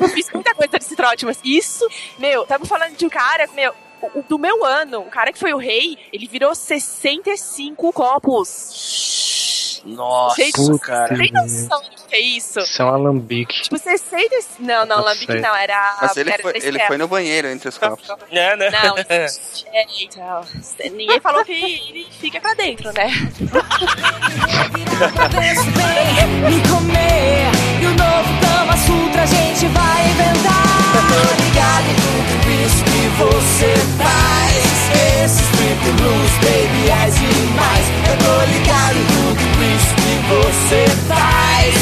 não 0.00 0.08
fiz 0.14 0.30
muita 0.32 0.54
coisa 0.54 0.78
desse 0.78 0.96
trote, 0.96 1.24
mas 1.24 1.38
isso, 1.44 1.86
meu, 2.18 2.42
estamos 2.42 2.68
falando 2.68 2.96
de 2.96 3.04
um 3.06 3.08
cara, 3.08 3.48
meu, 3.54 3.72
o- 3.72 3.74
o- 3.74 3.93
do 4.28 4.38
meu 4.38 4.64
ano, 4.64 5.00
o 5.00 5.10
cara 5.10 5.32
que 5.32 5.38
foi 5.38 5.52
o 5.52 5.58
rei, 5.58 5.98
ele 6.12 6.26
virou 6.26 6.54
65 6.54 7.92
copos. 7.92 9.82
Nossa, 9.84 10.42
Gente, 10.42 10.78
cara. 10.78 11.14
Tem 11.14 11.30
noção 11.30 11.82
do 11.82 12.06
que 12.08 12.16
é 12.16 12.20
isso? 12.20 12.58
Isso 12.58 12.80
é 12.80 12.84
um 12.84 12.88
alambique. 12.88 13.62
Tipo, 13.62 13.76
60. 13.78 14.34
Não, 14.60 14.86
não, 14.86 14.96
Não 14.96 15.04
Lambic 15.04 15.26
sei. 15.26 15.40
não, 15.40 15.54
era. 15.54 15.98
Mas 16.00 16.16
ele 16.16 16.30
era 16.30 16.42
foi, 16.42 16.52
ele 16.56 16.78
foi 16.80 16.96
no 16.96 17.06
banheiro 17.06 17.48
entre 17.48 17.68
os 17.68 17.76
copos. 17.76 18.08
É, 18.30 18.56
né? 18.56 18.70
Não, 18.70 18.96
é, 18.96 19.26
então, 20.00 20.40
ninguém 20.92 21.20
falou 21.20 21.44
que 21.44 21.52
ele 21.52 22.06
fica 22.18 22.40
pra 22.40 22.54
dentro, 22.54 22.92
né? 22.94 23.08
Me 26.48 26.68
comer 26.68 27.50
E 27.80 27.86
o 27.86 27.90
novo 27.90 28.40
Kama 28.40 28.76
Sutra 28.78 29.22
a 29.22 29.26
gente 29.26 29.66
vai 29.66 30.10
inventar 30.10 30.64
ligado 31.44 31.90
em 31.90 31.94
tudo 31.94 32.53
isso 32.66 32.84
que 32.84 33.08
você 33.18 33.74
faz 33.98 35.24
Esse 35.24 35.42
strip 35.42 35.92
blues, 35.98 36.30
baby, 36.42 36.90
é 36.90 37.10
demais. 37.10 37.86
Eu 38.08 38.16
tô 38.18 38.34
ligado 38.52 38.96
em 38.96 39.06
tudo 39.06 39.44
isso 39.74 39.94
que 39.96 40.14
você 40.28 40.82
faz. 41.08 41.74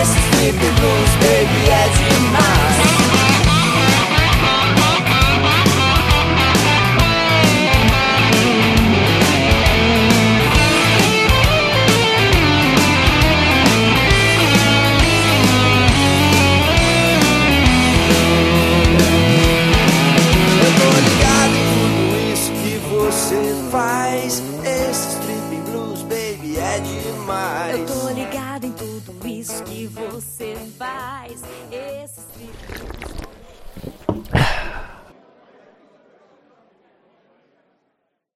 Esse 0.00 0.18
strip 0.18 0.58
blues, 0.58 1.10
baby, 1.20 1.70
é 1.70 1.88
demais 1.88 3.01